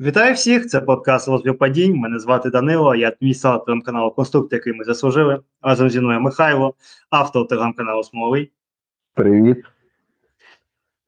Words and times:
Вітаю 0.00 0.34
всіх! 0.34 0.66
Це 0.66 0.80
подкаст 0.80 1.28
«Розбір 1.28 1.58
падінь. 1.58 1.96
Мене 1.96 2.18
звати 2.18 2.50
Данило, 2.50 2.94
я 2.94 3.08
адміністратор 3.08 3.64
телеграм-каналу 3.64 4.10
Конструкт, 4.10 4.52
який 4.52 4.72
ми 4.72 4.84
заслужили. 4.84 5.40
Разом 5.62 5.90
зі 5.90 6.00
мною 6.00 6.20
Михайло, 6.20 6.74
автор 7.10 7.48
телеграм-каналу 7.48 8.02
Смоловий. 8.02 8.52
Привіт. 9.14 9.64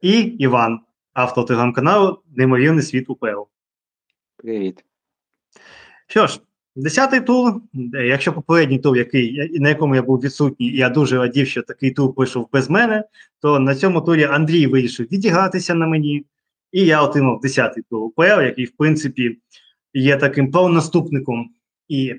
І 0.01 0.21
Іван, 0.21 0.81
автор 1.13 1.47
телеграм-каналу 1.47 2.19
Неймовірний 2.37 2.83
світ 2.83 3.11
УПЛ. 3.11 3.43
Привіт. 4.37 4.85
Що 6.07 6.27
ж, 6.27 6.41
десятий 6.77 7.21
тур. 7.21 7.61
Якщо 7.93 8.33
попередній 8.33 8.79
тур, 8.79 8.97
який, 8.97 9.59
на 9.61 9.69
якому 9.69 9.95
я 9.95 10.03
був 10.03 10.21
відсутній, 10.21 10.67
і 10.67 10.77
я 10.77 10.89
дуже 10.89 11.19
радів, 11.19 11.47
що 11.47 11.63
такий 11.63 11.91
тур 11.91 12.15
пройшов 12.15 12.49
без 12.53 12.71
мене, 12.71 13.05
то 13.41 13.59
на 13.59 13.75
цьому 13.75 14.01
турі 14.01 14.25
Андрій 14.25 14.67
вирішив 14.67 15.07
відігратися 15.13 15.75
на 15.75 15.87
мені. 15.87 16.25
І 16.73 16.87
я 16.87 17.03
отримав 17.03 17.41
10-й 17.45 17.83
тур 17.91 18.03
УПЛ, 18.03 18.43
який, 18.43 18.65
в 18.65 18.77
принципі, 18.77 19.39
є 19.95 20.17
таким 20.17 20.51
правонаступником 20.51 21.51
і, 21.89 22.15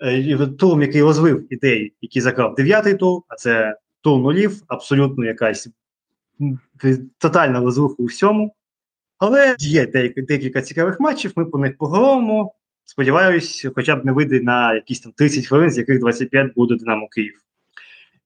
е, 0.00 0.18
і 0.18 0.38
який 0.80 1.02
розвив 1.02 1.52
ідеї, 1.52 1.94
які 2.00 2.20
закрав 2.20 2.54
9-й 2.54 2.94
тур, 2.94 3.22
а 3.28 3.34
це 3.34 3.78
тур 4.00 4.20
нулів, 4.20 4.62
абсолютно 4.66 5.24
якась 5.24 5.68
тотальна 7.18 7.60
розруха 7.60 7.94
у 7.98 8.04
всьому. 8.04 8.54
Але 9.18 9.56
є 9.58 9.86
декілька 10.16 10.62
цікавих 10.62 11.00
матчів, 11.00 11.32
ми 11.36 11.44
по 11.44 11.58
них 11.58 11.76
поговоримо. 11.76 12.52
Сподіваюсь, 12.84 13.66
хоча 13.74 13.96
б 13.96 14.04
не 14.04 14.12
вийде 14.12 14.40
на 14.40 14.74
якісь 14.74 15.00
там 15.00 15.12
30 15.12 15.46
хвилин, 15.46 15.70
з 15.70 15.78
яких 15.78 16.00
25 16.00 16.54
буде 16.54 16.76
Динамо 16.76 17.08
Київ. 17.08 17.40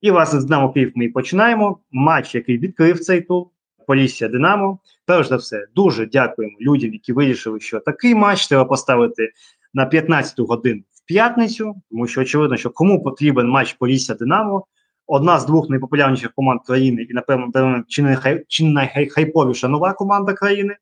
І, 0.01 0.11
власне, 0.11 0.41
з 0.41 0.45
Динамо 0.45 0.73
Київ 0.73 0.93
ми 0.95 1.05
і 1.05 1.09
починаємо. 1.09 1.79
Матч, 1.91 2.35
який 2.35 2.59
відкрив 2.59 3.01
цей 3.01 3.21
тур, 3.21 3.47
Полісся 3.87 4.29
Динамо. 4.29 4.79
Перш 5.07 5.29
за 5.29 5.37
все, 5.37 5.67
дуже 5.75 6.07
дякуємо 6.07 6.57
людям, 6.61 6.93
які 6.93 7.13
вирішили, 7.13 7.61
що 7.61 7.81
такий 7.81 8.15
матч 8.15 8.47
треба 8.47 8.65
поставити 8.65 9.33
на 9.75 9.87
15 9.87 10.41
годин 10.41 10.85
в 10.91 11.07
п'ятницю, 11.07 11.75
тому 11.91 12.07
що 12.07 12.21
очевидно, 12.21 12.57
що 12.57 12.71
кому 12.71 13.03
потрібен 13.03 13.49
матч 13.49 13.73
Полісся 13.73 14.15
Динамо, 14.15 14.67
одна 15.07 15.41
з 15.41 15.47
двох 15.47 15.71
найпопулярніших 15.71 16.33
команд 16.33 16.61
країни, 16.67 17.03
і, 17.03 17.15
напевно, 17.15 17.85
чи 17.89 18.03
не 18.03 18.43
чи 18.49 18.65
найхайповіша 18.65 19.69
нова 19.69 19.93
команда 19.93 20.33
країни. 20.33 20.77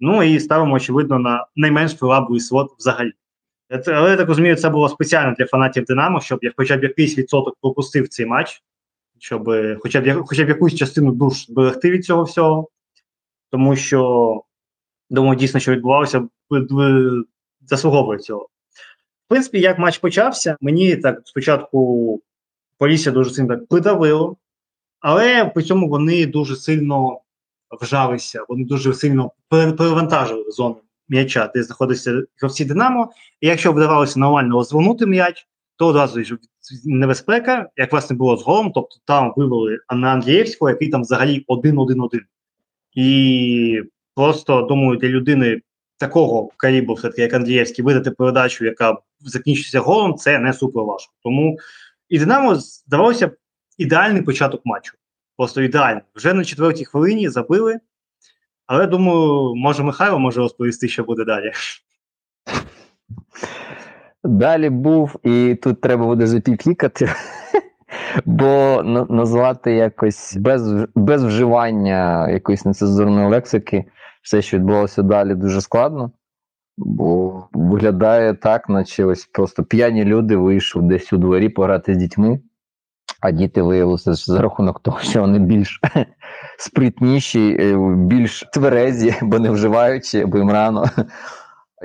Ну 0.00 0.22
і 0.22 0.40
ставимо, 0.40 0.74
очевидно, 0.74 1.18
на 1.18 1.46
найменш 1.56 1.94
привабливий 1.94 2.40
слот 2.40 2.70
взагалі. 2.78 3.12
Але 3.86 4.10
я 4.10 4.16
так 4.16 4.28
розумію, 4.28 4.56
це 4.56 4.70
було 4.70 4.88
спеціально 4.88 5.34
для 5.38 5.46
фанатів 5.46 5.84
Динамо, 5.84 6.20
щоб 6.20 6.38
я 6.42 6.52
хоча 6.56 6.76
б 6.76 6.82
якийсь 6.82 7.18
відсоток 7.18 7.56
пропустив 7.60 8.08
цей 8.08 8.26
матч, 8.26 8.62
щоб 9.18 9.50
хоча 9.80 10.00
б 10.00 10.22
хоча 10.26 10.44
б 10.44 10.48
якусь 10.48 10.74
частину 10.74 11.12
душ 11.12 11.46
зберегти 11.46 11.90
від 11.90 12.04
цього 12.04 12.22
всього. 12.22 12.68
Тому 13.50 13.76
що, 13.76 14.42
думаю, 15.10 15.38
дійсно, 15.38 15.60
що 15.60 15.72
відбувалося, 15.72 16.28
заслуговує 17.60 18.18
цього. 18.18 18.48
В 19.26 19.28
принципі, 19.28 19.60
як 19.60 19.78
матч 19.78 19.98
почався, 19.98 20.56
мені 20.60 20.96
так 20.96 21.22
спочатку 21.24 22.20
Полісся 22.78 23.10
дуже 23.10 23.30
сильно 23.30 23.48
так 23.48 23.66
придавило, 23.66 24.36
але 25.00 25.44
при 25.44 25.62
цьому 25.62 25.88
вони 25.88 26.26
дуже 26.26 26.56
сильно 26.56 27.20
вжалися, 27.80 28.44
вони 28.48 28.64
дуже 28.64 28.94
сильно 28.94 29.30
перевантажили 29.48 30.50
зону 30.50 30.76
м'яча, 31.08 31.50
де 31.54 31.62
знаходиться 31.62 32.22
гравці 32.40 32.64
Динамо. 32.64 33.12
І 33.40 33.46
якщо 33.46 33.72
вдавалося 33.72 34.18
нормально 34.20 34.54
розвернути 34.54 35.06
м'яч, 35.06 35.46
то 35.76 35.86
одразу 35.86 36.20
небезпека, 36.84 37.68
як 37.76 37.92
власне 37.92 38.16
було 38.16 38.36
з 38.36 38.42
голом, 38.42 38.72
тобто 38.74 38.96
там 39.04 39.32
вивели 39.36 39.78
на 39.94 40.08
Андрієвського, 40.12 40.70
який 40.70 40.88
там 40.88 41.02
взагалі 41.02 41.44
один-один-один. 41.46 42.22
І 42.92 43.82
просто 44.14 44.62
думаю, 44.62 44.98
для 44.98 45.08
людини 45.08 45.60
такого 45.98 46.50
калібру, 46.56 46.94
все-таки, 46.94 47.22
як 47.22 47.34
Андрієвський, 47.34 47.84
видати 47.84 48.10
передачу, 48.10 48.64
яка 48.64 48.98
закінчується 49.20 49.80
голом, 49.80 50.14
це 50.14 50.38
не 50.38 50.52
супер 50.52 50.82
важко. 50.82 51.12
Тому 51.22 51.58
і 52.08 52.18
Динамо 52.18 52.54
здавалося 52.54 53.30
ідеальний 53.78 54.22
початок 54.22 54.60
матчу. 54.64 54.92
Просто 55.36 55.62
ідеальний. 55.62 56.02
Вже 56.14 56.34
на 56.34 56.44
четвертій 56.44 56.84
хвилині 56.84 57.28
забили. 57.28 57.80
Але 58.66 58.86
думаю, 58.86 59.54
може 59.54 59.82
Михайло 59.82 60.18
може 60.18 60.40
розповісти, 60.40 60.88
що 60.88 61.04
буде 61.04 61.24
далі. 61.24 61.52
Далі 64.26 64.70
був, 64.70 65.16
і 65.22 65.54
тут 65.62 65.80
треба 65.80 66.06
буде 66.06 66.26
запіклікати, 66.26 67.08
бо 68.24 68.82
назвати 69.08 69.72
якось 69.72 70.36
без 70.36 70.86
без 70.94 71.24
вживання 71.24 72.30
якоїсь 72.30 72.64
нецензурної 72.64 73.28
лексики 73.28 73.84
все, 74.26 74.42
що 74.42 74.56
відбувалося 74.56 75.02
далі, 75.02 75.34
дуже 75.34 75.60
складно. 75.60 76.10
Бо 76.78 77.42
виглядає 77.52 78.34
так, 78.34 78.68
наче 78.68 79.04
ось 79.04 79.26
просто 79.26 79.64
п'яні 79.64 80.04
люди 80.04 80.36
вийшли 80.36 80.82
десь 80.82 81.12
у 81.12 81.16
дворі 81.16 81.48
пограти 81.48 81.94
з 81.94 81.96
дітьми, 81.96 82.40
а 83.20 83.30
діти 83.30 83.62
виявилися 83.62 84.14
за 84.14 84.42
рахунок 84.42 84.80
того, 84.80 84.98
що 85.00 85.20
вони 85.20 85.38
більш 85.38 85.80
спритніші, 86.58 87.56
е, 87.60 87.94
більш 87.96 88.44
тверезі, 88.52 89.14
бо 89.22 89.38
не 89.38 89.50
вживаючи, 89.50 90.24
бо 90.24 90.38
їм 90.38 90.50
рано. 90.50 90.84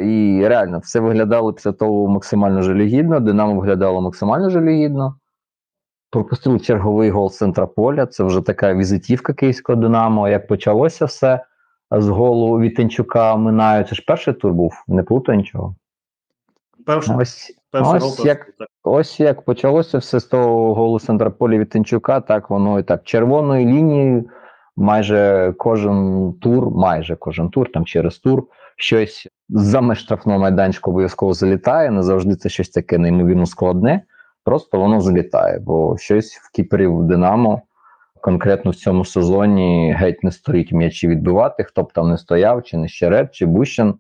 І 0.02 0.48
реально 0.48 0.80
все 0.80 1.00
виглядало 1.00 1.54
після 1.54 1.72
того 1.72 2.08
максимально 2.08 2.62
жалюгідно. 2.62 3.20
Динамо 3.20 3.56
виглядало 3.60 4.02
максимально 4.02 4.50
жалюгідно. 4.50 5.16
Пропустили 6.10 6.60
черговий 6.60 7.10
гол 7.10 7.30
з 7.30 7.38
центра 7.38 7.68
поля. 7.68 8.06
Це 8.06 8.24
вже 8.24 8.42
така 8.42 8.74
візитівка 8.74 9.34
київського 9.34 9.76
Динамо. 9.76 10.30
Як 10.30 10.48
почалося 10.48 11.06
все 11.06 11.46
з 11.92 12.08
голу 12.08 12.60
Вітенчука 12.60 13.36
минаю. 13.36 13.84
Це 13.84 13.96
ж 13.96 14.04
перший 14.08 14.34
тур 14.34 14.54
був, 14.54 14.84
не 14.88 15.04
плутаю 15.04 15.38
нічого. 15.38 15.76
Перший, 16.86 17.16
ось 17.16 17.58
перший 17.72 17.94
ось, 17.94 18.18
гол, 18.18 18.28
як, 18.28 18.48
ось 18.84 19.20
як 19.20 19.42
почалося 19.42 19.98
все 19.98 20.20
з 20.20 20.26
того 20.26 20.74
голу 20.74 21.00
центра 21.00 21.30
поля 21.30 21.58
Вітенчука, 21.58 22.22
так 22.22 22.50
воно 22.50 22.80
і 22.80 22.84
так. 22.84 23.04
Червоною 23.04 23.66
лінією 23.66 24.30
майже 24.76 25.54
кожен 25.58 26.34
тур, 26.42 26.70
майже 26.72 27.16
кожен 27.16 27.50
тур, 27.50 27.72
там 27.72 27.86
через 27.86 28.18
тур, 28.18 28.44
щось 28.82 29.28
за 29.50 29.82
меж 29.82 30.00
штрафного 30.00 30.40
майданчика 30.40 30.92
обов'язково 30.92 31.34
залітає. 31.34 31.92
Не 31.92 32.04
завжди 32.04 32.36
це 32.36 32.50
щось 32.50 32.70
таке 32.70 32.98
неймовірно 32.98 33.46
складне. 33.46 34.02
Просто 34.44 34.80
воно 34.80 35.02
залітає, 35.02 35.60
бо 35.60 35.98
щось 35.98 36.36
в 36.36 36.52
кіперів 36.52 37.04
Динамо 37.04 37.62
конкретно 38.22 38.72
в 38.72 38.76
цьому 38.76 39.06
сезоні 39.06 39.96
геть 39.98 40.24
не 40.24 40.32
стоїть 40.32 40.72
м'ячі 40.72 41.08
відбивати, 41.08 41.64
хто 41.64 41.84
б 41.84 41.94
там 41.94 42.10
не 42.10 42.18
стояв, 42.18 42.64
чи 42.64 42.78
не 42.78 42.88
Щерет, 42.88 43.32
чи 43.32 43.46
Бущин. 43.46 43.94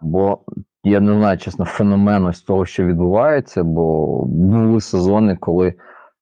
Бо 0.00 0.38
я 0.84 1.00
не 1.00 1.14
знаю, 1.14 1.38
чесно, 1.38 1.64
феномен 1.64 2.24
ось 2.24 2.42
того, 2.42 2.66
що 2.66 2.84
відбувається, 2.84 3.64
бо 3.64 4.24
були 4.24 4.80
сезони, 4.80 5.36
коли 5.36 5.74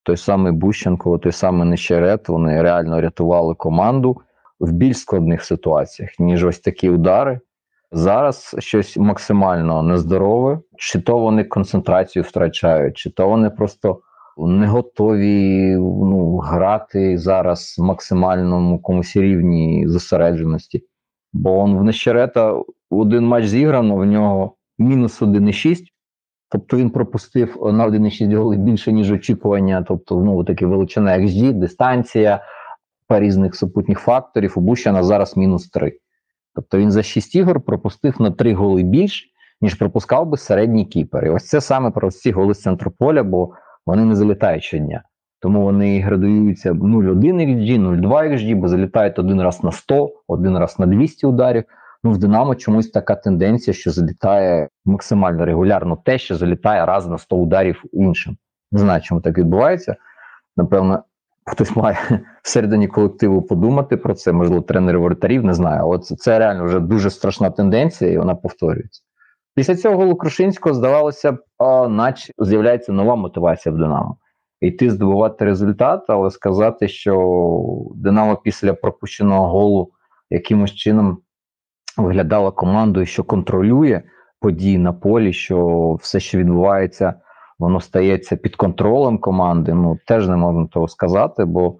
той 0.02 0.16
самий 0.16 0.52
Бущин, 0.52 0.96
коли 0.96 1.18
той 1.18 1.32
самий 1.32 1.68
Нещерет, 1.68 2.28
вони 2.28 2.62
реально 2.62 3.00
рятували 3.00 3.54
команду 3.54 4.20
в 4.60 4.72
більш 4.72 4.98
складних 4.98 5.44
ситуаціях, 5.44 6.10
ніж 6.18 6.44
ось 6.44 6.60
такі 6.60 6.90
удари. 6.90 7.40
Зараз 7.92 8.56
щось 8.58 8.96
максимально 8.96 9.82
нездорове, 9.82 10.58
чи 10.76 11.00
то 11.00 11.18
вони 11.18 11.44
концентрацію 11.44 12.22
втрачають, 12.22 12.96
чи 12.96 13.10
то 13.10 13.28
вони 13.28 13.50
просто 13.50 14.00
не 14.38 14.66
готові 14.66 15.74
ну, 15.76 16.36
грати 16.36 17.18
зараз 17.18 17.76
в 17.78 17.82
максимальному 17.82 18.78
комусь 18.78 19.16
рівні 19.16 19.88
зосередженості. 19.88 20.84
Бо 21.32 21.58
он 21.58 21.78
в 21.78 21.84
Нещерета 21.84 22.62
один 22.90 23.26
матч 23.26 23.46
зіграно, 23.46 23.96
в 23.96 24.04
нього 24.04 24.54
мінус 24.78 25.22
1,6. 25.22 25.78
Тобто 26.50 26.76
він 26.76 26.90
пропустив 26.90 27.56
на 27.62 27.88
1,6 27.88 28.36
голів 28.36 28.60
більше, 28.60 28.92
ніж 28.92 29.10
очікування. 29.10 29.84
Тобто, 29.88 30.20
ну, 30.20 30.44
таке 30.44 30.66
величина 30.66 31.18
XG, 31.18 31.52
дистанція, 31.52 32.40
різних 33.08 33.54
супутніх 33.54 33.98
факторів. 33.98 34.54
У 34.56 34.60
Бущана 34.60 35.02
зараз 35.02 35.36
мінус 35.36 35.68
3. 35.68 35.98
Тобто 36.54 36.78
він 36.78 36.90
за 36.90 37.02
6 37.02 37.34
ігор 37.34 37.60
пропустив 37.60 38.20
на 38.20 38.30
3 38.30 38.54
голи 38.54 38.82
більш, 38.82 39.32
ніж 39.60 39.74
пропускав 39.74 40.26
би 40.26 40.36
середній 40.36 40.86
кіпер. 40.86 41.26
І 41.26 41.30
ось 41.30 41.46
це 41.46 41.60
саме 41.60 41.90
про 41.90 42.10
ці 42.10 42.32
голи 42.32 42.54
з 42.54 42.60
центру 42.60 42.90
поля, 42.90 43.22
бо 43.22 43.50
вони 43.86 44.04
не 44.04 44.16
залітають 44.16 44.64
щодня. 44.64 45.02
Тому 45.40 45.62
вони 45.62 46.00
градуються 46.00 46.72
0,1 46.72 47.18
XG, 47.20 47.78
0,2 47.78 48.32
XG, 48.32 48.56
бо 48.56 48.68
залітають 48.68 49.18
один 49.18 49.42
раз 49.42 49.64
на 49.64 49.72
100, 49.72 50.10
один 50.28 50.58
раз 50.58 50.78
на 50.78 50.86
200 50.86 51.26
ударів. 51.26 51.64
Ну, 52.04 52.12
в 52.12 52.18
Динамо 52.18 52.54
чомусь 52.54 52.90
така 52.90 53.14
тенденція, 53.14 53.74
що 53.74 53.90
залітає 53.90 54.68
максимально 54.84 55.44
регулярно 55.44 55.96
те, 56.04 56.18
що 56.18 56.36
залітає 56.36 56.86
раз 56.86 57.08
на 57.08 57.18
100 57.18 57.36
ударів 57.36 57.82
іншим. 57.92 58.36
Не 58.72 58.78
знаю, 58.78 59.02
чому 59.02 59.20
так 59.20 59.38
відбувається. 59.38 59.96
Напевно, 60.56 61.02
хтось 61.46 61.76
має 61.76 62.20
всередині 62.42 62.88
колективу 62.88 63.42
подумати 63.42 63.96
про 63.96 64.14
це, 64.14 64.32
можливо, 64.32 64.62
тренери 64.62 64.98
воротарів, 64.98 65.44
не 65.44 65.54
знаю. 65.54 65.88
От 65.88 66.04
це 66.06 66.38
реально 66.38 66.64
вже 66.64 66.80
дуже 66.80 67.10
страшна 67.10 67.50
тенденція, 67.50 68.12
і 68.12 68.18
вона 68.18 68.34
повторюється. 68.34 69.02
Після 69.54 69.76
цього 69.76 69.96
голу 69.96 70.16
Крушинського 70.16 70.74
здавалося 70.74 71.32
б, 71.32 71.38
наче 71.88 72.32
з'являється 72.38 72.92
нова 72.92 73.16
мотивація 73.16 73.74
в 73.74 73.78
Динамо. 73.78 74.16
Йти 74.60 74.90
здобувати 74.90 75.44
результат, 75.44 76.04
але 76.08 76.30
сказати, 76.30 76.88
що 76.88 77.52
Динамо 77.94 78.36
після 78.36 78.74
пропущеного 78.74 79.48
голу 79.48 79.90
якимось 80.30 80.74
чином 80.74 81.18
виглядала 81.96 82.50
командою, 82.50 83.06
що 83.06 83.24
контролює 83.24 84.02
події 84.40 84.78
на 84.78 84.92
полі, 84.92 85.32
що 85.32 85.92
все, 86.00 86.20
що 86.20 86.38
відбувається, 86.38 87.14
воно 87.58 87.80
стається 87.80 88.36
під 88.36 88.56
контролем 88.56 89.18
команди. 89.18 89.74
Ну 89.74 89.98
теж 90.06 90.28
не 90.28 90.36
можна 90.36 90.66
того 90.66 90.88
сказати, 90.88 91.44
бо 91.44 91.76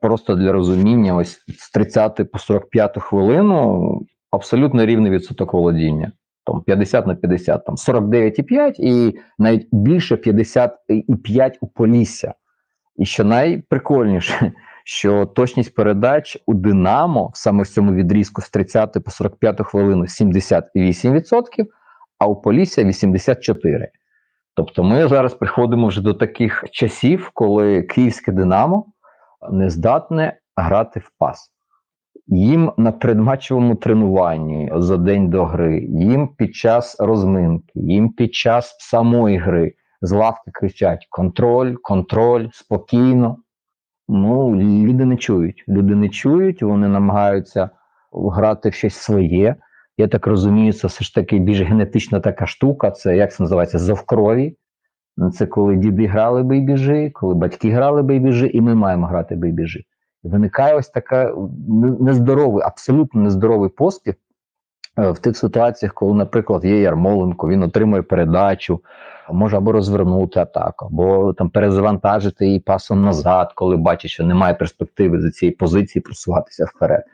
просто 0.00 0.34
для 0.34 0.52
розуміння, 0.52 1.16
ось 1.16 1.44
з 1.58 1.70
30 1.70 2.30
по 2.32 2.38
45 2.38 3.02
хвилину 3.02 4.00
абсолютно 4.30 4.86
рівний 4.86 5.12
відсоток 5.12 5.52
володіння. 5.52 6.12
Там 6.44 6.62
50 6.62 7.06
на 7.06 7.14
50, 7.14 7.64
там 7.64 7.74
49,5 7.74 8.74
і 8.78 9.18
навіть 9.38 9.68
більше 9.72 10.16
55 10.16 11.58
у 11.60 11.66
Полісся. 11.66 12.34
І 12.96 13.04
що 13.04 13.24
найприкольніше, 13.24 14.52
що 14.84 15.26
точність 15.26 15.74
передач 15.74 16.38
у 16.46 16.54
Динамо 16.54 17.30
саме 17.34 17.62
в 17.62 17.68
цьому 17.68 17.92
відрізку 17.92 18.42
з 18.42 18.50
30 18.50 19.04
по 19.04 19.10
45 19.10 19.66
хвилину 19.66 20.04
78%, 20.04 21.66
а 22.18 22.26
у 22.26 22.36
Полісся 22.36 22.84
84%. 22.84 23.86
Тобто 24.54 24.84
ми 24.84 25.08
зараз 25.08 25.34
приходимо 25.34 25.86
вже 25.86 26.02
до 26.02 26.14
таких 26.14 26.64
часів, 26.70 27.30
коли 27.34 27.82
київське 27.82 28.32
Динамо 28.32 28.86
не 29.50 29.70
здатне 29.70 30.38
грати 30.56 31.00
в 31.00 31.10
пас. 31.18 31.48
Їм 32.26 32.72
на 32.76 32.92
предматчевому 32.92 33.74
тренуванні 33.74 34.72
за 34.74 34.96
день 34.96 35.30
до 35.30 35.44
гри, 35.44 35.78
їм 35.88 36.28
під 36.28 36.54
час 36.54 37.00
розминки, 37.00 37.72
їм 37.74 38.12
під 38.12 38.34
час 38.34 38.76
самої 38.78 39.38
гри 39.38 39.74
з 40.02 40.12
лавки 40.12 40.50
кричать: 40.50 41.06
контроль, 41.10 41.74
контроль, 41.82 42.48
спокійно. 42.52 43.36
Ну, 44.08 44.56
люди 44.56 45.04
не 45.04 45.16
чують. 45.16 45.64
Люди 45.68 45.94
не 45.94 46.08
чують, 46.08 46.62
вони 46.62 46.88
намагаються 46.88 47.70
грати 48.12 48.68
в 48.68 48.74
щось 48.74 48.94
своє. 48.94 49.56
Я 49.96 50.08
так 50.08 50.26
розумію, 50.26 50.72
це 50.72 50.88
все 50.88 51.04
ж 51.04 51.14
таки 51.14 51.38
більш 51.38 51.60
генетична 51.60 52.20
така 52.20 52.46
штука. 52.46 52.90
Це 52.90 53.16
як 53.16 53.32
це 53.32 53.42
називається 53.42 53.78
зовкрові. 53.78 54.56
Це 55.34 55.46
коли 55.46 55.76
діди 55.76 56.06
грали 56.06 56.42
бейбіжи, 56.42 57.10
коли 57.10 57.34
батьки 57.34 57.70
грали 57.70 58.02
бейбіжи, 58.02 58.46
і 58.46 58.60
ми 58.60 58.74
маємо 58.74 59.06
грати 59.06 59.36
бейбіжи. 59.36 59.84
Виникає 60.22 60.74
ось 60.74 60.88
така 60.88 61.34
нездоровий, 62.00 62.64
абсолютно 62.64 63.20
нездоровий 63.20 63.70
поспіх 63.70 64.14
е, 64.98 65.10
в 65.10 65.18
тих 65.18 65.36
ситуаціях, 65.36 65.94
коли, 65.94 66.14
наприклад, 66.14 66.64
є 66.64 66.80
Ярмоленко, 66.80 67.48
він 67.48 67.62
отримує 67.62 68.02
передачу, 68.02 68.80
може 69.32 69.56
або 69.56 69.72
розвернути 69.72 70.40
атаку, 70.40 70.86
або 70.86 71.32
там 71.32 71.50
перезавантажити 71.50 72.46
її 72.46 72.60
пасом 72.60 73.02
назад, 73.02 73.52
коли 73.54 73.76
бачить, 73.76 74.10
що 74.10 74.24
немає 74.24 74.54
перспективи 74.54 75.20
за 75.20 75.30
цієї 75.30 75.56
позиції 75.56 76.02
просуватися 76.02 76.64
вперед. 76.64 77.04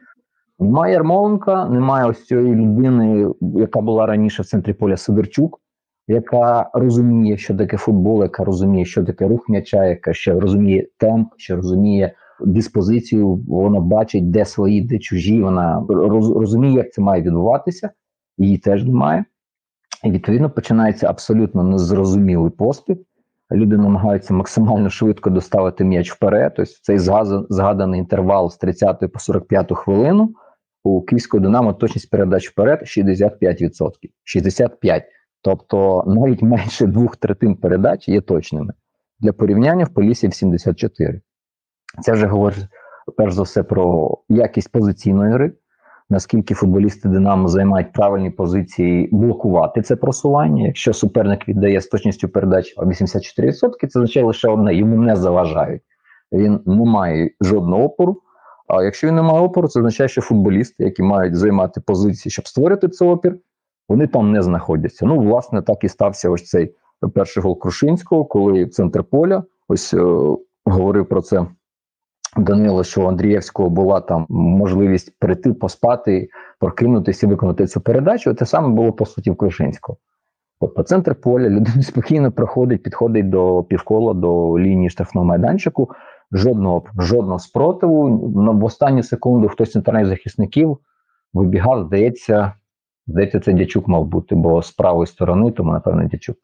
Немає 0.60 0.93
Ярмоленка, 0.93 1.69
немає 1.69 2.06
ось 2.06 2.25
цієї 2.25 2.55
людини, 2.55 3.26
яка 3.40 3.81
була 3.81 4.06
раніше 4.06 4.43
в 4.43 4.46
центрі 4.46 4.72
поля 4.72 4.96
Сидорчук, 4.96 5.60
яка 6.08 6.70
розуміє, 6.75 7.37
що 7.37 7.56
таке 7.56 7.76
футбол, 7.76 8.22
яка 8.22 8.44
розуміє, 8.44 8.84
що 8.84 9.05
таке 9.05 9.28
рух 9.28 9.49
м'яча, 9.49 9.84
яка 9.84 10.12
ще 10.12 10.40
розуміє 10.40 10.88
темп, 10.96 11.28
що 11.37 11.56
розуміє 11.56 12.12
диспозицію, 12.40 13.44
вона 13.49 13.81
бачить, 13.81 14.31
де 14.31 14.44
свої, 14.44 14.81
де 14.82 14.99
чужі. 14.99 15.43
Вона 15.43 15.87
розуміє, 16.37 16.75
як 16.75 16.93
це 16.93 17.02
має 17.02 17.22
відбуватися, 17.22 17.90
її 18.38 18.58
теж 18.58 18.84
немає. 18.84 19.25
І 20.04 20.11
відповідно 20.11 20.50
починається 20.50 21.11
абсолютно 21.11 21.62
незрозумілий 21.62 22.50
поспіх. 22.50 22.99
Люди 23.52 23.76
намагаються 23.76 24.34
максимально 24.34 24.90
швидко 24.90 25.31
доставити 25.31 25.84
м'яч 25.84 26.12
вперед. 26.12 26.52
Тобто 26.56 26.72
цей 26.82 26.99
згаданий 27.49 28.00
інтервал 28.00 28.50
з 28.50 28.56
30 28.56 29.12
по 29.12 29.19
45 29.19 29.72
хвилину 29.72 30.34
у 30.88 31.02
Київського 31.02 31.40
Динамо 31.40 31.73
точність 31.73 32.11
передач 32.11 32.49
вперед 32.49 32.82
65%. 32.82 33.90
65%. 34.37 35.02
Тобто 35.43 36.05
навіть 36.06 36.43
менше 36.43 36.87
двох 36.87 37.17
третин 37.17 37.56
передач 37.56 38.08
є 38.08 38.20
точними. 38.20 38.73
Для 39.20 39.32
порівняння 39.32 39.85
в 39.85 39.88
Полісі 39.88 40.29
в 40.29 40.35
74. 40.35 41.20
Це 42.02 42.12
вже 42.12 42.26
говорить 42.26 42.67
перш 43.17 43.35
за 43.35 43.43
все 43.43 43.62
про 43.62 44.11
якість 44.29 44.73
позиційної 44.73 45.32
гри, 45.32 45.52
наскільки 46.11 46.55
футболісти 46.55 47.08
Динамо 47.08 47.49
займають 47.49 47.93
правильні 47.93 48.31
позиції 48.31 49.08
блокувати 49.12 49.82
це 49.82 49.96
просування. 49.96 50.67
Якщо 50.67 50.93
суперник 50.93 51.49
віддає 51.49 51.81
з 51.81 51.87
точністю 51.87 52.29
передач 52.29 52.75
84%, 52.76 53.87
це 53.88 53.99
означає 53.99 54.26
лише 54.26 54.49
одне, 54.49 54.75
йому 54.75 55.02
не 55.02 55.17
заважають. 55.17 55.82
Він 56.32 56.61
не 56.67 56.85
має 56.85 57.31
жодного 57.40 57.85
опору. 57.85 58.23
А 58.68 58.82
якщо 58.82 59.06
він 59.06 59.14
не 59.14 59.22
має 59.22 59.40
опору, 59.40 59.68
це 59.68 59.80
означає, 59.80 60.08
що 60.08 60.20
футболісти, 60.20 60.84
які 60.84 61.02
мають 61.02 61.36
займати 61.36 61.80
позиції, 61.80 62.30
щоб 62.30 62.48
створити 62.48 62.88
цей 62.88 63.08
опір, 63.08 63.38
вони 63.88 64.06
там 64.06 64.32
не 64.32 64.42
знаходяться. 64.42 65.06
Ну, 65.06 65.18
власне, 65.18 65.62
так 65.62 65.84
і 65.84 65.88
стався 65.88 66.30
ось 66.30 66.44
цей 66.44 66.74
перший 67.14 67.42
гол 67.42 67.58
Крушинського, 67.58 68.24
коли 68.24 68.66
центр 68.66 69.04
поля 69.04 69.42
ось 69.68 69.94
е, 69.94 69.98
говорив 70.64 71.06
про 71.06 71.22
це 71.22 71.46
Данило, 72.36 72.84
що 72.84 73.02
у 73.02 73.08
Андрієвського 73.08 73.70
була 73.70 74.00
там 74.00 74.26
можливість 74.28 75.18
прийти, 75.18 75.52
поспати, 75.52 76.28
прокинутися 76.58 77.26
і 77.26 77.30
виконати 77.30 77.66
цю 77.66 77.80
передачу. 77.80 78.34
Те 78.34 78.46
саме 78.46 78.68
було 78.68 78.92
по 78.92 79.06
суті 79.06 79.30
в 79.30 79.36
Крушинського. 79.36 79.98
Тобто 80.60 80.82
центр 80.82 81.14
поля 81.14 81.48
людина 81.48 81.82
спокійно 81.82 82.32
проходить, 82.32 82.82
підходить 82.82 83.30
до 83.30 83.62
півкола, 83.62 84.14
до 84.14 84.58
лінії 84.58 84.90
штрафного 84.90 85.26
майданчику. 85.26 85.90
Жодного 86.32 86.84
жодного 86.98 87.38
спротиву. 87.38 88.19
В 88.58 88.64
останню 88.64 89.02
секунду 89.02 89.48
хтось 89.48 89.69
з 89.69 89.72
центральних 89.72 90.06
захисників 90.06 90.78
вибігав, 91.32 91.86
здається, 91.86 92.52
здається, 93.06 93.40
це 93.40 93.52
дячук 93.52 93.88
мав 93.88 94.06
бути, 94.06 94.34
бо 94.34 94.62
з 94.62 94.70
правої 94.70 95.06
сторони, 95.06 95.50
тому, 95.50 95.72
напевно, 95.72 96.08
дячук. 96.08 96.36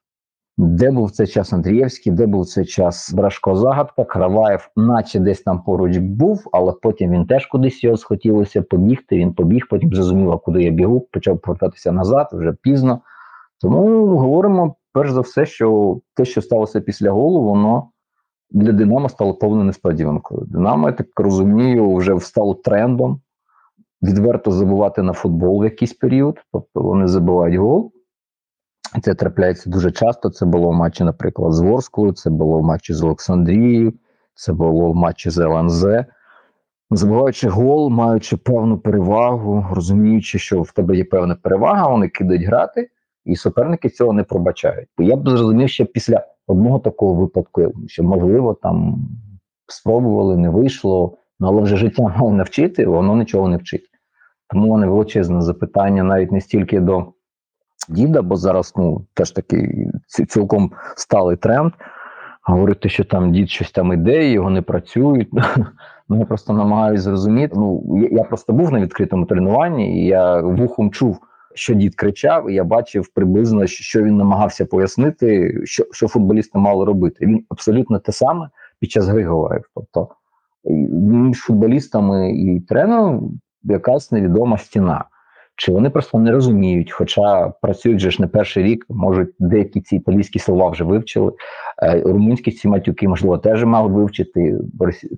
Де 0.57 0.91
був 0.91 1.11
цей 1.11 1.27
час 1.27 1.53
Андрієвський, 1.53 2.13
де 2.13 2.27
був 2.27 2.47
цей 2.47 2.65
час 2.65 3.13
Брашко 3.15 3.57
Загадка, 3.57 4.05
Краваєв, 4.05 4.71
наче 4.77 5.21
десь 5.21 5.43
там 5.43 5.63
поруч 5.63 5.97
був, 5.97 6.49
але 6.53 6.73
потім 6.83 7.11
він 7.11 7.27
теж 7.27 7.47
кудись 7.47 7.85
його 7.85 7.97
схотілося 7.97 8.63
побігти. 8.63 9.17
Він 9.17 9.35
побіг, 9.35 9.67
потім 9.71 9.95
зрозумів, 9.95 10.41
куди 10.45 10.63
я 10.63 10.71
бігу, 10.71 11.01
почав 11.01 11.41
повертатися 11.41 11.93
назад 11.93 12.29
вже 12.33 12.53
пізно. 12.63 13.01
Тому 13.61 14.07
говоримо 14.17 14.77
перш 14.93 15.11
за 15.11 15.21
все, 15.21 15.47
що 15.47 16.01
те, 16.15 16.25
що 16.25 16.43
сталося 16.43 16.81
після 16.81 17.11
голу, 17.11 17.43
воно 17.43 17.91
для 18.55 18.73
Динамо 18.73 19.09
стало 19.09 19.35
повною 19.35 19.65
несподіванкою. 19.65 20.47
Динамо, 20.47 20.89
я 20.89 20.93
так 20.93 21.07
розумію, 21.17 21.95
вже 21.95 22.21
стало 22.21 22.55
трендом 22.55 23.21
відверто 24.03 24.51
забувати 24.51 25.03
на 25.03 25.13
футбол 25.13 25.61
в 25.61 25.65
якийсь 25.65 25.93
період, 25.93 26.39
тобто 26.53 26.81
вони 26.81 27.09
забувають 27.09 27.57
гол. 27.57 27.93
Це 29.03 29.15
трапляється 29.15 29.71
дуже 29.71 29.91
часто. 29.91 30.31
Це 30.31 30.47
було 30.47 30.69
в 30.69 30.73
матчі, 30.73 31.05
наприклад, 31.05 31.53
з 31.53 31.61
Ворською, 31.61 32.13
це 32.13 32.31
було 32.31 32.59
в 32.59 32.63
матчі 32.63 32.95
з 32.95 33.03
Олександрією, 33.03 33.93
це 34.35 34.53
було 34.53 34.93
в 34.93 34.95
матчі 34.95 35.31
з 35.31 35.39
ЛНЗ. 35.39 35.87
Забуваючи 36.91 37.49
гол, 37.49 37.91
маючи 37.91 38.37
певну 38.37 38.79
перевагу, 38.79 39.67
розуміючи, 39.71 40.39
що 40.39 40.63
в 40.63 40.73
тебе 40.73 40.97
є 40.97 41.05
певна 41.05 41.35
перевага, 41.35 41.89
вони 41.89 42.09
кидають 42.09 42.43
грати, 42.43 42.91
і 43.25 43.37
суперники 43.37 43.89
цього 43.89 44.13
не 44.13 44.23
пробачають. 44.25 44.89
Я 44.99 45.17
б 45.17 45.29
зрозумів 45.29 45.69
ще 45.69 45.85
після 45.85 46.34
одного 46.47 46.79
такого 46.79 47.15
випадку, 47.15 47.73
що, 47.87 48.03
можливо, 48.03 48.55
там 48.55 49.09
спробували, 49.67 50.37
не 50.37 50.51
вийшло, 50.51 51.19
ну, 51.41 51.49
але 51.49 51.63
вже 51.63 51.77
життя 51.77 52.03
мало 52.03 52.33
навчити, 52.33 52.87
воно 52.87 53.17
нічого 53.17 53.49
не 53.49 53.57
вчить. 53.57 53.91
Тому 54.51 54.69
вони 54.69 54.87
величезне 54.87 55.43
запитання 55.43 56.03
навіть 56.03 56.33
не 56.33 56.41
стільки 56.41 56.81
до 56.81 57.07
діда, 57.89 58.23
бо 58.23 58.37
зараз 58.37 58.73
ну 58.77 59.07
теж 59.15 59.31
такий 59.31 59.91
цілком 60.29 60.73
сталий 60.97 61.37
тренд. 61.37 61.73
Говорити, 62.43 62.89
що 62.89 63.05
там 63.05 63.33
дід 63.33 63.51
щось 63.51 63.71
там 63.71 63.93
іде, 63.93 64.31
його 64.31 64.51
не 64.51 64.63
працюють. 64.63 65.29
Ну 66.09 66.19
я 66.19 66.25
просто 66.25 66.53
намагаюся 66.53 67.03
зрозуміти. 67.03 67.55
Ну 67.57 67.83
я 68.11 68.23
просто 68.25 68.53
був 68.53 68.73
на 68.73 68.81
відкритому 68.81 69.27
тренуванні, 69.27 70.03
і 70.03 70.07
я 70.07 70.41
вухом 70.41 70.91
чув, 70.91 71.19
що 71.55 71.75
дід 71.75 71.95
кричав, 71.95 72.51
і 72.51 72.55
я 72.55 72.65
бачив 72.65 73.09
приблизно, 73.15 73.67
що 73.67 74.03
він 74.03 74.17
намагався 74.17 74.67
пояснити, 74.67 75.61
що 75.65 75.85
що 75.93 76.09
футболісти 76.09 76.59
мали 76.59 76.85
робити. 76.85 77.27
Він 77.27 77.45
абсолютно 77.49 77.99
те 77.99 78.13
саме 78.13 78.49
під 78.81 78.91
час 78.91 79.07
гри 79.07 79.25
говорив. 79.25 79.63
Тобто 79.75 80.09
між 80.65 81.39
футболістами 81.39 82.33
і 82.33 82.61
тренером 82.61 83.41
якась 83.65 84.13
невідома 84.13 84.59
стіна. 84.59 85.05
Чи 85.57 85.73
вони 85.73 85.91
просто 85.91 86.19
не 86.19 86.33
розуміють, 86.33 86.93
хоча 86.93 87.49
працюють 87.63 87.99
вже 87.99 88.11
ж 88.11 88.23
не 88.23 88.29
перший 88.29 88.63
рік, 88.63 88.87
можуть 88.89 89.35
деякі 89.39 89.81
ці 89.81 89.97
італійські 89.97 90.39
слова 90.39 90.69
вже 90.69 90.85
вивчили. 90.85 91.33
Е, 91.83 92.03
румунські 92.03 92.51
ці 92.51 92.69
матюки, 92.69 93.09
можливо, 93.09 93.39
теж 93.39 93.65
мали 93.65 93.93
вивчити. 93.93 94.59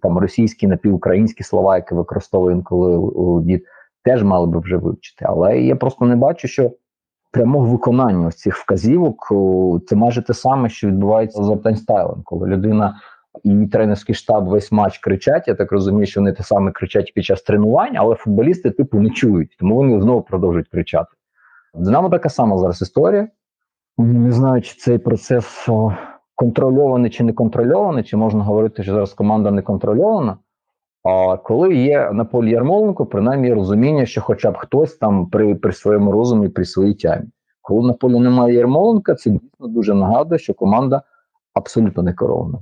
Там 0.02 0.18
російські 0.18 0.66
напівукраїнські 0.66 1.42
слова, 1.42 1.76
які 1.76 1.94
використовує 1.94 2.62
коли 2.64 3.42
дід, 3.42 3.64
теж 4.06 4.22
мали 4.22 4.46
би 4.46 4.58
вже 4.58 4.76
вивчити. 4.76 5.24
Але 5.28 5.60
я 5.60 5.76
просто 5.76 6.04
не 6.04 6.16
бачу, 6.16 6.48
що 6.48 6.70
прямого 7.32 7.66
виконання 7.66 8.26
ось 8.26 8.36
цих 8.36 8.56
вказівок 8.56 9.32
це 9.86 9.96
майже 9.96 10.22
те 10.22 10.34
саме, 10.34 10.68
що 10.68 10.88
відбувається 10.88 11.42
з 11.42 11.76
стайлем, 11.76 12.22
коли 12.24 12.48
людина 12.48 12.96
і 13.44 13.66
тренерський 13.66 14.14
штаб 14.14 14.48
весь 14.48 14.72
матч 14.72 14.98
кричать. 14.98 15.48
Я 15.48 15.54
так 15.54 15.72
розумію, 15.72 16.06
що 16.06 16.20
вони 16.20 16.32
те 16.32 16.42
саме 16.42 16.72
кричать 16.72 17.12
під 17.14 17.24
час 17.24 17.42
тренувань, 17.42 17.96
але 17.96 18.14
футболісти 18.14 18.70
типу 18.70 19.00
не 19.00 19.10
чують, 19.10 19.56
тому 19.58 19.76
вони 19.76 20.00
знову 20.00 20.22
продовжують 20.22 20.68
кричати. 20.68 21.10
В 21.74 21.82
Динамо 21.82 22.10
така 22.10 22.28
сама 22.28 22.58
зараз 22.58 22.82
історія. 22.82 23.28
Не 23.98 24.32
знаю, 24.32 24.62
чи 24.62 24.74
цей 24.74 24.98
процес 24.98 25.68
контрольований 26.34 27.10
чи 27.10 27.24
не 27.24 27.32
контрольований, 27.32 28.04
чи 28.04 28.16
можна 28.16 28.44
говорити, 28.44 28.82
що 28.82 28.92
зараз 28.92 29.14
команда 29.14 29.50
не 29.50 29.62
контрольована. 29.62 30.36
А 31.08 31.36
коли 31.36 31.74
є 31.74 32.10
на 32.12 32.24
полі 32.24 32.50
Ярмоленко, 32.50 33.06
принаймні 33.06 33.52
розуміння, 33.52 34.06
що 34.06 34.20
хоча 34.20 34.50
б 34.50 34.56
хтось 34.56 34.96
там 34.96 35.26
при 35.26 35.54
при 35.54 35.72
своєму 35.72 36.12
розумі, 36.12 36.48
при 36.48 36.64
своїй 36.64 36.94
тямі. 36.94 37.26
Коли 37.62 37.86
на 37.86 37.92
полі 37.92 38.20
немає 38.20 38.54
Ярмоленка, 38.54 39.14
це 39.14 39.30
дійсно 39.30 39.66
дуже 39.68 39.94
нагадує, 39.94 40.38
що 40.38 40.54
команда 40.54 41.02
абсолютно 41.54 42.02
не 42.02 42.14
керована. 42.14 42.58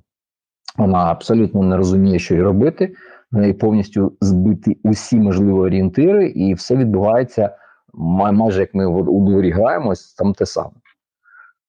Вона 0.76 0.98
абсолютно 0.98 1.62
не 1.62 1.76
розуміє, 1.76 2.18
що 2.18 2.34
й 2.34 2.40
робити, 2.40 2.94
в 3.32 3.36
неї 3.36 3.52
повністю 3.52 4.12
збиті 4.20 4.78
усі 4.84 5.20
можливі 5.20 5.52
орієнтири, 5.52 6.28
і 6.28 6.54
все 6.54 6.76
відбувається 6.76 7.56
майже 7.94 8.60
як 8.60 8.74
ми 8.74 8.86
у 8.86 9.30
дворі 9.30 9.50
граємось, 9.50 10.14
там 10.14 10.34
те 10.34 10.46
саме. 10.46 10.70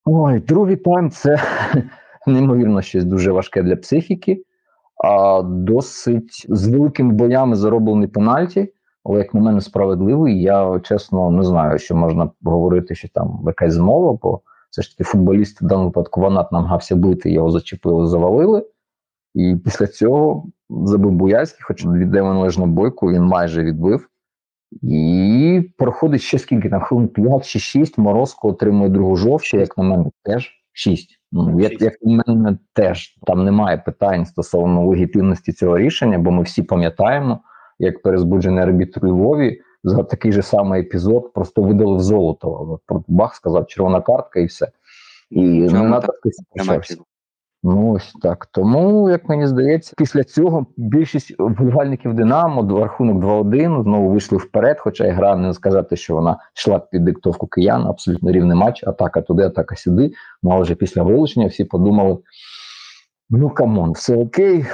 Ой, 0.06 0.40
другий 0.40 0.76
тайм 0.76 1.10
це 1.10 1.40
неймовірно 2.28 2.82
щось 2.82 3.06
дуже 3.06 3.32
важке 3.32 3.64
для 3.64 3.76
психіки, 3.76 4.44
а 5.06 5.42
досить 5.44 6.46
з 6.50 6.68
великими 6.68 7.14
боями 7.14 7.56
зароблений 7.56 8.08
пенальті, 8.08 8.74
але, 9.04 9.18
як 9.18 9.34
на 9.34 9.42
мене, 9.42 9.62
справедливий. 9.62 10.42
Я 10.42 10.80
чесно 10.84 11.32
не 11.32 11.44
знаю, 11.44 11.80
що 11.80 11.96
можна 11.96 12.30
говорити, 12.44 12.96
що 12.96 13.08
там 13.10 13.44
якась 13.46 13.74
змова, 13.74 14.20
бо 14.22 14.42
все 14.70 14.82
ж 14.82 14.92
таки 14.92 15.04
футболіст 15.04 15.62
в 15.62 15.66
даному 15.66 15.88
випадку 15.88 16.22
Ванат 16.22 16.52
намагався 16.52 16.96
бити, 16.96 17.32
його 17.32 17.52
зачепили, 17.52 18.08
завалили. 18.08 18.66
І 19.36 19.56
після 19.64 19.88
цього 19.88 20.46
забив 20.70 21.12
Буяльський, 21.12 21.64
хоч 21.64 21.86
віддав 21.86 22.26
належну 22.26 22.66
бойку, 22.66 23.12
він 23.12 23.24
майже 23.24 23.64
відбив. 23.64 24.10
І 24.82 25.70
проходить 25.78 26.22
ще 26.22 26.40
скільки 26.40 26.70
там 26.70 26.82
хвилин 26.82 27.08
5 27.08 27.46
чи 27.46 27.60
6, 27.60 27.98
Морозко 27.98 28.48
отримує 28.48 28.90
другу 28.90 29.16
жовчу, 29.16 29.58
як 29.58 29.78
на 29.78 29.84
мене, 29.84 30.06
теж 30.24 30.52
6. 30.74 31.20
Ну, 31.38 31.60
як, 31.60 31.82
як 31.82 31.94
у 32.02 32.10
мене, 32.10 32.58
теж 32.74 33.18
там 33.28 33.46
немає 33.46 33.78
питань 33.78 34.26
стосовно 34.26 34.88
легітимності 34.88 35.54
цього 35.54 35.78
рішення, 35.78 36.18
бо 36.18 36.32
ми 36.32 36.44
всі 36.44 36.64
пам'ятаємо, 36.64 37.40
як 37.80 38.02
перезбуджений 38.02 38.64
арбітр 38.64 39.06
у 39.06 39.08
Львові 39.08 39.62
за 39.84 40.04
такий 40.04 40.32
же 40.32 40.42
самий 40.42 40.82
епізод 40.82 41.34
просто 41.34 41.62
видалив 41.62 42.00
золото. 42.00 42.80
Бах 43.08 43.36
сказав, 43.36 43.68
червона 43.68 44.02
картка 44.02 44.40
і 44.40 44.46
все. 44.46 44.68
І 45.30 45.42
не 45.42 45.82
надо 45.82 46.08
Ну 47.68 47.92
ось 47.92 48.14
так. 48.22 48.46
Тому, 48.46 49.10
як 49.10 49.30
мені 49.30 49.48
здається, 49.48 49.94
після 49.98 50.24
цього 50.24 50.66
більшість 50.78 51.36
вболівальників 51.40 52.14
Динамо 52.14 52.80
рахунок 52.80 53.24
2-1 53.24 53.84
знову 53.84 54.10
вийшли 54.10 54.38
вперед. 54.38 54.80
Хоча 54.80 55.06
і 55.06 55.12
гра 55.12 55.36
не 55.36 55.54
сказати, 55.54 55.96
що 55.96 56.16
вона 56.16 56.38
йшла 56.56 56.80
під 56.80 57.06
диктовку 57.06 57.48
киян, 57.48 57.88
абсолютно 57.88 58.32
рівний 58.32 58.58
матч, 58.58 58.84
атака 58.84 59.22
туди, 59.22 59.44
атака 59.44 59.76
сюди. 59.76 60.12
Ну 60.44 60.50
але 60.50 60.62
вже 60.62 60.76
після 60.76 61.04
вилучення 61.04 61.48
всі 61.48 61.66
подумали. 61.66 62.18
Ну 63.30 63.50
come 63.50 63.74
on, 63.74 63.92
все 63.92 64.16
окей, 64.16 64.66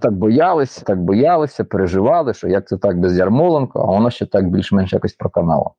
так 0.00 0.12
боялися, 0.12 0.82
так 0.84 1.02
боялися, 1.02 1.64
переживали, 1.64 2.34
що 2.34 2.48
як 2.48 2.68
це 2.68 2.76
так 2.76 2.98
без 2.98 3.18
Ярмоленко, 3.18 3.80
а 3.80 3.84
воно 3.84 4.10
ще 4.10 4.26
так 4.26 4.50
більш-менш 4.50 4.92
якось 4.92 5.12
проканало. 5.12 5.74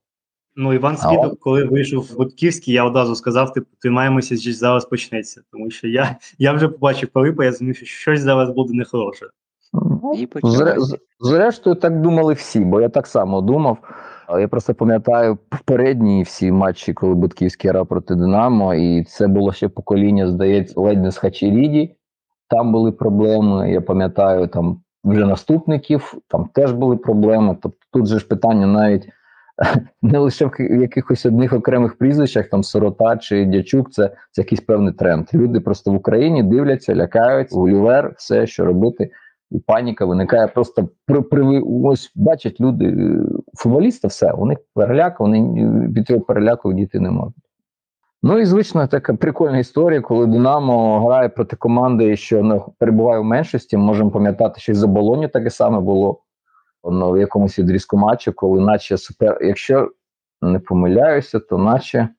Ну, 0.55 0.73
Іван 0.73 0.97
Свідок, 0.97 1.39
коли 1.39 1.63
вийшов 1.63 2.03
в 2.03 2.17
Будківський, 2.17 2.73
я 2.73 2.85
одразу 2.85 3.15
сказав, 3.15 3.53
типу, 3.53 3.67
тримаємося, 3.79 4.37
що 4.37 4.53
зараз 4.53 4.85
почнеться. 4.85 5.41
Тому 5.51 5.71
що 5.71 5.87
я 5.87 6.15
я 6.39 6.53
вже 6.53 6.67
побачив 6.67 7.09
Пилипа, 7.09 7.45
я 7.45 7.51
зрозумів, 7.51 7.75
що 7.75 7.85
щось 7.85 8.21
зараз 8.21 8.49
буде 8.49 8.73
нехороше. 8.73 9.25
Зре, 10.43 10.75
зрештою, 11.19 11.75
так 11.75 12.01
думали 12.01 12.33
всі, 12.33 12.59
бо 12.59 12.81
я 12.81 12.89
так 12.89 13.07
само 13.07 13.41
думав. 13.41 13.77
Я 14.39 14.47
просто 14.47 14.73
пам'ятаю 14.73 15.37
попередні 15.49 16.23
всі 16.23 16.51
матчі, 16.51 16.93
коли 16.93 17.13
Будківський 17.13 17.71
грав 17.71 17.87
проти 17.87 18.15
Динамо, 18.15 18.73
і 18.73 19.03
це 19.03 19.27
було 19.27 19.53
ще 19.53 19.67
покоління, 19.67 20.27
здається, 20.27 20.81
ледь 20.81 21.03
не 21.03 21.11
з 21.11 21.17
Хачеріді. 21.17 21.95
Там 22.49 22.71
були 22.71 22.91
проблеми. 22.91 23.71
Я 23.71 23.81
пам'ятаю, 23.81 24.47
там 24.47 24.81
вже 25.03 25.25
наступників, 25.25 26.13
там 26.27 26.49
теж 26.53 26.71
були 26.71 26.97
проблеми. 26.97 27.57
Тобто 27.61 27.77
тут 27.91 28.05
же 28.05 28.19
ж 28.19 28.27
питання 28.27 28.67
навіть 28.67 29.09
не 30.01 30.19
лише 30.19 30.45
в 30.45 30.81
якихось 30.81 31.25
одних 31.25 31.53
окремих 31.53 31.97
прізвищах, 31.97 32.49
там 32.49 32.63
сирота 32.63 33.17
чи 33.17 33.45
дячук, 33.45 33.91
це, 33.91 34.15
це 34.31 34.41
якийсь 34.41 34.61
певний 34.61 34.93
тренд. 34.93 35.27
Люди 35.33 35.59
просто 35.59 35.91
в 35.91 35.95
Україні 35.95 36.43
дивляться, 36.43 36.95
лякають, 36.95 37.53
гулівер, 37.53 38.13
все, 38.17 38.47
що 38.47 38.65
робити, 38.65 39.11
і 39.51 39.59
паніка 39.59 40.05
виникає 40.05 40.47
просто 40.47 40.89
при, 41.05 41.21
при 41.21 41.61
ось 41.83 42.11
бачать 42.15 42.61
люди 42.61 43.17
футболіста, 43.53 44.07
все, 44.07 44.33
них 44.33 44.57
переляк, 44.75 45.19
вони 45.19 45.67
від 45.87 46.07
цього 46.07 46.21
переляку 46.21 46.73
діти 46.73 46.99
не 46.99 47.11
можуть. 47.11 47.35
Ну 48.23 48.39
і 48.39 48.45
звично 48.45 48.87
така 48.87 49.13
прикольна 49.13 49.57
історія, 49.57 50.01
коли 50.01 50.27
Динамо 50.27 51.05
грає 51.05 51.29
проти 51.29 51.55
команди, 51.55 52.15
що 52.15 52.43
ну, 52.43 52.73
перебуває 52.79 53.19
в 53.19 53.23
меншості. 53.23 53.77
Можемо 53.77 54.11
пам'ятати, 54.11 54.59
що 54.59 54.71
і 54.71 54.75
за 54.75 54.87
Болоню 54.87 55.27
таке 55.27 55.49
саме 55.49 55.79
було 55.79 56.19
в 56.83 57.19
якомусь 57.19 57.59
відрізку 57.59 57.97
матчу, 57.97 58.33
коли 58.33 58.61
наче 58.61 58.97
супер, 58.97 59.37
якщо 59.41 59.91
не 60.41 60.59
помиляюся, 60.59 61.39
то 61.39 61.57
наче 61.57 62.09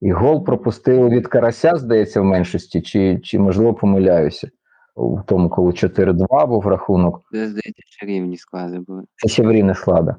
і 0.00 0.12
гол 0.12 0.44
пропустили 0.44 1.08
від 1.08 1.26
Карася, 1.26 1.76
здається, 1.76 2.20
в 2.20 2.24
меншості, 2.24 2.80
чи 2.82 3.18
чи 3.18 3.38
можливо 3.38 3.74
помиляюся. 3.74 4.48
В 4.96 5.22
тому, 5.26 5.48
коли 5.48 5.70
4-2 5.70 6.46
був 6.46 6.66
рахунок. 6.66 7.20
Це, 7.32 7.48
Здається, 7.48 7.82
ще 7.84 8.06
рівні 8.06 8.36
склади 8.36 8.78
були. 8.78 9.02
Це 9.16 9.28
ще 9.28 9.42
в 9.42 9.52
рівні 9.52 9.74
склади. 9.74 10.14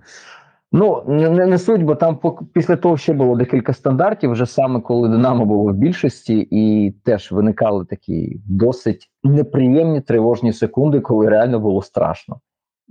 Ну, 0.71 1.03
не, 1.07 1.29
не, 1.29 1.45
не 1.45 1.57
суть, 1.57 1.83
бо 1.83 1.95
там 1.95 2.19
після 2.53 2.75
того 2.75 2.97
ще 2.97 3.13
було 3.13 3.35
декілька 3.35 3.73
стандартів, 3.73 4.31
вже 4.31 4.45
саме 4.45 4.81
коли 4.81 5.09
Динамо 5.09 5.45
було 5.45 5.71
в 5.71 5.75
більшості, 5.75 6.47
і 6.51 6.91
теж 6.91 7.31
виникали 7.31 7.85
такі 7.85 8.41
досить 8.45 9.11
неприємні 9.23 10.01
тривожні 10.01 10.53
секунди, 10.53 10.99
коли 10.99 11.29
реально 11.29 11.59
було 11.59 11.81
страшно. 11.81 12.39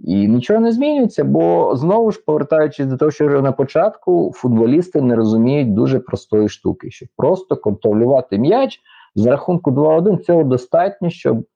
І 0.02 0.28
нічого 0.28 0.60
не 0.60 0.72
змінюється, 0.72 1.24
бо 1.24 1.76
знову 1.76 2.10
ж 2.10 2.22
повертаючись 2.26 2.86
до 2.86 2.96
того, 2.96 3.10
що 3.10 3.42
на 3.42 3.52
початку 3.52 4.32
футболісти 4.34 5.00
не 5.00 5.16
розуміють 5.16 5.74
дуже 5.74 6.00
простої 6.00 6.48
штуки, 6.48 6.90
що 6.90 7.06
просто 7.16 7.56
контролювати 7.56 8.38
м'яч 8.38 8.80
за 9.14 9.30
рахунку 9.30 9.70
2-1 9.70 10.18
цього 10.18 10.44
достатньо, 10.44 11.10
щоб 11.10 11.46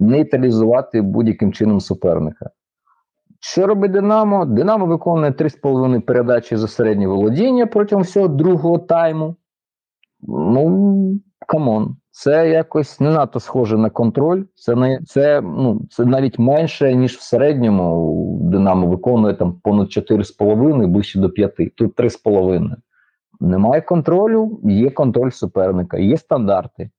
нейтралізувати 0.00 1.00
будь-яким 1.00 1.52
чином 1.52 1.80
суперника. 1.80 2.50
Що 3.40 3.66
робить 3.66 3.92
Динамо? 3.92 4.44
Динамо 4.44 4.86
виконує 4.86 5.30
3,5 5.30 6.00
передачі 6.00 6.56
за 6.56 6.68
середнє 6.68 7.06
володіння 7.06 7.66
протягом 7.66 8.02
всього 8.02 8.28
другого 8.28 8.78
тайму. 8.78 9.36
Ну, 10.28 11.20
come 11.46 11.75
on. 11.75 11.96
Це 12.14 12.50
якось 12.50 13.00
не 13.00 13.10
надто 13.10 13.40
схоже 13.40 13.78
на 13.78 13.90
контроль. 13.90 14.44
Це 14.54 14.74
не 14.74 15.00
це, 15.06 15.40
ну, 15.40 15.80
це 15.90 16.04
навіть 16.04 16.38
менше, 16.38 16.94
ніж 16.94 17.16
в 17.16 17.20
середньому 17.20 18.38
Динамо 18.42 18.86
виконує 18.86 19.34
там 19.34 19.52
понад 19.62 19.86
4,5, 19.86 20.86
ближче 20.86 21.18
до 21.18 21.30
5. 21.30 21.74
Тут 21.74 21.94
3,5. 21.96 22.74
Немає 23.40 23.80
контролю, 23.80 24.60
є 24.64 24.90
контроль 24.90 25.30
суперника, 25.30 25.98
є 25.98 26.16
стандарти. 26.16 26.90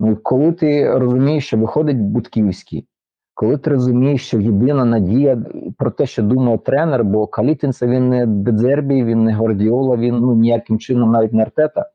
Ну, 0.00 0.16
Коли 0.22 0.52
ти 0.52 0.98
розумієш, 0.98 1.46
що 1.46 1.56
виходить 1.56 1.96
Будківський, 1.96 2.86
коли 3.34 3.56
ти 3.56 3.70
розумієш, 3.70 4.26
що 4.26 4.40
єдина 4.40 4.84
надія 4.84 5.42
про 5.78 5.90
те, 5.90 6.06
що 6.06 6.22
думає 6.22 6.58
тренер, 6.58 7.04
бо 7.04 7.26
Калітин 7.26 7.72
це 7.72 7.86
він 7.86 8.08
не 8.08 8.26
Дедзербі, 8.26 9.04
він 9.04 9.24
не 9.24 9.34
Гордіола, 9.34 9.96
він 9.96 10.14
ну, 10.14 10.34
ніяким 10.34 10.78
чином 10.78 11.12
навіть 11.12 11.32
не 11.32 11.42
Артета. 11.42 11.90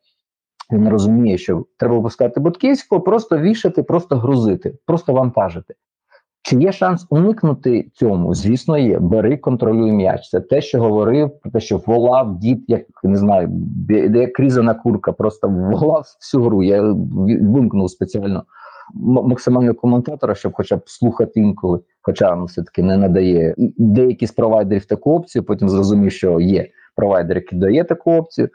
Він 0.72 0.90
розуміє, 0.90 1.38
що 1.38 1.66
треба 1.78 1.96
випускати 1.96 2.40
Бутківського, 2.40 3.02
просто 3.02 3.38
вішати, 3.38 3.84
просто 3.84 4.16
грузити, 4.16 4.78
просто 4.86 5.14
вантажити. 5.14 5.74
Чи 6.46 6.56
є 6.56 6.72
шанс 6.72 7.08
уникнути 7.10 7.90
цьому? 7.94 8.34
Звісно, 8.34 8.78
є. 8.78 9.00
Бери, 9.00 9.38
контролюй 9.38 9.92
м'яч. 9.92 10.30
Це 10.30 10.40
те, 10.40 10.62
що 10.62 10.80
говорив, 10.80 11.32
те, 11.54 11.60
що 11.60 11.82
волав 11.86 12.40
дід, 12.40 12.64
як 12.68 12.82
не 13.04 13.18
знаю, 13.18 13.50
як 14.14 14.40
різана 14.40 14.74
курка, 14.74 15.12
просто 15.12 15.48
волав 15.50 16.04
всю 16.22 16.44
гру. 16.44 16.64
Я 16.64 16.82
вимкнув 17.42 17.90
спеціально 17.90 18.44
максимального 18.94 19.76
коментатора, 19.76 20.36
щоб 20.36 20.54
хоча 20.54 20.78
б 20.78 20.82
слухати 20.86 21.40
інколи, 21.40 21.80
хоча 22.02 22.36
ну, 22.36 22.46
все-таки 22.46 22.84
не 22.84 22.98
надає 22.98 23.56
деякі 23.78 24.28
з 24.28 24.32
провайдерів 24.32 24.86
таку 24.86 25.16
опцію, 25.16 25.44
потім 25.44 25.70
зрозумів, 25.70 26.12
що 26.12 26.40
є 26.40 26.68
провайдер, 26.96 27.38
який 27.38 27.60
дає 27.60 27.84
таку 27.84 28.12
опцію. 28.12 28.50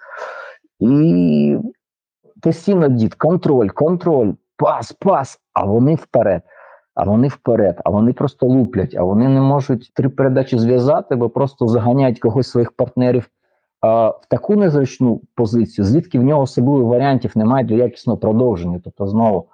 І 0.80 1.58
постійно 2.42 2.88
дід, 2.88 3.14
контроль, 3.14 3.68
контроль, 3.68 4.32
пас, 4.56 4.92
пас, 4.92 5.38
а 5.52 5.64
вони 5.64 5.94
вперед. 5.94 6.42
А 6.94 7.04
вони 7.04 7.28
вперед, 7.28 7.80
а 7.84 7.90
вони 7.90 8.12
просто 8.12 8.46
луплять, 8.46 8.94
а 8.98 9.02
вони 9.02 9.28
не 9.28 9.40
можуть 9.40 9.90
три 9.94 10.08
передачі 10.08 10.58
зв'язати, 10.58 11.16
бо 11.16 11.30
просто 11.30 11.66
заганяють 11.66 12.20
когось 12.20 12.50
своїх 12.50 12.72
партнерів 12.72 13.28
а, 13.80 14.08
в 14.08 14.26
таку 14.28 14.56
незручну 14.56 15.20
позицію, 15.34 15.84
звідки 15.84 16.18
в 16.18 16.22
нього 16.22 16.42
особливих 16.42 16.86
варіантів 16.86 17.32
немає 17.34 17.64
для 17.64 17.74
якісного 17.74 18.18
продовження. 18.18 18.80
Тобто, 18.84 19.06
знову 19.06 19.48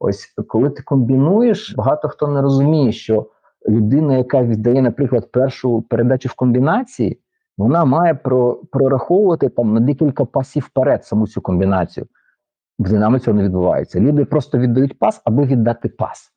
Ось 0.00 0.34
коли 0.48 0.70
ти 0.70 0.82
комбінуєш, 0.82 1.74
багато 1.74 2.08
хто 2.08 2.26
не 2.26 2.42
розуміє, 2.42 2.92
що 2.92 3.26
людина, 3.68 4.16
яка 4.16 4.42
віддає, 4.42 4.82
наприклад, 4.82 5.32
першу 5.32 5.82
передачу 5.82 6.28
в 6.28 6.34
комбінації, 6.34 7.20
вона 7.58 7.84
має 7.84 8.14
про, 8.14 8.54
прораховувати 8.54 9.48
там 9.48 9.74
на 9.74 9.80
декілька 9.80 10.24
пасів 10.24 10.62
вперед 10.62 11.04
саму 11.04 11.26
цю 11.26 11.40
комбінацію. 11.40 12.06
В 12.78 12.90
Динамо 12.90 13.18
цього 13.18 13.36
не 13.36 13.42
відбувається. 13.44 14.00
Люди 14.00 14.24
просто 14.24 14.58
віддають 14.58 14.98
пас, 14.98 15.22
аби 15.24 15.44
віддати 15.44 15.88
пас. 15.88 16.32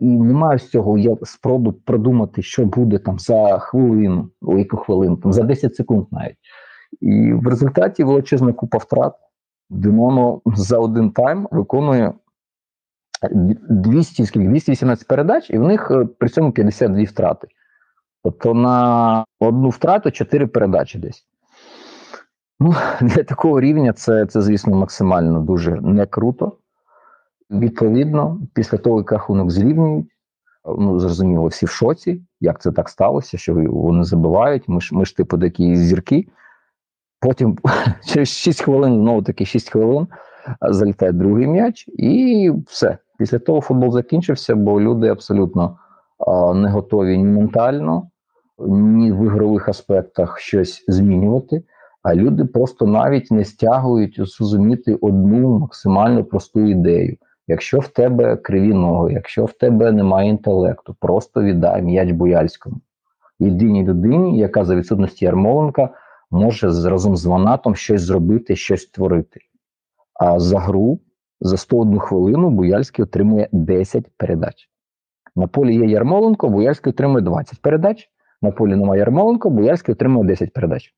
І 0.00 0.06
немає 0.06 0.58
з 0.58 0.70
цього 0.70 0.98
я 0.98 1.16
спроби 1.22 1.72
продумати, 1.72 2.42
що 2.42 2.64
буде 2.64 2.98
там 2.98 3.18
за 3.18 3.58
хвилину, 3.58 4.30
яку 4.42 4.76
хвилину, 4.76 5.16
там 5.16 5.32
за 5.32 5.42
10 5.42 5.76
секунд 5.76 6.06
навіть. 6.10 6.36
І 7.00 7.32
в 7.32 7.46
результаті 7.46 8.04
величезна 8.04 8.52
купа 8.52 8.78
втрат. 8.78 9.14
Динамо 9.70 10.42
за 10.46 10.78
один 10.78 11.10
тайм 11.10 11.48
виконує 11.50 12.12
200, 13.30 14.26
скільки, 14.26 14.48
218 14.48 15.08
передач, 15.08 15.50
і 15.50 15.58
в 15.58 15.62
них 15.62 15.90
е, 15.90 16.04
при 16.04 16.28
цьому 16.28 16.52
52 16.52 17.04
втрати. 17.04 17.48
Тобто 18.24 18.54
на 18.54 19.24
одну 19.40 19.68
втрату 19.68 20.10
4 20.10 20.46
передачі 20.46 20.98
десь. 20.98 21.26
Ну, 22.60 22.74
Для 23.00 23.22
такого 23.22 23.60
рівня 23.60 23.92
це, 23.92 24.26
це, 24.26 24.40
звісно, 24.42 24.76
максимально 24.76 25.40
дуже 25.40 25.80
не 25.80 26.06
круто. 26.06 26.52
Відповідно, 27.50 28.40
після 28.54 28.78
того, 28.78 28.98
як 28.98 29.12
рахунок 29.12 29.50
зрівнюють, 29.50 30.06
ну, 30.78 31.00
зрозуміло, 31.00 31.46
всі 31.46 31.66
в 31.66 31.68
шоці, 31.68 32.22
як 32.40 32.60
це 32.60 32.72
так 32.72 32.88
сталося, 32.88 33.38
що 33.38 33.54
вони 33.54 34.04
забивають. 34.04 34.68
Ми 34.68 34.80
ж, 34.80 34.94
ми 34.94 35.04
ж 35.04 35.16
типу, 35.16 35.38
такі 35.38 35.76
зірки. 35.76 36.26
Потім 37.20 37.58
через 38.06 38.28
6 38.28 38.62
хвилин, 38.62 39.00
знову 39.00 39.22
таки 39.22 39.44
6 39.44 39.70
хвилин, 39.70 40.06
залітає 40.62 41.12
другий 41.12 41.46
м'яч, 41.46 41.88
і 41.88 42.52
все. 42.66 42.98
Після 43.18 43.38
того 43.38 43.60
футбол 43.60 43.92
закінчився, 43.92 44.54
бо 44.54 44.80
люди 44.80 45.08
абсолютно 45.08 45.78
не 46.54 46.68
готові 46.68 47.18
ні 47.18 47.24
ментально, 47.24 48.10
ні 48.68 49.12
в 49.12 49.24
ігрових 49.24 49.68
аспектах 49.68 50.38
щось 50.38 50.84
змінювати. 50.88 51.62
А 52.06 52.14
люди 52.14 52.44
просто 52.44 52.86
навіть 52.86 53.30
не 53.30 53.44
стягують 53.44 54.20
зрозуміти 54.20 54.94
одну 54.94 55.58
максимально 55.58 56.24
просту 56.24 56.60
ідею. 56.60 57.16
Якщо 57.46 57.78
в 57.78 57.88
тебе 57.88 58.36
криві 58.36 58.74
ноги, 58.74 59.12
якщо 59.12 59.44
в 59.44 59.52
тебе 59.52 59.92
немає 59.92 60.30
інтелекту, 60.30 60.96
просто 61.00 61.42
віддай 61.42 61.82
м'яч 61.82 62.10
Бояльському. 62.10 62.76
Єдиній 63.38 63.84
людині, 63.84 64.38
яка 64.38 64.64
за 64.64 64.76
відсутності 64.76 65.24
Ярмоленка 65.24 65.90
може 66.30 66.66
разом 66.66 67.16
з 67.16 67.26
Ванатом 67.26 67.74
щось 67.74 68.02
зробити, 68.02 68.56
щось 68.56 68.82
створити. 68.82 69.40
А 70.14 70.38
за 70.38 70.58
гру 70.58 71.00
за 71.40 71.56
101 71.56 71.98
хвилину 71.98 72.50
Буяльський 72.50 73.02
отримує 73.02 73.48
10 73.52 74.04
передач. 74.16 74.70
На 75.36 75.46
полі 75.46 75.76
є 75.76 75.86
Ярмоленко, 75.86 76.48
Буяльський 76.48 76.90
отримує 76.90 77.24
20 77.24 77.62
передач. 77.62 78.08
На 78.42 78.50
полі 78.50 78.76
немає 78.76 78.98
Ярмоленко, 78.98 79.50
Буяльський 79.50 79.92
отримує 79.92 80.26
10 80.26 80.52
передач. 80.52 80.94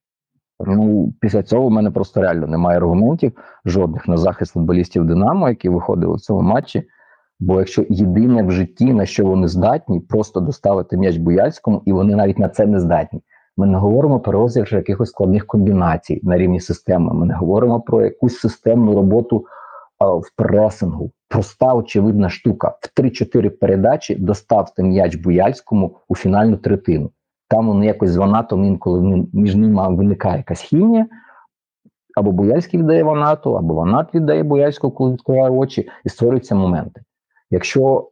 Ну, 0.66 1.12
після 1.20 1.42
цього 1.42 1.66
в 1.66 1.70
мене 1.70 1.90
просто 1.90 2.20
реально 2.20 2.46
немає 2.46 2.78
аргументів 2.78 3.32
жодних 3.64 4.08
на 4.08 4.16
захист 4.16 4.52
футболістів 4.52 5.04
Динамо, 5.04 5.48
які 5.48 5.68
виходили 5.68 6.14
в 6.14 6.20
цьому 6.20 6.40
матчі. 6.40 6.88
Бо 7.40 7.58
якщо 7.58 7.84
єдине 7.88 8.42
в 8.42 8.50
житті, 8.50 8.92
на 8.92 9.06
що 9.06 9.26
вони 9.26 9.48
здатні, 9.48 10.00
просто 10.00 10.40
доставити 10.40 10.96
м'яч 10.96 11.16
Буяльському, 11.16 11.82
і 11.84 11.92
вони 11.92 12.16
навіть 12.16 12.38
на 12.38 12.48
це 12.48 12.66
не 12.66 12.80
здатні. 12.80 13.20
Ми 13.56 13.66
не 13.66 13.78
говоримо 13.78 14.20
про 14.20 14.32
розіграш 14.32 14.72
якихось 14.72 15.08
складних 15.08 15.46
комбінацій 15.46 16.20
на 16.22 16.38
рівні 16.38 16.60
системи. 16.60 17.14
Ми 17.14 17.26
не 17.26 17.34
говоримо 17.34 17.80
про 17.80 18.04
якусь 18.04 18.38
системну 18.38 18.94
роботу 18.94 19.44
а, 19.98 20.06
в 20.14 20.24
пресингу. 20.36 21.10
Проста 21.28 21.74
очевидна 21.74 22.30
штука. 22.30 22.68
В 22.80 23.00
3-4 23.00 23.48
передачі 23.48 24.14
доставте 24.14 24.82
м'яч 24.82 25.16
Буяльському 25.16 25.96
у 26.08 26.16
фінальну 26.16 26.56
третину. 26.56 27.10
Там 27.48 27.68
вони 27.68 27.86
якось 27.86 28.10
з 28.10 28.16
ванатом 28.16 28.64
інколи 28.64 29.26
між 29.32 29.54
ними 29.54 29.94
виникає 29.94 30.36
якась 30.36 30.60
хімія. 30.60 31.06
Або 32.16 32.32
Бояльський 32.32 32.80
віддає 32.80 33.02
ванату, 33.02 33.56
або 33.56 33.74
ванат 33.74 34.14
віддає 34.14 34.42
Бояльську, 34.42 34.90
коли 34.90 35.12
відкриває 35.12 35.50
очі, 35.50 35.90
і 36.04 36.08
створюються 36.08 36.54
моменти. 36.54 37.02
Якщо 37.50 38.10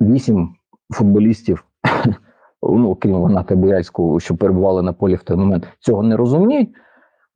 вісім 0.00 0.54
футболістів, 0.90 1.64
ну 2.62 2.94
крім 2.94 3.20
Ваната 3.20 3.56
Бояльського, 3.56 4.20
що 4.20 4.36
перебували 4.36 4.82
на 4.82 4.92
полі 4.92 5.14
в 5.14 5.22
той 5.22 5.36
момент, 5.36 5.68
цього 5.80 6.02
не 6.02 6.16
розуміють, 6.16 6.68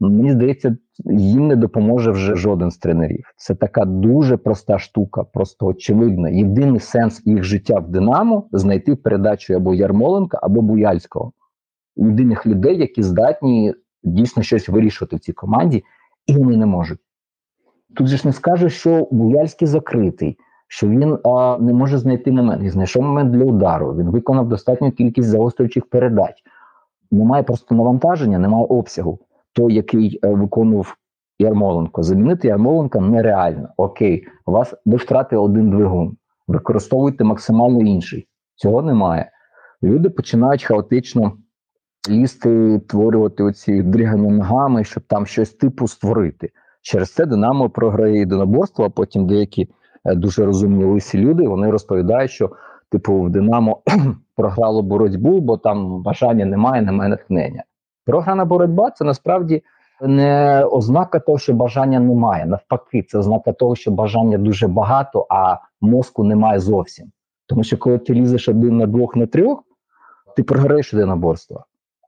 мені 0.00 0.33
здається, 0.33 0.76
їм 1.04 1.48
не 1.48 1.56
допоможе 1.56 2.10
вже 2.10 2.34
жоден 2.34 2.70
з 2.70 2.78
тренерів. 2.78 3.24
Це 3.36 3.54
така 3.54 3.84
дуже 3.84 4.36
проста 4.36 4.78
штука, 4.78 5.24
просто 5.24 5.66
очевидна. 5.66 6.28
Єдиний 6.28 6.80
сенс 6.80 7.22
їх 7.24 7.42
життя 7.42 7.78
в 7.78 7.88
Динамо 7.88 8.48
знайти 8.52 8.96
передачу 8.96 9.54
або 9.54 9.74
Ярмоленка, 9.74 10.38
або 10.42 10.62
Буяльського. 10.62 11.32
Єдиних 11.96 12.46
людей, 12.46 12.78
які 12.78 13.02
здатні 13.02 13.74
дійсно 14.02 14.42
щось 14.42 14.68
вирішувати 14.68 15.16
в 15.16 15.20
цій 15.20 15.32
команді, 15.32 15.84
і 16.26 16.36
вони 16.36 16.56
не 16.56 16.66
можуть. 16.66 16.98
Тут 17.96 18.06
же 18.06 18.16
ж 18.16 18.26
не 18.26 18.32
скажеш, 18.32 18.72
що 18.72 19.08
Буяльський 19.10 19.68
закритий, 19.68 20.38
що 20.68 20.88
він 20.88 21.18
а, 21.24 21.58
не 21.60 21.72
може 21.72 21.98
знайти 21.98 22.32
момент. 22.32 22.62
Він 22.62 22.70
знайшов 22.70 23.02
момент 23.02 23.30
для 23.30 23.44
удару, 23.44 23.94
він 23.96 24.10
виконав 24.10 24.48
достатню 24.48 24.92
кількість 24.92 25.28
загострюючих 25.28 25.86
передач. 25.86 26.34
Немає 27.10 27.42
просто 27.42 27.74
навантаження, 27.74 28.38
немає 28.38 28.66
обсягу 28.68 29.18
той, 29.52 29.74
який 29.74 30.20
е, 30.24 30.28
виконував 30.28 30.96
Ярмоленко. 31.38 32.02
Замінити 32.02 32.48
Ярмоленка 32.48 33.00
нереально. 33.00 33.68
Окей, 33.76 34.26
у 34.46 34.52
вас 34.52 34.74
ви 34.84 34.96
втратили 34.96 35.42
один 35.42 35.70
двигун, 35.70 36.16
використовуйте 36.48 37.24
максимально 37.24 37.80
інший. 37.80 38.26
Цього 38.56 38.82
немає. 38.82 39.30
Люди 39.82 40.10
починають 40.10 40.64
хаотично 40.64 41.32
лізти, 42.08 42.78
творювати 42.78 43.42
оці 43.42 43.82
дрігання 43.82 44.30
ногами, 44.30 44.84
щоб 44.84 45.02
там 45.02 45.26
щось 45.26 45.50
типу 45.50 45.88
створити. 45.88 46.50
Через 46.82 47.14
це 47.14 47.26
Динамо 47.26 47.70
програє 47.70 48.18
єдиноборство, 48.18 48.84
а 48.84 48.90
потім 48.90 49.26
деякі 49.26 49.68
е, 50.04 50.14
дуже 50.14 50.44
розумні 50.44 50.84
лисі 50.84 51.18
люди 51.18 51.48
вони 51.48 51.70
розповідають, 51.70 52.30
що 52.30 52.50
типу 52.90 53.20
в 53.20 53.30
Динамо 53.30 53.82
програло 54.36 54.82
боротьбу, 54.82 55.40
бо 55.40 55.56
там 55.56 56.02
бажання 56.02 56.44
немає, 56.44 56.82
немає 56.82 57.10
натхнення. 57.10 57.64
Програна 58.11 58.44
боротьба 58.44 58.90
це 58.90 59.05
насправді 59.05 59.62
не 60.01 60.64
ознака 60.64 61.18
того, 61.18 61.38
що 61.38 61.53
бажання 61.53 62.01
немає. 62.01 62.46
Навпаки, 62.46 63.03
це 63.03 63.18
ознака 63.18 63.53
того, 63.53 63.77
що 63.77 63.90
бажання 63.90 64.38
дуже 64.38 64.68
багато, 64.68 65.27
а 65.31 65.57
мозку 65.81 66.25
немає 66.25 66.61
зовсім. 66.61 67.07
Тому 67.46 67.64
що 67.64 67.79
коли 67.79 67.99
ти 67.99 68.14
лізеш 68.14 68.49
один 68.49 68.77
на 68.77 68.87
двох 68.87 69.16
на 69.16 69.27
трьох, 69.27 69.62
ти 70.37 70.42
програєш 70.42 70.92
єдиноборство. 70.92 71.64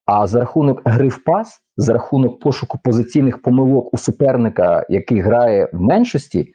А 0.06 0.26
за 0.26 0.40
рахунок 0.40 0.82
гри 0.84 1.08
в 1.08 1.24
пас, 1.24 1.60
за 1.76 1.92
рахунок 1.92 2.40
пошуку 2.40 2.78
позиційних 2.84 3.42
помилок 3.42 3.94
у 3.94 3.98
суперника, 3.98 4.86
який 4.88 5.20
грає 5.20 5.68
в 5.72 5.80
меншості, 5.80 6.54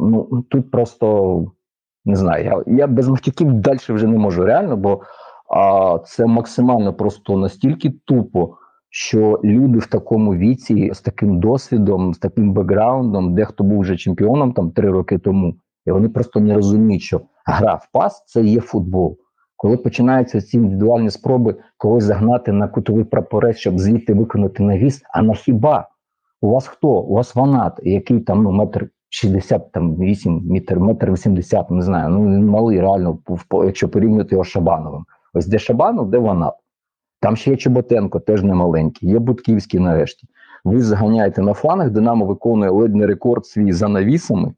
ну 0.00 0.44
тут 0.50 0.70
просто 0.70 1.44
не 2.04 2.16
знаю. 2.16 2.44
Я 2.44 2.76
я 2.76 2.86
без 2.86 3.08
матюків 3.08 3.52
далі 3.52 3.78
вже 3.88 4.06
не 4.06 4.18
можу 4.18 4.44
реально, 4.44 4.76
бо 4.76 5.00
а, 5.50 5.98
це 6.06 6.26
максимально 6.26 6.94
просто 6.94 7.36
настільки 7.36 7.90
тупо, 8.04 8.56
що 8.90 9.40
люди 9.44 9.78
в 9.78 9.86
такому 9.86 10.34
віці 10.34 10.90
з 10.94 11.00
таким 11.00 11.40
досвідом, 11.40 12.14
з 12.14 12.18
таким 12.18 12.52
бекграундом, 12.52 13.34
дехто 13.34 13.64
був 13.64 13.80
вже 13.80 13.96
чемпіоном 13.96 14.52
там 14.52 14.70
три 14.70 14.90
роки 14.90 15.18
тому, 15.18 15.54
і 15.86 15.90
вони 15.90 16.08
просто 16.08 16.40
не 16.40 16.54
розуміють, 16.54 17.02
що 17.02 17.20
гра 17.46 17.74
в 17.74 17.88
пас 17.92 18.24
це 18.26 18.42
є 18.42 18.60
футбол. 18.60 19.18
Коли 19.56 19.76
починаються 19.76 20.40
ці 20.40 20.56
індивідуальні 20.56 21.10
спроби 21.10 21.56
когось 21.78 22.04
загнати 22.04 22.52
на 22.52 22.68
кутовий 22.68 23.04
прапорець, 23.04 23.56
щоб 23.56 23.78
звідти 23.78 24.14
виконати 24.14 24.62
навіс, 24.62 25.02
а 25.14 25.22
на 25.22 25.34
хіба? 25.34 25.88
У 26.40 26.50
вас 26.50 26.66
хто? 26.66 26.88
У 26.88 27.14
вас 27.14 27.34
ванат, 27.34 27.80
який 27.82 28.20
там 28.20 28.42
ну, 28.42 28.50
метр 28.52 28.90
60, 29.08 29.72
там 29.72 29.96
8 29.96 30.42
метр, 30.44 30.78
метр 30.78 31.12
80, 31.12 31.70
не 31.70 31.82
знаю. 31.82 32.08
Ну 32.08 32.24
він 32.24 32.46
малий, 32.46 32.80
реально, 32.80 33.18
якщо 33.52 33.88
порівняти 33.88 34.34
його 34.34 34.44
з 34.44 34.48
Шабановим. 34.48 35.04
Ось 35.34 35.46
де 35.46 35.58
Шабанов, 35.58 36.10
де 36.10 36.18
ванат. 36.18 36.54
Там 37.20 37.36
ще 37.36 37.50
є 37.50 37.56
Чоботенко, 37.56 38.20
теж 38.20 38.42
не 38.42 38.54
маленький, 38.54 39.08
є 39.08 39.18
Будківський 39.18 39.80
нарешті. 39.80 40.26
Ви 40.64 40.82
заганяєте 40.82 41.42
на 41.42 41.54
флангах, 41.54 41.90
Динамо 41.90 42.26
виконує 42.26 42.70
ледь 42.70 42.94
не 42.94 43.06
рекорд 43.06 43.46
свій 43.46 43.72
за 43.72 43.88
навісами. 43.88 44.54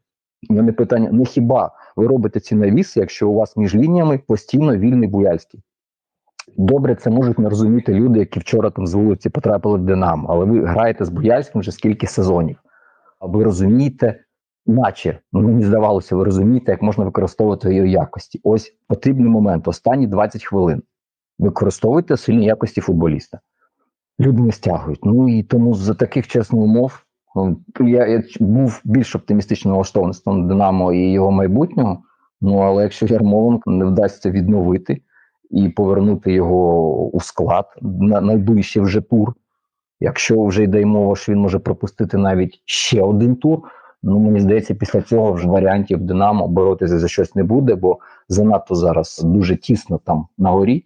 У 0.49 0.53
мене 0.53 0.71
питання: 0.71 1.09
ну 1.11 1.25
хіба 1.25 1.71
ви 1.95 2.07
робите 2.07 2.39
ці 2.39 2.55
навіси, 2.55 2.99
якщо 2.99 3.29
у 3.29 3.33
вас 3.33 3.57
між 3.57 3.75
лініями 3.75 4.17
постійно 4.17 4.77
вільний 4.77 5.09
Буяльський? 5.09 5.61
Добре, 6.57 6.95
це 6.95 7.09
можуть 7.09 7.39
не 7.39 7.49
розуміти 7.49 7.93
люди, 7.93 8.19
які 8.19 8.39
вчора 8.39 8.69
там 8.69 8.87
з 8.87 8.93
вулиці 8.93 9.29
потрапили 9.29 9.77
в 9.77 9.81
Динамо, 9.81 10.27
але 10.29 10.45
ви 10.45 10.65
граєте 10.65 11.05
з 11.05 11.09
Буяльським 11.09 11.61
вже 11.61 11.71
скільки 11.71 12.07
сезонів. 12.07 12.57
А 13.19 13.25
ви 13.27 13.43
розумієте, 13.43 14.23
наче 14.65 15.19
ну, 15.33 15.41
мені 15.41 15.63
здавалося, 15.63 16.15
ви 16.15 16.23
розумієте, 16.23 16.71
як 16.71 16.81
можна 16.81 17.03
використовувати 17.03 17.75
його 17.75 17.87
якості. 17.87 18.39
Ось 18.43 18.75
потрібний 18.87 19.29
момент, 19.29 19.67
останні 19.67 20.07
20 20.07 20.43
хвилин. 20.43 20.83
Використовуйте 21.41 22.17
сильні 22.17 22.45
якості 22.45 22.81
футболіста. 22.81 23.39
Люди 24.19 24.41
не 24.41 24.51
стягують. 24.51 25.05
Ну 25.05 25.29
і 25.29 25.43
тому 25.43 25.73
за 25.73 25.93
таких 25.93 26.27
чесних 26.27 26.61
умов, 26.61 27.03
Ну, 27.35 27.57
я, 27.79 28.07
я 28.07 28.23
був 28.39 28.81
більш 28.83 29.15
оптимістично 29.15 29.71
налаштований 29.71 30.47
Динамо 30.47 30.93
і 30.93 31.11
його 31.11 31.31
майбутнього. 31.31 32.03
Ну 32.41 32.57
але 32.57 32.83
якщо 32.83 33.05
Ярмоленко 33.05 33.71
не 33.71 33.85
вдасться 33.85 34.31
відновити 34.31 35.01
і 35.49 35.69
повернути 35.69 36.33
його 36.33 36.91
у 37.09 37.19
склад 37.19 37.65
на 37.81 38.21
найближчий 38.21 38.81
вже 38.81 39.01
тур, 39.01 39.33
якщо 39.99 40.45
вже 40.45 40.63
йде 40.63 40.85
мова, 40.85 41.15
що 41.15 41.31
він 41.31 41.39
може 41.39 41.59
пропустити 41.59 42.17
навіть 42.17 42.61
ще 42.65 43.01
один 43.01 43.35
тур. 43.35 43.59
Ну 44.03 44.19
мені 44.19 44.39
здається, 44.39 44.75
після 44.75 45.01
цього 45.01 45.33
вже 45.33 45.47
варіантів 45.47 46.01
Динамо 46.01 46.47
боротися 46.47 46.99
за 46.99 47.07
щось 47.07 47.35
не 47.35 47.43
буде, 47.43 47.75
бо 47.75 47.99
занадто 48.27 48.75
зараз 48.75 49.21
дуже 49.23 49.55
тісно 49.55 49.99
там 50.05 50.27
на 50.37 50.49
горі, 50.49 50.85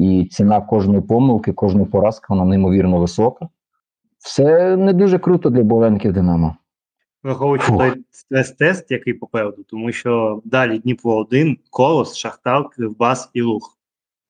і 0.00 0.24
ціна 0.24 0.60
кожної 0.60 1.00
помилки, 1.00 1.52
кожної 1.52 1.86
поразки 1.86 2.26
вона 2.28 2.44
неймовірно 2.44 2.98
висока. 2.98 3.48
Все 4.18 4.76
не 4.76 4.92
дуже 4.92 5.18
круто 5.18 5.50
для 5.50 5.62
Боленків 5.62 6.12
Динамо. 6.12 6.56
Враховуючи 7.22 7.66
той 7.72 8.04
стрес-тест, 8.10 8.90
який 8.90 9.14
попереду, 9.14 9.62
тому 9.62 9.92
що 9.92 10.42
далі 10.44 10.78
Дніпро 10.78 11.16
1, 11.16 11.58
Колос, 11.70 12.16
Шахтар, 12.16 12.68
Кривбас 12.68 13.30
і 13.34 13.42
Луг 13.42 13.78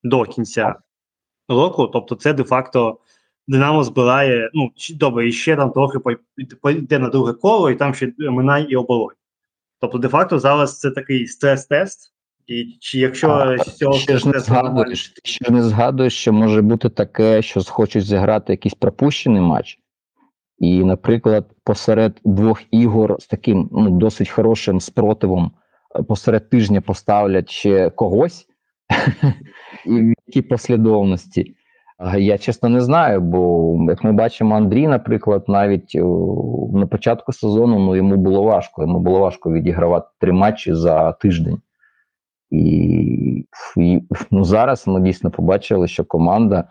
до 0.03 0.25
кінця 0.25 0.75
року. 1.49 1.87
Тобто, 1.87 2.15
це 2.15 2.33
де-факто 2.33 2.99
Динамо 3.49 3.85
збирає. 3.85 4.51
Ну, 4.55 4.71
добре, 4.95 5.29
і 5.29 5.33
ще 5.33 5.57
там 5.57 5.71
трохи 5.71 5.99
йде 6.65 6.99
на 6.99 7.09
друге 7.09 7.33
коло, 7.33 7.71
і 7.71 7.77
там 7.77 7.95
ще 7.95 8.13
Минай 8.19 8.65
і 8.65 8.77
оболонь. 8.77 9.15
Тобто, 9.81 9.99
де-факто, 9.99 10.39
зараз 10.39 10.79
це 10.79 10.91
такий 10.91 11.27
стрес-тест. 11.27 12.13
І 12.47 12.77
чи 12.81 12.99
якщо 12.99 13.31
а, 13.31 13.59
з 13.59 13.77
цього 13.77 13.95
ще 13.95 14.19
ж 14.19 14.29
не 14.29 14.41
згадуєш, 14.41 15.09
ти 15.09 15.21
ще 15.25 15.51
не 15.51 15.63
згадуєш, 15.63 16.15
що 16.15 16.33
може 16.33 16.63
бути 16.63 16.89
таке, 16.89 17.43
що 17.43 17.63
хочуть 17.65 18.05
зіграти 18.05 18.53
якийсь 18.53 18.75
пропущений 18.75 19.41
матч. 19.41 19.79
І, 20.59 20.85
наприклад, 20.85 21.47
посеред 21.65 22.21
двох 22.25 22.63
ігор 22.71 23.17
з 23.21 23.27
таким 23.27 23.69
ну, 23.73 23.91
досить 23.91 24.29
хорошим 24.29 24.81
спротивом 24.81 25.53
е, 25.99 26.03
посеред 26.03 26.51
тижня 26.51 26.81
поставлять 26.81 27.51
ще 27.51 27.91
когось, 27.91 28.47
і 29.87 29.91
в 29.91 30.15
якій 30.27 30.43
послідовності. 30.43 31.55
Я 32.19 32.39
чесно 32.39 32.69
не 32.69 32.81
знаю, 32.81 33.21
бо 33.21 33.77
як 33.89 34.05
ми 34.05 34.13
бачимо, 34.13 34.55
Андрій, 34.55 34.89
наприклад, 34.89 35.45
навіть 35.49 35.95
на 36.73 36.87
початку 36.91 37.33
сезону 37.33 37.79
ну, 37.79 37.97
йому 37.97 38.17
було 38.17 38.43
важко. 38.43 38.83
Йому 38.83 39.01
було 39.01 39.19
важко 39.19 39.53
відігравати 39.53 40.07
три 40.21 40.33
матчі 40.33 40.75
за 40.75 41.13
тиждень. 41.13 41.59
І, 42.51 43.47
ну, 44.31 44.45
зараз 44.45 44.87
ми 44.87 45.01
дійсно 45.01 45.31
побачили, 45.31 45.89
що 45.89 46.05
команда 46.05 46.65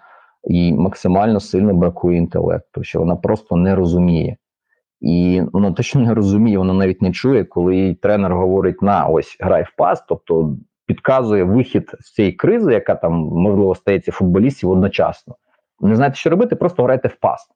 їй 0.43 0.73
максимально 0.73 1.39
сильно 1.39 1.73
бракує 1.73 2.17
інтелекту, 2.17 2.83
що 2.83 2.99
вона 2.99 3.15
просто 3.15 3.55
не 3.55 3.75
розуміє. 3.75 4.37
І 5.01 5.41
вона 5.53 5.71
те, 5.71 5.83
що 5.83 5.99
не 5.99 6.13
розуміє, 6.13 6.57
вона 6.57 6.73
навіть 6.73 7.01
не 7.01 7.11
чує, 7.11 7.43
коли 7.43 7.75
їй 7.75 7.95
тренер 7.95 8.35
говорить: 8.35 8.81
на 8.81 9.05
ось 9.05 9.37
грай 9.39 9.63
в 9.63 9.73
пас, 9.77 10.05
тобто 10.09 10.57
підказує 10.85 11.43
вихід 11.43 11.91
з 11.99 12.13
цієї 12.13 12.33
кризи, 12.33 12.73
яка 12.73 12.95
там 12.95 13.13
можливо 13.13 13.75
стається 13.75 14.11
футболістів 14.11 14.69
одночасно. 14.69 15.35
Не 15.79 15.95
знаєте, 15.95 16.15
що 16.15 16.29
робити, 16.29 16.55
просто 16.55 16.83
грайте 16.83 17.07
в 17.07 17.15
пас. 17.15 17.47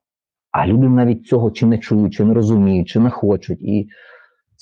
А 0.51 0.67
люди 0.67 0.89
навіть 0.89 1.27
цього 1.27 1.51
чи 1.51 1.65
не 1.65 1.77
чують, 1.77 2.13
чи 2.13 2.23
не 2.23 2.33
розуміють, 2.33 2.87
чи 2.87 2.99
не 2.99 3.09
хочуть. 3.09 3.61
І 3.61 3.87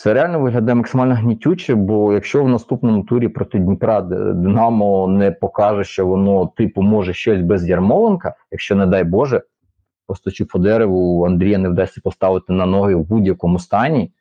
це 0.02 0.14
реально 0.14 0.40
виглядає 0.40 0.76
максимально 0.76 1.16
гнітюче, 1.16 1.76
бо 1.76 2.14
якщо 2.14 2.44
в 2.44 2.50
наступному 2.50 3.04
турі 3.04 3.28
проти 3.28 3.60
Дніпра 3.60 4.02
Динамо 4.02 5.08
не 5.08 5.32
покаже, 5.32 5.84
що 5.84 6.08
воно 6.08 6.48
типу 6.48 6.82
може 6.82 7.14
щось 7.14 7.42
без 7.42 7.70
Ярмоленка, 7.70 8.36
якщо 8.52 8.76
не 8.76 8.86
дай 8.86 9.04
Боже, 9.04 9.42
постачу 10.08 10.46
по 10.46 10.60
дереву 10.60 11.26
Андрія 11.26 11.58
не 11.58 11.70
вдасться 11.70 12.02
поставити 12.04 12.54
на 12.54 12.66
ноги 12.66 12.96
в 12.96 13.08
будь-якому 13.08 13.60
стані. 13.60 14.12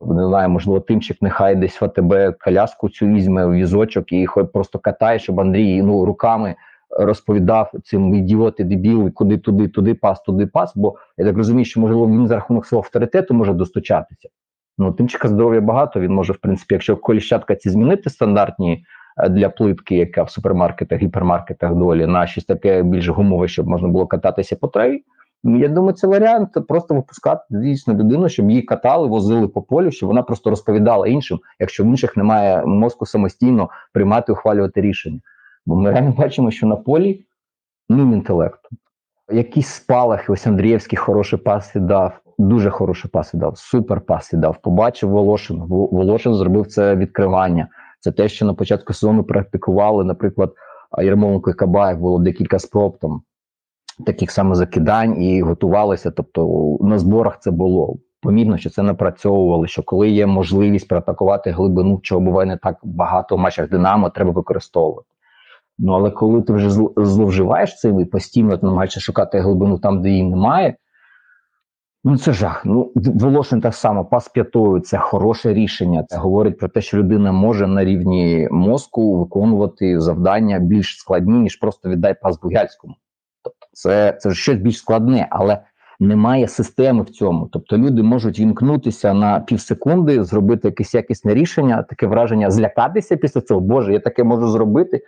Не 0.00 0.26
знаю, 0.26 0.48
можливо, 0.48 0.80
тимчик 0.80 1.22
нехай 1.22 1.56
десь 1.56 1.80
в 1.80 1.84
АТБ 1.84 2.38
коляску 2.38 2.88
цю 2.88 3.06
візьме 3.06 3.50
візочок 3.50 4.12
і 4.12 4.26
хоч 4.26 4.46
просто 4.52 4.78
катає, 4.78 5.18
щоб 5.18 5.40
Андрій 5.40 5.82
ну 5.82 6.04
руками 6.04 6.54
розповідав 6.98 7.72
цим 7.84 8.14
ідіоти, 8.14 8.64
дебіли, 8.64 9.10
куди 9.10 9.38
туди, 9.38 9.68
туди 9.68 9.94
пас, 9.94 10.20
туди 10.20 10.46
пас. 10.46 10.72
Бо 10.76 10.94
я 11.18 11.24
так 11.24 11.36
розумію, 11.36 11.64
що 11.64 11.80
можливо 11.80 12.06
він 12.06 12.26
за 12.26 12.34
рахунок 12.34 12.66
свого 12.66 12.84
авторитету 12.84 13.34
може 13.34 13.54
достучатися. 13.54 14.28
Ну, 14.78 14.92
тимчика 14.92 15.28
здоров'я 15.28 15.60
багато. 15.60 16.00
Він 16.00 16.12
може, 16.12 16.32
в 16.32 16.36
принципі, 16.36 16.74
якщо 16.74 16.96
коліщатка 16.96 17.54
ці 17.56 17.70
змінити 17.70 18.10
стандартні 18.10 18.84
е, 19.24 19.28
для 19.28 19.48
плитки, 19.48 19.96
яка 19.96 20.22
в 20.22 20.30
супермаркетах, 20.30 21.00
гіпермаркетах 21.00 21.74
долі, 21.74 22.06
на 22.06 22.26
щось 22.26 22.44
таке 22.44 22.82
більш 22.82 23.08
гумове, 23.08 23.48
щоб 23.48 23.66
можна 23.66 23.88
було 23.88 24.06
кататися 24.06 24.56
по 24.56 24.68
траві. 24.68 25.04
Я 25.44 25.68
думаю, 25.68 25.92
це 25.92 26.06
варіант 26.06 26.66
просто 26.68 26.94
випускати 26.94 27.42
дійсно 27.50 27.94
людину, 27.94 28.28
щоб 28.28 28.50
її 28.50 28.62
катали, 28.62 29.08
возили 29.08 29.48
по 29.48 29.62
полю, 29.62 29.90
щоб 29.90 30.06
вона 30.06 30.22
просто 30.22 30.50
розповідала 30.50 31.06
іншим, 31.06 31.38
якщо 31.60 31.84
в 31.84 31.86
інших 31.86 32.16
немає 32.16 32.66
мозку 32.66 33.06
самостійно 33.06 33.70
приймати, 33.92 34.32
ухвалювати 34.32 34.80
рішення. 34.80 35.20
Бо 35.66 35.76
ми 35.76 35.90
реально 35.90 36.14
бачимо, 36.18 36.50
що 36.50 36.66
на 36.66 36.76
полі 36.76 37.24
нуль 37.88 38.14
інтелекту. 38.14 38.68
Якісь 39.32 39.68
спалахи, 39.68 40.32
ось 40.32 40.46
Андрієвський 40.46 40.98
хороший 40.98 41.38
пас 41.38 41.72
дав. 41.74 42.20
Дуже 42.38 42.70
хороший 42.70 43.10
пас 43.10 43.30
дав, 43.34 43.58
супер 43.58 44.00
пас 44.00 44.30
дав. 44.32 44.56
Побачив 44.62 45.10
Волошин. 45.10 45.62
Волошин 45.68 46.34
зробив 46.34 46.66
це 46.66 46.96
відкривання. 46.96 47.68
Це 48.00 48.12
те, 48.12 48.28
що 48.28 48.46
на 48.46 48.54
початку 48.54 48.92
сезону 48.92 49.24
практикували, 49.24 50.04
наприклад, 50.04 50.52
Єрмоленко 50.98 51.50
і 51.50 51.54
Кабаєв 51.54 51.98
було 51.98 52.18
декілька 52.18 52.58
спроб 52.58 52.98
там 52.98 53.22
таких 54.06 54.30
саме 54.30 54.54
закидань 54.54 55.22
і 55.22 55.42
готувалися. 55.42 56.10
Тобто 56.10 56.76
на 56.80 56.98
зборах 56.98 57.38
це 57.40 57.50
було. 57.50 57.96
Помітно, 58.20 58.58
що 58.58 58.70
це 58.70 58.82
напрацьовували. 58.82 59.68
Що 59.68 59.82
коли 59.82 60.08
є 60.08 60.26
можливість 60.26 60.88
проатакувати 60.88 61.50
глибину, 61.50 62.00
чого 62.02 62.20
буває 62.20 62.46
не 62.46 62.56
так 62.56 62.76
багато 62.82 63.36
в 63.36 63.38
матчах 63.38 63.70
Динамо, 63.70 64.10
треба 64.10 64.30
використовувати. 64.30 65.08
Ну 65.78 65.92
але 65.92 66.10
коли 66.10 66.42
ти 66.42 66.52
вже 66.52 66.70
зловживаєш 66.96 67.78
цим 67.78 68.00
і 68.00 68.04
постійно 68.04 68.58
намагаєшся 68.62 69.00
шукати 69.00 69.40
глибину 69.40 69.78
там, 69.78 70.02
де 70.02 70.08
її 70.08 70.24
немає. 70.24 70.76
Ну, 72.08 72.18
це 72.18 72.32
жах. 72.32 72.62
Ну, 72.64 72.92
Волошин 72.94 73.60
так 73.60 73.74
само, 73.74 74.04
пас 74.04 74.28
п'ятою 74.28 74.80
це 74.80 74.98
хороше 74.98 75.54
рішення. 75.54 76.04
Це 76.08 76.16
говорить 76.16 76.58
про 76.58 76.68
те, 76.68 76.80
що 76.80 76.98
людина 76.98 77.32
може 77.32 77.66
на 77.66 77.84
рівні 77.84 78.48
мозку 78.50 79.18
виконувати 79.18 80.00
завдання 80.00 80.58
більш 80.58 80.98
складні, 80.98 81.38
ніж 81.38 81.56
просто 81.56 81.88
віддай 81.88 82.14
пас 82.22 82.40
Бугяльському. 82.40 82.94
Тобто, 83.44 83.66
це 83.72 84.18
це 84.20 84.34
щось 84.34 84.56
більш 84.56 84.78
складне, 84.78 85.28
але 85.30 85.58
немає 86.00 86.48
системи 86.48 87.02
в 87.02 87.10
цьому. 87.10 87.48
Тобто 87.52 87.78
люди 87.78 88.02
можуть 88.02 88.40
вімкнутися 88.40 89.14
на 89.14 89.40
півсекунди, 89.40 90.24
зробити 90.24 90.68
якесь 90.68 90.94
якісне 90.94 91.34
рішення, 91.34 91.82
таке 91.82 92.06
враження, 92.06 92.50
злякатися 92.50 93.16
після 93.16 93.40
цього. 93.40 93.60
Боже, 93.60 93.92
я 93.92 94.00
таке 94.00 94.24
можу 94.24 94.48
зробити, 94.48 95.02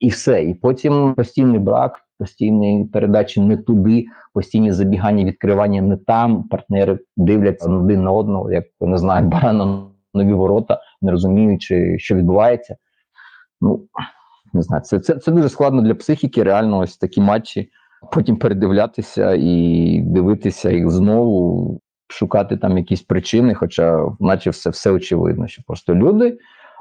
і 0.00 0.08
все. 0.08 0.42
І 0.42 0.54
потім 0.54 1.14
постійний 1.14 1.58
брак 1.58 2.05
постійні 2.18 2.88
передачі 2.92 3.40
не 3.40 3.56
туди, 3.56 4.06
постійні 4.34 4.72
забігання, 4.72 5.24
відкривання 5.24 5.82
не 5.82 5.96
там. 5.96 6.42
Партнери 6.42 6.98
дивляться 7.16 7.70
один 7.70 8.02
на 8.02 8.12
одного, 8.12 8.52
як 8.52 8.64
не 8.80 8.98
знаю, 8.98 9.26
барана 9.28 9.82
нові 10.14 10.32
ворота, 10.32 10.80
не 11.02 11.10
розуміючи, 11.10 11.98
що 11.98 12.14
відбувається. 12.14 12.76
Ну 13.60 13.86
не 14.52 14.62
знаю, 14.62 14.82
це 14.82 14.98
це, 14.98 15.14
це 15.14 15.32
дуже 15.32 15.48
складно 15.48 15.82
для 15.82 15.94
психіки. 15.94 16.42
Реально, 16.42 16.78
ось 16.78 16.96
такі 16.96 17.20
матчі. 17.20 17.70
Потім 18.12 18.36
передивлятися 18.36 19.34
і 19.38 20.00
дивитися 20.06 20.70
їх 20.70 20.90
знову, 20.90 21.80
шукати 22.08 22.56
там 22.56 22.78
якісь 22.78 23.02
причини, 23.02 23.54
хоча, 23.54 24.06
наче 24.20 24.50
все 24.50 24.70
все 24.70 24.90
очевидно, 24.90 25.46
що 25.46 25.62
просто 25.66 25.94
люди, 25.94 26.38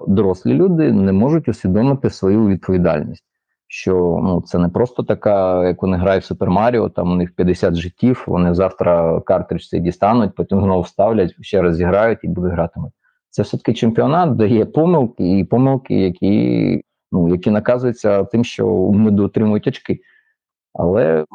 дорослі 0.07 0.53
люди, 0.53 0.91
не 0.91 1.11
можуть 1.11 1.49
усвідомити 1.49 2.09
свою 2.09 2.47
відповідальність 2.47 3.23
що 3.67 4.19
ну 4.23 4.41
це 4.41 4.59
не 4.59 4.69
просто 4.69 5.03
така, 5.03 5.67
як 5.67 5.81
вони 5.81 5.97
грають 5.97 6.23
в 6.23 6.27
Супер 6.27 6.49
Маріо, 6.49 6.89
там 6.89 7.11
у 7.11 7.15
них 7.15 7.35
50 7.35 7.75
життів. 7.75 8.23
Вони 8.27 8.53
завтра 8.53 9.21
картридж 9.21 9.67
цей 9.67 9.79
дістануть, 9.79 10.35
потім 10.35 10.61
знову 10.61 10.81
вставлять, 10.81 11.35
ще 11.41 11.61
раз 11.61 11.75
зіграють 11.75 12.19
і 12.23 12.27
будуть 12.27 12.51
гратимуть. 12.51 12.93
Це 13.29 13.41
все 13.41 13.57
таки 13.57 13.73
чемпіонат, 13.73 14.35
де 14.35 14.47
є 14.47 14.65
помилки 14.65 15.39
і 15.39 15.43
помилки, 15.43 15.99
які 15.99 16.81
ну 17.11 17.29
які 17.29 17.51
наказуються 17.51 18.23
тим, 18.23 18.43
що 18.43 18.91
не 18.93 19.11
дотримують 19.11 19.67
очки. 19.67 19.99
Але 20.73 21.25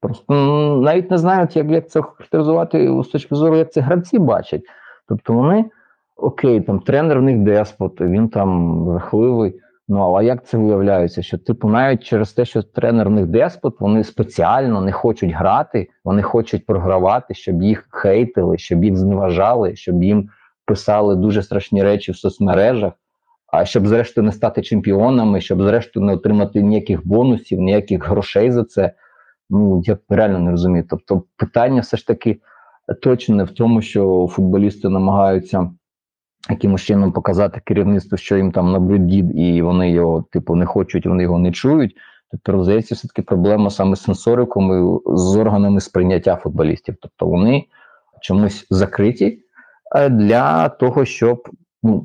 просто 0.00 0.34
навіть 0.82 1.10
не 1.10 1.18
знають, 1.18 1.56
як 1.56 1.70
як 1.70 1.90
це 1.90 2.02
характеризувати 2.02 3.02
з 3.02 3.06
точки 3.06 3.34
зору, 3.34 3.56
як 3.56 3.72
це 3.72 3.80
гравці 3.80 4.18
бачать. 4.18 4.62
Тобто 5.08 5.32
вони 5.32 5.64
окей, 6.16 6.60
там 6.60 6.80
тренер 6.80 7.18
в 7.18 7.22
них 7.22 7.38
деспот, 7.38 8.00
він 8.00 8.28
там 8.28 8.84
жахливий. 8.92 9.60
Ну 9.92 10.14
а 10.14 10.22
як 10.22 10.46
це 10.46 10.58
виявляється? 10.58 11.22
Що 11.22 11.38
типу, 11.38 11.68
навіть 11.68 12.04
через 12.04 12.32
те, 12.32 12.44
що 12.44 12.62
тренер 12.62 13.10
них 13.10 13.26
деспот, 13.26 13.80
вони 13.80 14.04
спеціально 14.04 14.80
не 14.80 14.92
хочуть 14.92 15.32
грати, 15.32 15.88
вони 16.04 16.22
хочуть 16.22 16.66
програвати, 16.66 17.34
щоб 17.34 17.62
їх 17.62 17.88
хейтили, 17.90 18.58
щоб 18.58 18.84
їх 18.84 18.96
зневажали, 18.96 19.76
щоб 19.76 20.02
їм 20.02 20.28
писали 20.64 21.16
дуже 21.16 21.42
страшні 21.42 21.82
речі 21.82 22.12
в 22.12 22.16
соцмережах. 22.16 22.92
А 23.46 23.64
щоб, 23.64 23.86
зрештою, 23.86 24.24
не 24.24 24.32
стати 24.32 24.62
чемпіонами, 24.62 25.40
щоб, 25.40 25.62
зрештою, 25.62 26.06
не 26.06 26.12
отримати 26.12 26.62
ніяких 26.62 27.06
бонусів, 27.06 27.60
ніяких 27.60 28.08
грошей 28.08 28.50
за 28.52 28.64
це. 28.64 28.92
Ну 29.50 29.82
я 29.84 29.98
реально 30.08 30.38
не 30.38 30.50
розумію. 30.50 30.84
Тобто, 30.90 31.22
питання 31.36 31.80
все 31.80 31.96
ж 31.96 32.06
таки 32.06 32.40
точно 33.02 33.36
не 33.36 33.44
в 33.44 33.50
тому, 33.50 33.82
що 33.82 34.28
футболісти 34.30 34.88
намагаються 34.88 35.70
якимось 36.50 36.82
чином 36.82 37.12
показати 37.12 37.60
керівництву, 37.64 38.18
що 38.18 38.36
їм 38.36 38.52
там 38.52 38.72
набрид 38.72 39.14
і 39.38 39.62
вони 39.62 39.90
його, 39.90 40.24
типу, 40.30 40.54
не 40.54 40.66
хочуть, 40.66 41.06
вони 41.06 41.22
його 41.22 41.38
не 41.38 41.52
чують. 41.52 41.96
Тобто, 42.30 42.64
здається, 42.64 42.94
все 42.94 43.08
таки 43.08 43.22
проблема 43.22 43.70
саме 43.70 43.96
з 43.96 44.02
сенсориком 44.02 44.72
і 44.72 45.00
з 45.16 45.36
органами 45.36 45.80
сприйняття 45.80 46.36
футболістів. 46.36 46.96
Тобто 47.02 47.26
вони 47.26 47.64
чомусь 48.20 48.66
закриті 48.70 49.38
е, 49.96 50.08
для 50.08 50.68
того, 50.68 51.04
щоб 51.04 51.48
ну, 51.82 52.04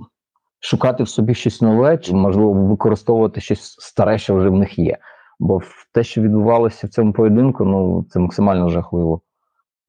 шукати 0.60 1.04
в 1.04 1.10
собі 1.10 1.34
щось 1.34 1.62
нове, 1.62 1.98
чи 1.98 2.16
можливо 2.16 2.54
використовувати 2.54 3.42
щось 3.42 3.76
старе, 3.80 4.18
що 4.18 4.36
вже 4.36 4.50
в 4.50 4.56
них 4.56 4.80
є. 4.80 4.98
Бо 5.40 5.62
те, 5.94 6.04
що 6.04 6.22
відбувалося 6.22 6.88
в 6.88 6.90
цьому 6.90 7.14
поєдинку, 7.14 7.66
ну 7.66 8.06
це 8.10 8.20
максимально 8.20 8.70
жахливо. 8.70 9.22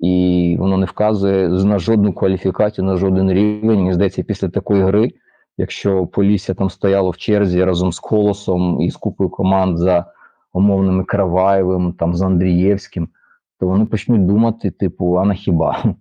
І 0.00 0.56
воно 0.58 0.76
не 0.76 0.86
вказує 0.86 1.48
на 1.48 1.78
жодну 1.78 2.12
кваліфікацію, 2.12 2.84
на 2.84 2.96
жоден 2.96 3.32
рівень. 3.32 3.78
Мені 3.78 3.92
здається, 3.92 4.22
після 4.22 4.48
такої 4.48 4.82
гри, 4.82 5.12
якщо 5.58 6.06
Полісся 6.06 6.54
там 6.54 6.70
стояло 6.70 7.10
в 7.10 7.16
черзі 7.16 7.64
разом 7.64 7.92
з 7.92 7.98
Колосом 7.98 8.80
і 8.80 8.90
з 8.90 8.96
купою 8.96 9.30
команд 9.30 9.78
за 9.78 10.04
умовними 10.52 11.04
Караваєвим, 11.04 11.92
там 11.92 12.14
з 12.14 12.22
Андрієвським, 12.22 13.08
то 13.60 13.66
вони 13.66 13.84
почнуть 13.84 14.26
думати, 14.26 14.70
типу, 14.70 15.14
а 15.14 15.24
на 15.24 15.34
хіба? 15.34 15.82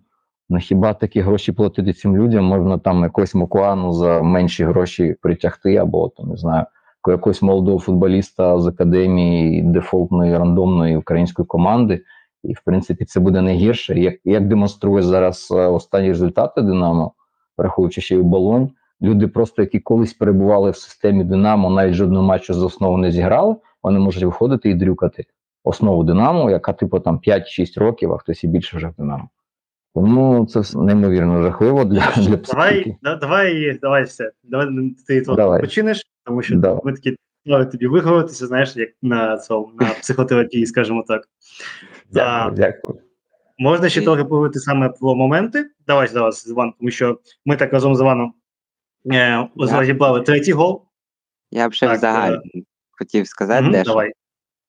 На 0.50 0.60
хіба 0.60 0.94
такі 0.94 1.22
гроші 1.22 1.52
платити 1.52 1.94
цим 1.94 2.18
людям? 2.18 2.46
Можна 2.46 2.78
там 2.78 3.04
якогось 3.04 3.36
Макуану 3.36 3.94
за 3.94 4.22
менші 4.22 4.66
гроші 4.66 5.16
притягти, 5.22 5.76
або 5.76 6.10
то 6.10 6.24
не 6.24 6.36
знаю, 6.36 6.66
якогось 7.08 7.42
молодого 7.42 7.80
футболіста 7.80 8.60
з 8.60 8.68
академії 8.68 9.62
дефолтної 9.62 10.38
рандомної 10.38 10.98
української 10.98 11.46
команди. 11.46 12.04
І, 12.50 12.54
в 12.54 12.62
принципі, 12.66 13.06
це 13.06 13.20
буде 13.20 13.42
найгірше. 13.42 14.00
Як 14.00 14.16
як 14.26 14.48
демонструє 14.48 15.04
зараз 15.04 15.48
е, 15.52 15.56
останні 15.56 16.08
результати 16.08 16.62
Динамо, 16.62 17.14
враховуючи 17.58 18.02
ще 18.02 18.16
й 18.16 18.20
оболонь, 18.20 18.70
люди, 19.02 19.28
просто 19.28 19.62
які 19.62 19.80
колись 19.80 20.14
перебували 20.14 20.72
в 20.72 20.78
системі 20.78 21.24
Динамо, 21.24 21.70
навіть 21.70 21.94
жодного 21.94 22.26
матчу 22.26 22.54
з 22.54 22.64
основу 22.64 22.98
не 22.98 23.12
зіграли, 23.12 23.56
вони 23.84 24.00
можуть 24.00 24.24
виходити 24.24 24.70
і 24.70 24.74
дрюкати 24.74 25.26
основу 25.64 26.04
Динамо, 26.04 26.52
яка 26.52 26.74
типу 26.74 27.00
там 27.00 27.20
5-6 27.28 27.80
років, 27.80 28.14
а 28.14 28.18
хтось 28.18 28.44
і 28.44 28.48
більше 28.48 28.78
вже 28.78 28.88
в 28.88 28.94
Динамо. 28.98 29.30
Тому 29.96 30.46
це 30.46 30.78
неймовірно 30.78 31.44
жахливо 31.44 31.86
для 31.86 32.12
для 32.18 32.38
психіки. 32.38 32.98
Давай, 33.02 33.20
давай, 33.20 33.80
давай 33.82 34.04
все. 34.04 34.32
Давай 34.44 34.68
ти 35.08 35.22
давай. 35.22 35.62
починиш, 35.62 36.04
тому 36.26 36.42
що 36.42 36.56
давай. 36.56 36.82
ми 36.84 36.94
такі 36.94 37.16
тобі 37.72 37.88
виговоритися, 37.88 38.48
знаєш, 38.48 38.76
як 38.76 38.90
на 39.02 39.38
цьому 39.38 39.72
на 39.80 39.90
психотерапії, 39.90 40.66
скажімо 40.66 41.04
так. 41.08 41.28
Дякую, 42.12 42.56
дякую. 42.56 43.00
Можна 43.58 43.90
ще 43.90 44.02
трохи 44.02 44.24
поговорити 44.24 44.60
саме 44.60 44.90
про 44.90 45.16
моменти. 45.16 45.70
Давай 45.88 46.08
зараз 46.08 46.42
з 46.42 46.48
Іваном, 46.48 46.74
тому 46.80 46.92
що 46.92 47.20
ми 47.46 47.58
так 47.58 47.74
разом 47.74 47.96
з 47.96 48.00
Іваном 48.00 48.34
е, 49.14 49.50
розібрали 49.58 50.22
третій 50.22 50.52
гол. 50.52 50.86
Я 51.52 51.70
б 51.70 51.74
ще 51.74 51.94
взагалі 51.94 52.36
е... 52.36 52.62
хотів 52.92 53.28
сказати, 53.28 53.68
mm-hmm. 53.68 53.84
Давай. 53.84 54.12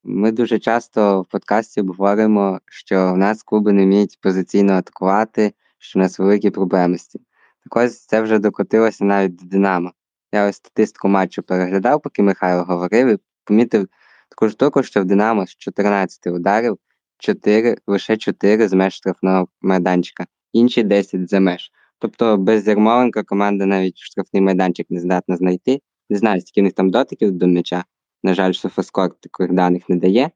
Ми 0.04 0.32
дуже 0.32 0.58
часто 0.58 1.22
в 1.22 1.26
подкасті 1.26 1.80
говоримо, 1.80 2.60
що 2.66 3.12
в 3.12 3.16
нас 3.16 3.42
клуби 3.42 3.72
не 3.72 3.84
вміють 3.84 4.18
позиційно 4.20 4.72
атакувати, 4.72 5.52
що 5.78 5.98
в 5.98 6.02
нас 6.02 6.18
великі 6.18 6.50
проблеми 6.50 6.98
з 6.98 7.06
цим. 7.06 7.20
Так 7.64 7.76
ось 7.76 8.06
це 8.06 8.20
вже 8.22 8.38
докотилося 8.38 9.04
навіть 9.04 9.36
до 9.36 9.46
Динамо. 9.46 9.92
Я 10.32 10.48
ось 10.48 10.56
статистику 10.56 11.08
матчу 11.08 11.42
переглядав, 11.42 12.02
поки 12.02 12.22
Михайло 12.22 12.64
говорив, 12.64 13.08
і 13.08 13.18
помітив 13.44 13.88
таку 14.28 14.48
штуку, 14.48 14.82
що 14.82 15.00
в 15.00 15.04
Динамо 15.04 15.46
з 15.46 15.56
14 15.56 16.26
ударів 16.26 16.78
4, 17.18 17.76
лише 17.86 18.16
4 18.16 18.68
з 18.68 18.72
меж 18.72 18.94
штрафного 18.94 19.48
майданчика, 19.60 20.26
інші 20.52 20.82
10 20.82 21.28
за 21.30 21.40
меж. 21.40 21.70
Тобто 21.98 22.36
без 22.36 22.66
Ярмоленка 22.66 23.22
команда 23.22 23.66
навіть 23.66 23.98
штрафний 23.98 24.42
майданчик 24.42 24.86
не 24.90 25.00
здатна 25.00 25.36
знайти. 25.36 25.80
Не 26.10 26.16
знаю, 26.16 26.40
скільки 26.40 26.60
в 26.60 26.64
них 26.64 26.72
там 26.72 26.90
дотиків 26.90 27.32
до 27.32 27.46
м'яча. 27.46 27.84
На 28.22 28.34
жаль, 28.34 28.52
Софоскор 28.52 29.14
таких 29.20 29.52
даних 29.52 29.88
не 29.88 29.96
дає, 29.96 30.30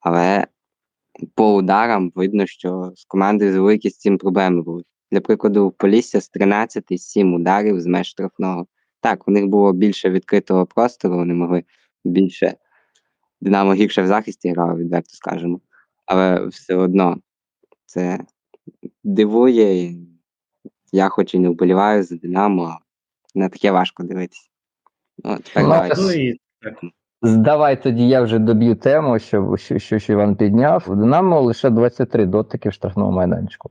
але 0.00 0.46
по 1.34 1.54
ударам 1.54 2.12
видно, 2.14 2.46
що 2.46 2.92
з 2.96 3.04
команди 3.04 3.52
з 3.52 3.56
великі 3.56 3.90
з 3.90 3.98
цим 3.98 4.18
проблеми 4.18 4.62
були. 4.62 4.82
Для 5.12 5.20
прикладу, 5.20 5.70
Полісся 5.70 6.20
з 6.20 6.28
13 6.28 7.00
7 7.00 7.34
ударів 7.34 7.80
з 7.80 7.86
меж 7.86 8.06
штрафного. 8.06 8.66
Так, 9.00 9.28
у 9.28 9.30
них 9.30 9.46
було 9.46 9.72
більше 9.72 10.10
відкритого 10.10 10.66
простору, 10.66 11.16
вони 11.16 11.34
могли 11.34 11.64
більше. 12.04 12.54
Динамо 13.40 13.74
гірше 13.74 14.02
в 14.02 14.06
захисті 14.06 14.48
грало, 14.48 14.78
відверто 14.78 15.14
скажемо. 15.14 15.60
Але 16.06 16.46
все 16.46 16.74
одно 16.74 17.16
це 17.86 18.20
дивує. 19.04 19.94
Я 20.92 21.08
хоч 21.08 21.34
і 21.34 21.38
не 21.38 21.48
вболіваю 21.48 22.02
за 22.02 22.16
Динамо, 22.16 22.78
на 23.34 23.48
таке 23.48 23.70
важко 23.70 24.02
дивитися. 24.02 24.48
Ну, 25.24 25.38
тепер 25.44 25.88
ну, 27.22 27.36
Давай 27.36 27.82
тоді 27.82 28.08
я 28.08 28.22
вже 28.22 28.38
доб'ю 28.38 28.74
тему, 28.74 29.18
що 29.18 29.56
що, 29.56 29.78
що, 29.78 29.98
що 29.98 30.12
Іван 30.12 30.36
підняв. 30.36 30.84
У 30.88 30.94
Динамо 30.94 31.40
лише 31.40 31.70
23 31.70 32.26
дотики 32.26 32.68
в 32.68 32.72
штрафному 32.72 33.10
майданчику. 33.10 33.70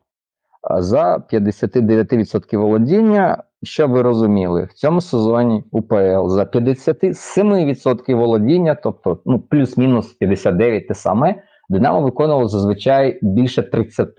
А 0.61 0.81
за 0.81 1.17
59% 1.17 2.57
володіння, 2.57 3.43
що 3.63 3.87
ви 3.87 4.01
розуміли, 4.01 4.63
в 4.63 4.73
цьому 4.73 5.01
сезоні 5.01 5.63
УПЛ 5.71 6.27
за 6.27 6.43
57% 6.43 8.15
володіння, 8.15 8.75
тобто 8.75 9.19
ну, 9.25 9.39
плюс-мінус 9.39 10.13
59 10.13 10.87
те 10.87 10.93
саме, 10.93 11.43
Динамо 11.69 12.01
виконувало 12.01 12.47
зазвичай 12.47 13.19
більше 13.21 13.63
30. 13.63 14.09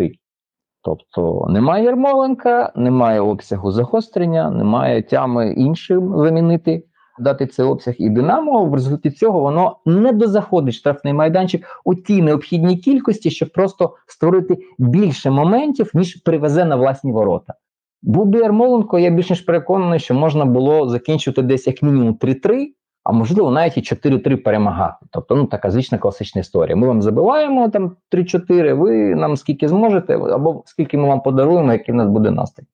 Тобто 0.83 1.47
немає 1.51 1.85
Ярмоленка, 1.85 2.73
немає 2.77 3.21
обсягу 3.21 3.73
загострення, 3.73 4.51
немає 4.51 5.03
тями 5.03 5.53
іншим 5.53 6.19
замінити 6.19 6.83
дати 7.19 7.47
цей 7.47 7.67
обсяг 7.67 7.95
і 7.99 8.11
Динамо. 8.11 8.65
В 8.65 8.75
результаті 8.75 9.17
цього 9.17 9.41
воно 9.41 9.77
не 9.87 10.13
дозаходить 10.13 10.75
штрафний 10.75 11.13
майданчик 11.13 11.67
у 11.85 11.95
тій 11.95 12.23
необхідній 12.23 12.77
кількості, 12.77 13.31
щоб 13.31 13.53
просто 13.53 13.97
створити 14.07 14.59
більше 14.79 15.31
моментів, 15.31 15.91
ніж 15.95 16.15
привезе 16.15 16.65
на 16.65 16.77
власні 16.77 17.13
ворота. 17.13 17.55
Був 18.03 18.27
би 18.27 18.39
Ярмоленко, 18.39 18.99
я 18.99 19.11
більш 19.11 19.31
ніж 19.31 19.41
переконаний, 19.41 19.99
що 19.99 20.15
можна 20.15 20.45
було 20.45 20.89
закінчити 20.89 21.43
десь 21.43 21.67
як 21.67 21.83
мінімум 21.83 22.15
3-3, 22.15 22.67
а 23.07 23.13
можливо 23.13 23.51
навіть 23.51 23.77
і 23.77 23.81
4-3 23.81 24.37
перемагати. 24.37 25.07
Тобто, 25.11 25.37
ну 25.37 25.47
така 25.47 25.71
звична 25.71 25.99
класична 25.99 26.41
історія. 26.41 26.77
Ми 26.77 26.87
вам 26.87 27.03
забиваємо 27.03 27.69
там 27.69 27.97
3-4, 28.13 28.75
ви 28.75 29.15
нам 29.15 29.37
скільки 29.37 29.69
зможете, 29.69 30.17
або 30.17 30.63
скільки 30.67 30.99
ми 30.99 31.09
вам 31.09 31.21
подаруємо, 31.21 31.73
який 31.73 31.93
в 31.93 31.97
нас 31.97 32.09
буде 32.09 32.31
настрій. 32.31 32.65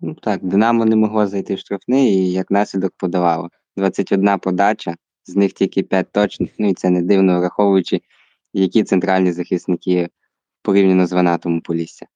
Ну 0.00 0.14
так, 0.14 0.44
Динамо 0.44 0.84
не 0.84 0.96
могло 0.96 1.26
зайти 1.26 1.54
в 1.54 1.58
штрафний 1.58 2.14
і 2.14 2.32
як 2.32 2.50
наслідок 2.50 2.92
подавало. 2.96 3.48
21 3.76 4.38
подача, 4.38 4.94
з 5.24 5.36
них 5.36 5.52
тільки 5.52 5.82
5 5.82 6.12
точних, 6.12 6.50
ну 6.58 6.68
і 6.68 6.74
це 6.74 6.90
не 6.90 7.02
дивно, 7.02 7.38
враховуючи, 7.38 8.00
які 8.52 8.84
центральні 8.84 9.32
захисники 9.32 10.08
порівняно 10.62 11.06
з 11.06 11.12
Ванатом 11.12 11.58
у 11.58 11.60
Полісся. 11.60 12.06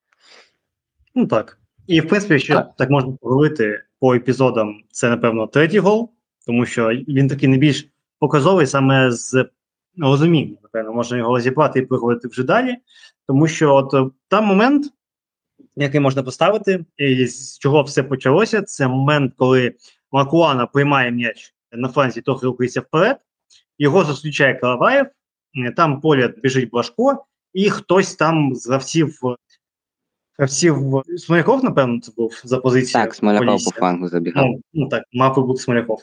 Ну 1.14 1.26
так. 1.26 1.58
І 1.86 2.00
в 2.00 2.08
принципі, 2.08 2.38
що 2.38 2.54
так. 2.54 2.76
так 2.76 2.90
можна 2.90 3.12
поговорити 3.20 3.82
по 4.00 4.14
епізодам, 4.14 4.82
це, 4.90 5.10
напевно, 5.10 5.46
третій 5.46 5.78
гол, 5.78 6.10
тому 6.46 6.66
що 6.66 6.88
він 6.88 7.28
такий 7.28 7.48
не 7.48 7.56
більш 7.56 7.88
показовий 8.18 8.66
саме 8.66 9.10
з 9.10 9.46
розуміння. 9.98 10.56
Напевно, 10.62 10.92
можна 10.92 11.16
його 11.16 11.34
розібрати 11.34 11.78
і 11.78 11.86
поговорити 11.86 12.28
вже 12.28 12.42
далі. 12.42 12.76
Тому 13.26 13.48
що 13.48 13.74
от 13.74 14.12
там 14.28 14.44
момент, 14.44 14.86
який 15.76 16.00
можна 16.00 16.22
поставити, 16.22 16.84
і 16.96 17.26
з 17.26 17.58
чого 17.58 17.82
все 17.82 18.02
почалося, 18.02 18.62
це 18.62 18.88
момент, 18.88 19.34
коли 19.36 19.74
Макуана 20.12 20.66
приймає 20.66 21.10
м'яч 21.10 21.54
на 21.72 21.88
фланзі, 21.88 22.20
трохи 22.20 22.46
рухається 22.46 22.80
вперед, 22.80 23.16
його 23.78 24.04
зустрічає 24.04 24.54
Караваєв, 24.54 25.06
там 25.76 26.00
поряд 26.00 26.40
біжить 26.42 26.70
Блашко, 26.70 27.24
і 27.52 27.70
хтось 27.70 28.14
там 28.14 28.54
з 28.54 28.68
гравців 28.68 29.18
гравців 30.38 31.02
Смоляков, 31.18 31.64
напевно, 31.64 32.00
це 32.00 32.12
був 32.16 32.42
за 32.44 32.58
позицією. 32.58 33.06
Так, 33.06 33.14
Смоляков 33.14 33.64
по 33.64 33.70
флангу 33.70 34.08
забігав. 34.08 34.46
Ну, 34.46 34.60
ну 34.72 34.88
так, 34.88 35.04
мав 35.12 35.46
бути 35.46 35.62
Смоляков. 35.62 36.02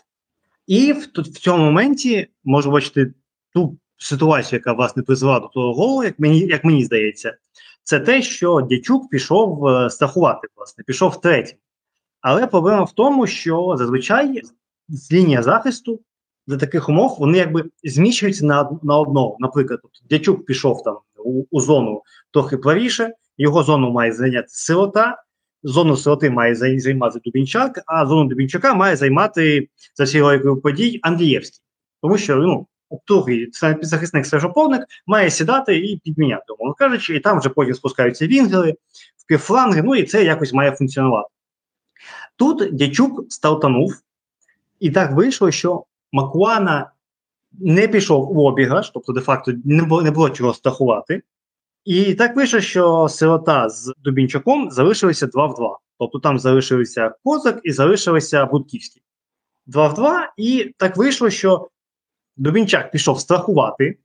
І 0.68 0.94
в, 0.94 1.08
в 1.16 1.40
цьому 1.40 1.66
моменті 1.66 2.28
можу 2.44 2.72
бачити 2.72 3.14
ту 3.54 3.78
ситуацію, 3.98 4.58
яка 4.58 4.74
власне 4.74 5.04
призвела 5.04 5.40
до 5.40 5.48
того 5.48 5.74
голу, 5.74 6.04
як 6.04 6.20
мені 6.20 6.40
як 6.40 6.64
мені 6.64 6.86
здається, 6.86 7.38
це 7.84 8.00
те, 8.00 8.22
що 8.22 8.62
Дячук 8.62 9.10
пішов 9.10 9.68
е, 9.68 9.90
страхувати, 9.90 10.48
власне, 10.56 10.84
пішов 10.84 11.22
третім. 11.22 11.58
Але 12.22 12.48
проблема 12.48 12.84
в 12.84 12.92
тому, 12.92 13.28
що 13.28 13.76
зазвичай 13.78 14.42
з 14.90 15.12
лінія 15.12 15.42
захисту 15.42 16.00
за 16.48 16.58
таких 16.58 16.90
умов 16.90 17.16
вони 17.20 17.38
якби 17.38 17.64
зміщуються 17.84 18.46
на 18.46 18.78
на 18.84 18.98
одного. 18.98 19.38
Наприклад, 19.40 19.80
тобто 19.82 20.00
Дячук 20.10 20.46
пішов 20.46 20.84
там 20.84 20.98
у, 21.18 21.46
у 21.52 21.62
зону 21.62 22.02
трохи 22.34 22.58
правіше, 22.58 23.14
його 23.38 23.64
зону 23.64 23.92
має 23.92 24.14
зайняти 24.14 24.48
сирота, 24.50 25.24
зону 25.64 25.98
сироти 25.98 26.30
має 26.30 26.80
займати 26.80 27.20
Дубінчак, 27.26 27.82
а 27.86 28.06
зону 28.06 28.30
Дубінчака 28.30 28.74
має 28.74 28.96
займати 28.96 29.70
за 29.96 30.04
всією 30.04 30.62
подій 30.62 31.00
Андрієвський. 31.04 31.62
Тому 32.02 32.18
що 32.18 32.36
ну, 32.36 32.68
другий 33.08 33.52
підзахисник 33.80 34.26
свежоповник 34.26 34.86
має 35.08 35.30
сідати 35.30 35.78
і 35.78 35.98
підміняти, 35.98 36.44
умовно 36.60 36.74
кажучи, 36.74 37.16
і 37.16 37.20
там 37.20 37.40
вже 37.40 37.50
потім 37.50 37.74
спускаються 37.74 38.28
вінгери, 38.28 38.76
півфланги, 39.28 39.82
ну 39.82 39.96
і 39.96 40.04
це 40.04 40.24
якось 40.24 40.54
має 40.54 40.72
функціонувати. 40.72 41.30
Тут 42.36 42.76
дячук 42.76 43.26
стартанув, 43.34 43.94
і 44.80 44.92
так 44.92 45.12
вийшло, 45.12 45.52
що 45.52 45.84
Макуана 46.12 46.92
не 47.60 47.88
пішов 47.88 48.34
в 48.34 48.40
обіграш, 48.40 48.90
тобто, 48.90 49.14
де-факто 49.14 49.54
не 49.66 49.84
було 49.84 50.02
не 50.02 50.12
було 50.12 50.30
чого 50.30 50.54
страхувати. 50.54 51.22
І 51.86 52.14
так 52.14 52.36
вийшло, 52.36 52.62
що 52.62 53.10
сирота 53.10 53.70
з 53.70 53.94
Дубінчаком 53.98 54.72
залишилися 54.72 55.28
2 55.28 55.48
в 55.48 55.56
2. 55.56 55.78
Тобто 56.00 56.20
там 56.20 56.40
залишилися 56.40 57.16
Козак 57.24 57.60
і 57.64 57.72
залишилися 57.72 58.46
Будківський. 58.46 59.02
2 59.66 59.88
в 59.88 59.94
2. 59.94 60.34
І 60.38 60.74
так 60.78 60.98
вийшло, 60.98 61.30
що 61.30 61.70
Дубінчак 62.38 62.92
пішов 62.92 63.20
страхувати 63.20 63.98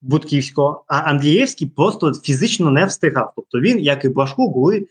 Будківського, 0.00 0.84
а 0.88 0.98
Андрієвський 0.98 1.68
просто 1.68 2.14
фізично 2.14 2.70
не 2.70 2.84
встигав. 2.84 3.32
Тобто 3.36 3.60
він, 3.60 3.78
як 3.78 4.04
і 4.04 4.08
Блашко, 4.08 4.48
були 4.48 4.86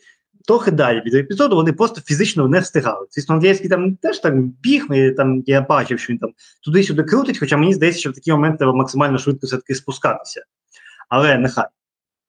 трохи 0.47 0.71
далі 0.71 1.01
від 1.05 1.13
епізоду, 1.13 1.55
вони 1.55 1.73
просто 1.73 2.01
фізично 2.01 2.47
не 2.47 2.59
встигали. 2.59 3.07
Звісно, 3.11 3.35
Андрієвський 3.35 3.69
там 3.69 3.95
теж 3.95 4.19
так 4.19 4.41
біг, 4.41 4.87
там, 5.17 5.43
я 5.45 5.61
бачив, 5.61 5.99
що 5.99 6.13
він 6.13 6.19
там 6.19 6.29
туди-сюди 6.63 7.03
крутить, 7.03 7.39
хоча 7.39 7.57
мені 7.57 7.73
здається, 7.73 7.99
що 7.99 8.11
в 8.11 8.13
такі 8.13 8.31
моменти 8.31 8.57
треба 8.57 8.73
максимально 8.73 9.17
швидко 9.17 9.47
все-таки 9.47 9.75
спускатися. 9.75 10.43
Але 11.09 11.37
нехай. 11.37 11.65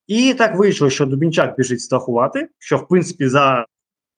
І 0.09 0.35
так 0.35 0.57
вийшло, 0.57 0.91
що 0.91 1.07
Дубінчак 1.07 1.57
біжить 1.57 1.81
страхувати, 1.81 2.49
що 2.59 2.77
в 2.77 2.89
принципі 2.89 3.29
за 3.29 3.67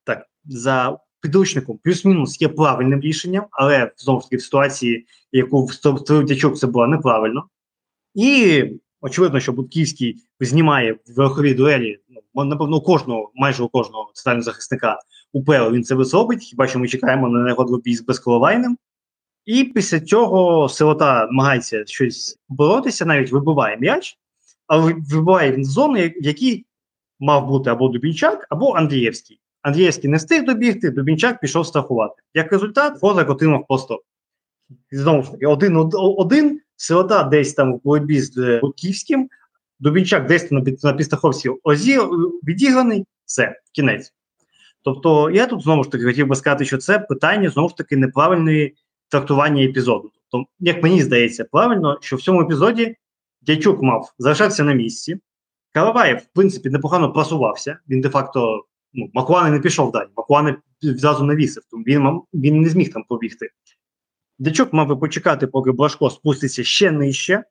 так, 0.05 0.27
за 0.45 0.99
підручником 1.21 1.79
плюс-мінус 1.85 2.41
є 2.41 2.49
правильним 2.49 3.01
рішенням, 3.01 3.47
але 3.51 3.93
знову 3.97 4.21
ж 4.21 4.27
таки 4.27 4.37
в 4.37 4.43
ситуації, 4.43 5.07
яку 5.33 5.65
вступив 5.65 6.25
дячок, 6.25 6.59
це 6.59 6.67
було 6.67 6.87
неправильно. 6.87 7.49
І 8.15 8.65
очевидно, 9.01 9.41
що 9.41 9.53
Будківський 9.53 10.17
знімає 10.41 10.93
в 10.93 11.15
верховій 11.17 11.55
дуелі, 11.55 11.99
ну, 12.35 12.45
напевно, 12.45 12.81
кожного, 12.81 13.33
майже 13.35 13.63
у 13.63 13.69
кожного 13.69 14.11
центрального 14.15 14.43
захисника 14.43 14.99
УПЛ 15.33 15.71
він 15.73 15.85
це 15.85 15.95
висобить, 15.95 16.43
хіба 16.43 16.67
що 16.67 16.79
ми 16.79 16.89
чекаємо 16.89 17.29
на 17.29 17.49
його 17.49 17.65
двобій 17.65 17.95
з 17.95 18.03
безколовайним. 18.03 18.79
І 19.45 19.65
після 19.65 20.01
цього 20.01 20.69
силота 20.69 21.27
намагається 21.27 21.85
щось 21.87 22.39
боротися, 22.49 23.07
навіть 23.07 23.33
вибиває 23.33 23.77
м'яч 23.77 24.19
але 24.71 24.95
вибиває 25.11 25.53
він 25.53 25.65
з 25.65 25.69
зони, 25.69 26.15
в 26.21 26.27
якій 26.27 26.67
мав 27.21 27.49
бути 27.49 27.71
або 27.71 27.89
Дубінчак, 27.89 28.47
або 28.51 28.73
Андрієвський. 28.73 29.41
Андрієвський 29.63 30.11
не 30.11 30.17
встиг 30.17 30.45
добігти, 30.45 30.91
Дубінчак 30.91 31.41
пішов 31.41 31.67
страхувати. 31.67 32.15
Як 32.35 32.53
результат, 32.53 33.01
Козак 33.01 33.31
отримав 33.31 33.67
просто 33.69 34.03
знову 34.91 35.23
ж 35.23 35.33
таки 35.33 35.47
один-один, 35.47 36.61
сирота 36.77 37.23
десь 37.23 37.55
там 37.55 37.75
в 37.75 37.83
боротьбі 37.85 38.21
з 38.21 38.61
Будківським, 38.63 39.29
Дубінчак 39.81 40.27
десь 40.27 40.51
на, 40.51 40.63
на 40.83 40.93
підстраховці 40.93 41.51
озі 41.65 41.99
відіграний, 42.49 43.07
все, 43.25 43.61
кінець. 43.73 44.13
Тобто, 44.83 45.31
я 45.31 45.47
тут 45.47 45.63
знову 45.63 45.85
ж 45.85 45.91
таки 45.91 46.05
хотів 46.05 46.27
би 46.27 46.37
сказати, 46.37 46.65
що 46.65 46.79
це 46.79 46.99
питання 46.99 47.51
знову 47.51 47.69
ж 47.69 47.77
таки 47.77 47.97
неправильної 47.97 48.75
трактування 49.09 49.65
епізоду. 49.65 50.11
Тобто, 50.31 50.49
як 50.61 50.83
мені 50.83 51.03
здається, 51.03 51.45
правильно, 51.45 51.99
що 52.01 52.17
в 52.17 52.23
цьому 52.23 52.43
епізоді 52.43 52.97
Дячук 53.43 53.83
мав 53.83 54.15
залишався 54.19 54.65
на 54.65 54.73
місці. 54.73 55.19
Калаваєв, 55.73 56.19
в 56.19 56.27
принципі, 56.35 56.71
непогано 56.71 57.13
просувався. 57.13 57.79
Він 57.89 58.01
де-факто 58.01 58.65
ну, 58.93 59.11
Макуани 59.15 59.51
не 59.51 59.61
пішов 59.61 59.93
далі. 59.93 60.09
Макуани 60.17 60.57
відразу 60.83 61.25
навісив, 61.25 61.63
тому 61.71 61.83
він 61.83 62.21
він 62.35 62.61
не 62.61 62.69
зміг 62.69 62.93
там 62.93 63.05
побігти. 63.09 63.51
Дячук 64.39 64.73
мав 64.73 64.89
би 64.89 64.97
почекати, 64.97 65.47
поки 65.47 65.73
Блашко 65.73 66.11
спуститься 66.11 66.65
ще 66.65 66.91
нижче, 66.91 67.45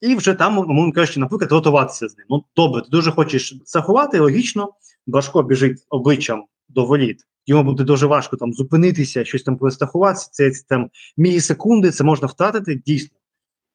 і 0.00 0.14
вже 0.14 0.34
там, 0.34 0.54
мовно 0.54 0.92
кажучи, 0.92 1.20
наприклад, 1.20 1.52
ротуватися 1.52 2.08
з 2.08 2.16
ним. 2.18 2.26
Ну, 2.30 2.44
добре, 2.56 2.82
ти 2.82 2.88
дуже 2.90 3.10
хочеш 3.10 3.54
заховати, 3.64 4.20
логічно, 4.20 4.72
Блашко 5.06 5.42
біжить 5.42 5.86
обличчям 5.88 6.44
до 6.68 6.84
воліт. 6.84 7.24
Йому 7.46 7.62
буде 7.62 7.84
дуже 7.84 8.06
важко 8.06 8.36
там 8.36 8.52
зупинитися, 8.52 9.24
щось 9.24 9.42
там 9.42 9.56
перестрахуватися. 9.56 10.28
Це, 10.32 10.50
це 10.50 10.64
там 10.68 10.90
мілісекунди, 11.16 11.90
це 11.90 12.04
можна 12.04 12.28
втратити 12.28 12.82
дійсно 12.86 13.17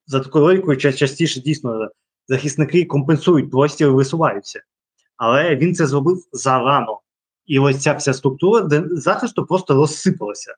за 0.07 0.19
такою 0.19 0.45
логікою 0.45 0.77
частіше 0.77 1.41
дійсно 1.41 1.89
захисники 2.27 2.85
компенсують 2.85 3.51
простір 3.51 3.87
і 3.87 3.91
висуваються. 3.91 4.61
Але 5.17 5.55
він 5.55 5.75
це 5.75 5.87
зробив 5.87 6.17
зарано. 6.31 6.99
І 7.45 7.59
ось 7.59 7.81
ця 7.81 7.93
вся 7.93 8.13
структура 8.13 8.83
захисту 8.91 9.45
просто 9.45 9.73
розсипалася. 9.73 10.55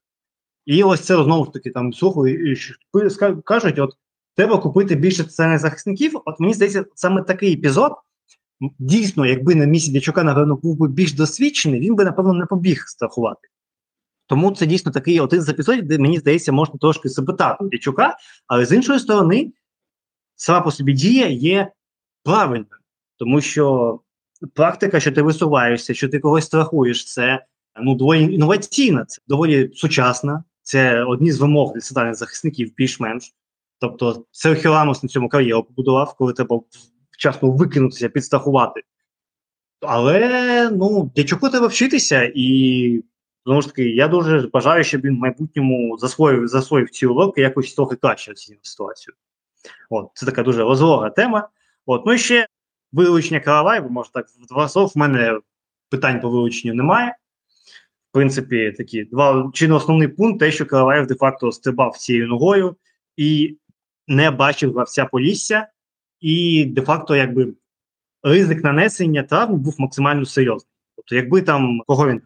І 0.65 0.83
ось 0.83 1.01
це 1.01 1.23
знову 1.23 1.45
ж 1.45 1.51
таки 1.51 1.71
там 1.71 1.93
слухали, 1.93 2.55
кажуть: 3.43 3.79
от 3.79 3.93
треба 4.35 4.57
купити 4.57 4.95
більше 4.95 5.23
соціальних 5.23 5.59
захисників. 5.59 6.21
От 6.25 6.39
мені 6.39 6.53
здається, 6.53 6.85
саме 6.95 7.21
такий 7.21 7.53
епізод. 7.53 7.91
Дійсно, 8.79 9.25
якби 9.25 9.55
на 9.55 9.65
місці 9.65 9.91
Дячука, 9.91 10.23
напевно, 10.23 10.55
був 10.55 10.77
би 10.77 10.87
більш 10.87 11.13
досвідчений, 11.13 11.79
він 11.79 11.95
би, 11.95 12.05
напевно, 12.05 12.33
не 12.33 12.45
побіг 12.45 12.83
страхувати. 12.87 13.47
Тому 14.27 14.51
це 14.51 14.65
дійсно 14.65 14.91
такий 14.91 15.19
один 15.19 15.41
з 15.41 15.49
епізодів, 15.49 15.85
де 15.85 15.97
мені 15.97 16.19
здається, 16.19 16.51
можна 16.51 16.75
трошки 16.81 17.09
запитати 17.09 17.65
Дячука, 17.71 18.17
але 18.47 18.65
з 18.65 18.71
іншої 18.71 18.99
сторони, 18.99 19.51
сама 20.35 20.61
по 20.61 20.71
собі 20.71 20.93
дія 20.93 21.27
є 21.27 21.71
правильною, 22.23 22.81
тому 23.17 23.41
що 23.41 23.99
практика, 24.53 24.99
що 24.99 25.11
ти 25.11 25.21
висуваєшся, 25.21 25.93
що 25.93 26.09
ти 26.09 26.19
когось 26.19 26.45
страхуєш, 26.45 27.05
це 27.13 27.45
ну 27.81 27.95
доволі 27.95 28.33
інноваційна, 28.33 29.05
це 29.05 29.21
доволі 29.27 29.71
сучасна. 29.75 30.43
Це 30.65 31.03
одні 31.03 31.31
з 31.31 31.39
вимог 31.39 31.73
соціальних 31.73 32.15
захисників 32.15 32.75
більш-менш. 32.75 33.33
Тобто 33.79 34.25
Серхіо 34.31 34.71
Рамос 34.71 35.03
на 35.03 35.09
цьому 35.09 35.29
кар'єру 35.29 35.63
побудував, 35.63 36.15
коли 36.17 36.33
треба 36.33 36.59
вчасно 37.11 37.51
викинутися, 37.51 38.09
підстрахувати. 38.09 38.81
Але 39.81 40.69
ну, 40.71 41.11
Дячуку 41.15 41.49
треба 41.49 41.67
вчитися 41.67 42.31
і. 42.35 43.03
Знову 43.45 43.61
ж 43.61 43.67
таки, 43.67 43.89
я 43.89 44.07
дуже 44.07 44.49
бажаю, 44.53 44.83
щоб 44.83 45.01
він 45.01 45.15
в 45.15 45.19
майбутньому 45.19 45.97
засвоїв 45.97 46.47
засвоїв 46.47 46.89
ці 46.89 47.05
уроки 47.05 47.41
якось 47.41 47.73
трохи 47.73 47.95
краще 47.95 48.31
оцінив 48.31 48.59
ситуацію. 48.61 49.15
От, 49.89 50.09
Це 50.13 50.25
така 50.25 50.43
дуже 50.43 50.63
розлога 50.63 51.09
тема. 51.09 51.49
От, 51.85 52.05
Ну 52.05 52.13
і 52.13 52.17
ще 52.17 52.47
вилучення 52.91 53.39
Караваєва, 53.39 53.89
може 53.89 54.11
так, 54.11 54.27
в 54.27 54.47
два 54.47 54.69
слов, 54.69 54.91
в 54.95 54.97
мене 54.97 55.39
питань 55.89 56.21
по 56.21 56.29
вилученню 56.29 56.73
немає. 56.73 57.15
В 58.09 58.13
принципі, 58.13 58.71
такі 58.77 59.03
два 59.03 59.51
чи 59.53 59.67
не 59.67 59.73
основний 59.73 60.07
пункт, 60.07 60.39
те, 60.39 60.51
що 60.51 60.65
Караваєв 60.65 61.07
де-факто 61.07 61.51
стрибав 61.51 61.97
цією 61.97 62.27
ногою 62.27 62.75
і 63.17 63.57
не 64.07 64.31
бачив 64.31 64.73
гравця 64.73 65.05
Полісся, 65.05 65.67
і 66.19 66.65
де-факто, 66.65 67.15
якби 67.15 67.53
ризик 68.23 68.63
нанесення 68.63 69.23
травм 69.23 69.59
був 69.59 69.75
максимально 69.77 70.25
серйозний. 70.25 70.71
Тобто, 70.95 71.15
якби 71.15 71.41
там 71.41 71.81
кого 71.87 72.07
він 72.07 72.21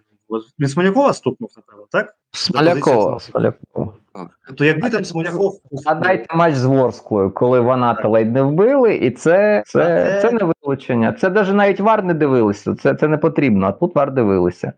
він 0.59 0.67
Смолякова 0.67 1.13
стукнув, 1.13 1.49
напевно, 1.57 1.85
так? 1.91 2.15
Смолякова. 2.31 3.19
Смолякова. 3.19 3.93
Тобто, 4.47 4.65
якби 4.65 4.89
там 4.89 5.05
Смоляков. 5.05 5.59
Згадайте 5.71 6.35
матч 6.35 6.55
з 6.55 6.65
Ворсклою, 6.65 7.31
коли 7.31 7.59
вона 7.59 8.01
ледь 8.03 8.33
не 8.33 8.41
вбили, 8.41 8.95
і 8.95 9.11
це 9.11 9.63
це, 9.65 10.19
це 10.21 10.31
не 10.31 10.53
вилучення. 10.63 11.13
Це 11.13 11.29
навіть 11.29 11.53
навіть 11.53 11.79
вар 11.79 12.03
не 12.03 12.13
дивилися, 12.13 12.75
це 12.75 12.95
це 12.95 13.07
не 13.07 13.17
потрібно, 13.17 13.67
а 13.67 13.71
тут 13.71 13.95
вар 13.95 14.13
дивилися. 14.13 14.73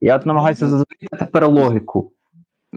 Я 0.00 0.16
от 0.16 0.26
намагаюся 0.26 0.64
ну, 0.64 0.70
зрозуміти 0.70 1.16
тепер 1.18 1.48
логіку. 1.48 2.12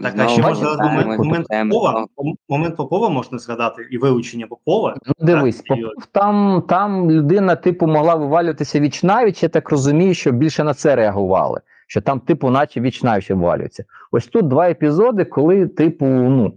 Так, 0.02 0.14
а 0.18 0.28
ще 0.28 0.42
можна 0.42 0.76
момент, 0.76 1.18
момент 1.18 1.46
Попова, 1.70 2.06
момент 2.48 2.76
Попова 2.76 3.08
можна 3.08 3.38
згадати 3.38 3.88
і 3.90 3.98
вилучення 3.98 4.46
Попова. 4.46 4.96
Ну, 5.06 5.26
дивись, 5.26 5.56
так, 5.56 5.78
Попов, 5.78 6.06
там 6.12 6.62
там 6.68 7.10
людина, 7.10 7.56
типу, 7.56 7.86
могла 7.86 8.14
вивалюватися 8.14 8.80
віч 8.80 9.02
навіть, 9.02 9.42
я 9.42 9.48
так 9.48 9.70
розумію, 9.70 10.14
що 10.14 10.32
більше 10.32 10.64
на 10.64 10.74
це 10.74 10.96
реагували 10.96 11.60
що 11.92 12.00
там, 12.00 12.20
типу, 12.20 12.50
наче 12.50 12.80
вічнаючи 12.80 13.34
валюються. 13.34 13.84
Ось 14.12 14.26
тут 14.26 14.48
два 14.48 14.70
епізоди, 14.70 15.24
коли, 15.24 15.66
типу, 15.66 16.06
ну, 16.06 16.52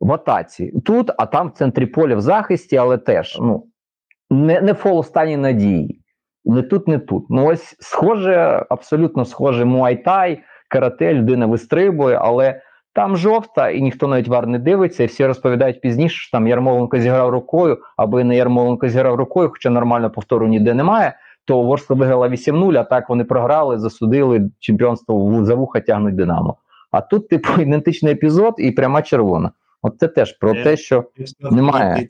в 0.00 0.12
атаці. 0.12 0.72
Тут, 0.84 1.10
а 1.18 1.26
там 1.26 1.48
в 1.48 1.52
центрі 1.52 1.86
поля 1.86 2.16
в 2.16 2.20
захисті, 2.20 2.76
але 2.76 2.98
теж 2.98 3.38
ну, 3.40 3.66
не 4.30 4.60
не 4.60 4.74
фол 4.74 4.98
останній 4.98 5.36
надії. 5.36 6.00
Не 6.44 6.62
тут, 6.62 6.88
не 6.88 6.98
тут. 6.98 7.24
Ну, 7.30 7.46
ось 7.46 7.76
схоже, 7.80 8.66
абсолютно 8.68 9.24
схоже 9.24 9.64
Муайтай, 9.64 10.40
карате, 10.68 11.14
людина 11.14 11.46
вистрибує, 11.46 12.18
але 12.20 12.60
там 12.92 13.16
жовта, 13.16 13.70
і 13.70 13.82
ніхто 13.82 14.06
навіть 14.06 14.28
вар 14.28 14.46
не 14.46 14.58
дивиться, 14.58 15.02
і 15.02 15.06
всі 15.06 15.26
розповідають 15.26 15.80
пізніше, 15.80 16.16
що 16.16 16.38
там 16.38 16.48
Ярмоленко 16.48 16.98
зіграв 16.98 17.30
рукою, 17.30 17.78
або 17.96 18.24
не 18.24 18.36
Ярмоленко 18.36 18.88
зіграв 18.88 19.14
рукою, 19.14 19.48
хоча 19.48 19.70
нормально 19.70 20.10
повтору 20.10 20.46
ніде 20.46 20.74
немає 20.74 21.14
то 21.46 21.62
Ворскла 21.62 21.96
виграла 21.96 22.28
8-0, 22.28 22.78
а 22.78 22.84
так 22.84 23.08
вони 23.08 23.24
програли, 23.24 23.78
засудили 23.78 24.50
чемпіонство 24.58 25.44
за 25.44 25.54
вуха 25.54 25.80
тягнуть 25.80 26.16
Динамо. 26.16 26.56
А 26.90 27.00
тут, 27.00 27.28
типу, 27.28 27.60
ідентичний 27.60 28.12
епізод 28.12 28.54
і 28.58 28.70
пряма 28.70 29.02
червона. 29.02 29.50
От 29.82 29.98
це 30.00 30.08
теж 30.08 30.38
про 30.38 30.54
те, 30.54 30.76
що 30.76 31.04
немає. 31.40 32.08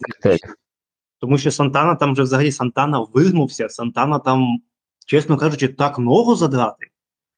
Тому 1.20 1.38
що 1.38 1.50
Сантана 1.50 1.94
там 1.94 2.12
вже 2.12 2.22
взагалі 2.22 2.52
Сантана 2.52 3.06
вигнувся, 3.14 3.68
Сантана 3.68 4.18
там, 4.18 4.58
чесно 5.06 5.36
кажучи, 5.36 5.68
так 5.68 5.98
ногу 5.98 6.34
задрати. 6.34 6.86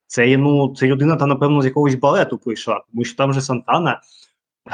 Це 0.06 0.36
ну, 0.36 0.74
це 0.74 0.86
людина, 0.86 1.16
там, 1.16 1.28
напевно, 1.28 1.62
з 1.62 1.64
якогось 1.64 1.94
балету 1.94 2.38
прийшла, 2.38 2.84
тому 2.92 3.04
що 3.04 3.16
там 3.16 3.32
же 3.32 3.40
Сантана 3.40 4.00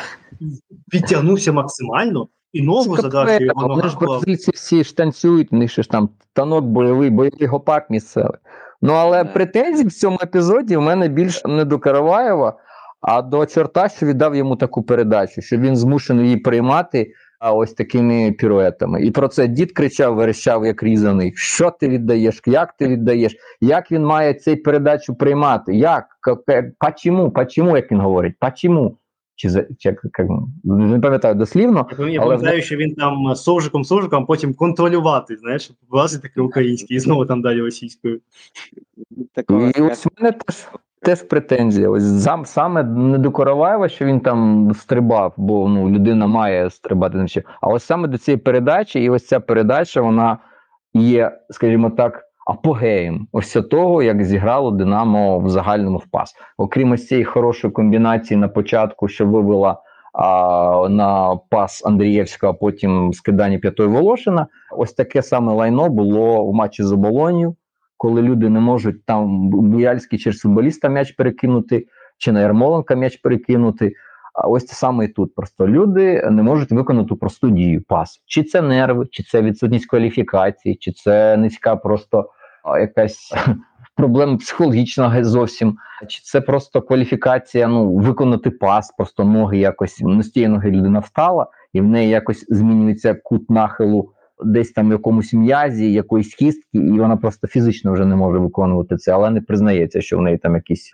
підтягнувся 0.90 1.52
максимально 1.52 2.28
і 2.54 2.62
ногу 2.62 2.96
задав, 2.96 3.28
що 3.28 3.44
його 3.44 3.68
Вони 3.68 3.88
ж 3.88 3.96
бразильці 3.98 4.50
всі 4.54 4.84
ж 4.84 4.96
танцюють, 4.96 5.52
них 5.52 5.70
ж 5.70 5.82
там 5.90 6.08
танок 6.32 6.64
бойовий, 6.64 7.10
бойовий 7.10 7.46
гопак 7.46 7.90
місцевий. 7.90 8.38
Ну 8.82 8.92
але 8.92 9.22
yeah. 9.22 9.32
претензій 9.32 9.86
в 9.86 9.92
цьому 9.92 10.18
епізоді 10.22 10.76
в 10.76 10.80
мене 10.80 11.08
більш 11.08 11.44
не 11.44 11.64
до 11.64 11.78
Караваєва, 11.78 12.56
а 13.00 13.22
до 13.22 13.46
чорта, 13.46 13.88
що 13.88 14.06
віддав 14.06 14.36
йому 14.36 14.56
таку 14.56 14.82
передачу, 14.82 15.42
що 15.42 15.56
він 15.56 15.76
змушений 15.76 16.24
її 16.24 16.36
приймати 16.36 17.12
а 17.44 17.52
ось 17.52 17.72
такими 17.72 18.32
піруетами. 18.32 19.02
І 19.02 19.10
про 19.10 19.28
це 19.28 19.48
дід 19.48 19.72
кричав, 19.72 20.14
верещав, 20.14 20.66
як 20.66 20.82
різаний. 20.82 21.32
Що 21.36 21.70
ти 21.70 21.88
віддаєш? 21.88 22.42
Як 22.46 22.72
ти 22.76 22.88
віддаєш? 22.88 23.36
Як 23.60 23.92
він 23.92 24.04
має 24.04 24.34
цей 24.34 24.56
передачу 24.56 25.14
приймати? 25.14 25.74
Як? 25.74 26.06
Почому? 26.78 27.30
Почому, 27.30 27.76
як 27.76 27.92
він 27.92 28.00
говорить? 28.00 28.34
Почому? 28.40 28.96
Чи 29.36 29.50
за 29.50 29.62
чи 29.62 29.88
як, 29.88 30.00
як 30.18 30.28
не 30.64 31.00
пам'ятаю 31.00 31.34
дослівно. 31.34 31.86
Я 31.98 32.20
пам'ятаю, 32.20 32.62
що 32.62 32.76
він 32.76 32.94
там 32.94 33.34
совжиком 33.34 33.84
совжиком 33.84 34.26
потім 34.26 34.54
контролювати, 34.54 35.36
знаєш, 35.36 35.70
власне 35.90 36.20
таке 36.20 36.40
українське, 36.40 36.94
і 36.94 36.98
знову 36.98 37.26
там 37.26 37.42
далі 37.42 37.60
російською. 37.60 38.20
І 39.76 39.82
ось 39.82 40.06
в 40.06 40.08
мене 40.18 40.32
теж 40.32 40.68
теж 41.04 41.22
претензія. 41.22 41.88
Ось 41.88 42.22
сам, 42.22 42.44
саме 42.44 42.82
не 42.82 43.18
до 43.18 43.30
Короваєва, 43.30 43.88
що 43.88 44.04
він 44.04 44.20
там 44.20 44.70
стрибав, 44.74 45.34
бо 45.36 45.68
ну, 45.68 45.90
людина 45.90 46.26
має 46.26 46.70
стрибати. 46.70 47.26
А 47.60 47.68
ось 47.68 47.84
саме 47.84 48.08
до 48.08 48.18
цієї 48.18 48.38
передачі, 48.38 49.00
і 49.00 49.10
ось 49.10 49.26
ця 49.26 49.40
передача, 49.40 50.00
вона 50.00 50.38
є, 50.94 51.38
скажімо 51.50 51.90
так, 51.90 52.24
апогеєм 52.46 53.28
ось 53.32 53.52
того, 53.70 54.02
як 54.02 54.24
зіграло 54.24 54.70
Динамо 54.70 55.38
в 55.38 55.48
загальному 55.48 55.98
впас. 55.98 56.34
Окрім 56.58 56.92
ось 56.92 57.06
цієї 57.06 57.24
хорошої 57.24 57.72
комбінації 57.72 58.40
на 58.40 58.48
початку, 58.48 59.08
що 59.08 59.26
вивела 59.26 59.82
а, 60.12 60.88
на 60.88 61.36
пас 61.50 61.86
Андрієвського, 61.86 62.52
а 62.52 62.56
потім 62.56 63.12
скидання 63.12 63.58
п'ятої 63.58 63.88
Волошина. 63.88 64.46
Ось 64.76 64.92
таке 64.92 65.22
саме 65.22 65.52
лайно 65.52 65.88
було 65.88 66.44
в 66.44 66.54
матчі 66.54 66.82
з 66.82 66.92
оболонью 66.92 67.56
коли 68.04 68.22
люди 68.22 68.48
не 68.48 68.60
можуть 68.60 69.04
там 69.04 69.48
Буяльський 69.48 70.18
через 70.18 70.38
футболіста 70.38 70.88
м'яч 70.88 71.12
перекинути, 71.12 71.86
чи 72.18 72.32
на 72.32 72.40
Ярмоленка 72.40 72.94
м'яч 72.94 73.16
перекинути. 73.16 73.92
А 74.34 74.48
ось 74.48 74.66
це 74.66 74.74
саме 74.74 75.04
і 75.04 75.08
тут. 75.08 75.34
Просто 75.34 75.68
люди 75.68 76.28
не 76.30 76.42
можуть 76.42 76.72
виконати 76.72 77.14
просту 77.14 77.50
дію 77.50 77.82
пас. 77.88 78.22
Чи 78.26 78.42
це 78.42 78.62
нерви, 78.62 79.06
чи 79.10 79.22
це 79.22 79.42
відсутність 79.42 79.86
кваліфікації, 79.86 80.74
чи 80.74 80.92
це 80.92 81.36
низька 81.36 81.76
просто 81.76 82.30
якась 82.80 83.34
проблема 83.96 84.36
психологічна 84.36 85.24
зовсім, 85.24 85.76
чи 86.08 86.20
це 86.22 86.40
просто 86.40 86.82
кваліфікація, 86.82 87.68
ну 87.68 87.94
виконати 87.94 88.50
пас, 88.50 88.94
просто 88.98 89.24
ноги 89.24 89.58
якось 89.58 90.00
не 90.00 90.22
з 90.22 90.30
тієї 90.30 90.48
ноги 90.48 90.70
людина 90.70 90.98
встала, 90.98 91.46
і 91.72 91.80
в 91.80 91.84
неї 91.84 92.10
якось 92.10 92.46
змінюється 92.48 93.14
кут 93.14 93.50
нахилу 93.50 94.10
десь 94.44 94.72
там 94.72 94.88
в 94.88 94.92
якомусь 94.92 95.32
м'язі, 95.32 95.92
якоїсь 95.92 96.34
кістки, 96.34 96.78
і 96.78 97.00
вона 97.00 97.16
просто 97.16 97.46
фізично 97.46 97.92
вже 97.92 98.04
не 98.04 98.16
може 98.16 98.38
виконувати 98.38 98.96
це, 98.96 99.12
але 99.12 99.30
не 99.30 99.40
признається, 99.40 100.00
що 100.00 100.18
в 100.18 100.22
неї 100.22 100.38
там 100.38 100.54
якісь 100.54 100.90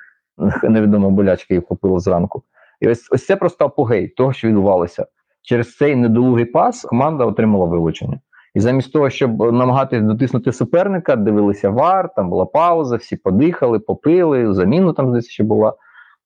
невідома 0.63 1.11
болячка 1.11 1.55
її 1.55 1.61
вхопила 1.61 1.99
зранку. 1.99 2.43
І 2.81 2.89
ось 2.89 3.09
ось 3.11 3.27
це 3.27 3.37
просто 3.37 3.65
апогей 3.65 4.09
того, 4.09 4.33
що 4.33 4.49
відбувалося. 4.49 5.07
Через 5.43 5.77
цей 5.77 5.97
недолугий 5.97 6.45
пас 6.45 6.83
команда 6.83 7.25
отримала 7.25 7.65
вилучення. 7.65 8.21
І 8.55 8.61
замість 8.61 8.93
того, 8.93 9.11
щоб 9.11 9.41
намагатися 9.41 10.03
дотиснути 10.03 10.53
суперника, 10.53 11.17
дивилися 11.17 11.71
вар, 11.71 12.15
там 12.15 12.31
була 12.31 12.47
пауза, 12.47 12.97
всі 12.97 13.17
подихали, 13.17 13.79
попили, 13.79 14.55
заміну 14.55 14.93
там 14.93 15.13
десь 15.13 15.29
ще 15.29 15.45
була. 15.45 15.75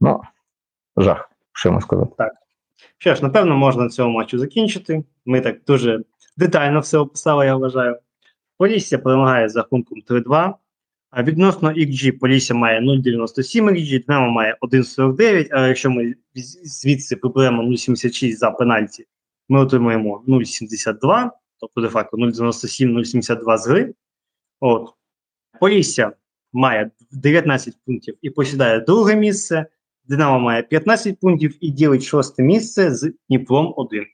Ну, 0.00 0.20
жах, 0.96 1.30
що 1.52 1.72
можу 1.72 1.86
сказати. 1.86 2.12
Так. 2.18 2.32
Що 2.98 3.14
ж, 3.14 3.22
напевно, 3.22 3.56
можна 3.56 3.82
на 3.82 3.88
цьому 3.88 4.18
матчу 4.18 4.38
закінчити. 4.38 5.04
Ми 5.26 5.40
так 5.40 5.56
дуже 5.66 6.00
детально 6.36 6.80
все 6.80 6.98
описала, 6.98 7.44
я 7.44 7.56
вважаю. 7.56 7.98
Полісся 8.58 8.98
перемагає 8.98 9.48
з 9.48 9.56
рахунком 9.56 9.98
3-2. 10.10 10.54
А 11.16 11.22
відносно 11.22 11.68
XG 11.72 12.18
Полісся 12.18 12.54
має 12.54 12.80
0,97 12.80 13.70
XG, 13.70 14.06
Динамо 14.06 14.30
має 14.32 14.56
1,49, 14.60 15.48
а 15.50 15.66
якщо 15.66 15.90
ми 15.90 16.14
звідси 16.64 17.16
приберемо 17.16 17.62
0,76 17.62 18.36
за 18.36 18.50
пенальті, 18.50 19.06
ми 19.48 19.60
отримуємо 19.60 20.24
0,72, 20.28 21.30
тобто 21.60 21.80
де-факто 21.80 22.16
0,97-0,72 22.16 23.58
з 23.58 23.66
гри. 23.66 23.94
От. 24.60 24.88
Полісся 25.60 26.12
має 26.52 26.90
19 27.10 27.74
пунктів 27.86 28.16
і 28.22 28.30
посідає 28.30 28.80
друге 28.80 29.16
місце. 29.16 29.66
Динамо 30.08 30.38
має 30.38 30.62
15 30.62 31.20
пунктів 31.20 31.56
і 31.60 31.70
ділить 31.70 32.02
шосте 32.02 32.42
місце 32.42 32.94
з 32.94 33.12
Дніпром 33.28 33.74
1. 33.76 34.04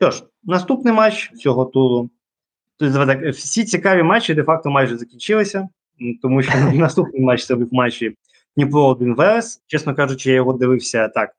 Що 0.00 0.10
ж, 0.10 0.24
наступний 0.44 0.94
матч 0.94 1.32
цього 1.32 1.64
туру. 1.64 2.10
Тобто, 2.76 3.30
всі 3.30 3.64
цікаві 3.64 4.02
матчі 4.02 4.34
де-факто 4.34 4.70
майже 4.70 4.96
закінчилися, 4.96 5.68
тому 6.22 6.42
що 6.42 6.58
наступний 6.74 7.22
матч 7.22 7.46
це 7.46 7.54
був 7.54 7.68
матчі 7.74 8.16
Дніпро 8.56 8.86
1 8.86 9.14
Верес. 9.14 9.62
Чесно 9.66 9.94
кажучи, 9.94 10.30
я 10.30 10.36
його 10.36 10.52
дивився 10.52 11.08
так 11.08 11.30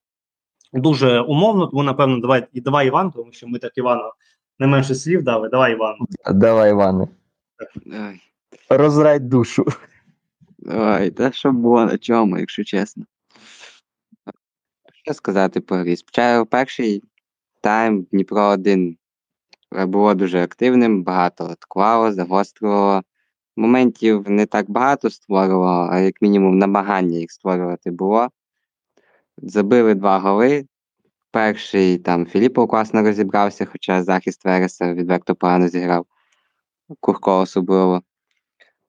дуже 0.74 1.20
умовно, 1.20 1.68
тому, 1.68 1.84
напевно, 1.84 2.20
давай 2.20 2.48
і 2.54 2.62
давай 2.62 2.88
Іван, 2.88 3.12
тому 3.12 3.32
що 3.32 3.48
ми 3.48 3.60
так 3.60 3.78
Івану 3.78 4.02
не 4.60 4.68
менше 4.68 4.96
слів 4.96 5.24
дали. 5.24 5.50
Давай, 5.50 5.74
Іван. 5.74 5.96
Давай, 6.34 6.72
Іване. 6.72 7.08
Давай. 7.86 8.22
Розрай 8.70 9.20
душу. 9.20 9.66
Давай, 10.58 11.12
та 11.12 11.32
що 11.32 11.52
було 11.52 11.86
на 11.86 11.98
чому, 11.98 12.38
якщо 12.38 12.64
чесно. 12.64 13.06
Що 15.04 15.14
сказати 15.14 15.62
по 15.62 15.76
грі? 15.76 15.96
Перший 16.50 17.04
тайм 17.62 18.08
Дніпро 18.12 18.42
1 18.42 18.98
було 19.72 20.14
дуже 20.14 20.44
активним, 20.44 21.04
багато 21.04 21.44
атакувало, 21.44 22.14
загострювало. 22.14 23.04
Моментів 23.58 24.30
не 24.30 24.46
так 24.46 24.70
багато 24.70 25.10
створювало, 25.10 25.90
а 25.92 26.00
як 26.00 26.22
мінімум 26.22 26.58
намагання 26.58 27.18
їх 27.18 27.32
створювати 27.32 27.92
було. 27.92 28.30
Забили 29.38 29.96
два 29.96 30.20
голи. 30.20 30.66
Перший 31.32 31.98
там 31.98 32.26
Філіпов 32.26 32.68
класно 32.68 33.02
розібрався, 33.02 33.66
хоча 33.66 34.04
захист 34.04 34.46
Вереса 34.46 34.94
відверто 34.94 35.36
погано 35.36 35.68
зіграв. 35.68 36.06
Курко 37.00 37.40
особливо. 37.40 38.04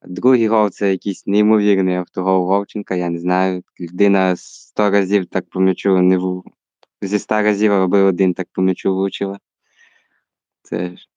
Другий 0.05 0.49
гол 0.49 0.71
це 0.71 0.91
якийсь 0.91 1.27
неймовірний 1.27 1.97
автогол 1.97 2.47
Вовченка, 2.47 2.95
я 2.95 3.09
не 3.09 3.19
знаю. 3.19 3.63
Людина 3.81 4.37
сто 4.37 4.91
разів 4.91 5.27
так 5.27 5.51
по 5.51 5.61
м'ячу 5.61 6.03
не 6.03 6.43
зі 7.03 7.17
ста 7.17 7.43
разів 7.43 7.73
аби 7.73 8.03
один 8.03 8.35
так 8.35 8.49
по 8.53 8.63
м'ячу 8.63 8.95
влучила. 8.95 9.39
Це 10.63 10.97
ж. 10.97 11.09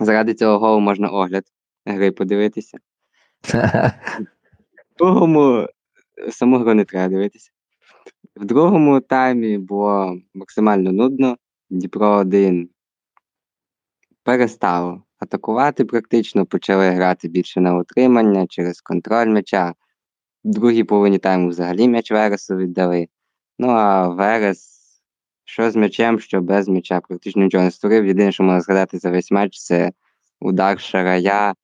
Заради 0.00 0.34
цього 0.34 0.58
голу 0.58 0.80
можна 0.80 1.08
огляд 1.08 1.44
гри 1.86 2.10
подивитися. 2.10 2.78
В 4.94 4.98
другому 4.98 5.66
саму 6.30 6.58
гру 6.58 6.74
не 6.74 6.84
треба 6.84 7.08
дивитися. 7.08 7.50
В 8.36 8.44
другому 8.44 9.00
таймі 9.00 9.58
було 9.58 10.18
максимально 10.34 10.92
нудно. 10.92 11.36
Дніпро 11.70 12.10
1 12.10 12.68
перестало 14.22 15.02
атакувати 15.18 15.84
практично, 15.84 16.46
почали 16.46 16.90
грати 16.90 17.28
більше 17.28 17.60
на 17.60 17.78
утримання 17.78 18.46
через 18.46 18.80
контроль 18.80 19.26
м'яча. 19.26 19.74
В 20.44 20.50
другій 20.50 20.84
половині 20.84 21.18
тайму 21.18 21.48
взагалі 21.48 21.88
м'яч 21.88 22.10
Вересу 22.10 22.56
віддали. 22.56 23.08
Ну 23.58 23.68
а 23.68 24.08
Верес 24.08 24.76
що 25.48 25.70
з 25.70 25.76
м'ячем, 25.76 26.20
що 26.20 26.40
без 26.40 26.68
м'яча, 26.68 27.00
практично 27.00 27.42
нічого 27.42 27.64
не 27.64 27.70
створив. 27.70 28.06
Єдине, 28.06 28.32
що 28.32 28.42
можна 28.42 28.60
згадати 28.60 28.98
за 28.98 29.10
весь 29.10 29.30
матч, 29.30 29.58
це 29.58 29.92
удар 30.40 30.80
Шарая 30.80 31.54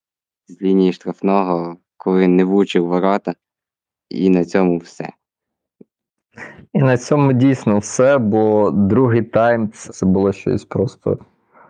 з 0.47 0.61
лінії 0.61 0.93
штрафного, 0.93 1.77
коли 1.97 2.27
не 2.27 2.43
влучив 2.43 2.87
ворота. 2.87 3.33
І 4.09 4.29
на 4.29 4.45
цьому 4.45 4.77
все. 4.77 5.09
І 6.73 6.79
на 6.79 6.97
цьому 6.97 7.33
дійсно 7.33 7.79
все, 7.79 8.17
бо 8.17 8.71
другий 8.71 9.21
тайм 9.21 9.71
це 9.71 10.05
було 10.05 10.31
щось 10.31 10.65
просто 10.65 11.17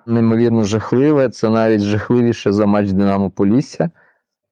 неймовірно 0.06 0.64
жахливе. 0.64 1.30
Це 1.30 1.50
навіть 1.50 1.82
жахливіше 1.82 2.52
за 2.52 2.66
матч 2.66 2.92
Динамо 2.92 3.30
Полісся, 3.30 3.92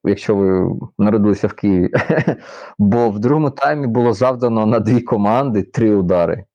якщо 0.03 0.35
ви 0.35 0.79
народилися 0.97 1.47
в 1.47 1.53
Києві. 1.53 1.89
Бо 2.77 3.09
в 3.09 3.19
другому 3.19 3.49
таймі 3.49 3.87
було 3.87 4.13
завдано 4.13 4.65
на 4.65 4.79
дві 4.79 5.01
команди 5.01 5.63
три 5.63 5.95
удари 5.95 6.45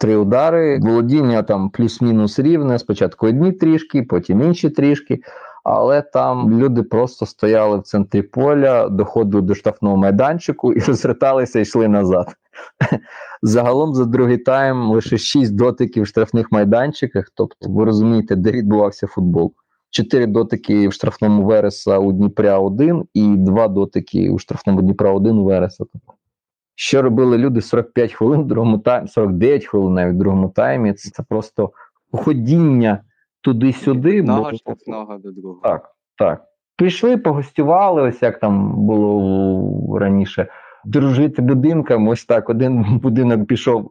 три 0.00 0.16
удари. 0.16 0.78
Володіння 0.82 1.42
там 1.42 1.70
плюс-мінус 1.70 2.38
рівне. 2.38 2.78
Спочатку 2.78 3.26
одні 3.26 3.52
трішки, 3.52 4.02
потім 4.02 4.42
інші 4.42 4.70
трішки. 4.70 5.20
Але 5.72 6.02
там 6.02 6.60
люди 6.60 6.82
просто 6.82 7.26
стояли 7.26 7.78
в 7.78 7.82
центрі 7.82 8.22
поля, 8.22 8.88
доходили 8.88 9.42
до 9.42 9.54
штрафного 9.54 9.96
майданчику 9.96 10.72
і 10.72 10.80
розверталися 10.86 11.58
і 11.58 11.62
йшли 11.62 11.88
назад. 11.88 12.34
Загалом 13.42 13.94
за 13.94 14.04
другий 14.04 14.38
тайм 14.38 14.90
лише 14.90 15.18
шість 15.18 15.56
дотиків 15.56 16.02
в 16.02 16.06
штрафних 16.06 16.52
майданчиках. 16.52 17.32
Тобто, 17.34 17.70
ви 17.70 17.84
розумієте, 17.84 18.36
де 18.36 18.50
відбувався 18.50 19.06
футбол. 19.06 19.52
Чотири 19.90 20.26
дотики 20.26 20.88
в 20.88 20.92
штрафному 20.92 21.44
Вереса 21.44 21.98
у 21.98 22.12
Дніпря 22.12 22.58
1 22.58 23.04
і 23.14 23.36
два 23.36 23.68
дотики 23.68 24.30
у 24.30 24.38
штрафному 24.38 24.82
Дніпра 24.82 25.10
1 25.10 25.38
у 25.38 25.44
Вереса. 25.44 25.84
Що 26.74 27.02
робили 27.02 27.38
люди 27.38 27.60
45 27.60 28.12
хвилин 28.12 28.42
в 28.42 28.46
другому 28.46 28.78
таймі, 28.78 29.08
49 29.08 29.64
хвилин 29.64 29.94
навіть 29.94 30.14
в 30.14 30.18
другому 30.18 30.48
таймі. 30.48 30.92
Це 30.92 31.22
просто 31.28 31.70
ходіння 32.12 33.00
туди-сюди. 33.40 34.20
Одного 34.20 34.54
штрафного 34.54 35.18
до 35.18 35.32
другого. 35.32 35.60
Так, 35.62 35.90
так. 36.18 36.44
Пішли, 36.76 37.16
погостювали, 37.16 38.02
ось 38.02 38.22
як 38.22 38.40
там 38.40 38.72
було 38.86 39.98
раніше. 39.98 40.46
Дружити 40.84 41.42
будинкам, 41.42 42.08
ось 42.08 42.24
так. 42.24 42.50
Один 42.50 42.98
будинок 43.02 43.46
пішов, 43.46 43.90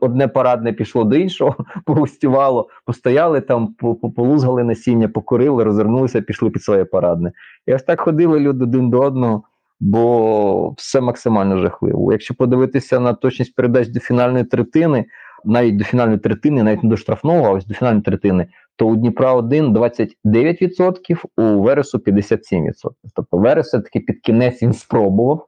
одне 0.00 0.28
парадне 0.28 0.72
пішло 0.72 1.04
до 1.04 1.16
іншого, 1.16 1.56
погостювало, 1.86 2.68
постояли 2.86 3.40
там, 3.40 3.74
полузгали 4.16 4.64
насіння, 4.64 5.08
покурили, 5.08 5.64
розвернулися, 5.64 6.20
пішли 6.20 6.50
під 6.50 6.62
своє 6.62 6.84
парадне. 6.84 7.32
І 7.66 7.74
ось 7.74 7.82
так 7.82 8.00
ходили 8.00 8.40
люди 8.40 8.64
один 8.64 8.90
до 8.90 9.00
одного, 9.00 9.42
бо 9.80 10.70
все 10.70 11.00
максимально 11.00 11.58
жахливо. 11.58 12.12
Якщо 12.12 12.34
подивитися 12.34 13.00
на 13.00 13.12
точність 13.12 13.54
передач 13.54 13.88
до 13.88 14.00
фінальної 14.00 14.44
третини, 14.44 15.04
навіть 15.44 15.76
до 15.76 15.84
фінальної 15.84 16.18
третини, 16.18 16.62
навіть 16.62 16.82
не 16.82 16.90
до 16.90 16.96
штрафного, 16.96 17.46
а 17.46 17.50
ось 17.50 17.66
до 17.66 17.74
фінальної 17.74 18.02
третини, 18.02 18.46
то 18.82 18.88
у 18.88 18.96
Дніпра 18.96 19.32
1 19.32 19.76
29%, 19.76 21.24
у 21.36 21.62
Вересу 21.62 21.98
57%. 21.98 22.70
Тобто 23.14 23.36
Верес 23.36 23.66
все-таки 23.66 24.00
під 24.00 24.20
кінець 24.20 24.62
він 24.62 24.72
спробував. 24.72 25.46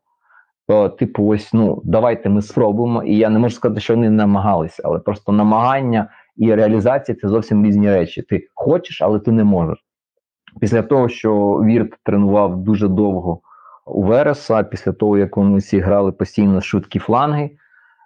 То, 0.68 0.88
типу, 0.88 1.26
ось 1.26 1.52
ну 1.52 1.82
давайте 1.84 2.28
ми 2.28 2.42
спробуємо. 2.42 3.02
І 3.02 3.16
я 3.16 3.28
не 3.28 3.38
можу 3.38 3.54
сказати, 3.54 3.80
що 3.80 3.94
вони 3.94 4.10
намагалися, 4.10 4.82
але 4.84 4.98
просто 4.98 5.32
намагання 5.32 6.10
і 6.36 6.54
реалізація 6.54 7.16
це 7.20 7.28
зовсім 7.28 7.66
різні 7.66 7.90
речі. 7.90 8.22
Ти 8.22 8.48
хочеш, 8.54 9.02
але 9.02 9.18
ти 9.18 9.32
не 9.32 9.44
можеш. 9.44 9.84
Після 10.60 10.82
того, 10.82 11.08
що 11.08 11.60
Вірт 11.64 11.94
тренував 12.02 12.56
дуже 12.56 12.88
довго 12.88 13.40
у 13.86 14.02
Вереса, 14.02 14.62
після 14.62 14.92
того, 14.92 15.18
як 15.18 15.36
вони 15.36 15.58
всі 15.58 15.78
грали 15.78 16.12
постійно 16.12 16.60
швидкі 16.60 16.98
фланги, 16.98 17.50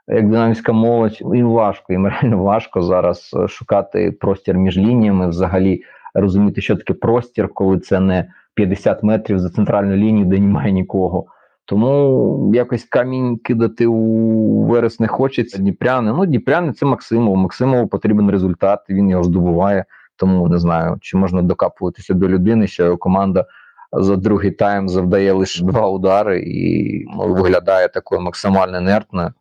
як 0.08 0.30
динамівська 0.30 0.72
молодь, 0.72 1.18
їм 1.34 1.50
важко, 1.50 1.92
їм 1.92 2.06
реально 2.06 2.38
важко 2.42 2.82
зараз 2.82 3.30
е, 3.36 3.48
шукати 3.48 4.12
простір 4.12 4.54
між 4.54 4.78
лініями, 4.78 5.28
взагалі 5.28 5.82
розуміти, 6.14 6.60
що 6.60 6.76
таке 6.76 6.94
простір, 6.94 7.48
коли 7.48 7.78
це 7.78 8.00
не 8.00 8.32
50 8.54 9.02
метрів 9.02 9.38
за 9.38 9.50
центральну 9.50 9.96
лінію, 9.96 10.26
де 10.26 10.38
немає 10.38 10.72
нікого. 10.72 11.26
Тому 11.64 12.52
якось 12.54 12.84
камінь 12.84 13.38
кидати 13.38 13.86
у 13.86 14.64
верес 14.64 15.00
не 15.00 15.06
хочеться. 15.08 15.58
Дніпряни. 15.58 16.12
Ну, 16.12 16.26
Дніпряни 16.26 16.72
це 16.72 16.86
Максимов. 16.86 17.36
Максимову 17.36 17.86
потрібен 17.86 18.30
результат, 18.30 18.80
він 18.90 19.10
його 19.10 19.22
здобуває. 19.24 19.84
Тому 20.16 20.48
не 20.48 20.58
знаю, 20.58 20.96
чи 21.00 21.16
можна 21.16 21.42
докапуватися 21.42 22.14
до 22.14 22.28
людини, 22.28 22.66
що 22.66 22.84
його 22.84 22.96
команда 22.96 23.46
за 23.92 24.16
другий 24.16 24.50
тайм 24.50 24.88
завдає 24.88 25.32
лише 25.32 25.64
два 25.64 25.88
удари 25.88 26.40
і 26.40 27.04
ну, 27.16 27.34
виглядає 27.34 27.88
такою 27.88 28.20
максимально 28.20 28.78
інертною. 28.78 29.32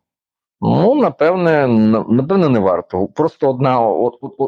Ну, 0.60 0.94
напевне, 0.94 1.66
напевне, 2.08 2.48
не 2.48 2.58
варто. 2.58 3.06
Просто 3.06 3.50
одна 3.50 3.80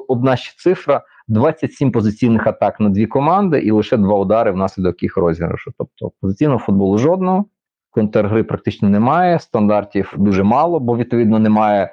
одна 0.08 0.36
ще 0.36 0.54
цифра: 0.58 1.02
27 1.28 1.92
позиційних 1.92 2.46
атак 2.46 2.80
на 2.80 2.88
дві 2.88 3.06
команди, 3.06 3.58
і 3.58 3.70
лише 3.70 3.96
два 3.96 4.18
удари 4.18 4.52
внаслідок 4.52 5.02
їх 5.02 5.16
розіграшу. 5.16 5.72
Тобто 5.78 6.12
позиційного 6.20 6.58
футболу 6.58 6.98
жодного, 6.98 7.44
контргри 7.90 8.44
практично 8.44 8.88
немає, 8.88 9.38
стандартів 9.38 10.14
дуже 10.16 10.42
мало, 10.42 10.80
бо 10.80 10.96
відповідно 10.96 11.38
немає 11.38 11.90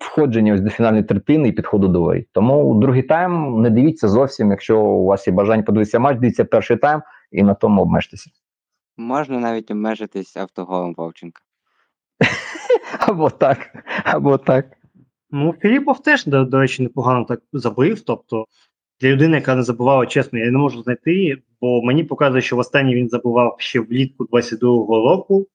входження 0.00 0.54
ось 0.54 0.60
до 0.60 0.70
фінальної 0.70 1.04
третини 1.04 1.48
і 1.48 1.52
підходу 1.52 1.88
до 1.88 2.02
вей. 2.02 2.28
Тому 2.32 2.74
другий 2.74 3.02
тайм 3.02 3.60
не 3.62 3.70
дивіться 3.70 4.08
зовсім. 4.08 4.50
Якщо 4.50 4.80
у 4.80 5.04
вас 5.04 5.26
є 5.26 5.32
бажання 5.32 5.62
подивитися 5.62 5.98
матч, 5.98 6.18
дивіться 6.18 6.44
перший 6.44 6.76
тайм 6.76 7.02
і 7.32 7.42
на 7.42 7.54
тому 7.54 7.82
обмежтеся. 7.82 8.30
Можна 8.96 9.38
навіть 9.38 9.70
обмежитись 9.70 10.36
автоголом 10.36 10.94
Вовченка. 10.96 11.42
Або 12.98 13.30
так, 13.30 13.84
або 14.04 14.38
так. 14.38 14.66
Ну, 15.30 15.54
Філіпов 15.60 16.02
теж, 16.02 16.26
до, 16.26 16.44
до 16.44 16.60
речі, 16.60 16.82
непогано 16.82 17.24
так 17.24 17.40
забив. 17.52 18.00
Тобто, 18.00 18.46
для 19.00 19.08
людини, 19.08 19.36
яка 19.36 19.54
не 19.54 19.62
забувала, 19.62 20.06
чесно, 20.06 20.38
я 20.38 20.50
не 20.50 20.58
можу 20.58 20.82
знайти, 20.82 21.36
бо 21.60 21.82
мені 21.82 22.04
показує, 22.04 22.42
що 22.42 22.56
в 22.56 22.58
останній 22.58 22.94
він 22.94 23.08
забував 23.08 23.56
ще 23.58 23.80
влітку 23.80 24.24
22-го 24.24 25.10
року 25.10 25.46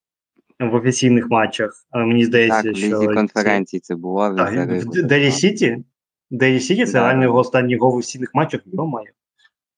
в 0.59 0.75
офіційних 0.75 1.29
матчах. 1.29 1.85
Але 1.89 2.05
мені 2.05 2.25
здається, 2.25 2.63
так, 2.63 2.77
що. 2.77 2.99
в 2.99 3.13
конференції 3.13 3.79
це 3.79 3.95
було. 3.95 4.29
в 4.31 5.03
Делі 5.03 5.31
Сіті. 5.31 5.83
Делі 6.31 6.59
Сіті 6.59 6.85
це 6.85 6.99
реально 6.99 7.23
його 7.23 7.39
останній 7.39 7.77
гол 7.77 7.93
в 7.93 7.97
офіційних 7.97 8.31
матчах, 8.33 8.61
його 8.65 8.87
має. 8.87 9.11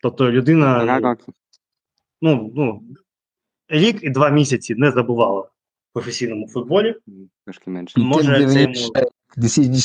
Тобто 0.01 0.31
людина. 0.31 0.83
Ну, 2.21 2.51
ну, 2.55 2.81
рік 3.67 4.03
і 4.03 4.09
два 4.09 4.29
місяці 4.29 4.75
не 4.75 4.91
забувала 4.91 5.49
професійному 5.93 6.47
футболі. 6.47 6.95
Трошки 7.45 7.71
менше. 7.71 7.99
Може, 7.99 8.47
це 8.47 8.61
йому... 8.61 8.73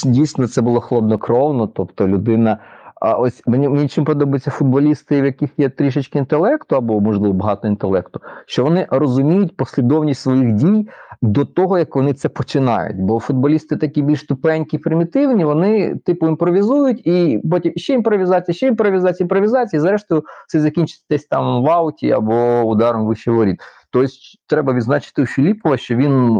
Дійсно, 0.04 0.48
це 0.48 0.62
було 0.62 0.80
хладнокровно, 0.80 1.66
тобто 1.66 2.08
людина. 2.08 2.58
А 3.00 3.14
ось 3.14 3.42
мені 3.46 3.68
мені 3.68 3.88
чим 3.88 4.04
подобаються 4.04 4.50
футболісти, 4.50 5.22
в 5.22 5.24
яких 5.24 5.50
є 5.56 5.68
трішечки 5.68 6.18
інтелекту, 6.18 6.76
або, 6.76 7.00
можливо, 7.00 7.34
багато 7.34 7.68
інтелекту, 7.68 8.20
що 8.46 8.64
вони 8.64 8.86
розуміють 8.90 9.56
послідовність 9.56 10.20
своїх 10.20 10.52
дій 10.52 10.88
до 11.22 11.44
того, 11.44 11.78
як 11.78 11.96
вони 11.96 12.12
це 12.12 12.28
починають. 12.28 12.96
Бо 12.96 13.20
футболісти 13.20 13.76
такі 13.76 14.02
більш 14.02 14.26
тупенькі, 14.26 14.78
примітивні, 14.78 15.44
вони 15.44 15.96
типу 16.04 16.28
імпровізують, 16.28 17.06
і 17.06 17.40
потім 17.50 17.72
ще 17.76 17.94
імпровізація, 17.94 18.54
ще 18.54 18.66
імпровізація, 18.66 19.24
імпровізація, 19.24 19.78
і 19.78 19.82
зрештою 19.82 20.24
це 20.48 20.60
закінчиться 20.60 21.04
десь 21.10 21.26
там 21.26 21.62
в 21.62 21.70
ауті 21.70 22.10
або 22.10 22.62
ударом 22.62 23.06
вище 23.06 23.30
воріт. 23.30 23.60
Тобто 23.94 24.08
треба 24.46 24.72
відзначити 24.72 25.22
у 25.22 25.26
Філіпова, 25.26 25.76
що 25.76 25.96
він 25.96 26.38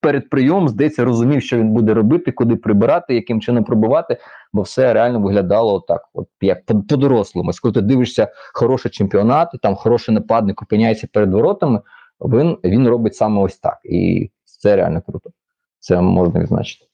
перед 0.00 0.30
прийомом 0.30 0.68
здається 0.68 1.04
розумів, 1.04 1.42
що 1.42 1.58
він 1.58 1.70
буде 1.70 1.94
робити, 1.94 2.32
куди 2.32 2.56
прибирати, 2.56 3.14
яким 3.14 3.40
чином 3.40 3.64
пробувати, 3.64 4.18
бо 4.52 4.62
все 4.62 4.92
реально 4.92 5.20
виглядало 5.20 5.80
так, 5.80 6.08
от 6.14 6.28
як 6.40 6.66
по-дорослому. 6.66 7.50
Коли 7.62 7.74
ти 7.74 7.80
дивишся 7.80 8.32
хороший 8.54 8.90
чемпіонат, 8.90 9.48
там 9.62 9.74
хороший 9.74 10.14
нападник 10.14 10.62
опиняється 10.62 11.08
перед 11.12 11.32
воротами. 11.32 11.80
Він 12.20 12.58
він 12.64 12.88
робить 12.88 13.16
саме 13.16 13.40
ось 13.40 13.58
так, 13.58 13.78
і 13.84 14.30
це 14.44 14.76
реально 14.76 15.02
круто. 15.02 15.30
Це 15.78 16.00
можна 16.00 16.40
відзначити. 16.40 16.86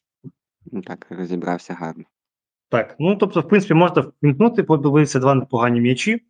Ну 0.72 0.82
Так, 0.82 1.06
розібрався 1.10 1.74
гарно. 1.74 2.04
Так, 2.68 2.94
ну 2.98 3.16
тобто, 3.16 3.40
в 3.40 3.48
принципі, 3.48 3.74
можна 3.74 4.02
впімкнути, 4.02 4.62
подивитися 4.62 5.18
два 5.18 5.34
непогані 5.34 5.80
м'ячі 5.80 6.22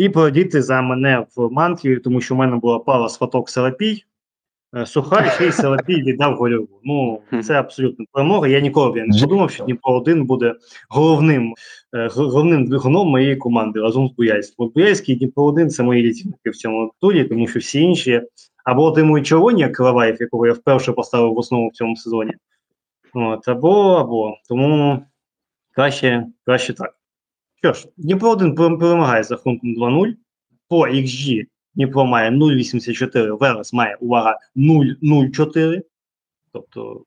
і 0.00 0.08
породіти 0.08 0.62
за 0.62 0.82
мене 0.82 1.26
в 1.36 1.50
мантрі, 1.50 1.96
тому 1.96 2.20
що 2.20 2.34
в 2.34 2.38
мене 2.38 2.56
була 2.56 2.78
пара 2.78 3.08
з 3.08 3.18
фоток 3.18 3.50
Селапій. 3.50 4.04
Е, 4.76 4.86
Сухар 4.86 5.32
ще 5.32 5.46
й 5.46 5.52
Селапій 5.52 6.02
віддав 6.02 6.36
гольову. 6.36 6.80
Ну, 6.84 7.20
це 7.42 7.54
абсолютно 7.54 8.04
перемога. 8.12 8.48
Я 8.48 8.60
ніколи 8.60 9.04
не 9.06 9.20
подумав, 9.20 9.50
що 9.50 9.64
Дніпро 9.64 9.94
1 9.94 10.24
буде 10.26 10.54
головним 10.88 11.54
е, 11.94 12.08
головним 12.12 12.66
двигуном 12.66 13.08
моєї 13.08 13.36
команди 13.36 13.80
разом 13.80 14.08
з 14.08 14.12
Буяльським. 14.12 14.70
Буяльський 14.74 15.14
і 15.14 15.18
Дніпро 15.18 15.44
1 15.44 15.70
це 15.70 15.82
мої 15.82 16.02
літівники 16.02 16.50
в 16.50 16.56
цьому 16.56 16.92
турі, 17.00 17.24
тому 17.24 17.46
що 17.46 17.58
всі 17.58 17.80
інші 17.80 18.22
або 18.64 18.84
отримують 18.84 19.26
червоні, 19.26 19.60
як 19.60 19.72
Краваєв, 19.72 20.16
якого 20.20 20.46
я 20.46 20.52
вперше 20.52 20.92
поставив 20.92 21.34
в 21.34 21.38
основу 21.38 21.68
в 21.68 21.72
цьому 21.72 21.96
сезоні. 21.96 22.32
От, 23.14 23.48
Або, 23.48 23.94
або. 23.94 24.34
Тому 24.48 25.02
краще, 25.74 26.26
краще 26.44 26.72
так. 26.72 26.99
Що 27.62 27.72
ж, 27.72 27.88
Дніпро 27.96 28.30
1 28.30 28.54
перемагає 28.54 29.24
з 29.24 29.30
рахунком 29.30 29.76
2-0. 29.76 30.14
По 30.68 30.88
XG 30.88 31.44
Дніпро 31.74 32.06
має 32.06 32.30
0,84, 32.30 33.38
Верес 33.38 33.72
має 33.72 33.96
увага 34.00 34.38
0,04. 34.56 35.80
Тобто 36.52 37.04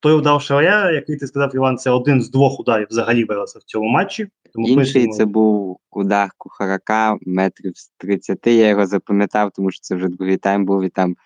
той 0.00 0.12
удар 0.12 0.42
Шарая, 0.42 0.90
який 0.90 1.16
ти 1.16 1.26
сказав, 1.26 1.54
Іван, 1.54 1.78
це 1.78 1.90
один 1.90 2.22
з 2.22 2.30
двох 2.30 2.60
ударів 2.60 2.86
взагалі 2.90 3.24
Вереса 3.24 3.58
в 3.58 3.62
цьому 3.62 3.88
матчі. 3.88 4.28
Тому 4.54 4.68
Інший 4.68 5.08
це 5.08 5.24
був 5.24 5.78
удар 5.90 6.30
Кухарака 6.38 7.16
метрів 7.26 7.72
з 7.76 7.88
30. 7.98 8.46
Я 8.46 8.68
його 8.68 8.86
запам'ятав, 8.86 9.50
тому 9.54 9.70
що 9.70 9.80
це 9.80 9.94
вже 9.94 10.08
другий 10.08 10.36
тайм 10.36 10.64
був 10.64 10.84
і 10.84 10.88
там 10.88 11.16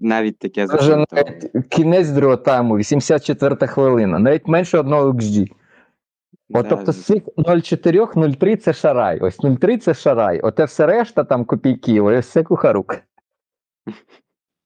навіть 0.00 0.38
таке 0.38 0.66
запам'ятав. 0.66 1.24
Кінець 1.68 2.08
другого 2.08 2.36
тайму, 2.36 2.76
84 2.76 3.66
хвилина, 3.66 4.18
навіть 4.18 4.48
менше 4.48 4.78
одного 4.78 5.12
XG. 5.12 5.46
От, 6.52 6.68
тобто 6.68 6.92
з 6.92 7.04
цих 7.04 7.22
0,4, 7.22 8.14
0,3 8.14 8.56
це 8.56 8.72
шарай. 8.72 9.20
Ось 9.20 9.38
0,3 9.38 9.78
це 9.78 9.94
шарай. 9.94 10.40
Оте 10.40 10.64
все 10.64 10.86
решта 10.86 11.24
там 11.24 11.44
копійки, 11.44 12.00
ось 12.00 12.26
все 12.26 12.42
кухарук. 12.42 12.96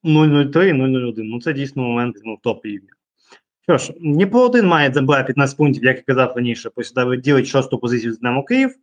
0,03, 0.05 0.53
0,01. 0.53 1.13
Ну 1.17 1.41
це 1.41 1.53
дійсно 1.53 1.83
момент 1.83 2.17
ну, 2.25 2.39
топ 2.43 2.65
рівня. 2.67 2.89
Що 3.63 3.79
ж, 3.79 3.93
Дніпро 4.01 4.41
1 4.41 4.67
має 4.67 4.93
забирає 4.93 5.25
15 5.25 5.57
пунктів, 5.57 5.85
як 5.85 5.97
я 5.97 6.03
казав 6.03 6.33
раніше, 6.37 6.71
посідає 6.71 7.21
ділить 7.21 7.47
шосту 7.47 7.79
позицію 7.79 8.13
з 8.13 8.19
Динамо 8.19 8.45
Київ. 8.45 8.75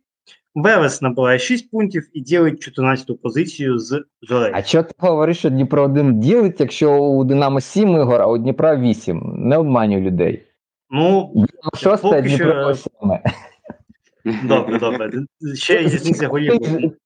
Верес 0.54 1.02
набирає 1.02 1.38
6 1.38 1.70
пунктів 1.70 2.08
і 2.12 2.20
ділить 2.20 2.68
14-ту 2.68 3.16
позицію 3.16 3.78
з 3.78 4.04
Жорею. 4.22 4.52
А 4.56 4.62
що 4.62 4.82
ти 4.82 4.94
говориш, 4.98 5.38
що 5.38 5.50
Дніпро 5.50 5.82
1 5.82 6.20
ділить, 6.20 6.60
якщо 6.60 6.98
у 6.98 7.24
Динамо 7.24 7.60
7 7.60 7.88
ігор, 7.88 8.22
а 8.22 8.26
у 8.26 8.38
Дніпра 8.38 8.76
8? 8.76 9.34
Не 9.36 9.56
обманюй 9.56 10.00
людей. 10.00 10.46
Ну, 10.92 11.32
шосте 11.74 12.22
Дніпро 12.22 12.74
Добре, 14.44 14.78
добре. 14.78 15.10
Ще 15.54 15.78
різниця 15.78 16.28
голів. 16.28 16.60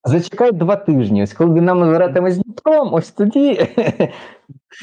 Зачекай 0.04 0.52
два 0.52 0.76
тижні. 0.76 1.22
Ось 1.22 1.32
коли 1.32 1.54
Динамо 1.54 1.84
гратиме 1.84 2.30
з 2.30 2.38
Дніпром, 2.38 2.94
ось 2.94 3.10
тоді 3.10 3.68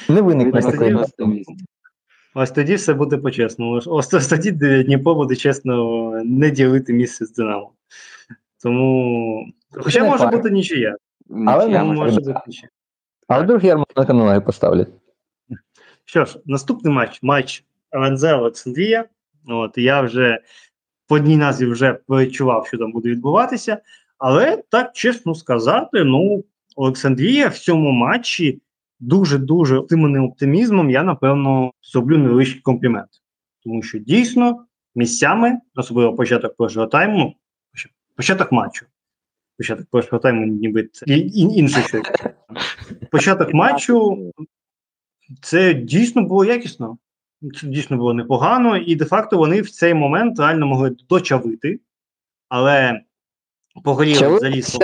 не 0.10 0.22
виникне 0.22 0.62
такої. 0.62 0.97
Ось 2.36 2.51
тоді 2.51 2.76
все 2.76 2.93
буде 2.93 3.18
по-чесному. 3.18 3.80
Ось 3.86 4.28
тоді 4.28 4.51
Дніпро 4.51 5.16
буде 5.16 5.36
чесно 5.36 6.12
не 6.26 6.51
ділити 6.51 6.93
місце 6.93 7.26
з 7.26 7.34
Динамо. 7.34 7.72
Тому. 8.64 9.45
Хоча 9.72 10.04
може 10.04 10.28
бути 10.28 10.49
нічия. 10.51 10.95
Але 11.47 11.68
не 11.68 11.84
може 11.84 12.20
бути 12.20 12.36
нічия. 12.47 12.70
А 13.28 13.39
вдруг 13.39 13.66
Ярмоленка 13.66 14.14
на 14.14 14.26
ноги 14.26 14.41
поставлять. 14.41 14.89
Що 16.06 16.26
ж, 16.26 16.39
наступний 16.45 16.93
матч 16.93 17.20
матч 17.24 17.64
ЛНЗ 17.96 18.24
Олександрія. 18.24 19.06
От 19.48 19.78
я 19.78 20.02
вже 20.02 20.39
по 21.08 21.16
одній 21.16 21.38
назві 21.38 21.66
вже 21.66 22.00
відчував, 22.10 22.68
що 22.68 22.78
там 22.78 22.91
буде 22.91 23.10
відбуватися. 23.10 23.78
Але 24.18 24.64
так 24.70 24.94
чесно 24.94 25.36
сказати, 25.36 26.04
ну 26.04 26.44
Олександрія 26.76 27.48
в 27.48 27.58
цьому 27.58 27.91
матчі 27.91 28.62
дуже-дуже 29.00 29.78
оптимним 29.78 30.24
оптимізмом 30.24 30.89
я, 30.89 31.04
напевно, 31.04 31.72
зроблю 31.82 32.18
невеличкий 32.18 32.62
комплімент. 32.62 33.10
Тому 33.64 33.84
що 33.84 34.00
дійсно 34.00 34.66
місцями, 34.96 35.60
особливо 35.76 36.16
початок 36.16 36.58
першого 36.58 36.88
тайму, 36.88 37.36
початок 38.16 38.52
матчу. 38.52 38.86
Початок 39.58 39.86
першого 39.89 40.20
тайму, 40.20 40.46
ніби 40.46 40.84
це 40.84 41.06
інше 41.08 41.82
щось. 41.82 42.02
Початок 43.12 43.54
матчу 43.54 44.18
це 45.41 45.74
дійсно 45.74 46.22
було 46.22 46.46
якісно. 46.46 46.98
Дійсно 47.64 47.98
було 47.98 48.14
непогано, 48.14 48.78
і 48.78 48.96
де-факто 48.96 49.38
вони 49.38 49.62
в 49.62 49.70
цей 49.70 49.94
момент 49.94 50.39
реально 50.39 50.68
могли 50.68 50.96
дочавити, 51.10 51.80
але 52.50 53.02
погоріли 53.84 54.39
заліз 54.39 54.78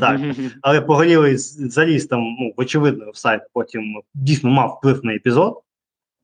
Так, 0.00 0.20
але 0.62 0.80
погоріли 0.80 1.38
заліз 1.38 2.06
там, 2.06 2.20
ну, 2.40 2.52
очевидно, 2.56 3.14
сайт 3.14 3.42
потім 3.52 4.02
дійсно 4.14 4.50
мав 4.50 4.76
вплив 4.78 5.00
на 5.04 5.14
епізод. 5.14 5.60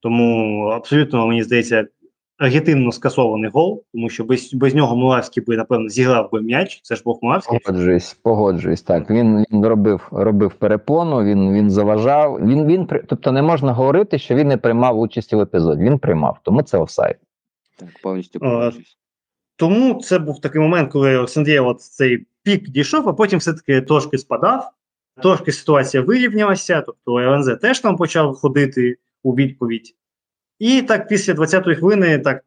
Тому 0.00 0.60
абсолютно, 0.66 1.26
мені 1.26 1.42
здається, 1.42 1.86
легітимно 2.40 2.92
скасований 2.92 3.50
гол, 3.50 3.84
тому 3.92 4.10
що 4.10 4.24
без 4.24 4.54
без 4.54 4.74
нього 4.74 4.96
Мулавський 4.96 5.44
би, 5.44 5.56
напевно, 5.56 5.88
зіграв 5.88 6.30
би 6.32 6.42
м'яч. 6.42 6.80
Це 6.82 6.96
ж 6.96 7.02
був 7.04 7.18
Мулавський. 7.22 7.58
Погоджуюсь, 7.58 8.14
погоджуюсь. 8.22 8.82
Так 8.82 9.10
він 9.10 9.44
він 9.52 9.66
робив 9.66 10.08
робив 10.10 10.52
перепону, 10.52 11.24
він 11.24 11.52
він 11.52 11.70
заважав. 11.70 12.40
Він 12.46 12.66
він 12.66 12.88
тобто 13.06 13.32
не 13.32 13.42
можна 13.42 13.72
говорити, 13.72 14.18
що 14.18 14.34
він 14.34 14.48
не 14.48 14.56
приймав 14.56 14.98
участі 14.98 15.36
в 15.36 15.40
епізоді. 15.40 15.82
Він 15.82 15.98
приймав, 15.98 16.38
тому 16.42 16.62
це 16.62 16.78
офсайд. 16.78 17.16
Так, 17.78 17.88
повністю 18.02 18.40
погоджуюсь. 18.40 18.98
Тому 19.56 19.94
це 19.94 20.18
був 20.18 20.40
такий 20.40 20.60
момент, 20.60 20.92
коли 20.92 21.16
Олександрія 21.16 21.62
от 21.62 21.80
цей 21.80 22.26
пік 22.42 22.68
дійшов, 22.68 23.08
а 23.08 23.12
потім 23.12 23.38
все-таки 23.38 23.80
трошки 23.80 24.18
спадав. 24.18 24.70
Трошки 25.22 25.52
ситуація 25.52 26.02
вирівнялася, 26.02 26.82
тобто 26.86 27.18
ЛНЗ 27.18 27.58
теж 27.62 27.80
там 27.80 27.96
почав 27.96 28.34
ходити 28.34 28.96
у 29.22 29.34
відповідь. 29.34 29.94
І 30.58 30.82
так 30.82 31.08
після 31.08 31.32
20-ї 31.32 31.74
хвилини 31.74 32.18
так 32.18 32.44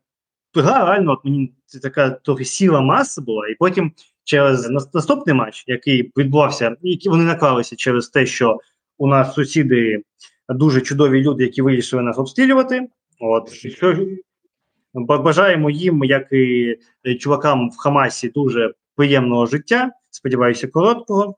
реально 0.56 1.12
от 1.12 1.26
мені 1.26 1.54
це 1.66 1.80
така 1.80 2.10
трохи 2.10 2.46
сіла 2.46 2.82
маса 2.82 3.22
була, 3.22 3.48
і 3.48 3.56
потім 3.56 3.92
через 4.24 4.70
наступний 4.94 5.36
матч, 5.36 5.64
який 5.68 6.12
відбувався, 6.18 6.76
які 6.82 7.10
вони 7.10 7.24
наклалися 7.24 7.76
через 7.76 8.10
те, 8.10 8.26
що 8.26 8.60
у 8.98 9.08
нас 9.08 9.34
сусіди 9.34 10.04
дуже 10.50 10.82
чудові 10.82 11.22
люди, 11.22 11.44
які 11.44 11.62
вирішили 11.62 12.02
нас 12.02 12.18
обстрілювати. 12.18 12.88
От 13.20 13.54
що 13.54 13.98
бажаємо 14.94 15.70
їм, 15.70 16.04
як 16.04 16.28
і 16.32 17.16
чувакам 17.20 17.70
в 17.70 17.78
Хамасі, 17.78 18.30
дуже 18.30 18.74
приємного 18.96 19.46
життя. 19.46 19.92
Сподіваюся, 20.10 20.68
короткого. 20.68 21.36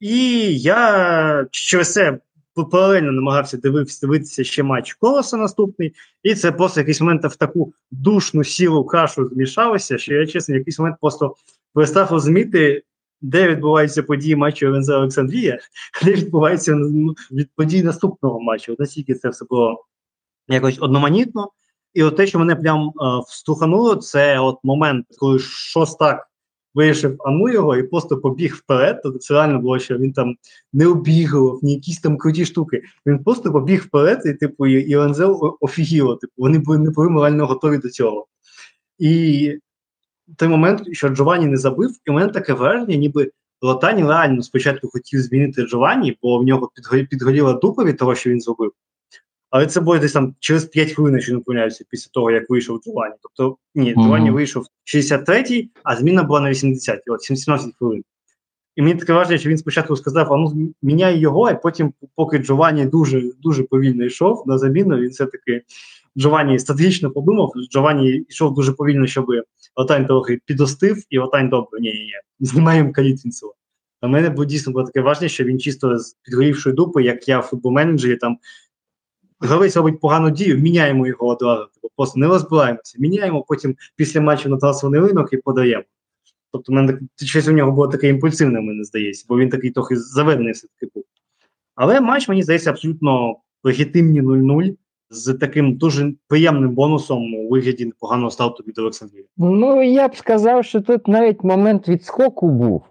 І 0.00 0.58
я 0.58 1.46
через 1.50 1.92
це 1.92 2.18
паралельно 2.54 3.12
намагався 3.12 3.56
дивитися, 3.56 4.06
дивитися 4.06 4.44
ще 4.44 4.62
матч 4.62 4.94
колоса 4.94 5.36
наступний, 5.36 5.94
і 6.22 6.34
це 6.34 6.52
просто 6.52 6.80
якийсь 6.80 7.00
момент 7.00 7.24
в 7.24 7.36
таку 7.36 7.74
душну 7.90 8.44
сілу 8.44 8.84
кашу 8.84 9.28
змішалося, 9.28 9.98
що 9.98 10.14
я 10.14 10.26
чесно, 10.26 10.54
якийсь 10.54 10.78
момент 10.78 10.96
просто 11.00 11.34
перестав 11.74 12.10
розуміти, 12.10 12.82
де 13.20 13.48
відбуваються 13.48 14.02
події 14.02 14.36
матчу 14.36 14.66
ЛНЗ 14.66 14.88
Олександрія, 14.88 15.58
де 16.04 16.12
відбуваються 16.12 16.74
ну, 16.74 17.14
від 17.30 17.50
подій 17.56 17.82
наступного 17.82 18.40
матчу. 18.40 18.72
От 18.72 18.80
настільки 18.80 19.14
це 19.14 19.28
все 19.28 19.44
було 19.44 19.84
якось 20.48 20.78
одноманітно. 20.80 21.50
І 21.94 22.02
от 22.02 22.16
те, 22.16 22.26
що 22.26 22.38
мене 22.38 22.56
прям 22.56 22.88
е, 22.88 22.92
встухануло, 23.28 23.96
це 23.96 24.38
от 24.38 24.58
момент, 24.62 25.06
коли 25.18 25.38
Шостак 25.38 26.28
вирішив 26.74 27.16
ану 27.18 27.48
його 27.48 27.76
і 27.76 27.82
просто 27.82 28.16
побіг 28.16 28.54
вперед. 28.54 29.02
То 29.02 29.10
це 29.10 29.34
реально 29.34 29.58
було, 29.58 29.78
що 29.78 29.98
він 29.98 30.12
там 30.12 30.36
не 30.72 30.86
обігував, 30.86 31.58
ні 31.62 31.74
якісь 31.74 32.00
там 32.00 32.16
круті 32.16 32.44
штуки. 32.44 32.82
Він 33.06 33.24
просто 33.24 33.52
побіг 33.52 33.82
вперед, 33.82 34.22
і 34.24 34.32
типу, 34.32 34.66
і 34.66 34.94
Ланзел 34.94 35.56
офігіло. 35.60 36.16
Типу, 36.16 36.32
вони 36.36 36.58
були 36.58 36.78
не 36.78 36.90
були 36.90 37.08
морально 37.08 37.46
готові 37.46 37.78
до 37.78 37.88
цього. 37.88 38.26
І 38.98 39.58
той 40.36 40.48
момент, 40.48 40.82
що 40.92 41.08
Джованні 41.08 41.46
не 41.46 41.56
забив, 41.56 41.90
і 42.06 42.10
у 42.10 42.14
мене 42.14 42.32
таке 42.32 42.52
враження, 42.52 42.96
ніби 42.96 43.30
Лотані 43.62 44.02
реально 44.02 44.42
спочатку 44.42 44.88
хотів 44.88 45.20
змінити 45.20 45.62
Джованні, 45.62 46.18
бо 46.22 46.38
в 46.38 46.42
нього 46.42 46.70
підгоріла 47.10 47.52
дупа 47.52 47.84
від 47.84 47.98
того, 47.98 48.14
що 48.14 48.30
він 48.30 48.40
зробив. 48.40 48.72
Але 49.54 49.66
це 49.66 49.80
було 49.80 49.98
десь 49.98 50.12
там 50.12 50.34
через 50.40 50.64
5 50.64 50.92
хвилин, 50.92 51.20
що 51.20 51.34
не 51.34 51.40
помиляюся, 51.40 51.84
після 51.90 52.10
того, 52.12 52.30
як 52.30 52.50
вийшов 52.50 52.80
Джованні. 52.84 53.14
Тобто, 53.22 53.56
ні, 53.74 53.94
Джованні 53.94 54.30
mm-hmm. 54.30 54.34
вийшов 54.34 54.66
63-й, 54.94 55.70
а 55.82 55.96
зміна 55.96 56.22
була 56.22 56.40
на 56.40 56.48
80-й, 56.48 57.10
от 57.10 57.22
17 57.22 57.74
хвилин. 57.78 58.04
І 58.76 58.82
мені 58.82 58.94
таке 58.94 59.12
враження, 59.12 59.38
що 59.38 59.50
він 59.50 59.58
спочатку 59.58 59.96
сказав: 59.96 60.32
а 60.32 60.36
ну 60.36 60.74
міняй 60.82 61.18
його, 61.18 61.46
а 61.46 61.54
потім, 61.54 61.92
поки 62.14 62.38
Джованні 62.38 62.86
дуже 62.86 63.22
дуже 63.42 63.62
повільно 63.62 64.04
йшов 64.04 64.42
на 64.46 64.58
заміну, 64.58 64.96
він 64.96 65.10
все-таки 65.10 65.62
Джованні 66.18 66.58
стратегічно 66.58 67.10
подумав. 67.10 67.52
Джованні 67.72 68.24
йшов 68.28 68.54
дуже 68.54 68.72
повільно, 68.72 69.06
щоб 69.06 69.26
Отань 69.74 70.06
трохи 70.06 70.40
підостив, 70.44 71.02
і 71.10 71.18
Отань 71.18 71.48
добре, 71.48 71.80
ні, 71.80 71.92
ні, 71.92 71.98
ні, 71.98 72.12
знімаємо 72.40 72.92
Калітвінцева. 72.92 73.52
А 74.00 74.08
мене 74.08 74.30
було 74.30 74.44
дійсно 74.44 74.72
було 74.72 74.84
таке 74.84 75.00
враження, 75.00 75.28
що 75.28 75.44
він 75.44 75.60
чисто 75.60 75.98
з 75.98 76.16
підгорівшої 76.22 76.74
дупи, 76.74 77.02
як 77.02 77.28
я 77.28 77.40
в 77.40 77.42
футбол-менеджері, 77.42 78.16
там 78.16 78.38
гравець 79.44 79.76
робить 79.76 80.00
погану 80.00 80.30
дію, 80.30 80.58
міняємо 80.58 81.06
його 81.06 81.26
одразу. 81.26 81.66
Тобто 81.74 81.88
просто 81.96 82.20
не 82.20 82.26
розбираємося, 82.26 82.96
міняємо, 82.98 83.44
потім 83.48 83.76
після 83.96 84.20
матчу 84.20 84.48
на 84.48 84.56
трансферний 84.56 85.00
ринок 85.00 85.32
і 85.32 85.36
подаємо. 85.36 85.84
Тобто, 86.52 86.72
мене 86.72 86.98
щось 87.24 87.48
у 87.48 87.52
нього 87.52 87.72
було 87.72 87.88
таке 87.88 88.08
імпульсивне, 88.08 88.60
мені 88.60 88.84
здається, 88.84 89.26
бо 89.28 89.38
він 89.38 89.48
такий 89.48 89.70
трохи 89.70 89.96
заведений 89.96 90.52
все-таки 90.52 90.92
був. 90.94 91.04
Але 91.74 92.00
матч, 92.00 92.28
мені 92.28 92.42
здається, 92.42 92.70
абсолютно 92.70 93.36
легітимні 93.64 94.22
0-0 94.22 94.74
з 95.10 95.34
таким 95.34 95.76
дуже 95.76 96.12
приємним 96.28 96.70
бонусом 96.70 97.34
у 97.34 97.48
вигляді 97.48 97.84
непоганого 97.84 98.30
старту 98.30 98.64
від 98.66 98.78
Олександрії. 98.78 99.26
Ну, 99.36 99.82
я 99.82 100.08
б 100.08 100.16
сказав, 100.16 100.64
що 100.64 100.80
тут 100.80 101.08
навіть 101.08 101.44
момент 101.44 101.88
відскоку 101.88 102.48
був. 102.50 102.82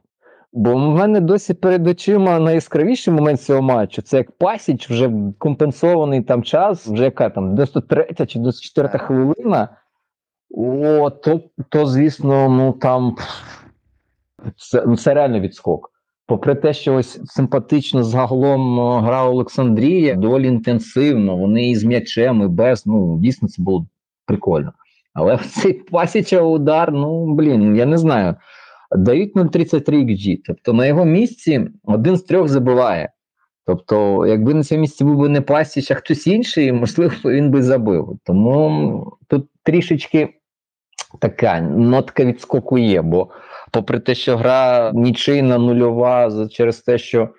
Бо 0.56 0.74
в 0.74 0.78
мене 0.78 1.20
досі 1.20 1.54
перед 1.54 1.88
очима 1.88 2.40
найяскравіший 2.40 3.14
момент 3.14 3.42
цього 3.42 3.62
матчу 3.62 4.02
це 4.02 4.18
як 4.18 4.32
Пасіч, 4.32 4.90
вже 4.90 5.12
компенсований 5.38 6.22
там 6.22 6.44
час, 6.44 6.88
вже 6.88 7.04
яка 7.04 7.30
там 7.30 7.56
93 7.56 8.08
чи 8.28 8.40
94 8.40 8.90
хвилина. 8.90 9.70
О, 10.58 11.10
то, 11.10 11.42
то, 11.70 11.86
звісно, 11.86 12.50
ну 12.50 12.72
там 12.72 13.16
це, 14.58 14.84
ну, 14.88 14.98
це 14.98 15.14
реально 15.14 15.40
відскок. 15.40 15.92
Попри 16.28 16.56
те, 16.56 16.74
що 16.74 16.96
ось 16.96 17.20
симпатично 17.26 18.04
загалом 18.04 18.80
гра 19.04 19.26
Олександрія, 19.26 20.16
доволі 20.16 20.48
інтенсивно, 20.48 21.38
вони 21.38 21.70
і 21.70 21.76
з 21.76 21.84
м'ячем, 21.84 22.42
і 22.42 22.48
без. 22.48 22.86
Ну, 22.86 23.18
дійсно, 23.20 23.48
це 23.48 23.62
було 23.62 23.88
прикольно. 24.26 24.74
Але 25.14 25.38
цей 25.62 25.74
Пасіча 25.74 26.42
удар, 26.42 26.92
ну 26.92 27.34
блін, 27.34 27.76
я 27.76 27.86
не 27.86 27.98
знаю 27.98 28.36
дають 28.96 29.36
0,33 29.36 29.90
XG. 29.90 30.38
Тобто 30.46 30.74
на 30.74 30.86
його 30.86 31.06
місці 31.06 31.68
один 31.84 32.18
з 32.18 32.24
трьох 32.24 32.48
забиває. 32.48 33.10
Тобто, 33.66 34.26
якби 34.28 34.54
на 34.54 34.64
цьому 34.64 34.82
місці 34.82 35.04
був 35.04 35.18
би 35.18 35.30
не 35.30 35.42
Пасіч, 35.42 35.92
а 35.92 35.96
хтось 35.96 36.28
інший, 36.28 36.72
можливо, 36.72 37.14
він 37.26 37.52
би 37.52 37.64
забив. 37.64 38.20
Тому 38.24 39.18
тут 39.28 39.48
трішечки 39.64 40.30
така 41.20 41.62
нотка 41.62 42.26
відскоку 42.26 42.78
є, 42.78 43.02
бо, 43.02 43.30
попри 43.72 44.00
те, 44.00 44.16
що 44.16 44.38
гра 44.38 44.92
нічийна, 44.94 45.58
нульова, 45.58 46.48
через 46.52 46.80
те, 46.80 46.98
що 46.98 47.30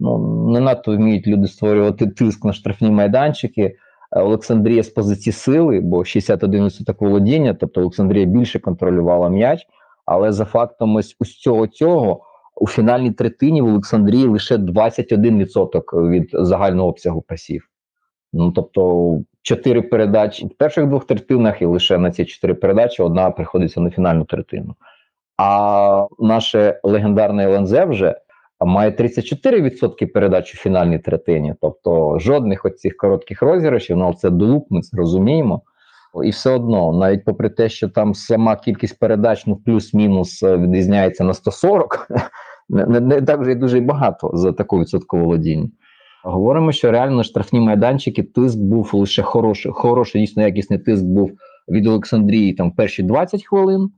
ну, 0.00 0.18
не 0.52 0.60
надто 0.60 0.96
вміють 0.96 1.26
люди 1.26 1.48
створювати 1.48 2.06
тиск 2.06 2.44
на 2.44 2.52
штрафні 2.52 2.90
майданчики. 2.90 3.76
Олександрія 4.16 4.82
з 4.82 4.88
позиції 4.88 5.32
сили, 5.32 5.80
бо 5.80 5.98
61% 5.98 6.94
володіння, 7.00 7.54
тобто 7.54 7.80
Олександрія 7.80 8.26
більше 8.26 8.58
контролювала 8.58 9.28
м'яч. 9.28 9.66
Але 10.06 10.32
за 10.32 10.44
фактом 10.44 10.96
ось 10.96 11.16
усього 11.20 11.66
цього 11.66 12.24
у 12.56 12.66
фінальній 12.66 13.12
третині 13.12 13.62
в 13.62 13.66
Олександрії 13.66 14.26
лише 14.26 14.56
21% 14.56 16.08
від 16.08 16.30
загального 16.32 16.88
обсягу 16.88 17.22
пасів. 17.22 17.68
Ну 18.32 18.52
тобто 18.52 19.18
чотири 19.42 19.82
передачі 19.82 20.46
в 20.46 20.56
перших 20.56 20.86
двох 20.86 21.06
третинах, 21.06 21.62
і 21.62 21.64
лише 21.64 21.98
на 21.98 22.10
ці 22.10 22.24
чотири 22.24 22.54
передачі 22.54 23.02
одна 23.02 23.30
приходиться 23.30 23.80
на 23.80 23.90
фінальну 23.90 24.24
третину. 24.24 24.74
А 25.36 26.06
наше 26.18 26.80
легендарне 26.82 27.44
ЛНЗ 27.44 27.72
вже 27.72 28.16
має 28.60 28.90
34% 28.90 30.06
передач 30.06 30.54
у 30.54 30.56
фінальній 30.56 30.98
третині. 30.98 31.54
Тобто 31.60 32.18
жодних 32.18 32.64
оцих 32.64 32.96
коротких 32.96 33.42
розіграшів, 33.42 33.96
ну 33.96 34.14
це 34.14 34.30
долуп, 34.30 34.66
ми 34.70 34.80
це 34.80 34.96
розуміємо. 34.96 35.62
І 36.24 36.30
все 36.30 36.50
одно, 36.50 36.92
навіть 36.92 37.24
попри 37.24 37.48
те, 37.48 37.68
що 37.68 37.88
там 37.88 38.14
сама 38.14 38.56
кількість 38.56 38.98
передач 38.98 39.46
ну 39.46 39.56
плюс-мінус 39.56 40.42
е, 40.42 40.56
відрізняється 40.56 41.24
на 41.24 41.34
140, 41.34 42.08
не, 42.68 42.86
не, 42.86 43.00
не 43.00 43.22
так 43.22 43.40
вже 43.40 43.52
й 43.52 43.54
дуже 43.54 43.80
багато 43.80 44.30
за 44.34 44.52
таку 44.52 44.80
відсоткову 44.80 45.24
володіння. 45.24 45.68
Говоримо, 46.24 46.72
що 46.72 46.90
реально 46.90 47.22
штрафні 47.22 47.60
майданчики 47.60 48.22
тиск 48.22 48.58
був 48.58 48.90
лише 48.92 49.22
хороший, 49.22 49.72
хороший, 49.72 50.20
дійсно 50.20 50.42
якісний 50.42 50.78
тиск 50.78 51.04
був 51.04 51.30
від 51.68 51.86
Олександрії 51.86 52.52
там 52.52 52.70
перші 52.70 53.02
20 53.02 53.44
хвилин, 53.44 53.90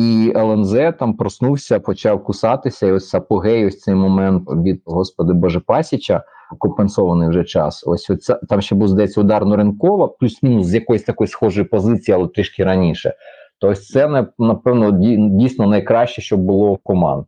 і 0.00 0.32
ЛНЗ 0.36 0.76
там 0.98 1.14
проснувся, 1.14 1.80
почав 1.80 2.24
кусатися. 2.24 2.86
І 2.86 2.92
ось 2.92 3.14
апогей, 3.14 3.66
ось 3.66 3.80
цей 3.80 3.94
момент 3.94 4.48
від 4.50 4.82
Господи 4.84 5.32
Боже 5.32 5.60
Пасіча, 5.60 6.22
компенсований 6.58 7.28
вже 7.28 7.44
час. 7.44 7.84
Ось 7.86 8.10
оця, 8.10 8.34
там 8.34 8.60
ще 8.60 8.74
був 8.74 8.88
здається 8.88 9.20
удар 9.20 9.46
Норенкова, 9.46 10.08
плюс-мінус 10.08 10.66
з 10.66 10.74
якоїсь 10.74 11.02
такої 11.02 11.28
схожої 11.28 11.66
позиції, 11.66 12.14
але 12.14 12.28
трішки 12.28 12.64
раніше. 12.64 13.14
То 13.58 13.68
ось 13.68 13.88
це 13.88 14.26
напевно 14.38 14.90
дійсно 15.30 15.66
найкраще, 15.66 16.22
що 16.22 16.36
було 16.36 16.78
команд. 16.82 17.24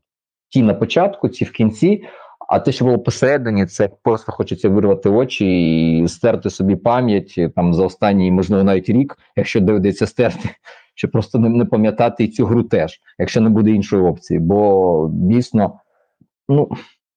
Ті 0.48 0.62
на 0.62 0.74
початку, 0.74 1.28
ті 1.28 1.44
в 1.44 1.52
кінці. 1.52 2.04
А 2.48 2.58
те, 2.58 2.72
що 2.72 2.84
було 2.84 2.98
посередині, 2.98 3.66
це 3.66 3.90
просто 4.02 4.32
хочеться 4.32 4.68
вирвати 4.68 5.08
очі 5.08 5.46
і 5.98 6.08
стерти 6.08 6.50
собі 6.50 6.76
пам'ять 6.76 7.38
там 7.56 7.74
за 7.74 7.84
останній, 7.84 8.32
можливо, 8.32 8.64
навіть 8.64 8.88
рік, 8.88 9.18
якщо 9.36 9.60
доведеться 9.60 10.06
стерти, 10.06 10.48
щоб 10.94 11.10
просто 11.10 11.38
не, 11.38 11.48
не 11.48 11.64
пам'ятати 11.64 12.24
і 12.24 12.28
цю 12.28 12.46
гру 12.46 12.62
теж, 12.62 13.00
якщо 13.18 13.40
не 13.40 13.50
буде 13.50 13.70
іншої 13.70 14.02
опції. 14.02 14.40
Бо 14.40 15.10
дійсно 15.12 15.80
ну 16.48 16.70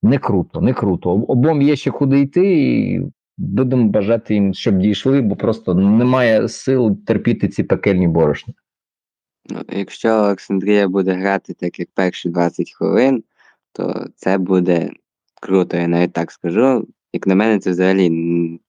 не 0.04 0.18
круто, 0.18 0.62
не 0.62 0.74
круто. 0.74 1.10
Обом 1.10 1.62
є 1.62 1.76
ще 1.76 1.92
куди 1.92 2.20
йти, 2.20 2.54
і 2.54 3.02
будемо 3.38 3.90
бажати 3.90 4.34
їм, 4.34 4.54
щоб 4.54 4.78
дійшли, 4.78 5.22
бо 5.22 5.36
просто 5.36 5.74
немає 5.74 6.50
сил 6.50 6.98
терпіти 7.06 7.48
ці 7.48 7.64
пекельні 7.64 8.08
борошни. 8.08 8.54
Ну, 9.50 9.62
Якщо 9.70 10.10
Олександрія 10.10 10.88
буде 10.88 11.14
грати 11.14 11.54
так, 11.54 11.80
як 11.80 11.90
перші 11.94 12.30
20 12.30 12.72
хвилин, 12.72 13.24
то 13.72 14.08
це 14.16 14.38
буде 14.38 14.92
круто, 15.42 15.78
я 15.78 15.88
навіть 15.88 16.14
так 16.14 16.32
скажу. 16.32 16.88
Як 17.14 17.28
на 17.28 17.36
мене, 17.36 17.60
це 17.60 17.72
взагалі 17.72 18.10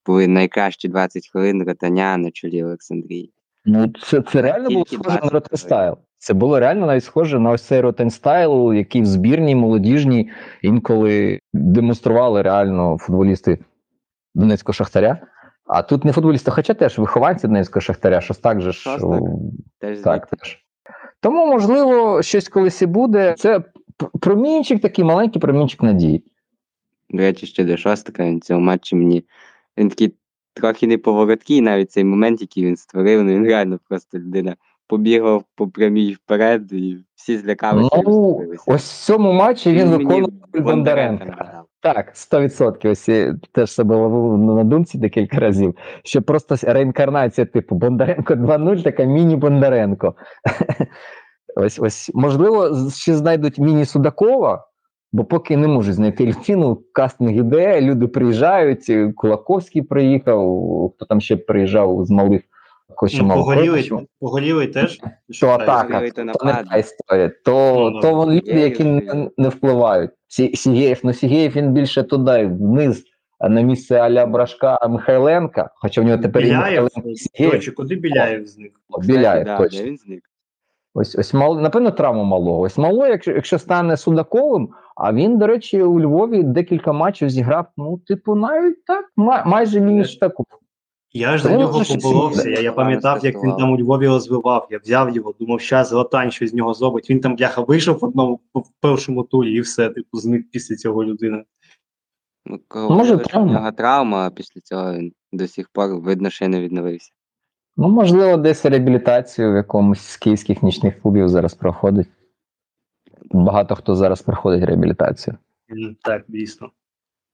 були 0.07 0.27
найкращі 0.27 0.89
20 0.89 1.29
хвилин 1.29 1.63
ротання 1.63 2.17
на 2.17 2.31
чолі 2.31 2.65
Олександрії. 2.65 3.33
Ну, 3.67 3.93
це 4.03 4.23
це 4.23 4.43
реально 4.43 4.71
було 4.71 4.87
схоже 4.87 5.21
на 5.23 5.29
ротенстайл. 5.29 5.97
Це 6.19 6.35
було 6.35 6.61
реально 6.61 6.87
навіть 6.87 7.05
схоже 7.05 7.39
на 7.39 7.51
ось 7.51 7.63
цей 7.63 7.81
ротенстайл, 7.81 8.73
який 8.73 9.03
в 9.03 9.07
збірній, 9.07 9.55
молодіжній 9.55 10.31
інколи 10.63 11.41
демонстрували 11.53 12.43
реально 12.43 12.99
футболісти 12.99 13.59
Донецького 14.35 14.75
Шахтаря. 14.75 15.19
А 15.67 15.83
тут 15.83 16.05
не 16.05 16.13
футболісти, 16.13 16.51
хоча 16.51 16.75
теж 16.75 16.99
вихованці 16.99 17.47
Донецького 17.47 17.81
Шахтаря, 17.81 18.21
щось 18.21 18.39
так 18.39 18.61
же 18.61 18.73
ж. 18.73 18.99
Теж 19.81 19.99
так, 19.99 20.27
теж. 20.27 20.59
Тому, 21.21 21.47
можливо, 21.47 22.23
щось 22.23 22.49
колись 22.49 22.83
і 22.83 22.87
буде. 22.87 23.35
Це 23.39 23.61
промінчик, 24.21 24.83
такий 24.83 25.05
маленький 25.05 25.41
промінчик 25.41 25.83
надії. 25.83 26.25
До 27.11 27.19
речі, 27.19 27.47
ще 27.47 27.65
до 27.65 27.77
шостика 27.77 28.25
він 28.25 28.41
цього 28.41 28.61
матчі 28.61 28.97
мені. 28.97 29.25
Він 29.79 29.89
такий 29.89 30.15
трохи 30.57 30.87
неповороткий, 30.87 31.61
навіть 31.61 31.91
цей 31.91 32.05
момент, 32.05 32.41
який 32.41 32.65
він 32.65 32.77
створив, 32.77 33.23
ну 33.25 33.35
він 33.35 33.47
реально 33.47 33.79
просто 33.89 34.19
людина 34.19 34.57
побігав 34.89 35.45
по 35.55 35.69
прямій 35.69 36.13
вперед, 36.13 36.73
і 36.73 36.97
всі 37.15 37.39
злякалися. 37.39 38.03
Ну, 38.05 38.43
ось 38.67 38.93
в 38.93 39.05
цьому 39.05 39.33
матчі 39.33 39.73
він, 39.73 39.89
виконував 39.89 40.31
Бондаренка. 40.55 41.63
Так, 41.81 42.13
100%. 42.15 42.91
Ось 42.91 43.11
теж 43.53 43.73
себе 43.73 43.97
ловив 43.97 44.39
на 44.39 44.65
думці 44.65 44.99
декілька 44.99 45.39
разів, 45.39 45.75
що 46.05 46.23
просто 46.23 46.57
реінкарнація 46.63 47.47
типу 47.47 47.75
Бондаренко 47.75 48.35
2.0, 48.35 48.83
така 48.83 49.05
міні-Бондаренко. 49.05 50.15
Ось 51.59 51.79
ось, 51.79 52.11
можливо, 52.15 52.91
ще 52.91 53.17
знайдуть 53.17 53.59
міні-Судакова, 53.59 54.65
бо 55.13 55.25
поки 55.25 55.57
не 55.57 55.69
можуть 55.69 55.95
знайти 55.95 56.27
людину, 56.27 56.83
кастинг 56.93 57.37
іде, 57.37 57.81
люди 57.81 58.07
приїжджають, 58.07 59.15
Кулаковський 59.17 59.83
приїхав, 59.83 60.93
хто 60.97 61.07
там 61.07 61.21
ще 61.21 61.37
приїжджав 61.37 62.05
з 62.05 62.11
малих. 62.11 62.43
Ну, 63.13 63.29
погорілий, 63.29 63.93
погорілий 64.21 64.67
теж. 64.67 65.01
То 65.41 65.49
атака, 65.49 66.11
то, 66.11 66.25
не 66.25 66.33
та 66.71 66.77
історія. 66.77 67.33
То, 67.45 67.91
ну, 67.95 68.01
то 68.01 68.15
вони 68.15 68.35
люди, 68.35 68.61
які 68.61 68.85
не, 68.85 69.31
не 69.37 69.49
впливають. 69.49 70.11
Сігєєв, 70.55 71.01
ну 71.03 71.13
Сігєєв 71.13 71.53
він 71.57 71.73
більше 71.73 72.03
туди, 72.03 72.47
вниз, 72.47 73.05
на 73.41 73.61
місце 73.61 73.97
Аля 73.97 74.27
Брашка 74.27 74.79
Михайленка, 74.89 75.71
хоча 75.75 76.01
в 76.01 76.05
нього 76.05 76.19
тепер 76.19 76.43
Біляєв, 76.43 76.89
Сігєєв. 77.15 77.75
куди 77.75 77.95
Біляєв 77.95 78.47
зник? 78.47 78.73
Біляєв, 79.05 79.45
да, 79.45 79.59
точно. 79.59 79.85
Він 79.85 79.97
зник. 79.97 80.23
Ось, 80.95 81.17
ось 81.17 81.35
мал, 81.35 81.61
напевно, 81.61 81.91
травма 81.91 82.25
малого. 82.25 82.61
Ось 82.61 82.79
мало, 82.79 83.07
якщо, 83.07 83.33
якщо 83.33 83.59
стане 83.59 83.97
Судаковим, 83.97 84.69
а 84.97 85.13
він, 85.13 85.39
до 85.39 85.47
речі, 85.47 85.83
у 85.83 86.01
Львові 86.01 86.43
декілька 86.43 86.93
матчів 86.93 87.31
зіграв, 87.31 87.67
ну, 87.77 87.99
типу, 87.99 88.35
навіть 88.35 88.85
так, 88.85 89.05
май, 89.17 89.43
майже 89.47 89.81
мінус 89.81 90.17
таку. 90.17 90.45
Я 91.13 91.37
ж 91.37 91.43
за 91.43 91.57
нього 91.57 91.83
поборовся. 91.89 92.51
Я 92.51 92.61
я 92.61 92.73
пам'ятав, 92.73 93.25
як 93.25 93.45
він 93.45 93.57
там 93.57 93.73
у 93.73 93.79
Львові 93.79 94.09
розвивав. 94.09 94.69
Я 94.71 94.79
взяв 94.79 95.17
його, 95.17 95.35
думав, 95.41 95.61
що 95.61 95.85
Золотань 95.85 96.31
щось 96.31 96.51
з 96.51 96.55
нього 96.55 96.75
зробить. 96.75 97.11
Він 97.11 97.21
там 97.21 97.37
бляха 97.37 97.61
вийшов 97.61 97.99
в 97.99 98.05
одному 98.05 98.41
в 98.55 98.71
першому 98.81 99.23
турі 99.23 99.53
і 99.53 99.61
все, 99.61 99.89
типу, 99.89 100.19
зник 100.19 100.51
після 100.51 100.77
цього 100.77 101.05
людини. 101.05 101.45
Ну, 102.47 102.91
Може, 102.91 103.17
травма. 103.17 103.73
травма, 103.73 104.27
а 104.27 104.31
після 104.31 104.61
цього 104.61 104.95
він 104.95 105.13
до 105.33 105.49
сих 105.49 105.69
пор 105.69 105.97
видно, 105.97 106.31
що 106.31 106.49
не 106.49 106.61
відновився. 106.61 107.11
Ну, 107.77 107.89
можливо, 107.89 108.37
десь 108.37 108.65
реабілітацію 108.65 109.53
в 109.53 109.57
якомусь 109.57 110.01
з 110.01 110.17
київських 110.17 110.63
нічних 110.63 111.01
клубів 111.03 111.29
зараз 111.29 111.55
проходить. 111.55 112.09
Багато 113.31 113.75
хто 113.75 113.97
зараз 113.97 114.23
проходить 114.23 114.65
реабілітацію. 114.65 115.37
Так, 116.03 116.25
дійсно. 116.29 116.71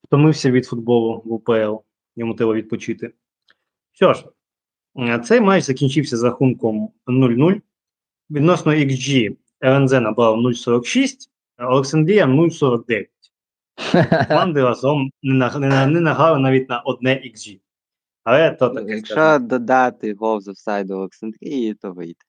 Втомився 0.05 0.51
від 0.51 0.67
футболу 0.67 1.23
в 1.25 1.33
УПЛ, 1.33 1.77
йому 2.17 2.35
треба 2.35 2.55
відпочити. 2.55 3.13
Що 3.93 4.15
ж, 4.15 4.27
цей 5.25 5.41
матч 5.41 5.65
закінчився 5.65 6.17
з 6.17 6.23
рахунком 6.23 6.93
0-0. 7.07 7.61
Відносно 8.31 8.73
XG 8.73 9.37
РНЗ 9.65 9.93
набрав 9.93 10.37
0,46, 10.37 11.15
а 11.57 11.69
Олександрія 11.69 12.27
0,49. 12.27 13.07
Команди 14.29 14.63
разом 14.63 15.11
не, 15.23 15.51
не, 15.59 15.87
не 15.87 16.01
награли 16.01 16.39
навіть 16.39 16.69
на 16.69 16.81
одне 16.81 17.11
XG. 17.11 17.61
Але 18.25 18.51
то 18.51 18.69
таке. 18.69 18.95
Якщо 18.95 19.15
скажу. 19.15 19.47
додати 19.47 20.15
гол 20.15 20.41
з 20.41 20.49
офсайду 20.49 20.95
Олександрії, 20.95 21.75
то 21.75 21.93
вийде. 21.93 22.21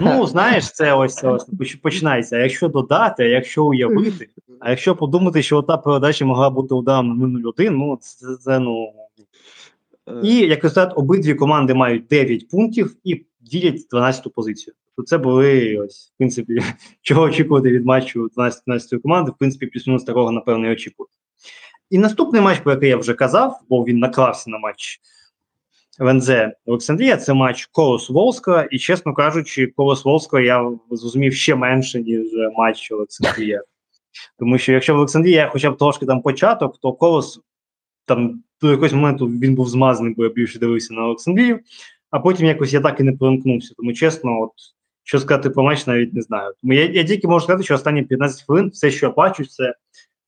Ну, 0.00 0.26
знаєш, 0.26 0.70
це 0.70 0.92
ось 0.92 1.24
ось 1.24 1.74
починається. 1.82 2.36
А 2.36 2.38
якщо 2.38 2.68
додати, 2.68 3.22
а 3.22 3.26
якщо 3.26 3.64
уявити, 3.64 4.28
а 4.60 4.70
якщо 4.70 4.96
подумати, 4.96 5.42
що 5.42 5.62
та 5.62 5.76
передача 5.76 6.24
могла 6.24 6.50
бути 6.50 6.74
ударом 6.74 7.18
на 7.18 7.40
0-1, 7.40 7.70
ну 7.70 7.98
це, 8.00 8.26
це 8.36 8.58
ну. 8.58 8.92
І 10.22 10.36
як 10.36 10.64
результат, 10.64 10.92
обидві 10.96 11.34
команди 11.34 11.74
мають 11.74 12.06
9 12.06 12.48
пунктів 12.48 12.96
і 13.04 13.24
ділять 13.40 13.86
12-ту 13.92 14.30
позицію. 14.30 14.74
То 14.96 15.02
це 15.02 15.18
були 15.18 15.78
ось, 15.78 16.12
в 16.14 16.18
принципі, 16.18 16.62
чого 17.02 17.22
очікувати 17.22 17.70
від 17.70 17.86
матчу 17.86 18.28
12-12 18.36 19.00
команди, 19.02 19.30
в 19.30 19.34
принципі, 19.38 19.66
плюс-мінус 19.66 20.04
такого, 20.04 20.32
напевно, 20.32 20.68
і 20.68 20.72
очікувати. 20.72 21.14
І 21.90 21.98
наступний 21.98 22.42
матч, 22.42 22.58
про 22.58 22.72
який 22.72 22.88
я 22.88 22.96
вже 22.96 23.14
казав, 23.14 23.60
бо 23.68 23.84
він 23.84 23.98
наклався 23.98 24.50
на 24.50 24.58
матч 24.58 25.00
ВНЗ 26.00 26.30
Олександрія, 26.66 27.16
це 27.16 27.34
матч 27.34 27.66
Колос 27.66 28.10
Волська. 28.10 28.68
І, 28.70 28.78
чесно 28.78 29.14
кажучи, 29.14 29.66
Колос 29.66 30.04
Волська 30.04 30.40
я 30.40 30.70
зрозумів 30.90 31.34
ще 31.34 31.54
менше, 31.54 32.00
ніж 32.00 32.26
матч 32.56 32.90
Олександрія. 32.92 33.62
Тому 34.38 34.58
що 34.58 34.72
якщо 34.72 34.94
в 34.94 34.96
Олександрія 34.96 35.50
хоча 35.52 35.70
б 35.70 35.76
трошки 35.76 36.06
там 36.06 36.22
початок, 36.22 36.78
то 36.82 36.92
Колос 36.92 37.40
там 38.06 38.42
до 38.60 38.70
якогось 38.70 38.92
моменту 38.92 39.26
він 39.26 39.54
був 39.54 39.68
змазаний, 39.68 40.14
бо 40.16 40.24
я 40.24 40.30
більше 40.30 40.58
дивився 40.58 40.94
на 40.94 41.04
Олександрію, 41.04 41.60
а 42.10 42.20
потім 42.20 42.46
якось 42.46 42.72
я 42.72 42.80
так 42.80 43.00
і 43.00 43.02
не 43.02 43.12
промкнувся. 43.12 43.74
Тому 43.76 43.92
чесно, 43.92 44.40
от 44.40 44.50
що 45.02 45.18
сказати 45.18 45.50
про 45.50 45.62
матч, 45.62 45.86
навіть 45.86 46.14
не 46.14 46.22
знаю. 46.22 46.52
Тому 46.60 46.72
я 46.72 46.84
я 46.84 47.04
тільки 47.04 47.28
можу 47.28 47.44
сказати, 47.44 47.64
що 47.64 47.74
останні 47.74 48.02
15 48.02 48.46
хвилин 48.46 48.68
все, 48.68 48.90
що 48.90 49.06
я 49.06 49.12
бачу, 49.12 49.44
це 49.44 49.74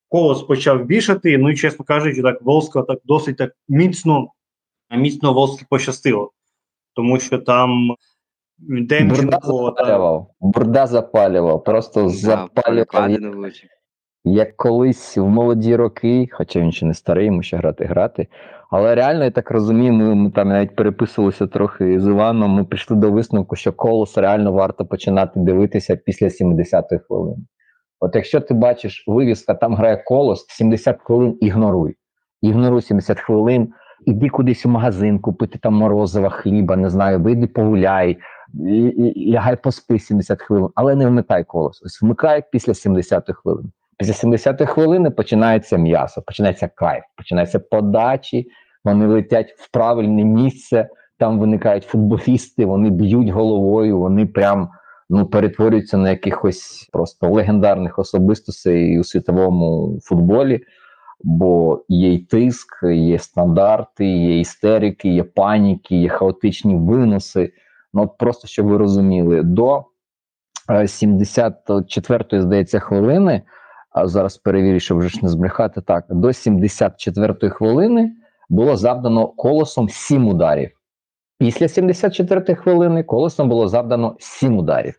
колос 0.08 0.42
почав 0.42 0.84
більшати. 0.84 1.38
Ну 1.38 1.50
і 1.50 1.56
чесно 1.56 1.84
кажучи, 1.84 2.22
так 2.22 2.42
Волска 2.42 2.82
так 2.82 2.98
досить 3.04 3.36
так 3.36 3.52
міцно, 3.68 4.28
міцно 4.96 5.32
Волськи 5.32 5.66
пощастило, 5.70 6.30
тому 6.94 7.18
що 7.18 7.38
там. 7.38 7.96
Демченко 8.58 9.74
запалював, 9.76 10.30
Бурда 10.40 10.86
запалював, 10.86 11.64
просто 11.64 12.08
запалював. 12.08 13.10
Як 14.24 14.56
колись 14.56 15.16
в 15.16 15.26
молоді 15.26 15.76
роки, 15.76 16.28
хоча 16.32 16.60
він 16.60 16.72
ще 16.72 16.86
не 16.86 16.94
старий, 16.94 17.26
йому 17.26 17.42
ще 17.42 17.56
грати 17.56 17.84
грати. 17.84 18.26
Але 18.70 18.94
реально, 18.94 19.24
я 19.24 19.30
так 19.30 19.50
розумію, 19.50 19.92
ми, 19.92 20.14
ми 20.14 20.30
там 20.30 20.48
навіть 20.48 20.76
переписувалися 20.76 21.46
трохи 21.46 22.00
з 22.00 22.06
Іваном. 22.06 22.50
Ми 22.50 22.64
прийшли 22.64 22.96
до 22.96 23.10
висновку, 23.10 23.56
що 23.56 23.72
колос 23.72 24.18
реально 24.18 24.52
варто 24.52 24.86
починати 24.86 25.40
дивитися 25.40 25.96
після 25.96 26.26
70-ї 26.26 26.98
хвилини. 27.06 27.36
От 28.00 28.14
якщо 28.14 28.40
ти 28.40 28.54
бачиш 28.54 29.04
вивіска, 29.06 29.54
там 29.54 29.74
грає 29.74 29.96
колос, 29.96 30.46
70 30.48 30.98
хвилин 31.02 31.38
ігноруй. 31.40 31.96
Ігноруй 32.42 32.82
70 32.82 33.20
хвилин, 33.20 33.72
іди 34.06 34.28
кудись 34.28 34.66
у 34.66 34.68
магазин, 34.68 35.18
купити 35.18 35.58
там 35.58 35.74
морозива, 35.74 36.30
хліба, 36.30 36.76
не 36.76 36.90
знаю, 36.90 37.20
вийди 37.20 37.46
погуляй, 37.46 38.18
лягай 39.32 39.56
поспи 39.56 39.98
70 39.98 40.42
хвилин, 40.42 40.68
але 40.74 40.94
не 40.94 41.06
вмикай 41.06 41.44
колос. 41.44 41.82
Ось 41.84 42.02
вмикай 42.02 42.42
після 42.52 42.74
70 42.74 43.30
хвилин. 43.30 43.72
Після 43.98 44.12
70 44.12 44.68
хвилини 44.68 45.10
починається 45.10 45.76
м'ясо, 45.76 46.22
починається 46.22 46.68
кайф, 46.68 47.04
починаються 47.16 47.58
подачі, 47.58 48.50
вони 48.84 49.06
летять 49.06 49.54
в 49.58 49.70
правильне 49.70 50.24
місце, 50.24 50.88
там 51.18 51.38
виникають 51.38 51.84
футболісти, 51.84 52.66
вони 52.66 52.90
б'ють 52.90 53.28
головою, 53.28 53.98
вони 53.98 54.26
прям 54.26 54.68
ну, 55.10 55.26
перетворюються 55.26 55.96
на 55.96 56.10
якихось 56.10 56.88
просто 56.92 57.30
легендарних 57.30 57.98
особистостей 57.98 59.00
у 59.00 59.04
світовому 59.04 59.98
футболі. 60.02 60.60
Бо 61.24 61.84
є 61.88 62.12
й 62.12 62.18
тиск, 62.18 62.82
є 62.82 63.18
стандарти, 63.18 64.06
є 64.06 64.40
істерики, 64.40 65.08
є 65.08 65.22
паніки, 65.22 65.96
є 65.96 66.08
хаотичні 66.08 66.76
виноси. 66.76 67.52
Ну, 67.94 68.02
от 68.02 68.18
просто 68.18 68.48
щоб 68.48 68.66
ви 68.66 68.76
розуміли, 68.76 69.42
до 69.42 69.84
74-ї, 70.68 72.36
е, 72.36 72.42
здається, 72.42 72.78
хвилини, 72.78 73.42
а 73.90 74.06
зараз 74.06 74.36
перевірю, 74.36 74.80
щоб 74.80 74.98
вже 74.98 75.08
ж 75.08 75.18
не 75.22 75.28
збрехати 75.28 75.80
так, 75.80 76.04
до 76.08 76.28
74-ї 76.28 77.50
хвилини 77.50 78.12
було 78.48 78.76
завдано 78.76 79.28
колосом 79.28 79.88
7 79.88 80.28
ударів. 80.28 80.70
Після 81.38 81.66
74-ї 81.66 82.54
хвилини 82.54 83.02
колесом 83.02 83.48
було 83.48 83.68
завдано 83.68 84.16
7 84.18 84.58
ударів. 84.58 84.94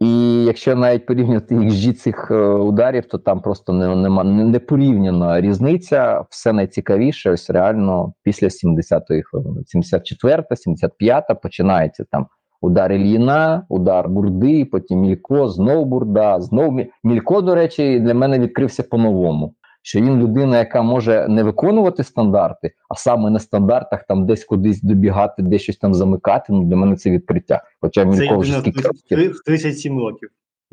І 0.00 0.44
якщо 0.44 0.76
навіть 0.76 1.06
порівняти 1.06 1.54
XG 1.54 1.92
цих 1.92 2.30
е, 2.30 2.34
ударів, 2.44 3.06
то 3.06 3.18
там 3.18 3.40
просто 3.40 3.72
не, 3.72 3.96
нема 3.96 4.24
не 4.24 4.58
порівняна 4.58 5.40
різниця. 5.40 6.24
Все 6.30 6.52
найцікавіше, 6.52 7.30
ось 7.30 7.50
реально 7.50 8.12
після 8.22 8.46
70-ї 8.46 9.22
хвилини. 9.22 9.62
74-та, 9.76 10.54
75-та 10.54 11.34
починається 11.34 12.04
там 12.10 12.26
удар 12.60 12.92
Ільїна, 12.92 13.66
удар 13.68 14.08
Бурди, 14.08 14.64
потім 14.64 14.98
Мілько, 14.98 15.48
знов 15.48 15.86
Бурда, 15.86 16.40
знов 16.40 16.80
Мілько, 17.04 17.40
до 17.40 17.54
речі, 17.54 18.00
для 18.00 18.14
мене 18.14 18.38
відкрився 18.38 18.82
по-новому 18.82 19.54
що 19.88 20.00
він 20.00 20.20
людина, 20.20 20.58
яка 20.58 20.82
може 20.82 21.26
не 21.28 21.42
виконувати 21.42 22.04
стандарти, 22.04 22.72
а 22.88 22.94
саме 22.94 23.30
на 23.30 23.38
стандартах 23.38 24.04
там 24.08 24.26
десь 24.26 24.44
кудись 24.44 24.82
добігати, 24.82 25.42
десь 25.42 25.62
щось 25.62 25.76
там 25.76 25.94
замикати. 25.94 26.44
Ну 26.52 26.64
для 26.64 26.76
мене 26.76 26.96
це 26.96 27.10
відкриття. 27.10 27.62
Хоча 27.80 28.04
він 28.04 28.38
вже 28.38 28.60
скільки 28.60 28.82
років. 28.82 29.40
37 29.46 29.98
років. 29.98 30.28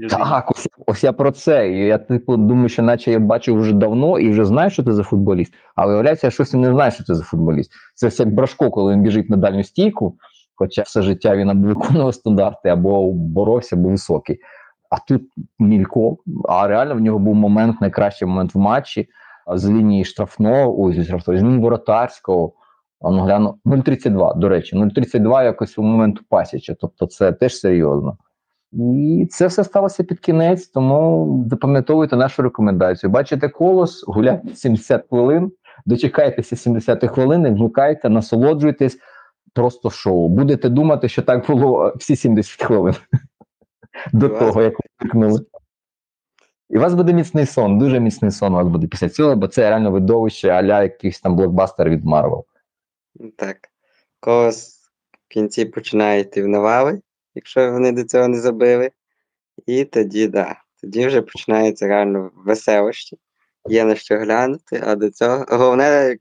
Так, 0.09 0.51
ось, 0.51 0.67
ось 0.85 1.03
я 1.03 1.13
про 1.13 1.31
це. 1.31 1.69
Я 1.69 1.97
типу 1.97 2.37
думаю, 2.37 2.69
що 2.69 2.81
наче 2.81 3.11
я 3.11 3.19
бачив 3.19 3.59
вже 3.59 3.73
давно 3.73 4.19
і 4.19 4.29
вже 4.29 4.45
знаю, 4.45 4.69
що 4.69 4.83
ти 4.83 4.93
за 4.93 5.03
футболіст. 5.03 5.53
А 5.75 5.85
виявляється, 5.85 6.27
я 6.27 6.31
щось 6.31 6.53
не 6.53 6.71
знаю, 6.71 6.91
що 6.91 7.03
ти 7.03 7.15
за 7.15 7.23
футболіст. 7.23 7.71
Це 7.95 8.07
все 8.07 8.25
брашко, 8.25 8.69
коли 8.69 8.93
він 8.93 9.01
біжить 9.01 9.29
на 9.29 9.37
дальню 9.37 9.63
стійку. 9.63 10.17
Хоча 10.55 10.81
все 10.81 11.01
життя 11.01 11.35
він 11.35 11.49
або 11.49 11.67
виконував 11.67 12.13
стандарти, 12.13 12.69
або 12.69 13.11
боровся, 13.11 13.75
або 13.75 13.89
високий. 13.89 14.39
А 14.89 14.99
тут 15.07 15.21
Мілько, 15.59 16.17
а 16.49 16.67
реально 16.67 16.95
в 16.95 16.99
нього 16.99 17.19
був 17.19 17.35
момент, 17.35 17.81
найкращий 17.81 18.27
момент 18.27 18.55
в 18.55 18.57
матчі 18.57 19.09
з 19.53 19.69
лінії 19.69 20.05
штрафного, 20.05 20.83
ой, 20.83 20.93
зі 20.93 21.03
штрафного, 21.03 21.39
з 21.39 21.43
лінії 21.43 21.59
воротарського. 21.59 22.53
Ну, 23.01 23.21
гляну 23.21 23.57
0,32, 23.65 24.37
до 24.37 24.49
речі, 24.49 24.75
0,32 24.75 25.43
якось 25.43 25.77
у 25.77 25.83
моменту 25.83 26.21
пасіча, 26.29 26.75
тобто 26.79 27.05
це 27.05 27.31
теж 27.31 27.59
серйозно. 27.59 28.17
І 28.71 29.27
це 29.31 29.47
все 29.47 29.63
сталося 29.63 30.03
під 30.03 30.19
кінець, 30.19 30.67
тому 30.67 31.45
запам'ятовуйте 31.49 32.15
нашу 32.15 32.41
рекомендацію. 32.41 33.09
Бачите 33.09 33.49
колос, 33.49 34.03
гуляйте 34.07 34.55
70 34.55 35.05
хвилин, 35.09 35.51
дочекайтеся 35.85 36.55
70 36.55 37.09
хвилин, 37.09 37.55
вмикайте, 37.55 38.09
насолоджуйтесь, 38.09 38.97
просто 39.53 39.89
шоу. 39.89 40.29
Будете 40.29 40.69
думати, 40.69 41.09
що 41.09 41.21
так 41.21 41.47
було 41.47 41.93
всі 41.95 42.15
70 42.15 42.63
хвилин 42.63 42.93
до 44.13 44.29
того, 44.29 44.61
як 44.61 44.73
вмикнули. 44.99 45.45
І 46.69 46.77
у 46.77 46.81
вас 46.81 46.93
буде 46.93 47.13
міцний 47.13 47.45
сон, 47.45 47.79
дуже 47.79 47.99
міцний 47.99 48.31
сон 48.31 48.53
у 48.53 48.55
вас 48.55 48.67
буде 48.67 48.87
після 48.87 49.09
цього, 49.09 49.35
бо 49.35 49.47
це 49.47 49.69
реально 49.69 49.91
видовище 49.91 50.49
аля 50.49 50.83
якийсь 50.83 51.21
там 51.21 51.35
блокбастер 51.35 51.89
від 51.89 52.05
Марвел. 52.05 52.45
Так. 53.35 53.57
Когось 54.19 54.79
в 55.11 55.27
кінці 55.27 55.65
починає 55.65 56.21
йти 56.21 56.43
в 56.43 56.47
навали, 56.47 57.01
якщо 57.35 57.71
вони 57.71 57.91
до 57.91 58.03
цього 58.03 58.27
не 58.27 58.39
забили. 58.39 58.91
І 59.65 59.85
тоді, 59.85 60.27
да, 60.27 60.55
тоді 60.81 61.07
вже 61.07 61.21
починається 61.21 61.87
реально 61.87 62.31
веселощі. 62.35 63.17
Є 63.69 63.85
на 63.85 63.95
що 63.95 64.17
глянути, 64.17 64.83
а 64.85 64.95
до 64.95 65.09
цього. 65.09 65.45
Головне, 65.49 66.17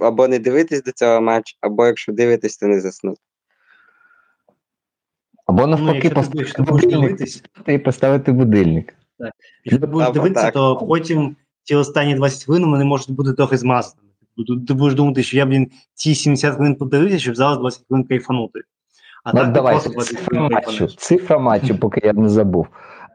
або 0.00 0.28
не 0.28 0.38
дивитись 0.38 0.82
до 0.82 0.92
цього 0.92 1.20
матчу, 1.20 1.56
або 1.60 1.86
якщо 1.86 2.12
дивитись, 2.12 2.56
то 2.56 2.66
не 2.66 2.80
заснути. 2.80 3.20
Або 5.46 5.66
ну, 5.66 5.76
навпаки, 5.76 6.08
ну, 6.08 6.14
поставити 6.14 6.62
будильник 6.62 7.20
і 7.66 7.78
поставити 7.78 8.32
будильник. 8.32 8.94
Так. 9.18 9.32
Якщо 9.64 9.80
ти 9.80 9.86
будеш 9.86 10.10
дивитися, 10.10 10.50
то 10.50 10.76
потім 10.76 11.36
ці 11.62 11.74
останні 11.74 12.14
20 12.14 12.44
хвилин 12.44 12.70
вони 12.70 12.84
можуть 12.84 13.10
бути 13.10 13.32
трохи 13.32 13.56
змазаними. 13.56 14.08
Ти 14.68 14.74
будеш 14.74 14.94
думати, 14.94 15.22
що 15.22 15.36
я, 15.36 15.46
блін, 15.46 15.70
ці 15.94 16.14
70 16.14 16.54
хвилин 16.54 16.74
подивився, 16.74 17.18
щоб 17.18 17.36
зараз 17.36 17.58
20 17.58 17.84
хвилин 17.88 18.06
кайфанути. 18.06 18.60
А 19.24 19.32
ну, 19.32 19.40
так 19.40 19.52
давай, 19.52 19.80
цифра 19.80 20.48
матчу, 20.48 20.86
цифра 20.86 21.38
матчу, 21.38 21.78
поки 21.78 22.00
я 22.04 22.12
не 22.12 22.28
забув. 22.28 22.66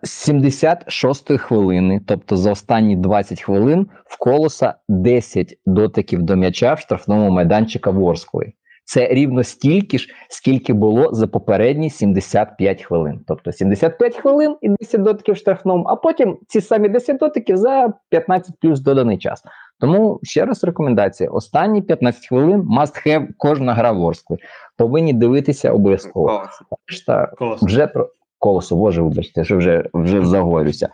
З 0.03 0.09
76 0.09 1.37
хвилини, 1.37 2.01
тобто 2.05 2.37
за 2.37 2.51
останні 2.51 2.95
20 2.95 3.41
хвилин, 3.41 3.87
в 4.05 4.17
колоса 4.17 4.73
10 4.89 5.57
дотиків 5.65 6.21
до 6.21 6.35
м'яча 6.35 6.73
в 6.73 6.79
штрафному 6.79 7.29
майданчика 7.29 7.91
Ворської. 7.91 8.53
Це 8.89 9.07
рівно 9.07 9.43
стільки 9.43 9.97
ж, 9.97 10.07
скільки 10.29 10.73
було 10.73 11.13
за 11.13 11.27
попередні 11.27 11.89
75 11.89 12.83
хвилин. 12.83 13.19
Тобто 13.27 13.51
75 13.51 14.15
хвилин 14.15 14.55
і 14.61 14.69
10 14.69 15.01
дотиків 15.01 15.37
штрафному, 15.37 15.85
а 15.87 15.95
потім 15.95 16.37
ці 16.47 16.61
самі 16.61 16.89
10 16.89 17.17
дотиків 17.17 17.57
за 17.57 17.93
15 18.09 18.55
плюс 18.61 18.79
доданий 18.79 19.17
час. 19.17 19.43
Тому 19.79 20.19
ще 20.23 20.45
раз 20.45 20.63
рекомендація: 20.63 21.29
останні 21.29 21.81
15 21.81 22.27
хвилин 22.27 22.61
must 22.61 23.07
have 23.07 23.27
кожна 23.37 23.73
гра 23.73 23.91
Ворскли. 23.91 24.37
Повинні 24.77 25.13
дивитися 25.13 25.71
обов'язково. 25.71 26.43
Решта 26.87 27.31
вже 27.61 27.87
про 27.87 28.09
колосо, 28.39 28.75
боже, 28.75 29.01
вибачте, 29.01 29.43
що 29.43 29.57
вже 29.57 29.89
вже 29.93 30.25
заговорюся. 30.25 30.89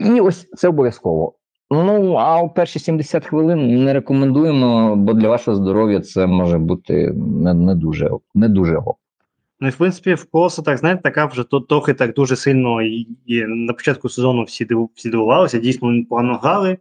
І 0.00 0.20
ось 0.20 0.50
це 0.50 0.68
обов'язково. 0.68 1.34
Ну, 1.70 2.14
а 2.14 2.42
у 2.42 2.50
перші 2.50 2.78
70 2.78 3.26
хвилин 3.26 3.84
не 3.84 3.92
рекомендуємо, 3.92 4.96
бо 4.96 5.12
для 5.12 5.28
вашого 5.28 5.56
здоров'я 5.56 6.00
це 6.00 6.26
може 6.26 6.58
бути 6.58 7.12
не 7.16 7.54
не 7.54 7.74
дуже 7.74 8.10
не 8.34 8.48
дуже 8.48 8.76
гоп. 8.76 8.96
Ну 9.60 9.68
і 9.68 9.70
в 9.70 9.76
принципі, 9.76 10.14
в 10.14 10.30
колоса, 10.30 10.62
так 10.62 10.78
знаєте, 10.78 11.02
така 11.02 11.26
вже 11.26 11.44
то, 11.44 11.60
трохи 11.60 11.94
так 11.94 12.14
дуже 12.14 12.36
сильно 12.36 12.82
і, 12.82 13.08
і 13.26 13.42
на 13.46 13.72
початку 13.72 14.08
сезону 14.08 14.42
всі 14.42 14.64
див, 14.64 14.90
всі 14.94 15.10
дивувалися, 15.10 15.58
дійсно 15.58 16.04
погано 16.08 16.38
грали. 16.42 16.78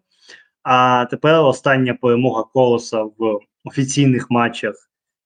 А 0.64 1.06
тепер 1.06 1.46
остання 1.46 1.94
перемога 1.94 2.44
колоса 2.54 3.04
в 3.04 3.40
офіційних 3.64 4.32
матчах 4.32 4.76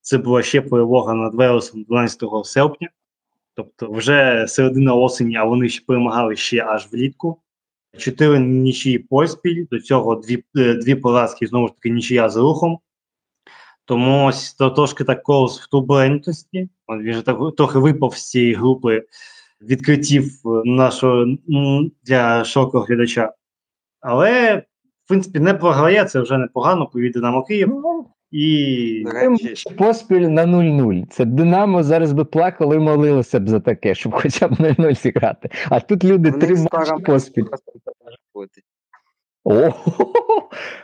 це 0.00 0.18
була 0.18 0.42
ще 0.42 0.60
перемога 0.60 1.14
над 1.14 1.34
Велесом 1.34 1.82
12 1.82 2.22
серпня. 2.44 2.88
Тобто 3.54 3.90
вже 3.90 4.46
середина 4.48 4.94
осені, 4.94 5.36
а 5.36 5.44
вони 5.44 5.68
ще 5.68 5.84
перемагали 5.86 6.36
ще 6.36 6.64
аж 6.64 6.88
влітку. 6.92 7.38
Чотири 7.98 8.38
нічиї 8.40 8.98
поспіль, 8.98 9.66
до 9.70 9.80
цього 9.80 10.14
дві 10.14 10.44
е, 10.56 10.74
дві 10.74 10.94
поразки, 10.94 11.46
знову 11.46 11.68
ж 11.68 11.74
таки, 11.74 11.90
нічия 11.90 12.28
з 12.28 12.36
рухом. 12.36 12.78
Тому 13.84 14.26
ось 14.26 14.54
то 14.54 14.70
трошки 14.70 15.04
так 15.04 15.22
колос 15.22 15.60
в 15.60 15.68
турбулентності. 15.68 16.68
Він 16.88 17.12
же 17.12 17.22
так 17.22 17.38
трохи 17.56 17.78
випав 17.78 18.16
з 18.16 18.30
цієї 18.30 18.54
групи 18.54 19.04
відкриттів 19.60 20.24
е, 20.44 20.62
нашого 20.64 21.26
для 22.02 22.44
широкого 22.44 22.84
глядача. 22.84 23.32
Але, 24.00 24.56
в 25.04 25.08
принципі, 25.08 25.40
не 25.40 25.54
програє, 25.54 26.04
це 26.04 26.20
вже 26.20 26.38
непогано, 26.38 26.86
повід 26.86 27.12
Динамо 27.12 27.44
Київ. 27.44 27.82
І 28.30 29.04
поспіль 29.78 30.20
на 30.20 30.46
0-0. 30.46 31.06
Це 31.10 31.24
Динамо 31.24 31.82
зараз 31.82 32.12
би 32.12 32.24
плакали 32.24 32.76
і 32.76 32.78
молилося 32.78 33.40
б 33.40 33.48
за 33.48 33.60
таке, 33.60 33.94
щоб 33.94 34.12
хоча 34.12 34.48
б 34.48 34.52
0-0 34.52 35.02
зіграти. 35.02 35.50
А 35.68 35.80
тут 35.80 36.04
люди 36.04 36.32
три 36.32 36.54
матчі 36.56 37.02
поспіль. 37.06 37.44
О, 39.44 39.70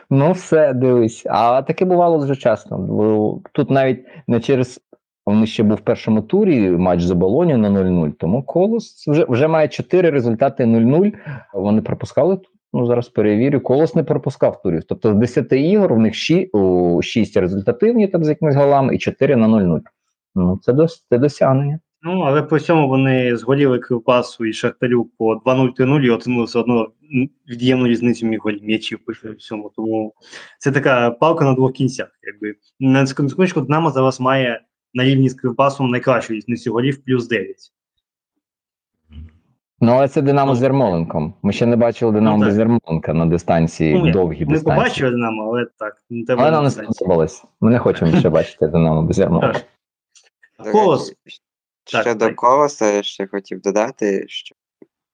ну 0.09 0.31
все, 0.31 0.73
дивись. 0.73 1.23
А 1.29 1.61
таке 1.61 1.85
бувало 1.85 2.17
дуже 2.17 2.35
часто. 2.35 3.39
Тут 3.51 3.69
навіть 3.69 4.05
не 4.27 4.39
через. 4.39 4.79
Вони 5.25 5.45
ще 5.45 5.63
був 5.63 5.77
в 5.77 5.81
першому 5.81 6.21
турі 6.21 6.69
матч 6.69 7.01
за 7.01 7.15
Болоні 7.15 7.57
на 7.57 7.69
0-0, 7.69 8.11
тому 8.11 8.43
колос 8.43 9.07
вже 9.07 9.25
вже 9.29 9.47
має 9.47 9.67
4 9.67 10.09
результати 10.09 10.63
0-0. 10.63 11.13
Вони 11.53 11.81
пропускали 11.81 12.39
Ну, 12.77 12.85
зараз 12.85 13.09
перевірю. 13.09 13.61
Колос 13.61 13.95
не 13.95 14.03
пропускав 14.03 14.61
турів. 14.61 14.83
Тобто 14.83 15.13
з 15.13 15.15
10 15.15 15.51
ігор 15.51 15.93
в 15.93 15.99
них 15.99 16.15
6, 16.15 16.49
6 17.01 17.37
результативні 17.37 18.07
там 18.07 18.23
з 18.23 18.29
якимись 18.29 18.55
голами 18.55 18.95
і 18.95 18.97
4 18.97 19.35
на 19.35 19.47
0-0. 19.47 19.81
Ну, 20.35 20.59
це 20.63 20.73
дос, 20.73 21.05
це 21.09 21.17
досягнення. 21.17 21.79
Ну, 22.01 22.21
але 22.21 22.43
при 22.43 22.59
цьому 22.59 22.87
вони 22.87 23.37
зголіли 23.37 23.79
Кривбасу 23.79 24.45
і 24.45 24.53
Шахтарю 24.53 25.09
по 25.17 25.35
2-0-3-0 25.35 26.01
і 26.01 26.09
отримали 26.09 26.45
все 26.45 26.59
одно 26.59 26.91
від'ємну 27.49 27.87
різницю 27.87 28.25
міг 28.25 28.41
м'ячів 28.61 28.99
при 29.05 29.31
всьому. 29.31 29.71
Тому 29.75 30.13
це 30.59 30.71
така 30.71 31.11
палка 31.11 31.45
на 31.45 31.53
двох 31.53 31.73
кінцях. 31.73 32.07
Якби 32.23 32.55
На 32.79 33.07
секундочку 33.07 33.61
Динамо 33.61 33.91
зараз 33.91 34.19
має 34.19 34.61
на 34.93 35.03
рівні 35.03 35.29
з 35.29 35.33
Кривбасом 35.33 35.89
найкращу 35.89 36.33
різницю 36.33 36.73
голів 36.73 37.03
плюс 37.05 37.27
9. 37.27 37.55
Ну, 39.79 39.91
але 39.91 40.07
це 40.07 40.21
Динамо 40.21 40.55
з 40.55 40.61
Ярмоленком. 40.61 41.33
Ми 41.41 41.53
ще 41.53 41.65
не 41.65 41.75
бачили 41.75 42.11
Динамо 42.11 42.37
Ну, 42.37 42.45
без 42.45 42.57
Ярмоленка 42.57 43.13
на 43.13 43.25
дистанції, 43.25 43.93
Ну, 43.93 44.11
довгій 44.11 44.45
Ми 44.45 44.53
дистанції. 44.53 44.75
побачили 44.75 45.11
Динамо, 45.11 45.43
але 45.43 45.65
так. 45.79 46.03
Не 46.09 46.25
треба 46.25 46.41
Але 46.41 46.51
нам 46.51 46.63
не 46.63 46.69
сподобалось. 46.71 47.43
Ми 47.61 47.71
не 47.71 47.79
хочемо 47.79 48.19
ще 48.19 48.29
бачити 48.29 48.67
Динамо 48.67 49.01
без 49.03 49.19
Ярмоленка. 49.19 49.59
Колос. 50.71 51.13
Щодо 51.85 52.35
колоса, 52.35 52.91
я 52.93 53.03
ще 53.03 53.27
хотів 53.27 53.61
додати, 53.61 54.25
що 54.27 54.55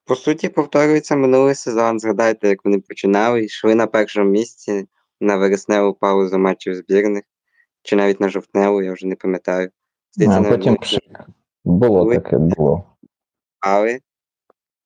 по 0.05 0.16
суті 0.16 0.49
повторюється 0.49 1.16
минулий 1.16 1.55
сезон. 1.55 1.99
Згадайте, 1.99 2.47
як 2.47 2.66
вони 2.66 2.80
починали, 2.80 3.43
йшли 3.45 3.76
на 3.76 3.88
першому 3.88 4.30
місці 4.30 4.88
на 5.22 5.38
вересневу 5.38 5.93
паузу 5.93 6.38
матчів 6.39 6.76
збірних, 6.76 7.24
чи 7.84 7.95
навіть 7.95 8.22
на 8.22 8.30
жовтневу, 8.30 8.82
я 8.82 8.93
вже 8.93 9.07
не 9.07 9.16
пам'ятаю. 9.16 9.70
Здається, 10.11 10.39
А 10.39 10.43
потім 10.51 10.78
було 11.66 12.14
таке, 12.16 12.38
було. 12.38 12.84
впали. 13.59 13.99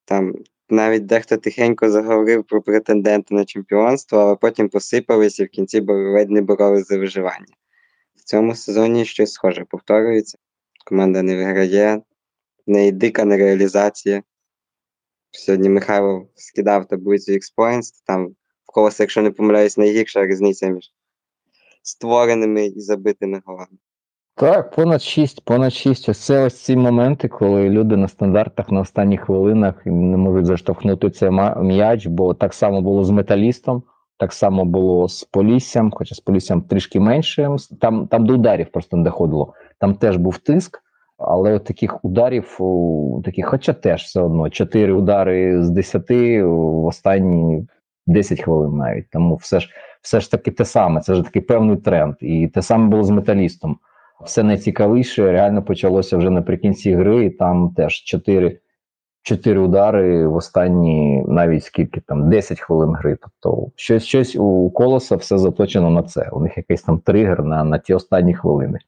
Там 0.08 0.36
навіть 0.70 1.05
дехто 1.05 1.38
тихенько 1.38 1.89
заговорив 1.89 2.43
про 2.43 2.62
претендента 2.62 3.36
на 3.36 3.45
чемпіонство, 3.45 4.20
але 4.20 4.36
потім 4.36 4.70
посипались 4.70 5.39
і 5.39 5.45
в 5.45 5.49
кінці 5.49 5.82
ледь 5.88 6.30
не 6.30 6.41
боролися 6.41 6.86
за 6.86 6.97
виживання. 6.97 7.53
В 8.16 8.24
цьому 8.24 8.55
сезоні 8.55 9.05
щось 9.05 9.32
схоже 9.32 9.66
повторюється. 9.66 10.38
Команда 10.86 11.22
не 11.22 11.36
виграє, 11.36 12.01
в 12.68 12.72
неї 12.72 12.91
дика 12.91 13.26
нереалізація. 13.26 14.24
Сьогодні 15.32 15.70
Михайло 15.70 16.28
скидав 16.36 16.88
таблицю 16.88 17.32
X-Points, 17.32 18.03
там 18.05 18.28
в 18.64 18.72
колоса, 18.74 19.03
якщо 19.03 19.22
не 19.22 19.32
помиляюсь, 19.32 19.78
найгірша 19.78 20.26
різниця 20.26 20.68
між 20.68 20.93
створеними 21.84 22.66
і 22.66 22.80
забитими 22.80 23.41
голами. 23.45 23.78
Так, 24.38 24.72
понад 24.72 25.02
6, 25.02 25.46
понад 25.46 25.74
6. 25.74 26.10
Ось 26.10 26.20
це 26.20 26.46
ось 26.46 26.64
ці 26.64 26.76
моменти, 26.76 27.28
коли 27.28 27.70
люди 27.70 27.98
на 27.98 28.08
стандартах 28.08 28.72
на 28.72 28.80
останніх 28.80 29.22
хвилинах 29.22 29.86
не 29.86 30.18
можуть 30.18 30.46
заштовхнути 30.46 31.10
цей 31.10 31.32
м'яч, 31.62 32.08
бо 32.08 32.34
так 32.34 32.54
само 32.54 32.82
було 32.82 33.04
з 33.04 33.10
металістом, 33.10 33.84
так 34.18 34.34
само 34.34 34.66
було 34.66 35.10
з 35.10 35.24
Поліссям, 35.24 35.92
хоча 35.92 36.16
з 36.16 36.20
Поліссям 36.20 36.62
трішки 36.62 37.00
менше. 37.00 37.56
Там, 37.82 38.08
там 38.08 38.26
до 38.26 38.34
ударів 38.34 38.72
просто 38.72 38.98
не 38.98 39.04
доходило. 39.04 39.54
Там 39.80 39.96
теж 39.96 40.18
був 40.18 40.38
тиск, 40.38 40.80
але 41.18 41.54
от 41.54 41.64
таких 41.64 42.06
ударів, 42.06 42.58
таких, 43.26 43.46
хоча 43.48 43.74
теж 43.74 44.04
все 44.04 44.22
одно, 44.22 44.50
4 44.50 44.94
удари 44.94 45.64
з 45.64 45.70
10 45.70 46.10
в 46.42 46.86
останні 46.86 47.68
10 48.08 48.42
хвилин 48.42 48.78
навіть. 48.78 49.10
Тому 49.10 49.36
все 49.36 49.60
ж, 49.60 49.70
все 50.02 50.20
ж 50.20 50.32
таки 50.32 50.52
те 50.52 50.66
саме, 50.66 51.02
це 51.02 51.14
вже 51.14 51.24
такий 51.24 51.42
певний 51.42 51.78
тренд. 51.78 52.16
І 52.20 52.48
те 52.48 52.62
саме 52.62 52.88
було 52.88 53.04
з 53.04 53.10
металістом 53.10 53.78
все 54.26 54.43
найцікавіше 54.43 55.32
реально 55.32 55.63
почалося 55.63 56.18
вже 56.18 56.30
наприкінці 56.30 56.93
гри, 56.93 57.26
і 57.26 57.30
там 57.30 57.74
теж 57.76 58.03
4, 58.03 58.59
4 59.22 59.59
удари 59.59 60.28
в 60.28 60.36
останні 60.36 61.24
навіть 61.28 61.63
скільки 61.63 62.01
там 62.01 62.30
10 62.30 62.59
хвилин 62.59 62.95
гри. 62.95 63.18
Тобто 63.22 63.72
щось 63.76 64.03
щось 64.03 64.36
у 64.36 64.70
колоса 64.70 65.15
все 65.15 65.38
заточено 65.38 65.89
на 65.89 66.03
це. 66.03 66.30
У 66.32 66.39
них 66.41 66.57
якийсь 66.57 66.82
там 66.82 66.99
тригер 66.99 67.43
на, 67.43 67.63
на 67.63 67.78
ті 67.78 67.93
останні 67.93 68.34
хвилини. 68.34 68.80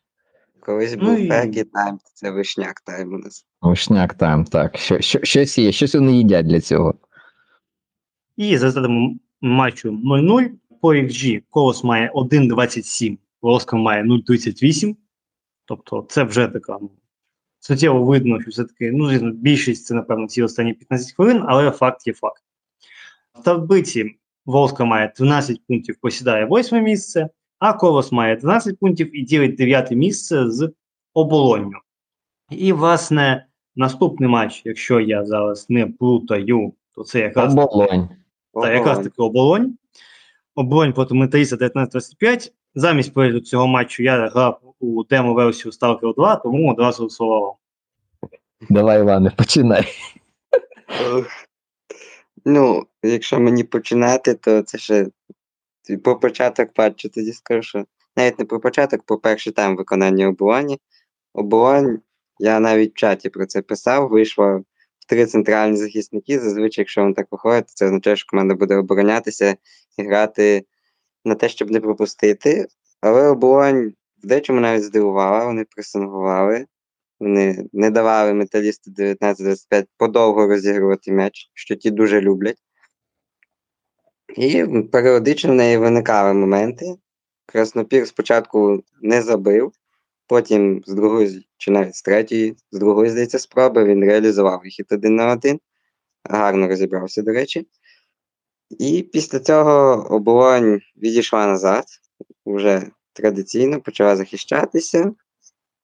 Колись 0.59 0.95
Ну 1.01 1.09
був 1.09 1.19
і- 1.19 1.29
Фегі 1.29 1.63
тайм, 1.63 1.99
це 2.13 2.31
вишняк 2.31 2.81
тайм 2.81 3.13
у 3.13 3.17
нас. 3.17 3.45
Вишняк 3.61 4.13
там, 4.13 4.45
так. 4.45 4.77
Що, 4.77 4.99
що, 5.01 5.19
щось 5.23 5.57
є, 5.57 5.71
щось 5.71 5.95
вони 5.95 6.11
їдять 6.11 6.47
для 6.47 6.61
цього. 6.61 6.93
І 8.37 8.57
за 8.57 8.65
результатом 8.65 9.19
матчу 9.41 9.89
0-0 9.91 10.45
по 10.81 10.93
XG 10.95 11.41
Колос 11.49 11.83
має 11.83 12.11
1,27, 12.15 13.17
Волоска 13.41 13.77
має 13.77 14.03
0,38. 14.03 14.95
Тобто 15.69 16.05
це 16.09 16.23
вже 16.23 16.47
така 16.47 16.77
ну, 16.81 16.89
суттєво 17.59 18.03
видно, 18.03 18.41
що 18.41 18.51
все-таки 18.51 18.91
ну, 18.91 19.09
звісно, 19.09 19.31
більшість 19.31 19.85
це, 19.85 19.93
напевно, 19.93 20.27
ці 20.27 20.43
останні 20.43 20.73
15 20.73 21.15
хвилин, 21.15 21.43
але 21.47 21.71
факт 21.71 22.07
є 22.07 22.13
факт. 22.13 22.43
В 23.39 23.43
таблиці 23.43 24.15
Волска 24.45 24.85
має 24.85 25.13
12 25.17 25.61
пунктів, 25.67 25.95
посідає 26.01 26.45
8 26.45 26.83
місце, 26.83 27.29
а 27.59 27.73
Колос 27.73 28.11
має 28.11 28.35
12 28.35 28.79
пунктів 28.79 29.17
і 29.17 29.21
ділить 29.21 29.55
9 29.55 29.91
місце 29.91 30.49
з 30.49 30.71
оболонню. 31.13 31.77
І, 32.49 32.73
власне, 32.73 33.45
наступний 33.75 34.29
матч, 34.29 34.61
якщо 34.65 34.99
я 34.99 35.25
зараз 35.25 35.69
не 35.69 35.87
плутаю, 35.87 36.73
то 36.95 37.03
це 37.03 37.19
якраз 37.19 37.53
Оболонь. 37.53 38.09
та 38.53 38.73
якраз 38.73 38.97
таки 38.97 39.15
оболонь. 39.17 39.77
Оболонь 40.55 40.93
проти 40.93 41.13
металіста 41.13 41.55
19-25. 41.55 42.51
Замість 42.75 43.13
перегляду 43.13 43.45
цього 43.45 43.67
матчу 43.67 44.03
я 44.03 44.27
грав 44.27 44.68
у 44.79 45.03
демо-версію 45.03 45.71
Stalker 45.71 46.15
2, 46.15 46.35
тому 46.35 46.71
одразу 46.71 47.09
слово 47.09 47.39
вам. 47.39 47.55
Давай, 48.69 48.99
Іване, 48.99 49.31
починай. 49.37 49.87
Ну, 52.45 52.87
якщо 53.03 53.39
мені 53.39 53.63
починати, 53.63 54.33
то 54.33 54.61
це 54.61 54.77
ще 54.77 55.07
по 56.03 56.15
початок 56.15 56.69
матчу, 56.77 57.09
тоді 57.09 57.33
скажу, 57.33 57.61
що 57.61 57.85
навіть 58.17 58.39
не 58.39 58.45
про 58.45 58.59
початок, 58.59 59.03
по 59.03 59.17
перший 59.17 59.53
тайм 59.53 59.75
виконання 59.75 60.27
оболоні. 60.27 60.79
Оболонь, 61.33 61.99
я 62.39 62.59
навіть 62.59 62.91
в 62.91 62.97
чаті 62.97 63.29
про 63.29 63.45
це 63.45 63.61
писав, 63.61 64.09
вийшло 64.09 64.63
в 64.99 65.05
три 65.07 65.25
центральні 65.25 65.77
захисники. 65.77 66.39
Зазвичай, 66.39 66.81
якщо 66.81 67.01
воно 67.01 67.13
так 67.13 67.27
виходить, 67.31 67.69
це 67.69 67.85
означає, 67.85 68.15
що 68.15 68.29
команда 68.29 68.55
буде 68.55 68.75
оборонятися 68.75 69.55
і 69.97 70.03
грати 70.03 70.65
на 71.25 71.35
те, 71.35 71.49
щоб 71.49 71.71
не 71.71 71.79
пропустити. 71.79 72.67
Але 73.01 73.27
оболонь 73.27 73.93
в 74.23 74.27
дечому 74.27 74.59
навіть 74.59 74.83
здивувала, 74.83 75.45
вони 75.45 75.63
пресингували. 75.63 76.65
Вони 77.19 77.69
не 77.73 77.91
давали 77.91 78.33
металісту 78.33 78.91
19-25 78.91 79.85
подовго 79.97 80.47
розігрувати 80.47 81.11
м'яч, 81.11 81.51
що 81.53 81.75
ті 81.75 81.91
дуже 81.91 82.21
люблять. 82.21 82.57
І 84.35 84.65
періодично 84.91 85.51
в 85.51 85.55
неї 85.55 85.77
виникали 85.77 86.33
моменти. 86.33 86.85
Краснопір 87.45 88.07
спочатку 88.07 88.83
не 89.01 89.21
забив, 89.21 89.71
потім 90.27 90.83
з 90.85 90.93
другої, 90.93 91.47
чи 91.57 91.71
навіть 91.71 91.95
з 91.95 92.01
третьої, 92.01 92.55
з 92.71 92.79
другої, 92.79 93.09
здається, 93.09 93.39
спроби 93.39 93.83
він 93.83 94.05
реалізував 94.05 94.61
вихід 94.63 94.85
один 94.91 95.15
на 95.15 95.33
один. 95.33 95.59
Гарно 96.23 96.67
розібрався, 96.67 97.21
до 97.21 97.31
речі. 97.31 97.67
І 98.69 99.03
після 99.13 99.39
цього 99.39 100.07
оболонь 100.09 100.81
відійшла 100.97 101.47
назад, 101.47 101.85
вже 102.45 102.91
традиційно 103.19 103.81
почала 103.81 104.15
захищатися. 104.15 105.13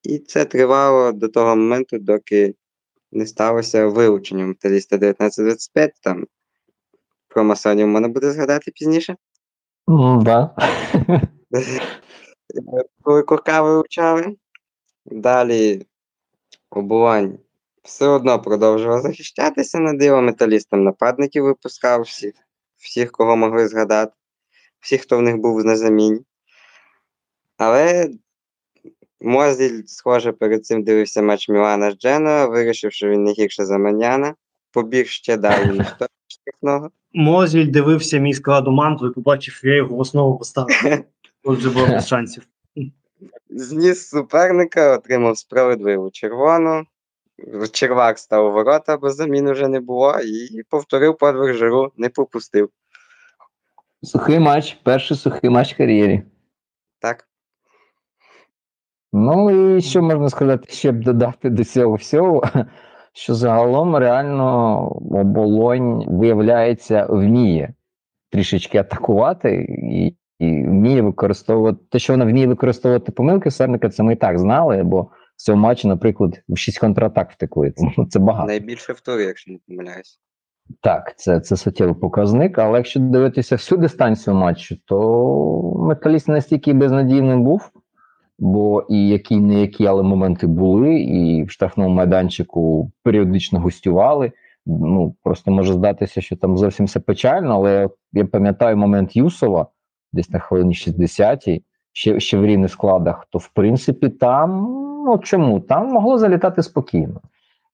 І 0.04 0.20
це 0.20 0.46
тривало 0.46 1.12
до 1.12 1.28
того 1.28 1.56
моменту, 1.56 1.98
доки 2.00 2.56
не 3.12 3.26
сталося 3.26 3.88
вилучення 3.88 4.46
металіста 4.46 4.96
1925. 4.96 5.94
Там 6.02 6.28
про 7.28 7.44
масонів 7.44 7.88
можна 7.88 8.08
буде 8.08 8.32
згадати 8.32 8.72
пізніше. 8.72 9.16
Да. 10.22 10.56
Коли 13.02 13.24
Курка 13.24 13.62
вилучали. 13.62 14.36
Далі 15.06 15.86
оболонь 16.70 17.38
все 17.84 18.08
одно 18.08 18.42
продовжував 18.42 19.02
захищатися 19.02 19.80
на 19.80 19.94
диво 19.94 20.22
металістам 20.22 20.84
нападників 20.84 21.44
випускав 21.44 22.02
всіх, 22.02 22.34
всіх, 22.78 23.12
кого 23.12 23.36
могли 23.36 23.68
згадати, 23.68 24.14
всіх, 24.80 25.02
хто 25.02 25.18
в 25.18 25.22
них 25.22 25.38
був 25.38 25.66
на 25.66 25.76
заміні. 25.76 26.22
Але 27.58 28.10
Мозіль, 29.22 29.84
схоже, 29.86 30.32
перед 30.32 30.66
цим 30.66 30.84
дивився 30.84 31.22
матч 31.22 31.50
Мілана 31.50 31.92
з 31.92 31.96
Джено, 31.96 32.50
вирішив, 32.50 32.92
що 32.92 33.10
він 33.10 33.24
не 33.24 33.32
гірше 33.32 33.66
за 33.66 33.78
Маняна, 33.78 34.36
побіг 34.72 35.08
ще 35.08 35.38
далі, 35.38 35.82
штрафного. 36.28 36.90
Мозіль 37.14 37.72
дивився 37.72 38.18
мій 38.18 38.34
склад 38.34 38.68
у 38.68 38.72
манту 38.72 39.08
і 39.08 39.14
побачив, 39.14 39.54
що 39.54 39.68
я 39.70 39.76
його 39.76 39.96
в 39.96 40.00
основу 40.00 40.38
поставив. 40.38 41.04
Тут 41.44 41.60
вже 41.60 41.70
було 41.70 41.88
без 41.88 42.08
шансів. 42.08 42.48
Зніс 43.50 44.10
суперника, 44.10 44.98
отримав 44.98 45.38
справедливу 45.38 46.10
червону. 46.12 46.86
Червак 47.72 48.20
став 48.20 48.46
у 48.46 48.52
ворота, 48.52 48.98
бо 48.98 49.10
замін 49.10 49.52
вже 49.52 49.68
не 49.68 49.80
було, 49.80 50.20
і 50.20 50.64
повторив 50.70 51.18
подвиг 51.18 51.56
жиру, 51.56 51.92
не 51.98 52.10
пропустив. 52.10 52.70
Сухий 54.04 54.40
матч, 54.40 54.78
перший 54.84 55.18
сухий 55.18 55.50
матч 55.50 55.74
в 55.74 55.78
кар'єрі. 55.78 56.24
Так. 57.00 57.28
Ну 59.18 59.76
і 59.78 59.82
що 59.82 60.02
можна 60.02 60.30
сказати, 60.30 60.74
ще 60.74 60.92
б 60.92 61.04
додати 61.04 61.50
до 61.50 61.64
цього 61.64 61.96
всього, 61.96 62.44
що 63.14 63.36
загалом 63.36 63.96
реально 63.96 64.88
оболонь, 65.12 66.06
виявляється, 66.08 67.06
вміє 67.10 67.74
трішечки 68.32 68.78
атакувати 68.78 69.68
і, 69.92 70.08
і 70.40 70.64
вміє 70.64 71.02
використовувати 71.02 71.80
те, 71.90 72.00
що 72.00 72.14
вона 72.14 72.26
вміє 72.26 72.48
використовувати 72.48 73.12
помилки 73.12 73.52
суперника, 73.52 73.90
це 73.90 74.04
ми 74.04 74.14
і 74.14 74.16
так 74.16 74.40
знали, 74.40 74.84
бо 74.84 75.02
в 75.02 75.42
цьому 75.42 75.62
матчі, 75.62 75.88
наприклад, 75.88 76.42
в 76.50 76.58
6 76.58 76.80
контратак 76.80 77.32
втекли. 77.32 77.74
Це 78.10 78.20
багато. 78.20 78.48
Найбільше 78.48 78.94
в 78.94 79.00
турі, 79.00 79.24
якщо 79.24 79.52
не 79.52 79.58
помиляюсь. 79.68 80.20
Так, 80.82 81.14
це 81.18 81.40
це 81.40 81.58
суттєвий 81.58 81.96
показник, 81.96 82.60
але 82.60 82.78
якщо 82.78 83.00
дивитися 83.00 83.56
всю 83.56 83.82
дистанцію 83.82 84.36
матчу, 84.36 84.76
то 84.86 85.76
металіст 85.76 86.28
настільки 86.28 86.74
безнадійним 86.74 87.44
був, 87.44 87.72
бо 88.40 88.86
і 88.90 89.08
які 89.08 89.38
не 89.38 89.62
які, 89.62 89.86
але 89.86 90.04
моменти 90.04 90.48
були, 90.48 90.96
і 91.00 91.44
в 91.44 91.52
штрафному 91.52 91.96
майданчику 91.96 92.92
періодично 93.04 93.60
гостювали. 93.60 94.32
Ну, 94.66 95.16
Просто 95.24 95.52
може 95.52 95.74
здатися, 95.74 96.22
що 96.22 96.36
там 96.36 96.58
зовсім 96.58 96.86
все 96.86 97.00
печально, 97.00 97.56
але 97.56 97.90
я 98.14 98.26
пам'ятаю 98.26 98.78
момент 98.78 99.16
Юсова, 99.16 99.68
десь 100.14 100.30
на 100.30 100.40
хвилині 100.40 100.74
60-й, 100.74 101.64
ще 101.94 102.20
ще 102.20 102.38
в 102.38 102.46
рівних 102.46 102.72
складах, 102.72 103.28
то 103.30 103.40
в 103.40 103.48
принципі 103.48 104.10
там, 104.10 104.62
ну 105.06 105.18
чому? 105.18 105.60
Там 105.60 105.88
могло 105.88 106.18
залітати 106.18 106.64
спокійно. 106.64 107.22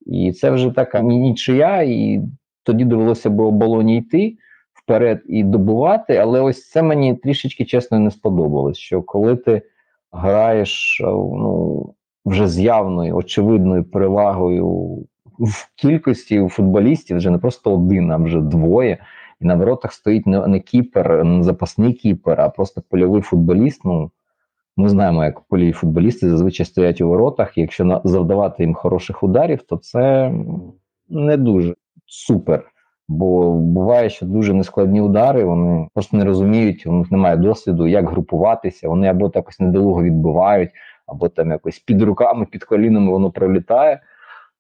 І 0.05 0.31
це 0.31 0.51
вже 0.51 0.71
така 0.71 1.01
нічия, 1.01 1.81
і 1.81 2.21
тоді 2.63 2.85
довелося 2.85 3.29
б 3.29 3.39
оболоні 3.39 3.97
йти 3.97 4.37
вперед 4.73 5.21
і 5.25 5.43
добувати. 5.43 6.15
Але 6.17 6.41
ось 6.41 6.69
це 6.69 6.81
мені 6.81 7.15
трішечки 7.15 7.65
чесно 7.65 7.99
не 7.99 8.11
сподобалось. 8.11 8.77
Що 8.77 9.01
коли 9.01 9.35
ти 9.35 9.61
граєш 10.11 11.01
ну, 11.03 11.93
вже 12.25 12.47
з 12.47 12.59
явною, 12.59 13.15
очевидною 13.15 13.83
перевагою 13.83 14.67
в 15.39 15.69
кількості 15.75 16.47
футболістів, 16.47 17.17
вже 17.17 17.29
не 17.29 17.37
просто 17.37 17.73
один, 17.73 18.11
а 18.11 18.17
вже 18.17 18.41
двоє. 18.41 18.97
І 19.41 19.45
на 19.45 19.55
воротах 19.55 19.93
стоїть 19.93 20.27
не, 20.27 20.47
не 20.47 20.59
кіпер, 20.59 21.23
не 21.23 21.43
запасний 21.43 21.93
кіпер, 21.93 22.41
а 22.41 22.49
просто 22.49 22.81
польовий 22.89 23.21
футболіст. 23.21 23.81
Ну 23.85 24.11
ми 24.77 24.89
знаємо, 24.89 25.23
як 25.23 25.39
польові 25.41 25.71
футболісти 25.71 26.29
зазвичай 26.29 26.65
стоять 26.65 27.01
у 27.01 27.07
воротах. 27.07 27.57
І 27.57 27.61
якщо 27.61 28.01
завдавати 28.03 28.63
їм 28.63 28.73
хороших 28.73 29.23
ударів, 29.23 29.61
то 29.61 29.77
це 29.77 30.33
не 31.09 31.37
дуже 31.37 31.75
супер. 32.05 32.71
Бо 33.11 33.51
буває, 33.51 34.09
що 34.09 34.25
дуже 34.25 34.53
нескладні 34.53 35.01
удари, 35.01 35.43
вони 35.43 35.87
просто 35.93 36.17
не 36.17 36.25
розуміють, 36.25 36.87
у 36.87 36.91
них 36.91 37.11
немає 37.11 37.37
досвіду, 37.37 37.87
як 37.87 38.09
групуватися. 38.09 38.89
Вони 38.89 39.07
або 39.07 39.31
якось 39.35 39.59
недолуго 39.59 40.03
відбивають, 40.03 40.69
або 41.07 41.29
там 41.29 41.51
якось 41.51 41.79
під 41.79 42.01
руками, 42.01 42.45
під 42.45 42.63
колінами 42.63 43.11
воно 43.11 43.31
пролітає. 43.31 44.01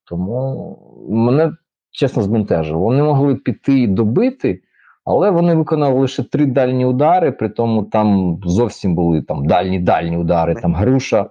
Тому 0.05 0.77
мене 1.09 1.51
чесно 1.91 2.23
збентежило. 2.23 2.79
Вони 2.79 3.03
могли 3.03 3.35
піти 3.35 3.79
і 3.79 3.87
добити, 3.87 4.61
але 5.05 5.29
вони 5.29 5.55
виконали 5.55 5.99
лише 5.99 6.23
три 6.23 6.45
дальні 6.45 6.85
удари. 6.85 7.31
При 7.31 7.49
тому 7.49 7.83
там 7.83 8.39
зовсім 8.45 8.95
були 8.95 9.21
там 9.21 9.45
дальні 9.45 9.79
дальні 9.79 10.17
удари. 10.17 10.55
Там 10.55 10.75
груша, 10.75 11.25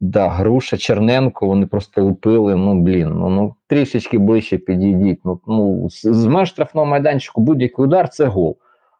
да, 0.00 0.28
груша, 0.28 0.76
Черненко. 0.76 1.46
Вони 1.46 1.66
просто 1.66 2.04
лупили. 2.04 2.56
Ну 2.56 2.80
блін, 2.80 3.08
ну 3.08 3.28
ну 3.28 3.54
трішечки 3.66 4.18
ближче 4.18 4.58
підійдіть. 4.58 5.20
Ну 5.24 5.40
ну 5.46 5.88
з 5.90 6.26
меж 6.26 6.48
штрафного 6.48 6.86
майданчику 6.86 7.40
будь-який 7.40 7.84
удар 7.84 8.08
це 8.08 8.26
гол. 8.26 8.56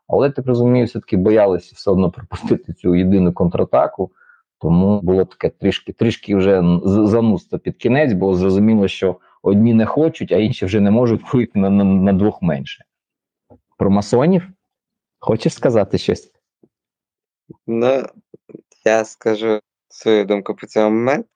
Але 0.09 0.31
так 0.31 0.47
розумію, 0.47 0.87
все-таки 0.87 1.17
боялися 1.17 1.73
все 1.77 1.91
одно 1.91 2.11
пропустити 2.11 2.73
цю 2.73 2.95
єдину 2.95 3.33
контратаку. 3.33 4.11
Тому 4.61 5.01
було 5.01 5.25
таке 5.25 5.49
трішки 5.49 5.93
трішки 5.93 6.37
вже 6.37 6.79
занусто 6.85 7.59
під 7.59 7.77
кінець, 7.77 8.13
бо 8.13 8.35
зрозуміло, 8.35 8.89
що 8.89 9.17
одні 9.43 9.75
не 9.75 9.87
хочуть, 9.87 10.33
а 10.33 10.37
інші 10.37 10.67
вже 10.67 10.81
не 10.81 10.91
можуть 10.91 11.21
вийти 11.35 11.59
на, 11.59 11.71
на, 11.71 11.85
на 11.85 12.13
двох 12.13 12.43
менше. 12.43 12.85
Про 13.79 13.91
масонів? 13.91 14.49
Хочеш 15.19 15.55
сказати 15.55 15.99
щось? 15.99 16.33
Ну, 17.67 18.03
я 18.85 19.05
скажу 19.05 19.61
свою 19.95 20.25
думку 20.25 20.55
по 20.55 20.67
цьому 20.67 20.91
момент. 20.97 21.27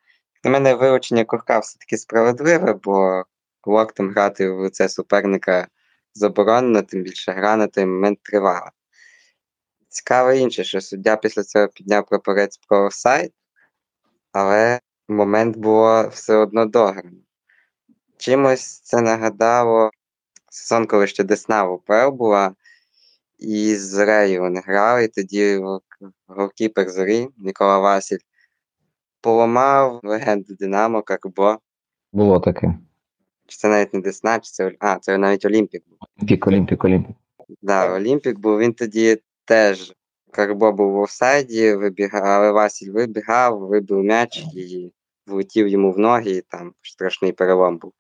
На 0.45 0.51
мене 0.51 0.75
вилучення 0.75 1.25
Курка 1.25 1.59
все-таки 1.59 1.97
справедливе, 1.97 2.73
бо 2.73 3.25
локтем 3.67 4.11
грати 4.11 4.51
в 4.51 4.59
лице 4.59 4.89
суперника 4.89 5.69
заборонено, 6.15 6.83
тим 6.83 7.03
більше 7.03 7.33
гра 7.33 7.57
на 7.57 7.67
той 7.67 7.87
момент 7.87 8.23
тривала. 8.23 8.71
Цікаво 9.89 10.33
інше, 10.33 10.65
що 10.65 10.81
суддя 10.81 11.17
після 11.17 11.45
цього 11.45 11.69
підняв 11.69 12.07
прапорець 12.07 12.57
про 12.57 12.87
офсайд, 12.87 13.33
але 14.33 14.81
момент 15.09 15.57
було 15.57 16.09
все 16.09 16.35
одно 16.35 16.67
дограно. 16.67 17.19
Чимось 18.17 18.81
це 18.81 19.01
нагадало 19.01 19.91
сезон, 20.51 20.87
коли 20.87 21.07
ще 21.07 21.25
Десна 21.25 21.65
в 21.65 21.73
УПЛ 21.73 22.09
була, 22.11 22.55
і 23.39 23.77
з 23.77 23.89
Зорею 23.89 24.41
вони 24.41 24.61
грали, 24.61 25.05
і 25.05 25.09
тоді 25.09 25.61
голкіпер 26.27 26.91
Зорі 26.91 27.29
Нікола 27.37 27.79
Васіль 27.79 28.19
поламав 29.21 30.01
легенду 30.03 30.55
Динамо 30.55 31.03
Карбо. 31.03 31.59
Було 32.13 32.41
таке. 32.41 32.75
Чи 33.47 33.57
це 33.57 33.69
навіть 33.69 33.95
не 33.95 34.01
Десна, 34.01 34.39
чи 34.39 34.51
це 34.51 34.73
А, 34.81 34.97
це 34.99 35.19
навіть 35.19 35.45
Олімпік 35.45 35.83
був. 35.89 35.99
Олімпік, 36.19 36.47
Олімпік, 36.47 36.85
Олімпік. 36.85 37.17
Да, 37.63 37.95
Олімпік 37.95 38.39
був, 38.39 38.59
він 38.59 38.73
тоді 38.73 39.19
теж 39.45 39.93
Карбо 40.31 40.73
був 40.73 40.93
в 40.93 40.99
офсайді, 40.99 41.75
вибігав, 41.75 42.25
але 42.25 42.53
Василь 42.53 42.93
вибігав, 42.93 43.59
вибив 43.59 44.05
м'яч 44.05 44.45
і 44.55 44.93
влетів 45.27 45.69
йому 45.69 45.93
в 45.93 45.99
ноги, 45.99 46.31
і 46.31 46.41
там 46.41 46.73
страшний 46.83 47.33
перелом 47.33 47.79
був. 47.79 47.93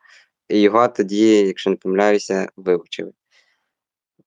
І 0.48 0.60
його 0.60 0.88
тоді, 0.88 1.46
якщо 1.46 1.70
не 1.70 1.76
помиляюся, 1.76 2.48
вилучили. 2.56 3.12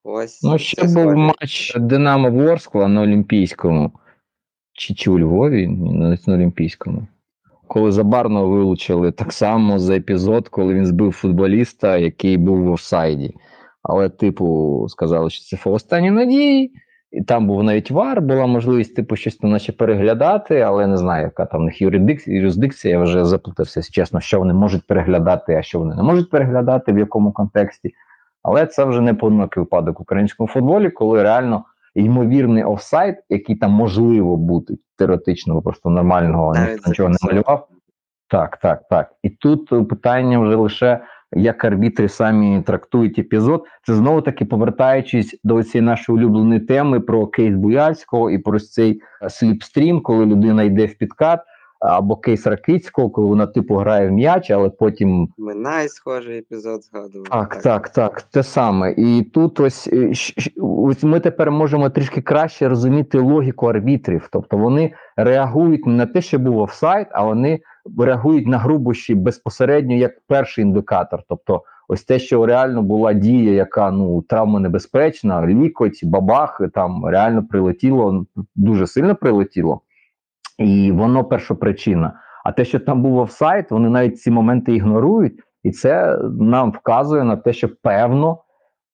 Ось 0.03 0.43
ну, 0.43 0.57
ще 0.57 0.83
був 0.83 1.15
матч 1.15 1.73
Динамо 1.75 2.31
Ворскла 2.31 2.87
на 2.87 3.01
Олімпійському, 3.01 3.91
чи 4.73 4.93
чи 4.93 5.11
у 5.11 5.19
Львові, 5.19 5.67
на 5.67 6.17
Олімпійському. 6.27 7.07
Коли 7.67 7.91
Забарного 7.91 8.49
вилучили 8.49 9.11
так 9.11 9.33
само 9.33 9.79
за 9.79 9.95
епізод, 9.95 10.49
коли 10.49 10.73
він 10.73 10.85
збив 10.85 11.11
футболіста, 11.11 11.97
який 11.97 12.37
був 12.37 12.63
в 12.63 12.71
офсайді. 12.71 13.33
Але, 13.83 14.09
типу, 14.09 14.85
сказали, 14.89 15.29
що 15.29 15.43
це 15.43 15.69
в 15.69 15.73
останній 15.73 16.11
надії. 16.11 16.73
І 17.11 17.23
там 17.23 17.47
був 17.47 17.63
навіть 17.63 17.91
вар, 17.91 18.21
була 18.21 18.45
можливість 18.45 18.95
типу 18.95 19.15
щось 19.15 19.35
там 19.35 19.51
наче 19.51 19.71
переглядати, 19.71 20.59
але 20.59 20.87
не 20.87 20.97
знаю, 20.97 21.23
яка 21.23 21.45
там 21.45 21.61
в 21.61 21.63
них 21.63 21.81
юрисдикція, 22.27 22.97
я 22.97 23.03
вже 23.03 23.25
заплутався, 23.25 23.81
чесно, 23.91 24.19
що 24.19 24.39
вони 24.39 24.53
можуть 24.53 24.87
переглядати, 24.87 25.55
а 25.55 25.61
що 25.61 25.79
вони 25.79 25.95
не 25.95 26.03
можуть 26.03 26.29
переглядати, 26.29 26.93
в 26.93 26.97
якому 26.97 27.31
контексті. 27.31 27.93
Але 28.43 28.65
це 28.65 28.85
вже 28.85 29.01
не 29.01 29.13
поодинокий 29.13 29.63
випадок 29.63 29.99
в 29.99 30.01
українському 30.01 30.49
футболі, 30.49 30.89
коли 30.89 31.23
реально 31.23 31.63
ймовірний 31.95 32.63
офсайт, 32.63 33.15
який 33.29 33.55
там 33.55 33.71
можливо 33.71 34.37
бути 34.37 34.77
теоретично, 34.97 35.61
просто 35.61 35.89
нормального 35.89 36.55
ніхто 36.55 36.89
нічого 36.89 37.09
не 37.09 37.17
малював. 37.21 37.67
Так, 38.29 38.57
так, 38.57 38.81
так. 38.89 39.11
І 39.23 39.29
тут 39.29 39.89
питання 39.89 40.39
вже 40.39 40.55
лише 40.55 41.01
як 41.33 41.65
арбітри 41.65 42.09
самі 42.09 42.61
трактують 42.61 43.19
епізод. 43.19 43.65
Це 43.85 43.93
знову 43.93 44.21
таки 44.21 44.45
повертаючись 44.45 45.39
до 45.43 45.63
цієї 45.63 45.85
нашої 45.85 46.19
улюбленої 46.19 46.59
теми 46.59 46.99
про 46.99 47.27
кейс 47.27 47.55
Буяльського 47.55 48.31
і 48.31 48.37
про 48.37 48.59
цей 48.59 49.01
е, 49.23 49.29
сліпстрім, 49.29 50.01
коли 50.01 50.25
людина 50.25 50.63
йде 50.63 50.85
в 50.85 50.97
підкат. 50.97 51.39
Або 51.81 52.15
кейс 52.15 52.47
Ракицького, 52.47 53.09
коли 53.09 53.27
вона 53.27 53.47
типу 53.47 53.75
грає 53.75 54.07
в 54.07 54.11
м'яч, 54.11 54.51
але 54.51 54.69
потім. 54.69 55.29
Минай 55.37 55.89
схожий 55.89 56.37
епізод 56.37 56.83
згадував. 56.83 57.27
Так, 57.29 57.61
так, 57.61 57.89
так, 57.89 58.21
те 58.21 58.43
саме. 58.43 58.93
І 58.97 59.23
тут 59.33 59.59
ось 59.59 59.89
е, 59.93 60.11
ось 60.61 61.03
ми 61.03 61.19
тепер 61.19 61.51
можемо 61.51 61.89
трішки 61.89 62.21
краще 62.21 62.69
розуміти 62.69 63.19
логіку 63.19 63.65
арбітрів. 63.65 64.29
Тобто 64.31 64.57
вони 64.57 64.93
реагують 65.17 65.85
не 65.85 65.93
на 65.93 66.05
те, 66.05 66.21
що 66.21 66.39
був 66.39 66.57
офсайд, 66.57 67.07
а 67.11 67.23
вони 67.23 67.59
реагують 67.99 68.47
на 68.47 68.57
грубощі 68.57 69.15
безпосередньо 69.15 69.95
як 69.95 70.11
перший 70.27 70.63
індикатор. 70.63 71.23
Тобто, 71.29 71.63
ось 71.87 72.03
те, 72.03 72.19
що 72.19 72.45
реально 72.45 72.81
була 72.81 73.13
дія, 73.13 73.53
яка 73.53 73.91
ну 73.91 74.21
травмонебезпечна, 74.21 75.47
лікоть, 75.47 75.99
бабах, 76.03 76.61
там 76.73 77.05
реально 77.05 77.43
прилетіло, 77.47 78.25
дуже 78.55 78.87
сильно 78.87 79.15
прилетіло, 79.15 79.81
і 80.57 80.91
воно 80.91 81.23
першопричина. 81.23 82.13
А 82.45 82.51
те, 82.51 82.65
що 82.65 82.79
там 82.79 83.01
був 83.01 83.17
офсайт, 83.17 83.71
вони 83.71 83.89
навіть 83.89 84.21
ці 84.21 84.31
моменти 84.31 84.75
ігнорують, 84.75 85.39
і 85.63 85.71
це 85.71 86.17
нам 86.39 86.71
вказує 86.71 87.23
на 87.23 87.35
те, 87.35 87.53
що 87.53 87.69
певно. 87.81 88.37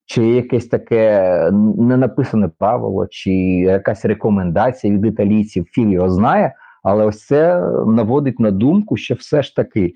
Чи 0.10 0.28
є 0.28 0.36
якесь 0.36 0.68
таке 0.68 1.32
ненаписане 1.78 2.50
правило, 2.60 3.08
чи 3.08 3.32
якась 3.60 4.06
рекомендація 4.06 4.94
від 4.94 5.06
італійців, 5.06 5.66
Філі 5.72 5.92
його 5.92 6.10
знає, 6.10 6.54
але 6.84 7.06
ось 7.06 7.26
це 7.26 7.62
наводить 7.88 8.40
на 8.40 8.52
думку, 8.52 8.98
що 8.98 9.16
все 9.16 9.44
ж 9.44 9.56
таки 9.56 9.94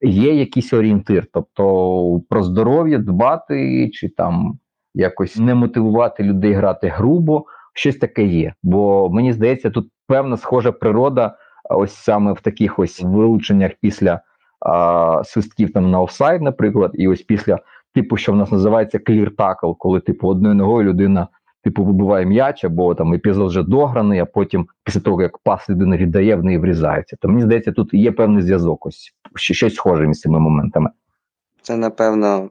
є 0.00 0.34
якийсь 0.34 0.72
орієнтир, 0.72 1.26
тобто 1.32 2.20
про 2.28 2.42
здоров'я 2.42 2.98
дбати, 2.98 3.90
чи 3.92 4.08
там 4.08 4.58
якось 4.94 5.36
не 5.36 5.54
мотивувати 5.54 6.22
людей 6.22 6.52
грати 6.52 6.88
грубо, 6.88 7.44
щось 7.74 7.96
таке 7.96 8.24
є. 8.24 8.54
Бо 8.62 9.10
мені 9.10 9.32
здається, 9.32 9.70
тут 9.70 9.91
певна 10.06 10.36
схожа 10.36 10.72
природа, 10.72 11.36
ось 11.70 11.94
саме 11.94 12.32
в 12.32 12.40
таких 12.40 12.78
ось 12.78 13.02
вилученнях 13.02 13.72
після 13.80 14.20
а, 14.60 15.22
свистків 15.24 15.72
там 15.72 15.90
на 15.90 16.00
офсайд, 16.00 16.42
наприклад, 16.42 16.90
і 16.94 17.08
ось 17.08 17.22
після 17.22 17.58
типу, 17.94 18.16
що 18.16 18.32
в 18.32 18.36
нас 18.36 18.50
називається 18.50 18.98
tackle, 18.98 19.76
коли 19.78 20.00
типу 20.00 20.28
одною 20.28 20.54
ногою 20.54 20.88
людина 20.88 21.28
типу, 21.62 21.84
вибиває 21.84 22.26
м'яч, 22.26 22.64
або 22.64 22.94
там 22.94 23.14
епізод 23.14 23.48
вже 23.48 23.62
дограний, 23.62 24.18
а 24.18 24.24
потім, 24.24 24.68
після 24.84 25.00
того, 25.00 25.22
як 25.22 25.38
пас 25.38 25.70
людина 25.70 25.96
віддає, 25.96 26.36
в 26.36 26.44
неї 26.44 26.58
врізається. 26.58 27.16
То 27.20 27.28
мені 27.28 27.42
здається, 27.42 27.72
тут 27.72 27.94
є 27.94 28.12
певний 28.12 28.42
зв'язок, 28.42 28.86
ось 28.86 29.14
щось 29.34 29.74
схоже 29.74 30.06
між 30.06 30.20
цими 30.20 30.40
моментами. 30.40 30.90
Це, 31.62 31.76
напевно, 31.76 32.50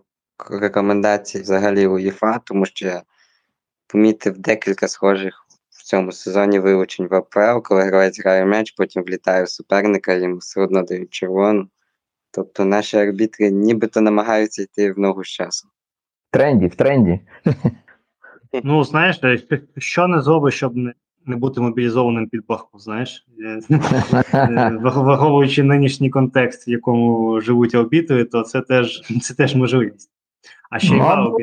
рекомендації 0.49 1.43
взагалі 1.43 1.87
УЄФА, 1.87 2.39
тому 2.43 2.65
що 2.65 2.87
я 2.87 3.01
помітив 3.87 4.37
декілька 4.37 4.87
схожих 4.87 5.40
цьому 5.91 6.11
сезоні 6.11 6.59
вилучень 6.59 7.07
в 7.07 7.15
АПЛ, 7.15 7.61
коли 7.63 7.83
гравець 7.83 8.19
грає 8.19 8.45
м'яч, 8.45 8.71
потім 8.71 9.03
влітає 9.03 9.43
в 9.43 9.49
суперника, 9.49 10.13
їм 10.13 10.37
все 10.37 10.61
одно 10.61 10.83
дають 10.83 11.09
червону. 11.09 11.67
Тобто 12.31 12.65
наші 12.65 12.97
арбітри 12.97 13.51
нібито 13.51 14.01
намагаються 14.01 14.61
йти 14.61 14.91
в 14.91 14.99
ногу 14.99 15.23
з 15.23 15.27
часом. 15.27 15.69
В 16.29 16.33
тренді, 16.33 16.67
в 16.67 16.75
тренді. 16.75 17.19
Ну, 18.63 18.83
знаєш, 18.83 19.19
що 19.77 20.07
не 20.07 20.21
зробиш, 20.21 20.55
щоб 20.55 20.75
не 20.75 20.93
не 21.25 21.35
бути 21.35 21.61
мобілізованим 21.61 22.29
під 22.29 22.45
Бахмут, 22.45 22.81
знаєш, 22.81 23.27
е, 24.33 24.79
враховуючи 24.81 25.63
нинішній 25.63 26.09
контекст, 26.09 26.67
в 26.67 26.69
якому 26.69 27.41
живуть 27.41 27.75
арбітри, 27.75 28.25
то 28.25 28.41
це 28.41 28.61
теж 28.61 29.01
це 29.21 29.33
теж 29.33 29.55
можливість. 29.55 30.10
А 30.69 30.79
ще 30.79 30.95
й 30.95 30.99
ну, 30.99 31.37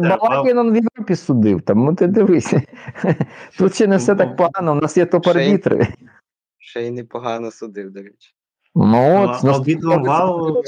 Балакін 0.00 0.72
в 0.72 0.74
Європі 0.74 1.16
судив, 1.16 1.62
тому 1.62 1.94
ти 1.94 2.06
дивися. 2.06 2.62
Тут 3.58 3.74
ще 3.74 3.86
не 3.86 3.96
все 3.96 4.14
так 4.14 4.28
ну, 4.30 4.36
погано, 4.36 4.72
у 4.72 4.74
нас 4.74 4.96
є 4.96 5.04
топ-арбітри. 5.04 5.86
Ще 6.58 6.86
й 6.86 6.90
непогано 6.90 7.50
судив, 7.50 7.90
до 7.90 8.02
речі. 8.02 8.34
Ну, 8.74 9.22
от, 9.22 9.44
арбітрував... 9.44 10.62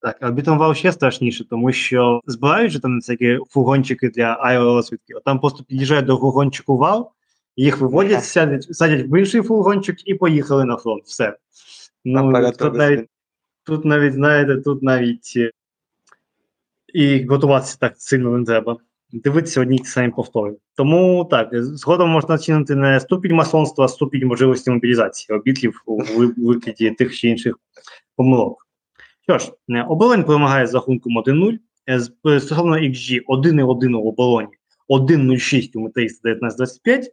Так, 0.00 0.16
арбітрував 0.20 0.76
ще 0.76 0.92
страшніше, 0.92 1.48
тому 1.48 1.72
що 1.72 2.20
збирають 2.26 2.72
же 2.72 2.80
там 2.80 2.96
всякі 2.96 3.38
фугончики 3.48 4.08
для 4.08 4.38
аеророзвідки, 4.40 5.14
там 5.24 5.40
просто 5.40 5.64
під'їжджають 5.64 6.06
до 6.06 6.16
фугончику 6.16 6.76
вал, 6.76 7.10
їх 7.56 7.80
виводять, 7.80 8.24
сядять, 8.24 8.76
садять 8.76 9.06
в 9.08 9.18
інший 9.18 9.42
фургончик 9.42 10.08
і 10.08 10.14
поїхали 10.14 10.64
на 10.64 10.76
фронт. 10.76 11.04
Все. 11.04 11.36
Ну, 12.04 12.52
Тут 12.58 12.74
навіть, 12.74 13.08
тут 13.64 13.84
навіть, 13.84 14.12
знаєте, 14.12 14.56
тут 14.56 14.82
навіть 14.82 15.32
е, 15.36 15.50
і 16.94 17.26
готуватися 17.26 17.76
так 17.80 17.94
сильно 17.96 18.38
не 18.38 18.44
треба. 18.44 18.76
Дивитися 19.12 19.60
одні 19.60 19.78
ті 19.78 19.84
самі 19.84 20.10
повтори. 20.10 20.56
Тому 20.76 21.28
так, 21.30 21.48
згодом 21.52 22.10
можна 22.10 22.34
оцінити 22.34 22.74
не 22.74 23.00
ступінь 23.00 23.34
масонства, 23.34 23.84
а 23.84 23.88
ступінь 23.88 24.26
можливості 24.26 24.70
мобілізації 24.70 25.38
обітлів 25.38 25.82
у 25.86 26.02
викиді 26.36 26.90
тих 26.90 27.16
чи 27.16 27.28
інших 27.28 27.58
помилок. 28.16 28.66
Що 29.22 29.38
ж, 29.38 29.52
е, 29.68 29.82
оболонь 29.88 30.24
перемагає 30.24 30.66
з 30.66 30.74
рахунком 30.74 31.18
1-0. 31.18 31.58
Е, 31.88 32.00
стосовно 32.40 32.76
XG 32.76 33.20
1-1 33.26 34.02
в 34.02 34.06
оболоні, 34.06 34.48
1-0-6 34.88 35.70
у 35.74 35.80
метаїста 35.80 36.28
19-25. 36.28 37.04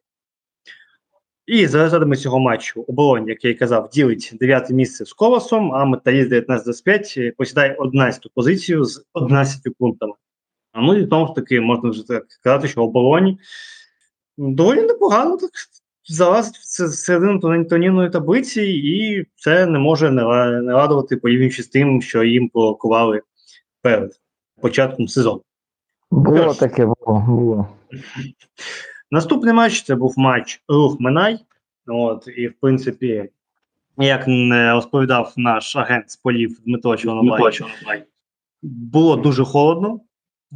І 1.45 1.68
за 1.68 1.77
результатами 1.77 2.15
цього 2.15 2.39
матчу 2.39 2.85
оболонь, 2.88 3.27
як 3.27 3.43
я 3.43 3.51
й 3.51 3.53
казав, 3.53 3.89
ділить 3.93 4.31
дев'яте 4.39 4.73
місце 4.73 5.05
з 5.05 5.13
колосом, 5.13 5.73
а 5.73 5.85
металіст 5.85 6.31
19-25 6.31 7.31
посідає 7.35 7.76
11 7.76 8.27
позицію 8.34 8.85
з 8.85 9.05
11 9.13 9.61
пунктами. 9.80 10.13
А 10.72 10.81
ну 10.81 10.97
і 10.97 11.05
тому 11.05 11.27
ж 11.27 11.34
таки 11.35 11.61
можна 11.61 11.89
вже 11.89 12.07
так 12.07 12.26
сказати, 12.30 12.68
що 12.68 12.84
оболонь 12.84 13.38
доволі 14.38 14.81
непогано 14.81 15.38
так 15.38 15.49
залазить 16.07 16.55
в 16.55 16.88
середину 16.93 17.65
тонінної 17.65 18.09
таблиці, 18.09 18.61
і 18.63 19.26
це 19.35 19.65
не 19.65 19.80
може 19.80 20.11
не 20.11 20.23
радувати 20.73 21.18
порівнюючи 21.18 21.63
з 21.63 21.68
тим, 21.68 22.01
що 22.01 22.23
їм 22.23 22.51
блокували 22.53 23.22
перед 23.81 24.19
початком 24.61 25.07
сезону. 25.07 25.41
Було 26.11 26.53
таке 26.53 26.85
було. 26.85 27.26
було. 27.27 27.68
Наступний 29.11 29.53
матч 29.53 29.83
це 29.83 29.95
був 29.95 30.13
матч 30.17 30.63
Рух 30.67 30.99
Минай. 30.99 31.39
От, 31.88 32.27
І, 32.38 32.47
в 32.47 32.53
принципі, 32.61 33.29
як 33.97 34.27
не 34.27 34.71
розповідав 34.71 35.33
наш 35.38 35.75
агент 35.75 36.11
з 36.11 36.15
полів 36.15 36.59
Дмитро 36.65 36.97
Чорнобай, 36.97 37.39
було 38.61 39.15
дуже 39.15 39.43
холодно. 39.43 39.99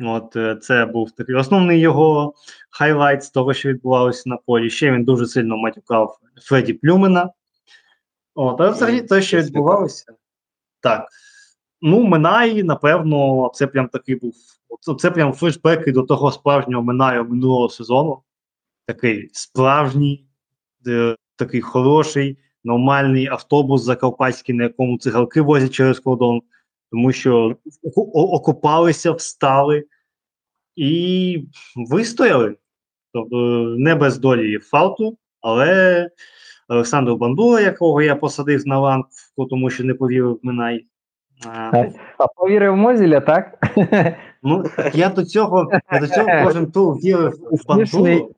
От 0.01 0.35
е, 0.35 0.55
Це 0.55 0.85
був 0.85 1.11
такий 1.11 1.35
основний 1.35 1.79
його 1.79 2.33
хайлайт 2.69 3.23
з 3.23 3.29
того, 3.29 3.53
що 3.53 3.69
відбувалося 3.69 4.29
на 4.29 4.37
полі. 4.37 4.69
Ще 4.69 4.91
він 4.91 5.03
дуже 5.03 5.25
сильно 5.25 5.57
матюкав 5.57 6.19
Фредді 6.41 6.73
Плюмена. 6.73 7.29
От, 8.35 8.61
А 8.61 8.69
взагалі 8.69 9.01
те, 9.01 9.21
що 9.21 9.37
відбувалося, 9.37 10.13
так. 10.79 11.07
Ну, 11.81 12.03
Минай, 12.03 12.63
напевно, 12.63 13.51
це 13.53 13.67
прям 13.67 13.87
такий 13.87 14.15
був. 14.15 14.33
Це 14.99 15.11
прям 15.11 15.33
флешбеки 15.33 15.91
до 15.91 16.03
того 16.03 16.31
справжнього 16.31 16.83
Минаю 16.83 17.25
минулого 17.25 17.69
сезону 17.69 18.21
такий 18.85 19.29
справжній, 19.33 20.25
е, 20.87 21.15
такий 21.35 21.61
хороший, 21.61 22.37
нормальний 22.63 23.27
автобус 23.27 23.81
закарпатський, 23.81 24.55
на 24.55 24.63
якому 24.63 24.97
цигалки 24.97 25.41
возять 25.41 25.73
через 25.73 25.99
кордон, 25.99 26.41
тому 26.91 27.11
що 27.11 27.55
окопалися, 28.13 29.11
встали 29.11 29.85
і 30.75 31.47
вистояли. 31.75 32.55
Тобто 33.13 33.35
не 33.77 33.95
без 33.95 34.17
долі 34.17 34.59
фалту, 34.59 35.17
але 35.41 36.09
Олександр 36.67 37.13
Бандура, 37.13 37.61
якого 37.61 38.01
я 38.01 38.15
посадив 38.15 38.67
на 38.67 38.79
ланк, 38.79 39.07
тому 39.49 39.69
що 39.69 39.83
не 39.83 39.93
повірив 39.93 40.39
Минай. 40.43 40.85
А, 41.45 41.85
а 42.17 42.27
повірив 42.27 42.75
Мозіля, 42.75 43.19
так? 43.19 43.57
Ну, 44.43 44.63
я 44.93 45.09
до 45.09 45.25
цього 45.25 45.71
я 45.91 45.99
до 45.99 46.07
цього 46.07 46.27
кожен 46.43 46.71
тур 46.71 46.95
вірив 46.95 47.33
в 47.51 47.67
Бандуру. 47.67 48.35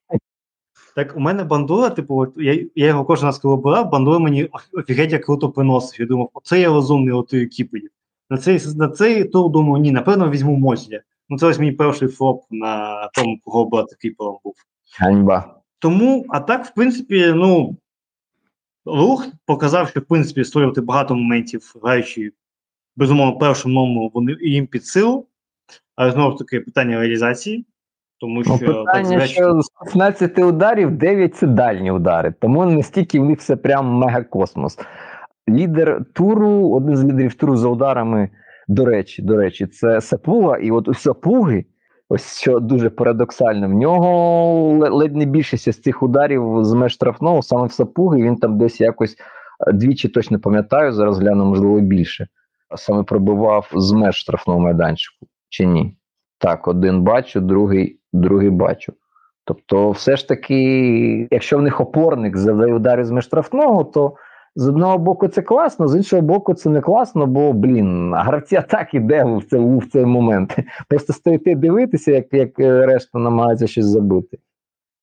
Так 0.98 1.18
у 1.18 1.20
мене 1.20 1.44
бандура, 1.44 1.90
типу, 1.90 2.28
я 2.38 2.66
я 2.76 2.88
його 2.88 3.06
кожен 3.06 3.26
раз 3.26 3.40
коли 3.40 3.56
брав, 3.56 3.90
бандура 3.90 4.20
мені 4.20 4.50
офігеть 4.74 5.12
як 5.12 5.26
круто 5.26 5.50
приносив. 5.50 6.02
Я 6.02 6.06
думав, 6.06 6.30
оце 6.34 6.60
я 6.60 6.68
розумний 6.68 7.14
отою 7.14 7.50
кіпою. 7.50 7.90
На 8.30 8.38
цей 8.38 8.60
на 8.76 8.90
цей 8.90 9.24
тур 9.24 9.52
думаю, 9.52 9.84
ні, 9.84 9.92
напевно, 9.92 10.30
візьму 10.30 10.56
Мозля. 10.56 11.02
Ну, 11.30 11.38
це 11.38 11.48
ось 11.48 11.60
мій 11.60 11.72
перший 11.72 12.08
флоп 12.08 12.44
на 12.52 13.08
тому, 13.14 13.40
кого 13.44 13.66
брати 13.66 13.96
кіпером 14.00 14.38
був. 14.44 14.54
Ганьба. 15.00 15.62
Тому, 15.80 16.26
а 16.30 16.40
так, 16.40 16.66
в 16.66 16.74
принципі, 16.74 17.32
ну, 17.36 17.78
рух 18.86 19.28
показав, 19.46 19.90
що 19.90 20.00
в 20.00 20.06
принципі 20.06 20.44
створювати 20.44 20.82
багато 20.82 21.16
моментів, 21.16 21.74
граючи, 21.84 22.32
безумовно, 22.96 23.38
першому 23.38 23.76
номеру 23.76 24.12
вони 24.14 24.38
їм 24.42 24.68
під 24.68 24.86
силу. 24.86 25.28
Але 25.96 26.12
знову 26.12 26.32
ж 26.32 26.38
таки, 26.38 26.60
питання 26.60 27.00
реалізації. 27.00 27.66
Тому 28.20 28.44
ну, 28.48 28.58
що 28.58 28.66
питання, 28.66 29.20
так, 29.20 29.28
що 29.28 29.62
з 29.62 29.70
15 29.84 30.40
ударів 30.40 30.92
9 30.92 31.36
це 31.36 31.48
дальні 31.48 31.92
удари, 31.92 32.34
тому 32.42 32.66
настільки 32.66 33.20
в 33.20 33.26
них 33.26 33.40
все 33.40 33.56
прям 33.56 33.86
мегакосмос. 33.86 34.80
Лідер 35.50 36.06
туру, 36.14 36.72
один 36.72 36.96
з 36.96 37.04
лідерів 37.04 37.34
туру 37.34 37.58
за 37.58 37.68
ударами, 37.68 38.30
до 38.68 38.86
речі, 38.86 39.22
до 39.22 39.38
речі, 39.38 39.68
це 39.68 40.02
Сапуга, 40.02 40.58
і 40.58 40.72
от 40.72 40.88
у 40.88 40.94
Сапуги, 40.94 41.66
ось 42.10 42.40
що 42.40 42.60
дуже 42.60 42.90
парадоксально, 42.90 43.68
в 43.68 43.74
нього 43.74 44.90
ледь 44.90 45.16
не 45.16 45.26
більшість 45.26 45.72
з 45.72 45.82
цих 45.82 46.04
ударів 46.04 46.58
з 46.62 46.74
меж 46.74 46.92
штрафного, 46.92 47.42
саме 47.42 47.68
в 47.68 47.72
Сапуги, 47.72 48.24
він 48.24 48.36
там 48.36 48.58
десь 48.58 48.82
якось 48.82 49.16
е, 49.68 49.74
двічі 49.74 50.10
точно 50.10 50.40
пам'ятаю, 50.40 50.94
зараз 50.94 51.20
гляну, 51.20 51.46
можливо, 51.46 51.80
більше. 51.80 52.28
Саме 52.76 53.04
пробивав 53.04 53.72
з 53.76 53.92
меж 53.92 54.16
штрафного 54.16 54.60
майданчику, 54.60 55.28
чи 55.50 55.66
ні? 55.66 55.98
Так, 56.38 56.68
один 56.68 57.02
бачу, 57.02 57.42
другий 57.42 57.97
другий 58.14 58.50
бачу. 58.50 58.94
Тобто, 59.46 59.92
все 59.92 60.18
ж 60.18 60.28
таки, 60.28 61.28
якщо 61.32 61.58
в 61.58 61.62
них 61.62 61.82
опорник 61.82 62.38
задає 62.38 62.74
удари 62.74 63.06
з 63.06 63.22
штрафного, 63.22 63.84
то 63.84 64.14
з 64.56 64.68
одного 64.68 64.98
боку 64.98 65.28
це 65.28 65.42
класно, 65.42 65.88
з 65.88 65.96
іншого 65.96 66.22
боку, 66.22 66.54
це 66.54 66.70
не 66.70 66.82
класно, 66.82 67.28
бо, 67.28 67.54
блін, 67.54 68.14
гравці 68.16 68.56
атаки 68.56 68.98
іде 68.98 69.24
в 69.24 69.44
цей, 69.50 69.60
в 69.60 69.90
цей 69.92 70.06
момент. 70.06 70.56
Просто 70.90 71.14
стоїти 71.14 71.56
дивитися, 71.56 72.12
як 72.12 72.34
як 72.34 72.60
решта 72.60 73.20
намагається 73.20 73.68
щось 73.68 73.86
забути. 73.86 74.38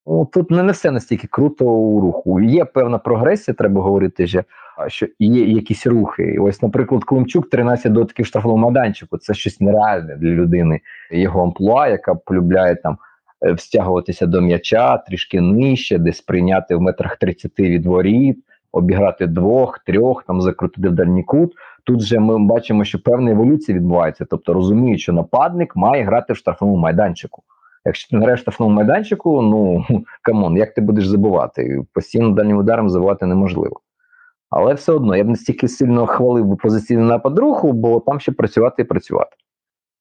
Ну, 0.07 0.27
Тут 0.33 0.51
не 0.51 0.73
все 0.73 0.91
настільки 0.91 1.27
круто 1.27 1.65
у 1.65 2.01
руху. 2.01 2.41
Є 2.41 2.65
певна 2.65 2.99
прогресія, 2.99 3.55
треба 3.55 3.83
говорити, 3.83 4.27
що 4.27 4.45
що 4.87 5.07
є 5.19 5.45
якісь 5.45 5.87
рухи. 5.87 6.37
Ось, 6.41 6.63
наприклад, 6.63 7.05
Климчук 7.05 7.51
13 7.51 7.93
дотиків 7.93 8.27
штрафного 8.27 8.59
майданчику. 8.59 9.19
Це 9.19 9.35
щось 9.35 9.61
нереальне 9.61 10.17
для 10.17 10.29
людини. 10.29 10.81
Його 11.11 11.43
амплуа, 11.43 11.89
яка 11.89 12.15
полюбляє 12.15 12.75
там 12.77 12.99
е, 13.47 13.53
встягуватися 13.53 14.27
до 14.27 14.41
м'яча, 14.41 14.99
трішки 14.99 15.41
нижче, 15.41 15.99
десь 15.99 16.21
прийняти 16.21 16.77
в 16.77 16.81
метрах 16.81 17.17
30 17.17 17.61
від 17.61 17.87
воріт, 17.87 18.39
обіграти 18.73 19.27
двох, 19.27 19.79
трьох, 19.79 20.25
там 20.25 20.43
закрутити 20.43 20.89
в 20.89 20.93
дальній 20.93 21.23
кут. 21.23 21.53
Тут 21.85 22.01
же 22.01 22.21
ми 22.21 22.39
бачимо, 22.39 22.85
що 22.85 23.03
певна 23.03 23.31
еволюція 23.31 23.79
відбувається, 23.79 24.27
тобто 24.31 24.53
розуміють, 24.53 25.01
що 25.01 25.13
нападник 25.13 25.77
має 25.77 26.05
грати 26.05 26.33
в 26.33 26.37
штрафному 26.37 26.77
майданчику. 26.77 27.43
Якщо 27.85 28.11
ти 28.11 28.17
не 28.17 28.23
граєш 28.23 28.41
в 28.41 28.43
штрафному 28.43 28.75
майданчику, 28.75 29.43
ну 29.43 29.85
come 30.23 30.42
on, 30.42 30.57
як 30.57 30.75
ти 30.75 30.81
будеш 30.81 31.07
забивати? 31.07 31.83
Постійно 31.93 32.31
дальнім 32.31 32.57
ударом 32.57 32.91
забивати 32.91 33.27
неможливо. 33.27 33.81
Але 34.51 34.75
все 34.75 34.93
одно 34.93 35.17
я 35.17 35.25
б 35.25 35.29
не 35.29 35.37
стільки 35.37 35.69
сильно 35.69 36.07
хвалив 36.07 36.57
позиційний 36.57 37.05
напад 37.05 37.39
Руху, 37.39 37.73
бо 37.73 38.01
там 38.01 38.21
ще 38.21 38.33
працювати 38.33 38.83
і 38.83 38.85
працювати. 38.85 39.37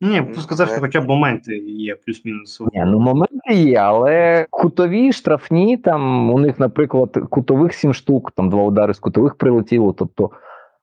Ні, 0.02 0.16
я 0.16 0.42
сказав, 0.42 0.70
що 0.70 0.80
хоча 0.80 1.02
б 1.02 1.08
моменти 1.08 1.58
є 1.58 1.96
плюс-мінус. 1.96 2.62
Ні, 2.74 2.84
ну 2.86 3.00
моменти 3.00 3.54
є, 3.54 3.78
але 3.78 4.46
кутові, 4.50 5.14
штрафні, 5.14 5.78
там 5.78 6.32
у 6.32 6.40
них, 6.40 6.60
наприклад, 6.60 7.18
кутових 7.30 7.74
сім 7.74 7.94
штук, 7.94 8.32
там 8.32 8.50
два 8.50 8.64
удари 8.64 8.94
з 8.94 9.00
кутових 9.00 9.36
прилетіло. 9.36 9.94
Тобто 9.94 10.32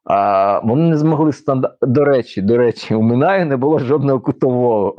а, 0.04 0.60
вони 0.64 0.88
не 0.90 0.96
змогли 0.96 1.32
стандарт. 1.32 1.76
До 1.82 2.04
речі, 2.04 2.42
до 2.42 2.56
речі, 2.56 2.94
у 2.94 3.02
Минаю 3.02 3.46
не 3.46 3.56
було 3.56 3.78
жодного 3.78 4.20
кутового. 4.20 4.94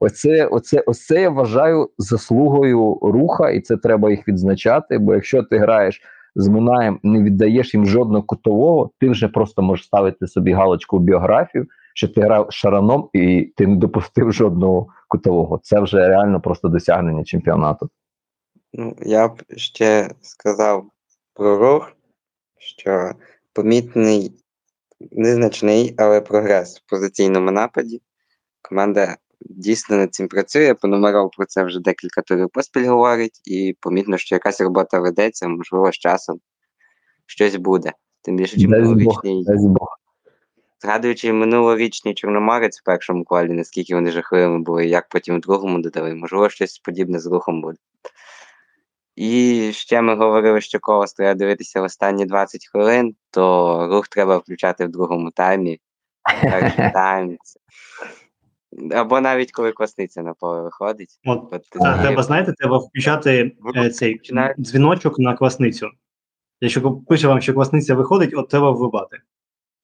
Оце, 0.00 0.46
оце, 0.46 0.80
оце 0.80 1.20
я 1.20 1.30
вважаю 1.30 1.90
заслугою 1.98 2.98
руха, 3.02 3.50
і 3.50 3.60
це 3.60 3.76
треба 3.76 4.10
їх 4.10 4.28
відзначати. 4.28 4.98
Бо 4.98 5.14
якщо 5.14 5.42
ти 5.42 5.58
граєш 5.58 6.02
з 6.34 6.48
Минаєм, 6.48 7.00
не 7.02 7.22
віддаєш 7.22 7.74
їм 7.74 7.86
жодного 7.86 8.22
кутового, 8.22 8.90
ти 9.00 9.10
вже 9.10 9.28
просто 9.28 9.62
можеш 9.62 9.86
ставити 9.86 10.26
собі 10.26 10.52
галочку 10.52 10.98
в 10.98 11.00
біографію, 11.00 11.66
що 11.94 12.08
ти 12.08 12.20
грав 12.20 12.46
шараном 12.50 13.08
і 13.12 13.52
ти 13.56 13.66
не 13.66 13.76
допустив 13.76 14.32
жодного 14.32 14.86
кутового. 15.08 15.60
Це 15.62 15.80
вже 15.80 16.08
реально 16.08 16.40
просто 16.40 16.68
досягнення 16.68 17.24
чемпіонату. 17.24 17.90
Ну, 18.72 18.96
я 19.02 19.28
б 19.28 19.42
ще 19.56 20.10
сказав 20.20 20.84
про 21.34 21.58
рух, 21.58 21.92
що 22.58 23.12
помітний 23.52 24.32
незначний, 25.12 25.94
але 25.98 26.20
прогрес 26.20 26.78
в 26.78 26.90
позиційному 26.90 27.50
нападі. 27.50 28.02
Команда 28.62 29.16
дійсно 29.40 29.96
над 29.96 30.14
цим 30.14 30.28
працює. 30.28 30.74
Пономаров 30.74 31.30
про 31.36 31.46
це 31.46 31.64
вже 31.64 31.80
декілька 31.80 32.22
турів 32.22 32.48
поспіль 32.52 32.86
говорить, 32.86 33.40
і 33.44 33.76
помітно, 33.80 34.18
що 34.18 34.34
якась 34.34 34.60
робота 34.60 35.00
ведеться, 35.00 35.48
можливо, 35.48 35.92
з 35.92 35.98
часом 35.98 36.40
щось 37.26 37.56
буде. 37.56 37.92
Тим 38.22 38.36
більше, 38.36 38.60
чим 38.60 38.70
минулорічний. 38.70 39.46
Згадуючи 40.82 41.32
минулорічний 41.32 42.14
Чорноморець 42.14 42.80
в 42.80 42.84
першому 42.84 43.24
колі, 43.24 43.48
наскільки 43.48 43.94
вони 43.94 44.10
жахливими 44.10 44.58
були, 44.58 44.86
як 44.86 45.08
потім 45.08 45.36
в 45.36 45.40
другому 45.40 45.78
додали, 45.78 46.14
можливо, 46.14 46.48
щось 46.48 46.78
подібне 46.78 47.18
з 47.18 47.26
рухом 47.26 47.62
буде. 47.62 47.78
І 49.16 49.70
ще 49.72 50.02
ми 50.02 50.16
говорили, 50.16 50.60
що 50.60 50.80
колос 50.80 51.12
треба 51.12 51.34
дивитися 51.34 51.80
в 51.80 51.84
останні 51.84 52.26
20 52.26 52.68
хвилин, 52.72 53.14
то 53.30 53.86
рух 53.92 54.08
треба 54.08 54.36
включати 54.36 54.86
в 54.86 54.88
другому 54.88 55.30
таймі. 55.30 55.80
Перший 56.42 56.90
тайм. 56.92 57.38
Або 58.94 59.20
навіть 59.20 59.52
коли 59.52 59.72
квасниця 59.72 60.22
на 60.22 60.34
поле 60.34 60.62
виходить. 60.62 61.20
От, 61.24 61.42
От 61.52 61.62
та, 61.70 61.96
і... 61.96 62.02
Треба, 62.02 62.22
знаєте, 62.22 62.52
треба 62.52 62.78
включати 62.78 63.52
е, 63.76 63.90
цей 63.90 64.14
починає... 64.14 64.54
дзвіночок 64.58 65.18
на 65.18 65.36
квасницю. 65.36 65.88
Якщо 66.60 66.92
пише 66.92 67.28
вам, 67.28 67.40
що 67.40 67.54
квасниця 67.54 67.94
виходить, 67.94 68.34
от 68.34 68.48
треба 68.48 68.70
вибати. 68.70 69.18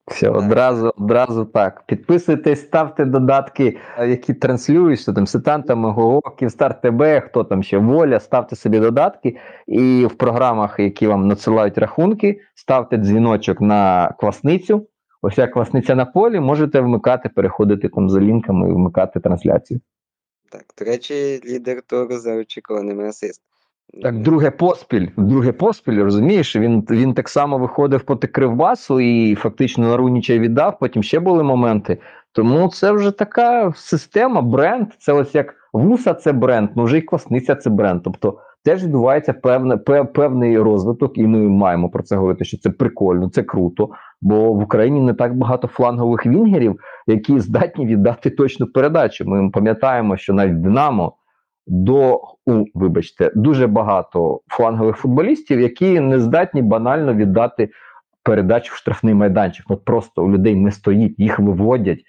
Все, 0.07 0.29
одразу 0.29 0.93
одразу 0.97 1.45
так. 1.45 1.85
Підписуйтесь, 1.87 2.61
ставте 2.61 3.05
додатки, 3.05 3.79
які 3.99 4.35
транслюють, 4.35 5.01
що 5.01 5.13
там 5.13 5.27
Сетанта, 5.27 5.75
Мого, 5.75 6.21
Київстар 6.21 6.81
ТБ, 6.81 7.03
хто 7.25 7.45
там 7.45 7.63
ще 7.63 7.79
воля, 7.79 8.21
ставте 8.21 8.57
собі 8.57 8.81
додатки, 8.81 9.37
і 9.67 10.07
в 10.07 10.15
програмах, 10.15 10.79
які 10.79 11.07
вам 11.07 11.29
надсилають 11.29 11.79
рахунки, 11.79 12.41
ставте 12.55 12.97
дзвіночок 12.97 13.61
на 13.61 14.15
квасницю. 14.19 14.87
Ось 15.23 15.39
як 15.39 15.53
квасниця 15.53 15.95
на 15.95 16.05
полі, 16.05 16.41
можете 16.41 16.81
вмикати, 16.81 17.29
переходити 17.29 17.89
там 17.89 18.11
за 18.11 18.21
лінками 18.21 18.71
і 18.71 18.73
вмикати 18.73 19.21
трансляцію. 19.21 19.81
Так, 20.51 20.65
до 20.79 20.85
речі, 20.85 21.41
лідер 21.45 21.83
туру 21.83 22.19
за 22.19 22.37
очікуваним 22.37 23.01
асистом. 23.01 23.45
Так, 24.03 24.23
друге 24.23 24.51
поспіль, 24.51 25.09
друге 25.17 25.53
поспіль, 25.53 26.03
розумієш, 26.03 26.57
він 26.57 26.87
він 26.91 27.15
так 27.15 27.29
само 27.29 27.59
виходив 27.59 28.03
проти 28.03 28.27
Кривбасу 28.27 29.01
і 29.01 29.35
фактично 29.35 29.89
на 29.89 29.97
Руніча 29.97 30.39
віддав, 30.39 30.79
потім 30.79 31.03
ще 31.03 31.21
були 31.21 31.43
моменти. 31.43 31.99
Тому 32.33 32.69
це 32.69 32.93
вже 32.93 33.11
така 33.11 33.73
система, 33.77 34.43
бренд. 34.43 34.87
Це 34.99 35.13
ось 35.13 35.35
як 35.35 35.55
вуса 35.73 36.15
це 36.15 36.33
бренд, 36.33 36.71
ну 36.77 36.85
вже 36.85 36.99
і 36.99 37.03
квасниця 37.03 37.55
це 37.55 37.71
бренд. 37.71 38.03
Тобто 38.05 38.39
теж 38.65 38.85
відбувається 38.85 39.33
певне, 39.33 39.77
певний 40.05 40.59
розвиток, 40.59 41.19
і 41.19 41.27
ми 41.27 41.39
маємо 41.39 41.89
про 41.89 42.03
це 42.03 42.17
говорити, 42.17 42.45
що 42.45 42.59
це 42.59 42.71
прикольно, 42.71 43.31
це 43.31 43.43
круто. 43.43 43.91
Бо 44.23 44.53
в 44.53 44.63
Україні 44.63 45.01
не 45.01 45.15
так 45.15 45.37
багато 45.37 45.69
флангових 45.69 46.27
вінгерів, 46.27 46.81
які 47.07 47.41
здатні 47.41 47.87
віддати 47.87 48.31
точну 48.31 48.67
передачу. 48.67 49.25
Ми 49.25 49.51
пам'ятаємо, 49.51 50.17
що 50.17 50.35
навіть 50.35 50.61
Динамо 50.61 51.17
до 51.67 52.21
у, 52.47 52.65
вибачте, 52.75 53.33
дуже 53.35 53.67
багато 53.67 54.41
флангових 54.49 54.97
футболістів, 54.97 55.61
які 55.61 56.01
не 56.01 56.21
здатні 56.21 56.63
банально 56.63 57.15
віддати 57.15 57.71
передачу 58.23 58.75
в 58.75 58.77
штрафний 58.77 59.15
майданчик. 59.15 59.67
Ну 59.71 59.77
просто 59.77 60.25
у 60.25 60.31
людей 60.31 60.55
не 60.55 60.71
стоїть, 60.71 61.19
їх 61.19 61.39
виводять. 61.39 62.01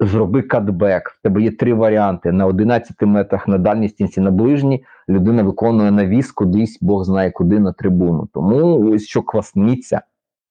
Зроби 0.00 0.42
катбек. 0.42 1.10
В 1.10 1.22
тебе 1.22 1.42
є 1.42 1.50
три 1.50 1.74
варіанти: 1.74 2.32
на 2.32 2.46
11 2.46 3.02
метрах 3.02 3.48
на 3.48 3.58
дальній 3.58 3.88
стінці, 3.88 4.20
на 4.20 4.30
ближній 4.30 4.84
людина 5.08 5.42
виконує 5.42 5.90
навіс 5.90 6.32
кудись, 6.32 6.78
Бог 6.80 7.04
знає 7.04 7.30
куди 7.30 7.58
на 7.58 7.72
трибуну. 7.72 8.28
Тому 8.34 8.90
ось 8.90 9.06
що 9.06 9.22
квасниця, 9.22 10.00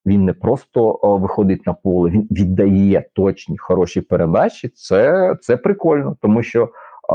він 0.05 0.25
не 0.25 0.33
просто 0.33 0.99
о, 1.01 1.17
виходить 1.17 1.67
на 1.67 1.73
поле, 1.73 2.09
він 2.09 2.27
віддає 2.31 3.05
точні 3.13 3.57
хороші 3.57 4.01
передачі. 4.01 4.69
Це, 4.69 5.35
Це 5.41 5.57
прикольно, 5.57 6.17
тому 6.21 6.43
що. 6.43 6.69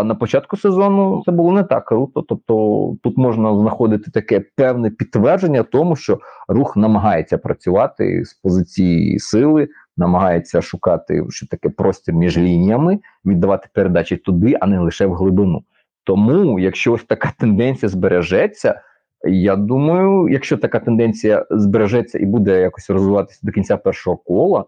На 0.05 0.15
початку 0.15 0.57
сезону 0.57 1.23
це 1.27 1.33
було 1.33 1.53
не 1.53 1.63
так 1.65 1.85
круто. 1.85 2.23
Тобто 2.23 2.97
тут 3.03 3.19
можна 3.19 3.59
знаходити 3.59 4.11
таке 4.11 4.45
певне 4.57 4.91
підтвердження 4.91 5.63
тому, 5.63 5.97
що 5.97 6.19
рух 6.49 6.77
намагається 6.77 7.39
працювати 7.39 8.25
з 8.25 8.35
позиції 8.35 9.19
сили, 9.19 9.69
намагається 9.97 10.63
шукати 10.63 11.25
що 11.29 11.47
таке 11.47 11.69
простір 11.69 12.15
між 12.15 12.39
лініями, 12.39 12.99
віддавати 13.25 13.69
передачі 13.75 14.17
туди, 14.17 14.57
а 14.61 14.67
не 14.67 14.81
лише 14.81 15.07
в 15.07 15.15
глибину. 15.15 15.63
Тому, 16.05 16.59
якщо 16.61 16.93
ось 16.93 17.05
така 17.05 17.33
тенденція 17.39 17.89
збережеться, 17.89 18.83
я 19.29 19.57
думаю, 19.57 20.29
якщо 20.29 20.57
така 20.57 20.81
тенденція 20.81 21.47
збережеться 21.51 22.19
і 22.19 22.27
буде 22.27 22.61
якось 22.61 22.91
розвиватися 22.91 23.41
до 23.43 23.53
кінця 23.53 23.77
першого 23.77 24.17
кола, 24.17 24.65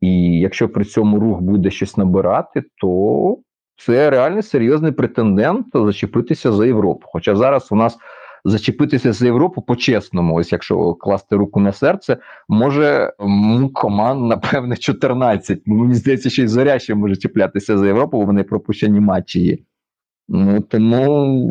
і 0.00 0.38
якщо 0.38 0.68
при 0.68 0.84
цьому 0.84 1.20
рух 1.20 1.40
буде 1.40 1.70
щось 1.70 1.96
набирати, 1.96 2.62
то 2.80 3.38
це 3.76 4.10
реально 4.10 4.42
серйозний 4.42 4.92
претендент 4.92 5.66
зачепитися 5.74 6.52
за 6.52 6.66
Європу. 6.66 7.06
Хоча 7.12 7.36
зараз 7.36 7.72
у 7.72 7.76
нас 7.76 7.98
зачепитися 8.44 9.12
за 9.12 9.26
Європу 9.26 9.62
по-чесному, 9.62 10.34
ось 10.34 10.52
якщо 10.52 10.94
класти 10.94 11.36
руку 11.36 11.60
на 11.60 11.72
серце, 11.72 12.16
може 12.48 13.12
команд, 13.72 14.28
напевне, 14.28 14.76
14. 14.76 15.62
Мені 15.66 15.94
здається, 15.94 16.30
що 16.30 16.42
й 16.42 16.46
зоря 16.46 16.78
ще 16.78 16.94
може 16.94 17.16
чіплятися 17.16 17.78
за 17.78 17.86
Європу, 17.86 18.18
бо 18.18 18.24
вони 18.24 18.42
пропущені 18.42 19.00
матчі 19.00 19.40
є. 19.40 19.58
Ну 20.28 20.60
тому 20.60 21.50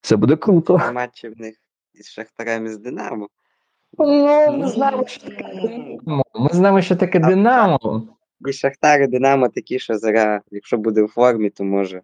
це 0.00 0.16
буде 0.16 0.36
круто. 0.36 0.80
Матчі 0.94 1.28
в 1.28 1.40
них 1.40 1.54
із 1.94 2.10
Шахтарем 2.10 2.66
і 2.66 2.68
з 2.68 2.78
Динамо. 2.78 3.28
Ну, 3.98 4.58
ми 4.58 4.68
знаємо, 4.68 5.06
що 5.06 5.20
таке 5.20 5.44
Динамо. 5.44 6.24
Ми 6.34 6.48
знаємо, 6.52 6.80
що 6.80 6.96
таке 6.96 7.18
Динамо. 7.18 8.08
І 8.48 8.52
Шахтар, 8.52 9.02
і 9.02 9.06
Динамо 9.06 9.48
такі, 9.48 9.78
що 9.78 9.98
зараз, 9.98 10.42
якщо 10.50 10.78
буде 10.78 11.02
в 11.02 11.08
формі, 11.08 11.50
то 11.50 11.64
може 11.64 12.00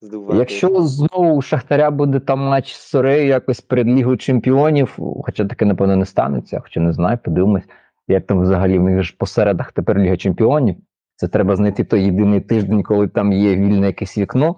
здувати. 0.00 0.38
Якщо 0.38 0.82
знову 0.82 1.34
у 1.34 1.42
Шахтаря 1.42 1.90
буде 1.90 2.20
там 2.20 2.38
матч 2.38 2.74
з 2.74 2.80
Сорею 2.80 3.26
якось 3.26 3.60
перед 3.60 3.86
Лігою 3.86 4.16
Чемпіонів, 4.16 4.98
хоча 5.24 5.44
таке, 5.44 5.64
напевно, 5.64 5.96
не 5.96 6.06
станеться, 6.06 6.60
хоча 6.60 6.80
не 6.80 6.92
знаю, 6.92 7.18
подивимось, 7.24 7.64
як 8.08 8.26
там 8.26 8.42
взагалі 8.42 8.78
в 8.78 8.82
них 8.82 9.02
ж 9.02 9.14
посередах 9.18 9.72
тепер 9.72 9.98
Ліга 9.98 10.16
Чемпіонів. 10.16 10.76
Це 11.16 11.28
треба 11.28 11.56
знайти 11.56 11.84
той 11.84 12.04
єдиний 12.04 12.40
тиждень, 12.40 12.82
коли 12.82 13.08
там 13.08 13.32
є 13.32 13.56
вільне 13.56 13.86
якесь 13.86 14.18
вікно. 14.18 14.56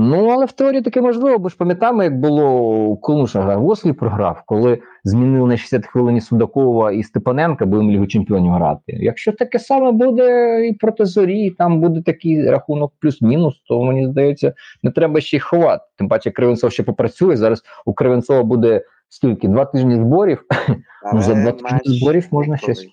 Ну, 0.00 0.28
але 0.28 0.44
в 0.44 0.52
теорії 0.52 0.82
таке 0.82 1.00
можливо, 1.00 1.38
бо 1.38 1.48
ж 1.48 1.56
пам'ятаємо, 1.56 2.02
як 2.02 2.20
було 2.20 2.98
грав, 3.34 3.62
Вослі 3.62 3.92
програв, 3.92 4.42
коли 4.46 4.82
змінили 5.04 5.48
на 5.48 5.56
60 5.56 5.86
хвилин 5.86 6.20
Судакова 6.20 6.92
і 6.92 7.02
Степаненка, 7.02 7.66
будемо 7.66 7.90
Лігу 7.90 8.06
Чемпіонів 8.06 8.52
грати. 8.52 8.82
Якщо 8.86 9.32
таке 9.32 9.58
саме 9.58 9.92
буде 9.92 10.66
і 10.68 10.72
проти 10.72 11.04
зорі, 11.04 11.40
і 11.40 11.50
там 11.50 11.80
буде 11.80 12.02
такий 12.02 12.50
рахунок 12.50 12.92
плюс-мінус, 13.00 13.62
то 13.68 13.84
мені 13.84 14.06
здається, 14.06 14.52
не 14.82 14.90
треба 14.90 15.20
ще 15.20 15.36
й 15.36 15.40
ховати. 15.40 15.84
Тим 15.96 16.08
паче 16.08 16.30
Кривенцов 16.30 16.72
ще 16.72 16.82
попрацює. 16.82 17.36
Зараз 17.36 17.62
у 17.84 17.92
Кривенцова 17.92 18.42
буде 18.42 18.82
скільки? 19.08 19.48
Два 19.48 19.64
тижні 19.64 19.94
зборів. 19.94 20.44
ну, 21.14 21.20
За 21.20 21.34
два 21.34 21.52
тижні 21.52 21.98
зборів 21.98 22.28
можна 22.30 22.56
щось. 22.56 22.88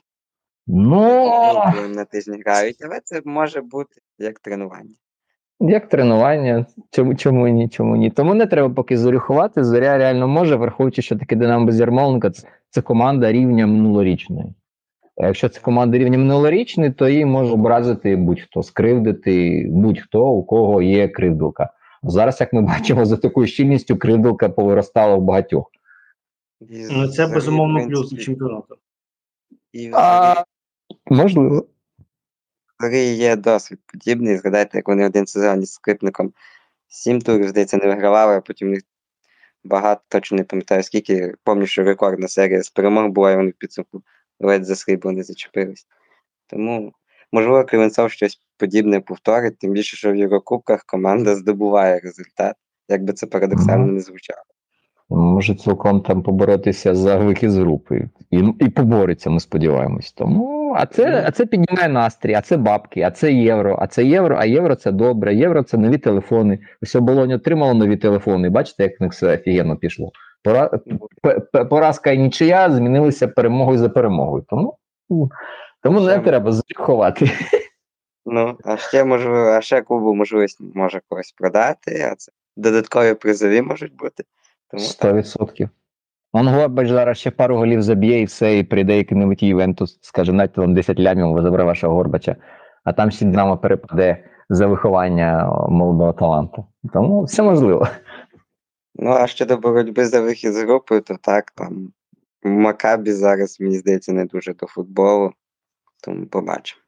Ну 0.67 1.31
на 1.95 2.05
тижні 2.05 2.41
грають, 2.45 2.77
але 2.85 2.99
це 3.03 3.21
може 3.25 3.61
бути 3.61 3.95
як 4.19 4.39
тренування. 4.39 4.95
Як 5.59 5.89
тренування, 5.89 6.65
чому 6.91 7.15
чому 7.15 7.47
ні, 7.47 7.69
чому 7.69 7.95
ні. 7.95 8.09
Тому 8.09 8.33
не 8.33 8.45
треба 8.45 8.73
поки 8.73 8.97
зорю 8.97 9.19
ховати. 9.19 9.63
Зоря 9.63 9.97
реально 9.97 10.27
може, 10.27 10.55
враховуючи, 10.55 11.01
що 11.01 11.15
таке 11.15 11.35
Динамо 11.35 11.65
без 11.65 11.79
Ярмоленка, 11.79 12.29
це, 12.29 12.47
це 12.69 12.81
команда 12.81 13.31
рівня 13.31 13.67
минулорічної. 13.67 14.53
А 15.17 15.25
якщо 15.25 15.49
це 15.49 15.59
команда 15.59 15.97
рівня 15.97 16.17
минулорічної, 16.17 16.91
то 16.91 17.09
її 17.09 17.25
може 17.25 17.53
образити 17.53 18.15
будь-хто, 18.15 18.63
скривдити 18.63 19.65
будь-хто, 19.69 20.27
у 20.27 20.43
кого 20.43 20.81
є 20.81 21.07
кривдилка. 21.07 21.69
Зараз, 22.03 22.41
як 22.41 22.53
ми 22.53 22.61
бачимо, 22.61 23.05
за 23.05 23.17
такою 23.17 23.47
щільністю 23.47 23.97
кривдилка 23.97 24.49
повиростала 24.49 25.15
в 25.15 25.21
багатьох. 25.21 25.71
Ну, 26.91 27.07
Це 27.07 27.27
безумовно 27.27 27.87
плюс 27.87 28.23
чемпіонату. 28.23 28.75
А, 29.93 30.43
Можливо. 31.05 31.65
Є 33.15 33.35
досвід 33.35 33.79
подібний. 33.85 34.37
Згадайте, 34.37 34.77
як 34.77 34.87
вони 34.87 35.05
один 35.05 35.27
сезон 35.27 35.61
із 35.61 35.73
скрипником 35.73 36.33
сім 36.87 37.21
турів, 37.21 37.49
здається, 37.49 37.77
не 37.77 37.87
вигравали, 37.87 38.35
а 38.35 38.41
потім 38.41 38.71
них 38.71 38.83
багато, 39.63 40.01
точно 40.09 40.37
не 40.37 40.43
пам'ятаю, 40.43 40.83
скільки, 40.83 41.33
пам'ятаю, 41.43 41.67
що 41.67 41.83
рекордна 41.83 42.27
серія 42.27 42.63
з 42.63 42.69
перемог 42.69 43.07
була, 43.07 43.31
і 43.31 43.35
вони 43.35 43.49
в 43.49 43.53
підсумку 43.53 44.01
ледь 44.39 44.65
за 44.65 44.75
срібло 44.75 45.11
не 45.11 45.23
зачепились. 45.23 45.87
Тому, 46.47 46.93
можливо, 47.31 47.63
Кривенцов 47.63 48.11
щось 48.11 48.39
подібне 48.57 48.99
повторить, 48.99 49.57
тим 49.59 49.71
більше, 49.71 49.97
що 49.97 50.11
в 50.11 50.15
Єврокубках 50.15 50.83
команда 50.83 51.35
здобуває 51.35 51.99
результат, 51.99 52.55
як 52.89 53.03
би 53.03 53.13
це 53.13 53.27
парадоксально 53.27 53.87
не 53.87 53.99
звучало. 53.99 54.43
Може 55.09 55.55
цілком 55.55 56.01
там 56.01 56.23
поборотися 56.23 56.95
за 56.95 57.17
вихід 57.17 57.51
з 57.51 57.57
групи. 57.57 58.09
І 58.31 58.43
і 58.59 58.69
побореться, 58.69 59.29
ми 59.29 59.39
сподіваємось. 59.39 60.11
Тому, 60.11 60.64
а 60.75 60.85
це 60.85 61.23
а 61.27 61.31
це 61.31 61.45
піднімає 61.45 61.89
настрій, 61.89 62.33
а 62.33 62.41
це 62.41 62.57
бабки, 62.57 63.01
а 63.01 63.11
це 63.11 63.33
євро, 63.33 63.77
а 63.81 63.87
це 63.87 64.03
євро, 64.03 64.37
а 64.39 64.45
євро 64.45 64.75
це 64.75 64.91
добре. 64.91 65.35
Євро 65.35 65.63
це 65.63 65.77
нові 65.77 65.97
телефони. 65.97 66.59
Ось 66.83 66.95
оболонь 66.95 67.31
отримало 67.31 67.73
нові 67.73 67.97
телефони. 67.97 68.49
Бачите, 68.49 68.83
як 68.83 68.99
в 68.99 69.03
них 69.03 69.11
все 69.11 69.33
офігенно 69.33 69.77
пішло. 69.77 70.11
Пора, 70.43 70.69
поразка 71.69 72.11
і 72.11 72.17
нічия 72.17 72.71
змінилися 72.71 73.27
перемогою 73.27 73.77
за 73.77 73.89
перемогою. 73.89 74.45
Тому 74.49 74.77
тому 75.83 75.99
не 75.99 76.19
треба 76.19 76.51
зрахувати. 76.51 77.31
Ну, 78.25 78.57
а 78.65 78.77
ще 78.77 79.03
можливо, 79.03 79.47
а 79.47 79.61
ще 79.61 79.81
клубу 79.81 80.15
можливість 80.15 80.61
може 80.75 81.01
когось 81.09 81.31
продати, 81.31 82.09
а 82.11 82.15
це 82.15 82.31
додаткові 82.57 83.13
призові 83.13 83.61
можуть 83.61 83.95
бути. 83.95 84.23
Сто 84.77 85.13
відсотків. 85.13 85.69
Он 86.37 86.47
Горбач 86.47 86.89
зараз 86.89 87.17
ще 87.17 87.31
пару 87.31 87.57
голів 87.57 87.81
заб'є 87.81 88.21
і 88.21 88.25
все, 88.25 88.57
і 88.57 88.63
прийде 88.63 88.97
який-небудь 88.97 89.43
Ювентус, 89.43 89.99
скаже, 90.01 90.33
нате 90.33 90.61
вам 90.61 90.73
10 90.73 90.99
лямів, 90.99 91.41
забере 91.41 91.63
вашого 91.63 91.95
Горбача, 91.95 92.35
а 92.83 92.93
там 92.93 93.09
всі 93.09 93.25
Динамо 93.25 93.57
перепаде 93.57 94.23
за 94.49 94.67
виховання 94.67 95.49
молодого 95.69 96.13
таланту. 96.13 96.65
Тому 96.93 97.23
все 97.23 97.43
можливо. 97.43 97.87
Ну, 98.95 99.11
а 99.11 99.27
щодо 99.27 99.57
боротьби 99.57 100.05
за 100.05 100.21
вихід 100.21 100.53
з 100.53 100.63
групи, 100.63 101.01
то 101.01 101.15
так, 101.21 101.51
там 101.51 101.91
Макабі 102.43 103.11
зараз, 103.11 103.59
мені 103.59 103.77
здається, 103.77 104.13
не 104.13 104.25
дуже 104.25 104.53
до 104.53 104.67
футболу, 104.67 105.31
тому 106.03 106.25
побачимо. 106.25 106.81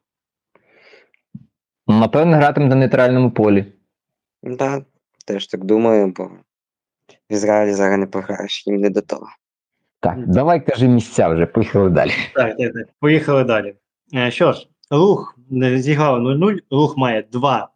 Напевно, 1.86 2.36
гратиме 2.36 2.66
на 2.66 2.74
нейтральному 2.74 3.30
полі. 3.30 3.72
Так, 4.42 4.56
да, 4.56 4.82
теж 5.26 5.46
так 5.46 5.64
думаю, 5.64 6.12
бо 6.16 6.30
в 7.30 7.32
Ізраїлі 7.32 7.74
зараз 7.74 7.98
не 7.98 8.06
програєш, 8.06 8.66
їм 8.66 8.76
не 8.76 8.90
до 8.90 9.00
того. 9.00 9.26
Так, 10.00 10.26
давай 10.26 10.66
кажи 10.66 10.88
місця 10.88 11.28
вже, 11.28 11.46
поїхали 11.46 11.90
далі. 11.90 12.12
Так, 12.34 12.56
так, 12.56 12.72
так. 12.72 12.88
Поїхали 13.00 13.44
далі. 13.44 13.74
Е, 14.14 14.30
що 14.30 14.52
ж, 14.52 14.68
рух 14.90 15.38
зіграв 15.76 16.20
0-0, 16.20 16.58
рух 16.70 16.96
має 16.96 17.22
2, 17.32 17.68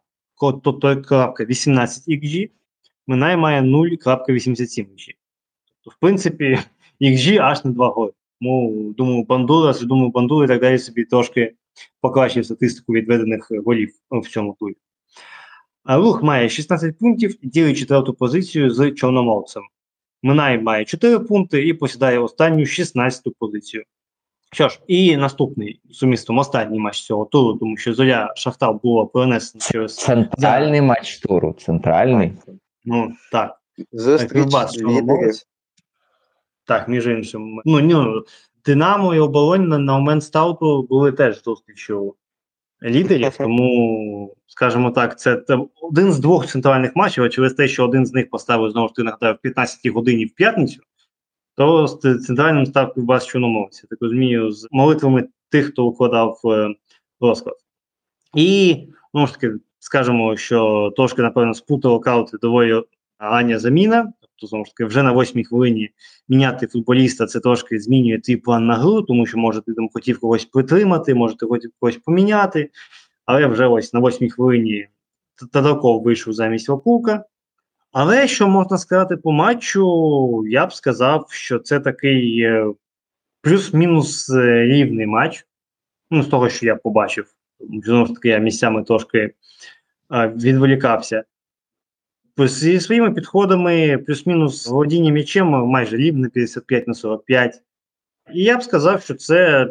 тобто 0.62 1.02
крапка 1.02 1.44
18 1.44 2.08
XG, 2.08 2.50
Минай 3.06 3.36
має 3.36 3.60
0.87 3.60 4.86
XG. 4.86 5.14
Тобто, 5.84 5.96
в 5.96 6.00
принципі, 6.00 6.58
XG 7.00 7.38
аж 7.38 7.64
на 7.64 7.70
2 7.70 7.88
голи. 7.88 8.12
Тому, 8.40 8.92
думаю, 8.96 9.22
Бандура, 9.22 9.74
думаю, 9.82 10.10
Бандура 10.10 10.44
і 10.44 10.48
так 10.48 10.60
далі 10.60 10.78
собі 10.78 11.04
трошки 11.04 11.54
покращив 12.00 12.44
статистику 12.44 12.92
відведених 12.92 13.52
голів 13.66 13.90
в 14.10 14.28
цьому 14.28 14.56
турі. 14.60 14.76
Рух 15.84 16.22
має 16.22 16.48
16 16.48 16.98
пунктів 16.98 17.44
і 17.44 17.48
ділить 17.48 17.78
четверту 17.78 18.14
позицію 18.14 18.70
з 18.70 18.90
Чорноморцем. 18.90 19.62
Минай 20.22 20.58
має 20.58 20.84
4 20.84 21.18
пункти 21.18 21.68
і 21.68 21.74
посідає 21.74 22.18
останню 22.18 22.64
16-ту 22.64 23.30
позицію. 23.38 23.82
Що 24.52 24.68
ж, 24.68 24.80
і 24.86 25.16
наступний 25.16 25.80
сумістом 25.90 26.38
останній 26.38 26.78
матч 26.78 27.02
цього 27.02 27.24
туру, 27.24 27.58
тому 27.58 27.76
що 27.76 27.94
Зоря 27.94 28.32
Шахтар 28.36 28.74
було 28.74 29.06
перенесено 29.06 29.64
через 29.70 29.96
центральний 29.96 30.80
За... 30.80 30.86
матч 30.86 31.18
туру. 31.18 31.56
Центральний. 31.58 32.32
Ну 32.84 33.12
так. 33.32 33.58
Зустріч. 33.92 34.52
Так, 36.64 36.88
між 36.88 37.06
іншим. 37.06 37.60
Ну, 37.64 37.80
ну, 37.80 38.24
Динамо 38.64 39.14
і 39.14 39.18
оболонь 39.18 39.68
на, 39.68 39.78
на 39.78 39.92
момент 39.92 40.24
старту 40.24 40.82
були 40.82 41.12
теж 41.12 41.42
зустрічю 41.42 42.14
лідерів, 42.82 43.36
тому, 43.38 44.34
скажімо 44.46 44.90
так, 44.90 45.18
це 45.18 45.42
один 45.82 46.12
з 46.12 46.18
двох 46.18 46.46
центральних 46.46 46.96
матчів, 46.96 47.24
а 47.24 47.28
через 47.28 47.54
те, 47.54 47.68
що 47.68 47.84
один 47.84 48.06
з 48.06 48.12
них 48.12 48.30
поставив 48.30 48.70
знову 48.70 48.88
ж 48.88 48.94
таки 48.94 49.04
нагадаю, 49.04 49.34
в 49.34 49.38
15 49.38 49.86
годині 49.86 50.24
в 50.24 50.34
п'ятницю, 50.34 50.80
то 51.56 51.86
з 51.86 51.98
центральним 52.26 52.66
став 52.66 52.94
Кубас 52.94 53.26
Чорноморця, 53.26 53.86
так 53.90 53.98
розумію, 54.02 54.52
з 54.52 54.68
молитвами 54.70 55.28
тих, 55.50 55.66
хто 55.66 55.86
укладав 55.86 56.40
е, 56.44 56.74
розклад. 57.20 57.56
І, 58.36 58.76
ну 59.14 59.26
ж 59.26 59.32
таки, 59.32 59.52
скажемо, 59.78 60.36
що 60.36 60.92
трошки, 60.96 61.22
напевно, 61.22 61.54
спутало 61.54 62.00
каути 62.00 62.38
доволі 62.42 62.82
рання 63.18 63.58
заміна. 63.58 64.12
Тобто, 64.42 64.50
знову 64.50 64.64
ж 64.64 64.70
таки, 64.70 64.84
вже 64.84 65.02
на 65.02 65.12
восьмій 65.12 65.44
хвилині 65.44 65.90
міняти 66.28 66.66
футболіста 66.66 67.26
це 67.26 67.40
трошки 67.40 67.78
змінює 67.80 68.18
твій 68.18 68.36
план 68.36 68.66
на 68.66 68.76
гру, 68.76 69.02
тому 69.02 69.26
що 69.26 69.38
може 69.38 69.60
ти 69.60 69.74
там 69.74 69.88
хотів 69.92 70.20
когось 70.20 70.44
притримати, 70.44 71.14
може 71.14 71.36
ти 71.36 71.46
хотів 71.46 71.70
когось 71.80 71.96
поміняти. 71.96 72.70
Але 73.26 73.46
вже 73.46 73.66
ось 73.66 73.92
на 73.92 74.00
восьмій 74.00 74.30
хвилині 74.30 74.88
Тадарков 75.52 76.02
вийшов 76.02 76.34
замість 76.34 76.68
Вакулка. 76.68 77.24
Але 77.92 78.28
що 78.28 78.48
можна 78.48 78.78
сказати 78.78 79.16
по 79.16 79.32
матчу, 79.32 80.44
я 80.48 80.66
б 80.66 80.72
сказав, 80.72 81.26
що 81.30 81.58
це 81.58 81.80
такий 81.80 82.40
е, 82.40 82.66
плюс-мінус 83.42 84.30
е, 84.30 84.64
рівний 84.64 85.06
матч. 85.06 85.46
Ну, 86.10 86.22
з 86.22 86.26
того, 86.26 86.48
що 86.48 86.66
я 86.66 86.76
побачив, 86.76 87.26
знову 87.84 88.06
ж 88.06 88.14
таки, 88.14 88.28
я 88.28 88.38
місцями 88.38 88.84
трошки 88.84 89.34
а, 90.08 90.28
відволікався 90.28 91.24
зі 92.38 92.80
своїми 92.80 93.12
підходами, 93.12 93.98
плюс-мінус 93.98 94.68
володіння 94.68 95.12
м'ячем 95.12 95.48
майже 95.48 95.96
рівне 95.96 96.28
55 96.28 96.88
на 96.88 96.94
45. 96.94 97.62
І 98.34 98.42
я 98.42 98.58
б 98.58 98.62
сказав, 98.62 99.02
що 99.02 99.14
це 99.14 99.68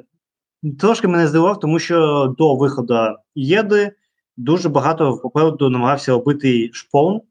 трошки 0.80 1.08
мене 1.08 1.28
здивував, 1.28 1.60
тому 1.60 1.80
що 1.80 2.28
до 2.38 2.56
виходу 2.56 2.96
єди 3.36 3.92
дуже 4.38 4.70
багато 4.70 5.18
попереду 5.18 5.70
намагався 5.70 6.12
робити 6.12 6.70
шпон. 6.74 7.22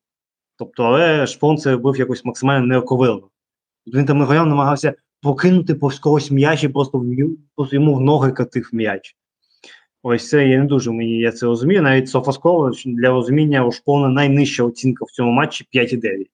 Тобто, 0.56 0.84
але 0.84 1.26
шпон 1.26 1.58
це 1.58 1.72
робив 1.72 1.96
якось 1.96 2.24
максимально 2.24 2.66
неоковилно. 2.66 3.28
Він 3.86 4.06
там 4.06 4.18
намагався 4.18 4.94
покинути 5.22 5.74
повз 5.74 5.98
когось 5.98 6.30
м'яч 6.30 6.64
і 6.64 6.68
просто 6.68 7.04
йому 7.72 7.94
в 7.94 8.00
ноги 8.00 8.32
катив 8.32 8.70
м'яч. 8.72 9.16
Ось 10.02 10.28
це 10.28 10.48
я 10.48 10.58
не 10.58 10.64
дуже 10.64 10.90
мені 10.90 11.18
я 11.18 11.32
це 11.32 11.46
розумію. 11.46 11.82
Навіть 11.82 12.08
Софаскова 12.08 12.72
для 12.84 13.08
розуміння 13.08 13.66
у 13.66 13.72
школи 13.72 14.08
найнижча 14.08 14.64
оцінка 14.64 15.04
в 15.04 15.10
цьому 15.10 15.32
матчі 15.32 15.66
5,9. 15.74 16.26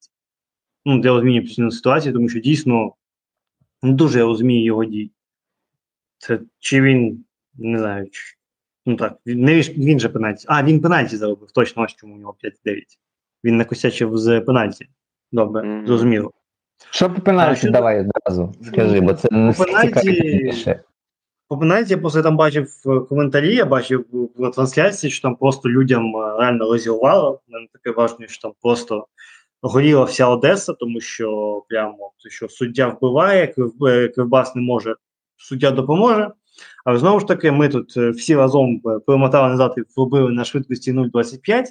Ну, 0.85 1.01
для 1.01 1.11
розуміння 1.11 1.41
постійної 1.43 1.73
ситуації, 1.73 2.13
тому 2.13 2.29
що 2.29 2.41
дійсно 2.41 2.93
не 3.83 3.93
дуже 3.93 4.19
я 4.19 4.25
розумію 4.25 4.65
його 4.65 4.85
дій. 4.85 5.11
Це 6.19 6.41
чи 6.59 6.83
він 6.83 7.25
не 7.55 7.79
знаю, 7.79 8.09
чи, 8.11 8.37
ну 8.87 8.97
так, 8.97 9.19
не 9.27 9.61
він 9.61 10.01
же 10.01 10.09
пенальті. 10.09 10.45
А, 10.49 10.63
він 10.63 10.81
пенальті 10.81 11.17
заробив, 11.17 11.51
точно 11.51 11.83
ось 11.83 11.95
чому 11.95 12.15
у 12.15 12.19
нього 12.19 12.37
5,9. 12.45 12.83
Він 13.45 13.57
накосячив 13.57 14.19
з 14.19 14.41
пенальті. 14.41 14.89
Добре, 15.33 15.63
mm-hmm. 15.63 15.87
зрозуміло. 15.87 16.33
Що 16.91 17.11
по 17.11 17.21
пенальті, 17.21 17.71
давай 17.71 18.01
одразу 18.01 18.55
скажи, 18.63 19.01
бо 19.01 19.15
це 19.15 19.29
не 19.31 19.53
цікавіше. 19.53 20.81
По 21.49 21.59
пенальті 21.59 21.91
я 21.91 21.99
просто 21.99 22.23
там 22.23 22.37
бачив 22.37 22.69
коментарі, 23.09 23.55
я 23.55 23.65
бачив 23.65 24.05
в 24.37 24.51
трансляції, 24.51 25.11
що 25.11 25.23
там 25.23 25.37
просто 25.37 25.69
людям 25.69 26.17
е, 26.17 26.37
реально 26.39 26.67
лазілувало. 26.67 27.41
Мене 27.49 27.67
таке 27.73 27.91
важливо, 27.91 28.29
що 28.29 28.43
там 28.43 28.53
просто 28.63 29.07
горіла 29.63 30.05
вся 30.05 30.29
Одеса, 30.29 30.73
тому 30.73 31.01
що 31.01 31.63
прямо 31.69 32.13
що 32.29 32.49
суддя 32.49 32.89
вбиває, 32.89 33.55
Кривбас 34.15 34.55
не 34.55 34.63
може, 34.63 34.97
суддя 35.37 35.71
допоможе. 35.71 36.31
Але 36.85 36.99
знову 36.99 37.21
ж 37.21 37.27
таки, 37.27 37.53
ми 37.53 37.69
тут 37.69 37.97
всі 37.97 38.37
разом 38.37 38.81
перемотали 39.07 39.49
назад 39.49 39.75
і 39.77 39.81
вробили 39.97 40.33
на 40.33 40.45
швидкості 40.45 40.93
0,25, 40.93 41.65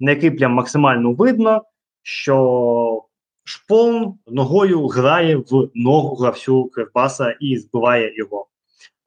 на 0.00 0.10
який 0.10 0.30
прям 0.30 0.52
максимально 0.52 1.12
видно, 1.12 1.62
що 2.02 3.04
шпон 3.44 4.14
ногою 4.26 4.86
грає 4.86 5.36
в 5.36 5.70
ногу 5.74 6.16
гравцю 6.16 6.64
Кривбаса 6.64 7.36
і 7.40 7.56
збиває 7.58 8.16
його. 8.16 8.46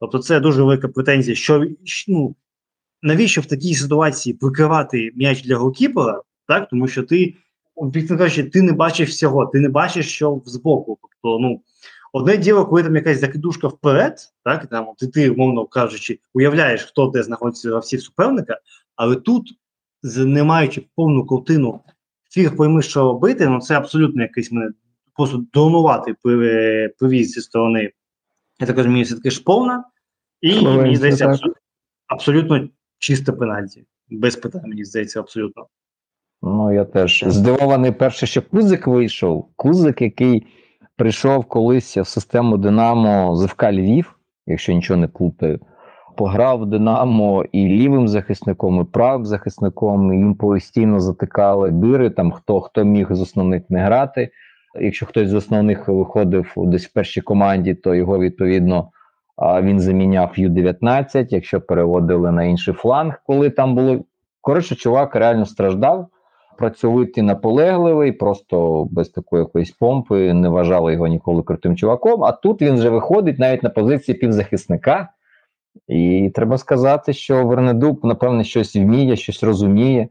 Тобто, 0.00 0.18
це 0.18 0.40
дуже 0.40 0.62
велика 0.62 0.88
претензія, 0.88 1.36
що 1.36 1.66
ну, 2.08 2.34
навіщо 3.02 3.40
в 3.40 3.46
такій 3.46 3.74
ситуації 3.74 4.34
прикривати 4.34 5.12
м'яч 5.14 5.42
для 5.42 5.56
голкіпера, 5.56 6.22
так? 6.48 6.68
Тому 6.68 6.88
що 6.88 7.02
ти 7.02 7.34
кажучи, 8.08 8.44
ти 8.44 8.62
не 8.62 8.72
бачиш 8.72 9.10
всього, 9.10 9.46
ти 9.46 9.60
не 9.60 9.68
бачиш, 9.68 10.12
що 10.14 10.42
збоку. 10.44 10.98
Тобто, 11.02 11.38
ну, 11.38 11.60
одне 12.12 12.36
діло, 12.36 12.66
коли 12.66 12.82
там 12.82 12.96
якась 12.96 13.20
закидушка 13.20 13.68
вперед, 13.68 14.18
так, 14.44 14.66
там 14.66 14.86
ти, 14.98 15.06
ти, 15.06 15.30
умовно 15.30 15.66
кажучи, 15.66 16.18
уявляєш, 16.34 16.82
хто 16.82 17.06
де 17.06 17.22
знаходиться 17.22 17.68
гравців 17.68 18.02
суперника, 18.02 18.60
але 18.96 19.16
тут, 19.16 19.54
не 20.16 20.42
маючи 20.42 20.86
повну 20.96 21.26
картину, 21.26 21.80
фіг 22.30 22.56
пойми, 22.56 22.82
що 22.82 23.00
робити, 23.00 23.46
ну 23.46 23.60
це 23.60 23.76
абсолютно 23.76 24.22
якийсь 24.22 24.52
мене 24.52 24.70
просто 25.16 25.44
донувати 25.52 26.14
привіз 26.98 27.32
зі 27.32 27.40
сторони. 27.40 27.90
Я 28.60 28.66
так 28.66 28.76
розумію, 28.76 29.04
все 29.04 29.14
таки 29.14 29.30
шповна, 29.30 29.84
і 30.40 30.66
мені 30.66 30.96
здається, 30.96 31.26
абсолютно, 31.26 31.60
абсолютно 32.06 32.68
чисте 32.98 33.32
пенальті. 33.32 33.84
Без 34.10 34.36
питань, 34.36 34.62
мені 34.64 34.84
здається, 34.84 35.20
абсолютно. 35.20 35.66
Ну, 36.42 36.72
я 36.72 36.84
теж 36.84 37.24
здивований 37.26 37.92
перше, 37.92 38.26
що 38.26 38.42
Кузик 38.42 38.86
вийшов. 38.86 39.48
Кузик, 39.56 40.02
який 40.02 40.46
прийшов 40.96 41.44
колись 41.44 41.96
в 41.96 42.06
систему 42.06 42.56
Динамо 42.56 43.36
з 43.36 43.46
ФК 43.46 43.62
Львів, 43.62 44.16
якщо 44.46 44.72
нічого 44.72 45.00
не 45.00 45.08
плутаю, 45.08 45.60
пограв 46.16 46.60
в 46.60 46.66
Динамо 46.66 47.44
і 47.52 47.68
лівим 47.68 48.08
захисником, 48.08 48.80
і 48.80 48.84
правим 48.84 49.26
захисником, 49.26 50.12
і 50.12 50.16
їм 50.16 50.34
постійно 50.34 51.00
затикали 51.00 51.70
дири, 51.70 52.10
там 52.10 52.32
хто 52.32 52.60
хто 52.60 52.84
міг 52.84 53.12
з 53.12 53.20
основних 53.20 53.70
не 53.70 53.84
грати. 53.84 54.30
Якщо 54.80 55.06
хтось 55.06 55.28
з 55.28 55.34
основних 55.34 55.88
виходив 55.88 56.52
десь 56.56 56.86
в 56.86 56.92
першій 56.92 57.20
команді, 57.20 57.74
то 57.74 57.94
його 57.94 58.18
відповідно 58.18 58.88
він 59.62 59.80
заміняв 59.80 60.32
Ю-19, 60.36 61.26
якщо 61.30 61.60
переводили 61.60 62.32
на 62.32 62.44
інший 62.44 62.74
фланг, 62.74 63.22
коли 63.26 63.50
там 63.50 63.74
було. 63.74 64.04
Коротше, 64.40 64.74
чувак 64.74 65.16
реально 65.16 65.46
страждав 65.46 66.08
працьовитий, 66.58 67.22
наполегливий, 67.22 68.12
просто 68.12 68.84
без 68.90 69.08
такої 69.08 69.42
якоїсь 69.42 69.70
помпи, 69.70 70.32
не 70.32 70.48
вважали 70.48 70.92
його 70.92 71.06
ніколи 71.06 71.42
крутим 71.42 71.76
чуваком. 71.76 72.24
А 72.24 72.32
тут 72.32 72.62
він 72.62 72.74
вже 72.74 72.88
виходить 72.90 73.38
навіть 73.38 73.62
на 73.62 73.70
позиції 73.70 74.18
півзахисника. 74.18 75.08
І 75.88 76.30
треба 76.34 76.58
сказати, 76.58 77.12
що 77.12 77.46
Вернедуб, 77.46 78.04
напевне, 78.04 78.44
щось 78.44 78.76
вміє, 78.76 79.16
щось 79.16 79.42
розуміє, 79.42 80.08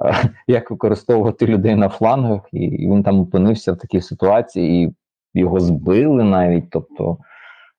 як 0.46 0.70
використовувати 0.70 1.46
людей 1.46 1.74
на 1.74 1.88
флангах, 1.88 2.40
і 2.52 2.68
він 2.68 3.02
там 3.02 3.20
опинився 3.20 3.72
в 3.72 3.78
такій 3.78 4.00
ситуації, 4.00 4.84
і 4.84 4.94
його 5.40 5.60
збили 5.60 6.24
навіть. 6.24 6.70
Тобто, 6.70 7.18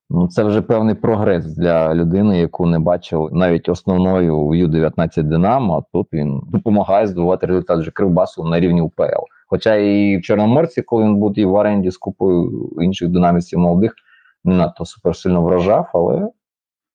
ну 0.10 0.28
це 0.28 0.44
вже 0.44 0.62
певний 0.62 0.96
прогрес 0.96 1.46
для 1.46 1.96
людини, 1.96 2.40
яку 2.40 2.66
не 2.66 2.80
бачив 2.80 3.30
навіть 3.32 3.70
основною 3.70 4.48
в 4.48 4.56
Ю-19 4.56 5.24
Динамо. 5.24 5.78
А 5.78 5.98
тут 5.98 6.08
він 6.14 6.42
допомагає 6.48 7.08
здобувати 7.08 7.48
результат 7.48 7.80
вже 7.80 7.92
Кривбасу 7.92 8.44
на 8.44 8.60
рівні 8.60 8.82
УПЛ. 8.82 9.24
Хоча 9.48 9.76
і 9.76 10.18
в 10.18 10.22
Чорноморці, 10.22 10.82
коли 10.82 11.04
він 11.04 11.16
був 11.16 11.40
і 11.40 11.46
в 11.46 11.54
оренді 11.54 11.92
з 11.92 11.98
купою 11.98 12.70
інших 12.82 13.10
динамівців 13.10 13.60
молодих, 13.60 13.96
не 14.44 14.56
надто 14.56 14.86
суперсильно 14.86 15.42
вражав, 15.42 15.92
але. 15.94 16.30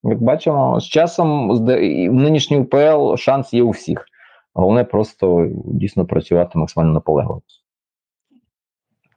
Як 0.06 0.22
бачимо, 0.22 0.80
з 0.80 0.84
часом 0.84 1.50
в 1.50 1.60
нинішній 2.12 2.58
УПЛ 2.58 3.14
шанс 3.16 3.54
є 3.54 3.62
у 3.62 3.70
всіх. 3.70 4.06
Головне 4.54 4.84
просто 4.84 5.50
дійсно 5.64 6.06
працювати 6.06 6.58
максимально 6.58 6.92
наполегливо. 6.92 7.42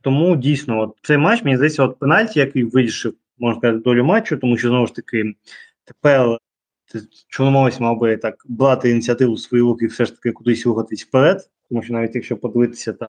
Тому 0.01 0.35
дійсно, 0.35 0.79
от 0.79 0.97
цей 1.01 1.17
матч, 1.17 1.43
мені 1.43 1.55
здається, 1.57 1.83
от 1.83 1.99
пенальті, 1.99 2.39
який 2.39 2.63
вирішив, 2.63 3.13
можна 3.37 3.59
сказати, 3.59 3.83
долю 3.83 4.03
матчу, 4.03 4.37
тому 4.37 4.57
що 4.57 4.69
знову 4.69 4.87
ж 4.87 4.95
таки 4.95 5.33
тепер 5.85 6.37
Чорноморець 7.27 7.79
мав 7.79 7.99
би 7.99 8.17
так 8.17 8.43
брати 8.47 8.89
ініціативу 8.89 9.33
в 9.33 9.39
свої 9.39 9.63
руки 9.63 9.85
і 9.85 9.87
все 9.87 10.05
ж 10.05 10.15
таки 10.15 10.31
кудись 10.31 10.65
рухатись 10.65 11.05
вперед, 11.05 11.49
тому 11.69 11.83
що 11.83 11.93
навіть 11.93 12.15
якщо 12.15 12.37
подивитися 12.37 12.93
там 12.93 13.07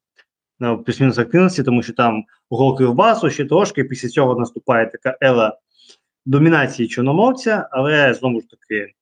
на 0.58 0.76
плюс-мінус 0.76 1.18
активності, 1.18 1.62
тому 1.62 1.82
що 1.82 1.92
там 1.92 2.24
гол 2.50 2.76
Кривбасу 2.76 3.30
ще 3.30 3.44
трошки, 3.44 3.84
після 3.84 4.08
цього 4.08 4.38
наступає 4.38 4.86
така 4.86 5.18
ела 5.20 5.58
домінації 6.26 6.88
чорномовця, 6.88 7.68
але 7.70 8.14
знову 8.14 8.40
ж 8.40 8.46
таки, 8.50 8.94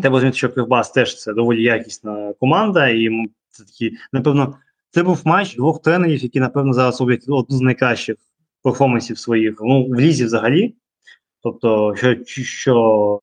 треба 0.00 0.14
розуміти, 0.14 0.36
що 0.36 0.48
Кривбас 0.48 0.90
теж 0.90 1.18
це 1.18 1.32
доволі 1.32 1.62
якісна 1.62 2.32
команда, 2.40 2.88
і 2.88 3.10
це 3.50 3.64
такі, 3.64 3.96
напевно, 4.12 4.58
це 4.90 5.02
був 5.02 5.22
матч 5.24 5.56
двох 5.56 5.82
тренерів, 5.82 6.22
які, 6.22 6.40
напевно, 6.40 6.72
зараз 6.72 7.00
роблять 7.00 7.24
одну 7.28 7.56
з 7.56 7.60
найкращих 7.60 8.16
перформансів 8.62 9.18
своїх 9.18 9.56
ну, 9.60 9.86
в 9.86 10.00
лізі 10.00 10.24
взагалі. 10.24 10.74
Тобто, 11.42 11.94
що 11.96 12.16
що 12.44 13.20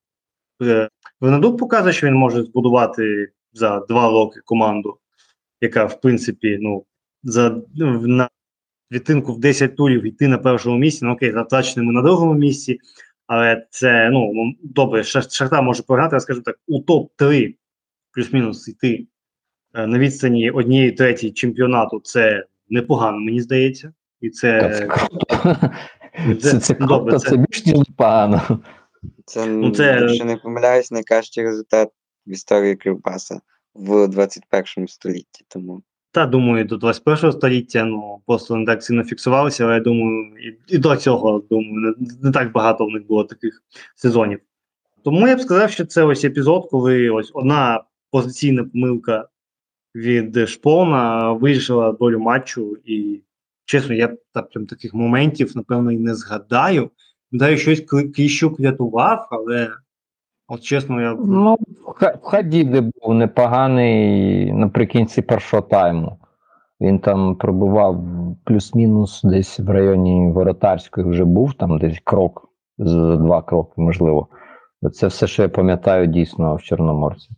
е, 0.62 0.90
Венедук 1.22 1.58
показує, 1.58 1.94
що 1.94 2.08
він 2.08 2.16
може 2.16 2.44
збудувати 2.44 3.32
за 3.54 3.80
два 3.80 4.10
роки 4.10 4.40
команду, 4.45 4.98
яка, 5.62 5.86
в 5.86 6.02
принципі, 6.02 6.58
ну, 6.62 6.86
за 7.24 7.62
на 7.76 8.30
відтинку 8.91 9.34
в 9.34 9.40
10 9.40 9.76
турів 9.76 10.06
йти 10.06 10.28
на 10.28 10.38
першому 10.38 10.78
місці, 10.78 11.06
ну 11.06 11.14
окей, 11.14 11.32
затраченими 11.32 11.94
на 11.94 12.02
другому 12.02 12.34
місці, 12.34 12.80
але 13.28 13.66
це 13.70 14.10
ну 14.10 14.54
добре, 14.64 15.04
Шахта 15.04 15.62
може 15.62 15.84
програти, 15.84 16.16
я 16.16 16.20
скажу 16.20 16.41
так, 16.41 16.60
у 16.68 16.82
топ-3 16.82 17.56
плюс-мінус 18.12 18.68
йти 18.68 19.08
е, 19.74 19.88
на 19.88 20.00
відстані 20.00 20.52
однієї 20.52 20.91
третій 20.91 21.32
чемпіонату. 21.32 22.00
Це 22.00 22.45
непогано, 22.70 23.20
мені 23.20 23.41
здається. 23.41 23.94
І 24.22 24.30
це 24.30 24.88
це, 26.28 26.36
це, 26.41 26.60
це, 26.60 26.74
добре, 26.74 27.20
це, 27.20 27.30
це 27.30 27.38
більш 27.38 27.66
ніж 27.66 27.78
непогано. 27.78 28.60
Це, 29.26 29.45
ну, 29.45 29.72
це, 29.72 30.00
якщо 30.02 30.26
не 30.26 30.38
помиляюсь, 30.38 30.91
найкращий 30.91 31.44
результат 31.44 31.90
в 32.28 32.32
історії 32.32 32.76
Кривбаса 32.76 33.41
в 33.74 34.08
21 34.08 34.88
столітті. 34.88 35.45
Тому 35.48 35.84
та 36.14 36.26
думаю, 36.26 36.65
до 36.65 36.77
21 36.77 37.31
століття 37.31 37.85
ну 37.85 38.22
просто 38.26 38.56
не 38.56 38.65
так 38.65 38.84
сильно 38.84 39.03
фіксувалися, 39.03 39.64
але 39.64 39.73
я 39.73 39.80
думаю, 39.80 40.34
і, 40.38 40.76
і 40.76 40.77
до 40.77 40.95
цього 40.95 41.44
думаю, 41.49 41.95
не, 41.99 42.07
не 42.22 42.31
так 42.31 42.52
багато 42.52 42.85
в 42.85 42.90
них 42.90 43.07
було 43.07 43.23
таких 43.23 43.64
сезонів. 43.95 44.40
Тому 45.03 45.27
я 45.27 45.35
б 45.35 45.41
сказав, 45.41 45.72
що 45.72 45.85
це 45.85 46.03
ось 46.03 46.23
епізод, 46.23 46.68
коли 46.72 47.10
ось 47.10 47.31
одна 47.34 47.84
позиційна 48.11 48.64
помилка 48.64 49.27
від 49.95 50.49
Шпона 50.49 51.31
вирішила 51.31 51.91
долю 51.91 52.19
матчу, 52.19 52.77
і 52.85 53.22
чесно, 53.65 53.95
я 53.95 54.18
так, 54.34 54.49
прям 54.49 54.65
таких 54.65 54.94
моментів, 54.94 55.52
напевно, 55.56 55.91
і 55.91 55.98
не 55.98 56.15
згадаю. 56.15 56.91
Гадаю, 57.31 57.57
щось 57.57 57.81
Кліщук 58.15 58.60
рятував, 58.60 59.27
але 59.31 59.72
От 60.48 60.61
чесно, 60.61 61.02
я. 61.02 61.14
Ну, 61.14 61.57
в 61.88 62.18
Хадіди 62.24 62.82
був 62.82 63.14
непоганий 63.14 64.52
наприкінці 64.53 65.22
першого 65.22 65.64
тайму. 65.64 66.20
Він 66.82 66.99
там 66.99 67.36
пробував 67.36 68.06
плюс-мінус 68.45 69.22
десь 69.24 69.60
в 69.60 69.70
районі 69.70 70.32
Воротарської 70.32 71.07
вже 71.07 71.26
був, 71.26 71.53
там 71.53 71.80
десь 71.80 71.99
крок, 72.03 72.49
за 72.78 73.15
два 73.15 73.41
кроки, 73.41 73.74
можливо. 73.78 74.28
Це 74.94 75.07
все, 75.07 75.28
що 75.28 75.44
я 75.44 75.49
пам'ятаю 75.49 76.07
дійсно 76.07 76.56
в 76.56 76.61
Чорноморці. 76.61 77.30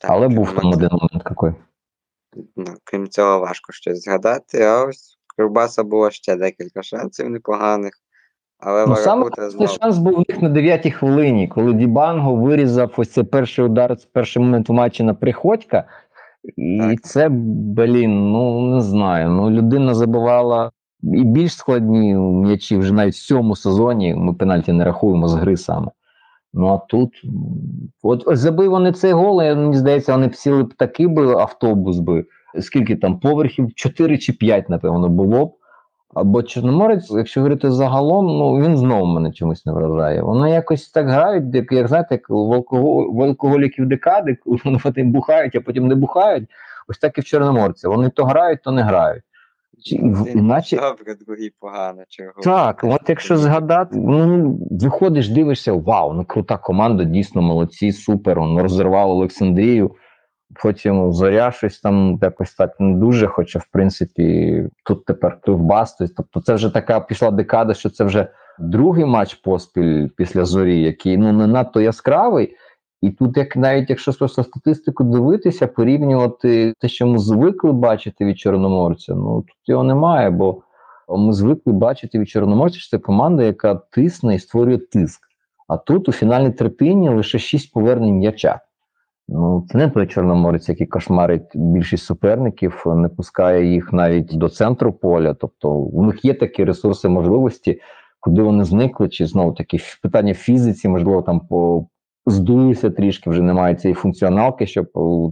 Так, 0.00 0.10
Але 0.10 0.28
був 0.28 0.52
там 0.52 0.66
один 0.66 0.88
момент 0.92 1.30
який. 1.30 1.62
Ну, 2.56 2.64
крім 2.84 3.08
цього, 3.08 3.40
важко 3.40 3.72
щось 3.72 4.02
згадати. 4.02 4.62
А 4.62 4.84
ось 4.84 5.18
Кривбаса 5.36 5.82
було 5.84 6.10
ще 6.10 6.36
декілька 6.36 6.82
шансів 6.82 7.30
непоганих. 7.30 7.92
Але 8.60 8.86
ну, 8.86 8.96
саме 8.96 9.26
знов... 9.38 9.68
шанс 9.68 9.98
був 9.98 10.14
у 10.14 10.24
них 10.28 10.42
на 10.42 10.50
9-й 10.50 10.90
хвилині, 10.90 11.48
коли 11.48 11.72
Дібанго 11.72 12.36
вирізав 12.36 12.94
ось 12.96 13.10
цей 13.10 13.24
перший 13.24 13.64
удар, 13.64 13.96
перший 14.12 14.42
момент 14.42 14.68
матчі 14.68 15.02
на 15.02 15.14
Приходька. 15.14 15.84
І 16.56 16.78
так. 16.80 17.00
це, 17.02 17.28
блін, 17.28 18.32
ну 18.32 18.74
не 18.74 18.80
знаю. 18.80 19.28
Ну, 19.28 19.50
людина 19.50 19.94
забивала 19.94 20.70
і 21.02 21.24
більш 21.24 21.54
складні 21.54 22.14
м'ячі 22.14 22.76
вже 22.76 22.94
навіть 22.94 23.14
в 23.14 23.26
цьому 23.26 23.56
сезоні. 23.56 24.14
Ми 24.14 24.34
пенальті 24.34 24.72
не 24.72 24.84
рахуємо 24.84 25.28
з 25.28 25.34
гри 25.34 25.56
саме. 25.56 25.90
Ну 26.54 26.66
а 26.66 26.78
тут, 26.78 27.22
от 28.02 28.24
забив 28.26 28.70
вони 28.70 28.92
цей 28.92 29.12
гол, 29.12 29.42
і, 29.42 29.54
мені 29.54 29.76
здається, 29.76 30.12
вони 30.12 30.26
б 30.26 30.34
сіли 30.34 30.62
б 30.62 30.74
такий 30.74 31.06
би 31.06 31.32
автобус 31.32 31.98
би. 31.98 32.24
Скільки 32.60 32.96
там 32.96 33.20
поверхів? 33.20 33.74
4 33.74 34.18
чи 34.18 34.32
5, 34.32 34.68
напевно, 34.68 35.08
було 35.08 35.46
б. 35.46 35.52
Або 36.14 36.42
Чорноморець, 36.42 37.10
якщо 37.10 37.40
говорити 37.40 37.70
загалом, 37.70 38.26
ну 38.26 38.60
він 38.60 38.76
знову 38.76 39.06
мене 39.06 39.32
чомусь 39.32 39.66
не 39.66 39.72
вражає. 39.72 40.22
Вони 40.22 40.50
якось 40.50 40.88
так 40.88 41.08
грають, 41.08 41.54
як, 41.54 41.72
як 41.72 41.88
знаєте, 41.88 42.14
як 42.14 42.30
в 42.30 43.22
алкоголіків 43.22 43.86
декади, 43.86 44.38
коли 44.44 44.58
вони 44.84 45.04
бухають, 45.04 45.56
а 45.56 45.60
потім 45.60 45.88
не 45.88 45.94
бухають. 45.94 46.48
Ось 46.88 46.98
так 46.98 47.18
і 47.18 47.20
в 47.20 47.24
Чорноморці. 47.24 47.88
Вони 47.88 48.10
то 48.10 48.24
грають, 48.24 48.62
то 48.62 48.72
не 48.72 48.82
грають. 48.82 49.22
Іначе... 50.34 50.76
Добре, 50.76 51.14
другі 51.26 51.52
погано. 51.60 52.02
Чого? 52.08 52.32
Так, 52.42 52.80
от 52.84 53.00
якщо 53.08 53.36
згадати, 53.36 53.96
ну 53.98 54.58
виходиш, 54.70 55.28
дивишся, 55.28 55.72
вау, 55.72 56.12
ну 56.12 56.24
крута 56.24 56.56
команда, 56.56 57.04
дійсно 57.04 57.42
молодці, 57.42 57.92
супер. 57.92 58.38
Он 58.38 58.58
розірвав 58.58 59.10
Олександрію. 59.10 59.90
Потім 60.62 61.12
зоря 61.12 61.50
щось 61.52 61.80
там 61.80 62.18
якось 62.22 62.54
так 62.54 62.80
не 62.80 62.96
дуже, 62.96 63.26
хоча, 63.26 63.58
в 63.58 63.66
принципі, 63.72 64.64
тут 64.84 65.04
тепер 65.04 65.40
Кривбас. 65.40 65.96
Тобто, 66.16 66.40
це 66.40 66.54
вже 66.54 66.70
така 66.70 67.00
пішла 67.00 67.30
декада, 67.30 67.74
що 67.74 67.90
це 67.90 68.04
вже 68.04 68.28
другий 68.58 69.04
матч 69.04 69.34
поспіль 69.34 70.08
після 70.16 70.44
зорі, 70.44 70.80
який 70.80 71.16
ну 71.16 71.32
не 71.32 71.46
надто 71.46 71.80
яскравий. 71.80 72.56
І 73.02 73.10
тут, 73.10 73.36
як 73.36 73.56
навіть 73.56 73.90
якщо 73.90 74.12
просто 74.12 74.44
статистику 74.44 75.04
дивитися, 75.04 75.66
порівнювати 75.66 76.74
те, 76.80 76.88
що 76.88 77.06
ми 77.06 77.18
звикли 77.18 77.72
бачити 77.72 78.24
від 78.24 78.38
Чорноморця, 78.38 79.14
ну 79.14 79.42
тут 79.42 79.56
його 79.66 79.82
немає, 79.82 80.30
бо 80.30 80.62
ми 81.08 81.32
звикли 81.32 81.72
бачити 81.72 82.18
від 82.18 82.28
Чорноморця, 82.28 82.78
що 82.78 82.96
це 82.96 83.02
команда, 83.02 83.42
яка 83.42 83.74
тисне 83.74 84.34
і 84.34 84.38
створює 84.38 84.78
тиск. 84.78 85.20
А 85.68 85.76
тут 85.76 86.08
у 86.08 86.12
фінальній 86.12 86.50
третині 86.50 87.08
лише 87.08 87.38
шість 87.38 87.72
повернень 87.72 88.14
м'яча. 88.14 88.60
Ну, 89.28 89.66
це 89.68 89.78
не 89.78 89.90
той 89.90 90.06
Чорноморець, 90.06 90.68
який 90.68 90.86
кошмарить 90.86 91.50
більшість 91.54 92.04
суперників, 92.04 92.82
не 92.86 93.08
пускає 93.08 93.72
їх 93.72 93.92
навіть 93.92 94.38
до 94.38 94.48
центру 94.48 94.92
поля. 94.92 95.34
Тобто 95.34 95.70
у 95.70 96.02
них 96.02 96.24
є 96.24 96.34
такі 96.34 96.64
ресурси, 96.64 97.08
можливості, 97.08 97.80
куди 98.20 98.42
вони 98.42 98.64
зникли, 98.64 99.08
чи 99.08 99.26
знову 99.26 99.52
таки 99.52 99.78
питання 100.02 100.34
фізиці, 100.34 100.88
можливо, 100.88 101.22
там 101.22 101.40
по 101.40 101.86
здулися 102.26 102.90
трішки, 102.90 103.30
вже 103.30 103.42
немає 103.42 103.74
цієї 103.74 103.94
функціоналки, 103.94 104.66
щоб 104.66 104.86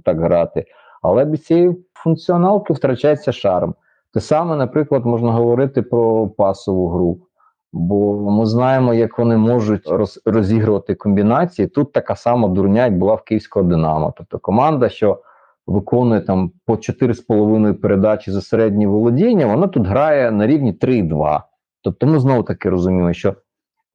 так 0.05 0.20
грати. 0.20 0.64
Але 1.02 1.24
без 1.24 1.44
цієї 1.44 1.77
функціоналки 1.94 2.73
втрачається 2.73 3.32
шарм. 3.32 3.74
Те 4.14 4.20
саме, 4.20 4.56
наприклад, 4.56 5.06
можна 5.06 5.32
говорити 5.32 5.82
про 5.82 6.28
пасову 6.28 6.89
гру. 6.89 7.18
Бо 7.78 8.31
ми 8.31 8.47
знаємо, 8.47 8.94
як 8.94 9.19
вони 9.19 9.36
можуть 9.36 9.89
роз, 9.89 10.23
розігрувати 10.24 10.94
комбінації. 10.94 11.69
Тут 11.69 11.93
така 11.93 12.16
сама 12.16 12.48
дурня, 12.48 12.85
як 12.85 12.98
була 12.98 13.15
в 13.15 13.23
Київського 13.23 13.66
Динамо. 13.66 14.15
Тобто 14.16 14.39
команда, 14.39 14.89
що 14.89 15.23
виконує 15.66 16.20
там 16.20 16.51
по 16.66 16.73
4,5 16.73 17.73
передачі 17.73 18.31
за 18.31 18.40
середнє 18.40 18.86
володіння, 18.86 19.47
вона 19.47 19.66
тут 19.66 19.86
грає 19.86 20.31
на 20.31 20.47
рівні 20.47 20.73
3,2. 20.73 21.40
Тобто, 21.82 22.07
ми 22.07 22.19
знову 22.19 22.43
таки 22.43 22.70
розуміємо, 22.70 23.12
що 23.12 23.35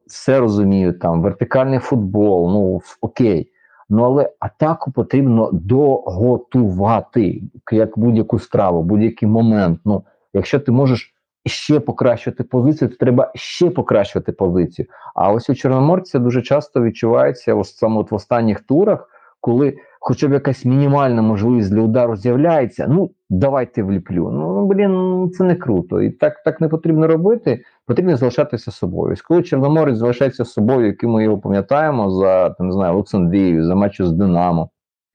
все 0.08 0.40
розуміють, 0.40 1.00
там 1.00 1.22
вертикальний 1.22 1.80
футбол, 1.80 2.52
ну 2.52 2.82
окей. 3.02 3.52
Ну 3.90 4.04
але 4.04 4.30
атаку 4.40 4.92
потрібно 4.92 5.50
доготувати 5.54 7.42
як 7.72 8.00
будь-яку 8.00 8.40
страву, 8.40 8.84
будь-який 8.84 9.30
момент. 9.30 9.80
Ну, 9.86 10.04
якщо 10.34 10.60
ти 10.60 10.72
можеш 10.72 11.14
ще 11.46 11.80
покращувати 11.80 12.44
позицію, 12.44 12.90
то 12.90 12.96
треба 12.96 13.32
ще 13.36 13.70
покращувати 13.70 14.32
позицію. 14.32 14.88
А 15.16 15.32
ось 15.32 15.50
у 15.50 15.56
Чорноморця 15.56 16.20
дуже 16.20 16.42
часто 16.42 16.82
відчувається 16.82 17.56
ось 17.56 17.78
саме 17.78 18.00
от 18.00 18.12
в 18.12 18.16
останніх 18.16 18.62
турах, 18.62 19.10
коли 19.40 19.78
хоча 20.00 20.28
б 20.28 20.34
якась 20.34 20.66
мінімальна 20.66 21.22
можливість 21.22 21.72
для 21.74 21.82
удару 21.82 22.16
з'являється. 22.16 22.88
Ну 22.90 23.12
давайте 23.30 23.84
вліплю. 23.84 24.32
Ну 24.32 24.66
блін, 24.66 25.30
це 25.34 25.44
не 25.44 25.56
круто. 25.56 26.02
І 26.02 26.10
так 26.10 26.44
так 26.44 26.62
не 26.62 26.68
потрібно 26.68 27.08
робити. 27.08 27.64
Потрібно 27.86 28.18
залишатися 28.18 28.72
собою. 28.72 29.14
Ось 29.14 29.22
коли 29.22 29.44
Чорноморець 29.44 29.98
залишається 29.98 30.46
собою, 30.46 30.88
яким 30.88 31.10
ми 31.10 31.24
його 31.24 31.38
пам'ятаємо 31.38 32.12
за 32.12 32.50
там 32.50 32.68
не 32.68 32.74
знаю 32.74 32.94
Олександрію, 32.94 33.66
за 33.66 33.76
матчу 33.76 34.06
з 34.06 34.12
Динамо, 34.12 34.70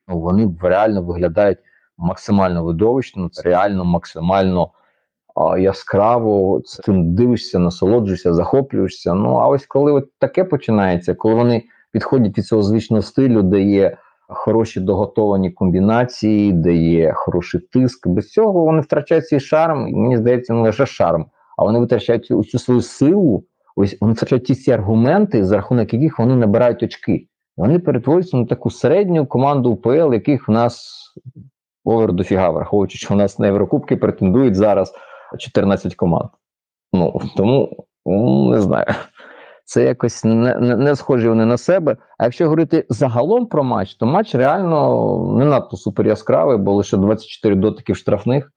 ну 0.09 0.21
вони 0.21 0.55
реально 0.63 1.03
виглядають 1.03 1.59
максимально 1.99 2.65
видовищно, 2.65 3.31
реально 3.45 3.85
максимально 3.85 4.71
яскраво. 5.59 6.61
Цим 6.65 7.15
дивишся, 7.15 7.59
насолоджуєшся, 7.59 8.35
захоплюєшся. 8.35 9.15
Ну 9.15 9.37
а 9.37 9.49
ось 9.49 9.67
коли 9.67 9.93
от 9.93 10.05
таке 10.19 10.45
починається, 10.45 11.15
коли 11.15 11.35
вони 11.35 11.63
підходять 11.93 12.39
від 12.39 12.47
цього 12.47 12.63
звичного 12.63 13.03
стилю, 13.03 13.43
де 13.43 13.61
є 13.61 13.97
хороші 14.29 14.81
доготовані 14.81 15.51
комбінації, 15.51 16.53
де 16.53 16.75
є 16.75 17.13
хороший 17.13 17.61
тиск. 17.61 18.09
Без 18.09 18.31
цього 18.31 18.65
вони 18.65 18.81
втрачають 18.81 19.29
свій 19.29 19.41
шарм. 19.41 19.89
і 19.89 19.95
Мені 19.95 20.17
здається, 20.17 20.55
не 20.55 20.61
лише 20.61 20.87
шарм, 20.87 21.27
а 21.59 21.65
вони 21.65 21.79
витрачають 21.79 22.31
усю 22.31 22.59
свою 22.59 22.81
силу. 22.81 23.45
Ось 23.77 23.97
вони 24.01 24.13
втрачають 24.13 24.45
ті 24.45 24.53
всі 24.53 24.71
аргументи, 24.71 25.45
за 25.45 25.57
рахунок 25.57 25.95
яких 25.95 26.19
вони 26.19 26.37
набирають 26.37 26.83
очки. 26.83 27.29
Вони 27.57 27.79
перетворюються 27.79 28.37
на 28.37 28.47
таку 28.47 28.71
середню 28.71 29.27
команду 29.27 29.71
УПЛ, 29.71 30.13
яких 30.13 30.49
в 30.49 30.53
нас 30.53 30.93
овер 31.85 32.13
дофіга, 32.13 32.51
враховуючи, 32.51 32.99
що 32.99 33.15
в 33.15 33.17
нас 33.17 33.39
на 33.39 33.47
Єврокубки 33.47 33.97
претендують 33.97 34.55
зараз 34.55 34.93
14 35.37 35.95
команд. 35.95 36.29
Ну 36.93 37.21
тому 37.37 37.87
ну, 38.07 38.51
не 38.51 38.61
знаю 38.61 38.87
це 39.67 39.85
якось 39.85 40.25
не, 40.25 40.55
не 40.55 40.77
не, 40.77 40.97
схожі 40.97 41.29
вони 41.29 41.45
на 41.45 41.59
себе. 41.59 41.97
А 42.19 42.25
якщо 42.25 42.45
говорити 42.45 42.87
загалом 42.89 43.47
про 43.47 43.65
матч, 43.65 43.95
то 43.95 44.07
матч 44.07 44.35
реально 44.35 45.35
не 45.39 45.45
надто 45.45 45.77
супер 45.77 46.07
яскравий, 46.07 46.57
бо 46.57 46.75
лише 46.75 46.97
24 46.97 47.55
дотиків 47.55 47.97
штрафних, 47.97 48.53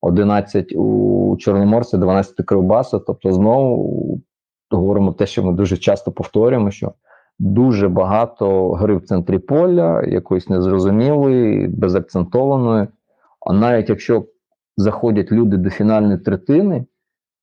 11 0.00 0.72
у 0.76 1.36
Чорноморця, 1.38 1.98
12 1.98 2.46
Кривбаса. 2.46 2.98
Тобто, 2.98 3.32
знову 3.32 4.20
говоримо 4.70 5.12
те, 5.12 5.26
що 5.26 5.42
ми 5.42 5.52
дуже 5.52 5.76
часто 5.76 6.12
повторюємо, 6.12 6.70
що 6.70 6.92
дуже 7.38 7.88
багато 7.88 8.72
гри 8.72 8.96
в 8.96 9.04
центрі 9.04 9.38
поля, 9.38 10.02
якоїсь 10.02 10.48
незрозумілої, 10.48 11.68
безакцентованої. 11.68 12.86
А 13.46 13.52
навіть 13.52 13.88
якщо 13.88 14.24
заходять 14.78 15.32
люди 15.32 15.56
до 15.56 15.70
фінальної 15.70 16.18
третини, 16.18 16.84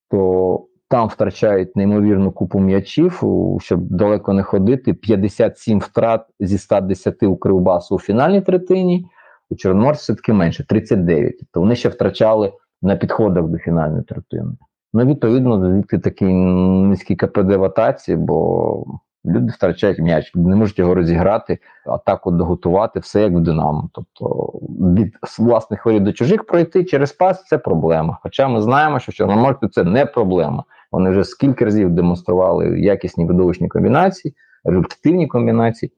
то 0.10 0.66
там 0.90 1.07
втрачають 1.07 1.76
неймовірну 1.76 2.32
купу 2.32 2.60
м'ячів, 2.60 3.24
щоб 3.60 3.82
далеко 3.82 4.34
не 4.34 4.44
ходити. 4.44 4.94
57 4.94 5.80
втрат 5.80 6.26
зі 6.40 6.57
110 6.57 7.24
у 7.24 7.38
Кривбасу 7.38 7.95
у 7.95 7.99
фінальній 7.99 8.41
третині, 8.41 9.06
у 9.49 9.56
Чорноморці 9.56 10.02
все-таки 10.02 10.34
менше 10.34 10.66
39. 10.68 11.38
Тобто 11.40 11.60
вони 11.60 11.76
ще 11.76 11.90
втрачали 11.90 12.53
на 12.82 12.95
підходах 12.95 13.45
до 13.45 13.57
фінальної 13.57 14.03
третини. 14.03 14.52
Ну, 14.94 15.06
відповідно, 15.06 15.66
звідки 15.66 15.99
такий 15.99 16.34
низький 16.34 17.16
КПД 17.16 17.52
в 17.52 17.64
атаці, 17.64 18.16
бо 18.16 18.86
люди 19.26 19.52
втрачають 19.52 20.00
м'яч, 20.00 20.32
не 20.36 20.56
можуть 20.56 20.80
його 20.80 20.96
розіграти, 20.96 21.60
атаку 21.86 22.32
доготувати, 22.32 23.00
все 23.00 23.22
як 23.22 23.34
в 23.34 23.40
Динамо. 23.40 23.90
Тобто 23.94 24.52
від 24.96 25.14
власних 25.40 25.86
воріт 25.86 26.04
до 26.04 26.14
чужих 26.14 26.44
пройти 26.44 26.84
через 26.84 27.12
пас 27.12 27.46
це 27.46 27.58
проблема. 27.58 28.18
Хоча 28.24 28.48
ми 28.48 28.62
знаємо, 28.62 29.00
що 29.00 29.12
в 29.12 29.16
Чорноморці 29.16 29.68
це 29.68 29.84
не 29.84 30.06
проблема. 30.06 30.64
Вони 30.92 31.10
вже 31.10 31.24
скільки 31.24 31.66
разів 31.66 31.90
демонстрували 31.90 32.80
якісні 32.80 33.26
видовищні 33.26 33.68
комбінації, 33.68 34.34
результативні 34.64 35.28
комбінації. 35.28 35.92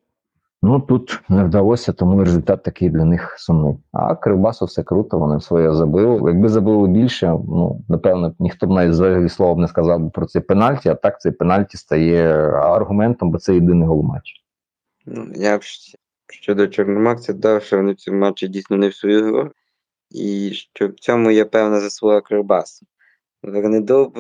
Ну 0.62 0.80
тут 0.80 1.22
не 1.30 1.44
вдалося, 1.44 1.94
тому 1.94 2.20
результат 2.20 2.64
такий 2.64 2.90
для 2.90 3.06
них 3.06 3.36
сумний. 3.38 3.78
А 3.92 4.16
Кривбасу 4.16 4.66
все 4.66 4.84
круто, 4.84 5.20
вони 5.20 5.40
своє 5.42 5.74
забили. 5.74 6.32
Якби 6.32 6.50
забили 6.50 6.88
більше, 6.88 7.28
ну 7.28 7.86
напевно, 7.90 8.36
ніхто 8.40 8.68
б 8.68 8.70
навіть 8.70 8.92
взагалі 8.92 9.30
слова 9.30 9.56
б 9.56 9.58
не 9.58 9.68
сказав 9.68 10.12
про 10.12 10.26
це 10.26 10.42
пенальті, 10.42 10.90
а 10.90 10.96
так 10.96 11.22
цей 11.22 11.32
пенальті 11.32 11.78
стає 11.78 12.34
аргументом, 12.50 13.32
бо 13.32 13.38
це 13.38 13.54
єдиний 13.54 13.88
гол 13.88 14.04
матчі. 14.04 14.34
Ну, 15.06 15.32
я 15.36 15.58
б 15.58 15.62
щодо 16.28 16.68
Чорноморця 16.68 17.34
дав, 17.34 17.64
що 17.64 17.78
вони 17.78 17.92
в 17.92 17.96
цьому 17.96 18.20
матчі 18.20 18.48
дійсно 18.48 18.78
не 18.78 18.88
в 18.88 18.96
свою 18.96 19.26
гру, 19.26 19.52
і 20.12 20.52
що 20.54 20.88
в 20.88 20.94
цьому 20.94 21.32
є 21.32 21.46
певна 21.46 21.80
заслуга 21.80 22.22
Кривбасу. 22.22 22.86
Вернедуб 23.44 24.18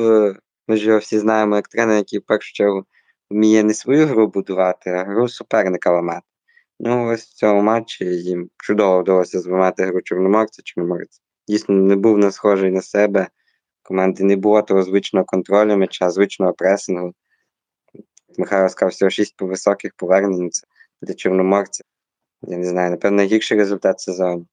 ми 0.67 0.77
ж 0.77 0.87
його 0.87 0.99
всі 0.99 1.19
знаємо 1.19 1.55
як 1.55 1.67
тренер, 1.67 1.97
який 1.97 2.19
першу 2.19 2.53
чергу 2.53 2.85
вміє 3.29 3.63
не 3.63 3.73
свою 3.73 4.05
гру 4.05 4.27
будувати, 4.27 4.89
а 4.89 5.03
гру 5.03 5.27
суперника 5.27 5.91
ламати. 5.91 6.27
Ну, 6.79 7.07
ось 7.07 7.23
в 7.23 7.33
цьому 7.33 7.61
матчі 7.61 8.05
їм 8.05 8.49
чудово 8.57 9.01
вдалося 9.01 9.39
зламати 9.39 9.83
гру 9.83 10.01
Чорноморця. 10.01 10.61
Чорноморець 10.65 11.21
дійсно 11.47 11.75
не 11.75 11.95
був 11.95 12.17
не 12.17 12.31
схожий 12.31 12.71
на 12.71 12.81
себе. 12.81 13.27
Команди 13.83 14.23
не 14.23 14.35
було 14.35 14.61
того 14.61 14.83
звичного 14.83 15.25
контролю 15.25 15.77
м'яча, 15.77 16.09
звичного 16.09 16.53
пресингу. 16.53 17.13
Михайло 18.37 18.69
сказав, 18.69 18.91
всього 18.91 19.09
шість 19.09 19.41
високих 19.41 19.91
повернень 19.95 20.49
для 21.01 21.13
Чорноморця. 21.13 21.83
Я 22.41 22.57
не 22.57 22.65
знаю, 22.69 22.91
напевно, 22.91 23.17
найгірший 23.17 23.57
результат 23.57 23.99
сезону. 23.99 24.47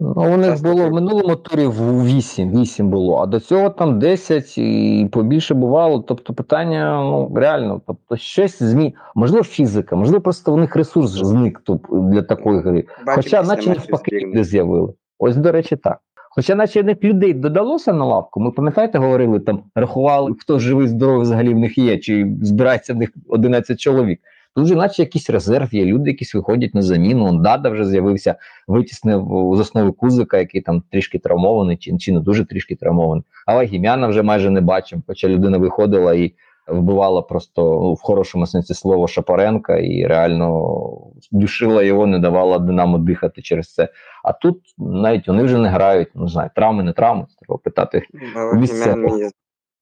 Ну, 0.00 0.34
у 0.34 0.36
них 0.36 0.62
було 0.62 0.88
в 0.88 0.92
минулому 0.92 1.36
турі 1.36 1.66
8 1.66 2.50
8 2.60 2.88
було, 2.90 3.16
а 3.16 3.26
до 3.26 3.40
цього 3.40 3.70
там 3.70 3.98
10 3.98 4.58
і 4.58 5.08
побільше 5.12 5.54
бувало. 5.54 6.04
Тобто 6.08 6.34
питання 6.34 7.02
ну 7.02 7.32
реально, 7.36 7.80
тобто 7.86 8.16
щось 8.16 8.62
змі... 8.62 8.94
можливо, 9.14 9.44
фізика, 9.44 9.96
можливо, 9.96 10.20
просто 10.20 10.52
в 10.52 10.56
них 10.56 10.76
ресурс 10.76 11.10
зник 11.10 11.60
тут 11.64 11.80
для 11.90 12.22
такої 12.22 12.60
гри. 12.60 12.84
Бачу, 13.06 13.16
Хоча, 13.22 13.42
наче 13.42 13.68
навпаки, 13.68 14.18
люди 14.18 14.44
з'явили. 14.44 14.92
Ось, 15.18 15.36
до 15.36 15.52
речі, 15.52 15.76
так. 15.76 15.98
Хоча, 16.30 16.54
наче 16.54 16.82
них 16.82 17.04
людей 17.04 17.34
додалося 17.34 17.92
на 17.92 18.04
лавку, 18.04 18.40
ми 18.40 18.50
пам'ятаєте, 18.50 18.98
говорили 18.98 19.40
там, 19.40 19.62
рахували, 19.74 20.34
хто 20.40 20.58
живий, 20.58 20.88
здоровий 20.88 21.22
взагалі 21.22 21.54
в 21.54 21.58
них 21.58 21.78
є, 21.78 21.98
чи 21.98 22.36
збирається 22.42 22.94
в 22.94 22.96
них 22.96 23.10
11 23.28 23.80
чоловік. 23.80 24.20
Тут 24.56 24.66
же, 24.66 24.74
наче 24.74 25.02
якийсь 25.02 25.30
резерв 25.30 25.74
є, 25.74 25.84
люди 25.84 26.10
якісь 26.10 26.34
виходять 26.34 26.74
на 26.74 26.82
заміну. 26.82 27.26
Он 27.26 27.42
Дада 27.42 27.70
вже 27.70 27.84
з'явився, 27.84 28.34
витіснив 28.68 29.22
з 29.56 29.60
основи 29.60 29.92
Кузика, 29.92 30.38
який 30.38 30.60
там 30.60 30.82
трішки 30.90 31.18
травмований, 31.18 31.76
чи, 31.76 31.98
чи 31.98 32.12
не 32.12 32.20
дуже 32.20 32.44
трішки 32.44 32.74
травмований. 32.74 33.24
Але 33.46 33.64
Гім'яна 33.64 34.06
вже 34.06 34.22
майже 34.22 34.50
не 34.50 34.60
бачимо, 34.60 35.02
хоча 35.06 35.28
людина 35.28 35.58
виходила 35.58 36.14
і 36.14 36.34
вбивала 36.68 37.22
просто 37.22 37.62
ну, 37.62 37.92
в 37.92 38.00
хорошому 38.00 38.46
сенсі 38.46 38.74
слова 38.74 39.08
Шапаренка 39.08 39.76
і 39.76 40.06
реально 40.06 40.78
душила 41.32 41.82
його, 41.82 42.06
не 42.06 42.18
давала 42.18 42.58
Динамо 42.58 42.98
дихати 42.98 43.42
через 43.42 43.74
це. 43.74 43.88
А 44.24 44.32
тут 44.32 44.62
навіть 44.78 45.28
вони 45.28 45.42
вже 45.42 45.58
не 45.58 45.68
грають, 45.68 46.08
не 46.14 46.28
знаю, 46.28 46.50
травми, 46.54 46.82
не 46.82 46.92
травми, 46.92 47.26
треба 47.40 47.58
питати. 47.58 48.02
Місця. 48.54 48.96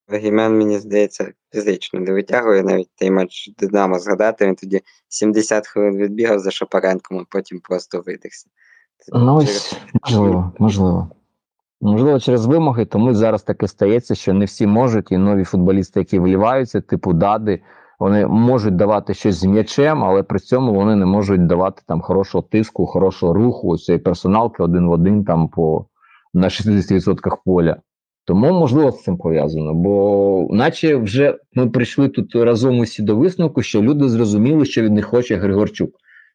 Вегімен, 0.08 0.58
мені 0.58 0.78
здається, 0.78 1.32
фізично 1.52 2.00
не 2.00 2.12
витягує 2.12 2.62
навіть 2.62 2.90
той 2.98 3.10
матч 3.10 3.50
Динамо 3.58 3.98
згадати, 3.98 4.46
він 4.46 4.54
тоді 4.54 4.80
70 5.08 5.66
хвилин 5.66 5.96
відбігав 5.96 6.38
за 6.38 6.50
Шапаренком, 6.50 7.18
а 7.18 7.24
потім 7.30 7.60
просто 7.60 8.02
видихся. 8.06 8.46
Ну, 9.12 9.36
ось, 9.36 9.76
можливо, 10.02 10.52
можливо. 10.58 11.10
Можливо, 11.80 12.20
через 12.20 12.46
вимоги, 12.46 12.84
тому 12.84 13.14
зараз 13.14 13.42
таке 13.42 13.68
стається, 13.68 14.14
що 14.14 14.34
не 14.34 14.44
всі 14.44 14.66
можуть, 14.66 15.12
і 15.12 15.16
нові 15.16 15.44
футболісти, 15.44 16.00
які 16.00 16.18
виліваються, 16.18 16.80
типу 16.80 17.12
дади, 17.12 17.62
вони 17.98 18.26
можуть 18.26 18.76
давати 18.76 19.14
щось 19.14 19.34
з 19.34 19.44
м'ячем, 19.44 20.04
але 20.04 20.22
при 20.22 20.38
цьому 20.38 20.74
вони 20.74 20.96
не 20.96 21.06
можуть 21.06 21.46
давати 21.46 21.82
там 21.86 22.00
хорошого 22.00 22.42
тиску, 22.42 22.86
хорошого 22.86 23.32
руху, 23.32 23.78
цієї 23.78 24.02
персоналки 24.02 24.62
один 24.62 24.88
в 24.88 24.90
один 24.90 25.24
там 25.24 25.48
по 25.48 25.86
на 26.34 26.48
60% 26.48 27.36
поля. 27.44 27.76
Тому, 28.26 28.52
можливо, 28.52 28.92
з 28.92 29.02
цим 29.02 29.16
пов'язано, 29.16 29.74
бо 29.74 30.48
наче 30.50 30.96
вже 30.96 31.38
ми 31.54 31.70
прийшли 31.70 32.08
тут 32.08 32.34
разом 32.34 32.78
усі 32.78 33.02
до 33.02 33.16
висновку, 33.16 33.62
що 33.62 33.82
люди 33.82 34.08
зрозуміли, 34.08 34.64
що 34.64 34.82
від 34.82 34.92
них 34.92 35.06
хоче 35.06 35.36
Григорчук. 35.36 35.90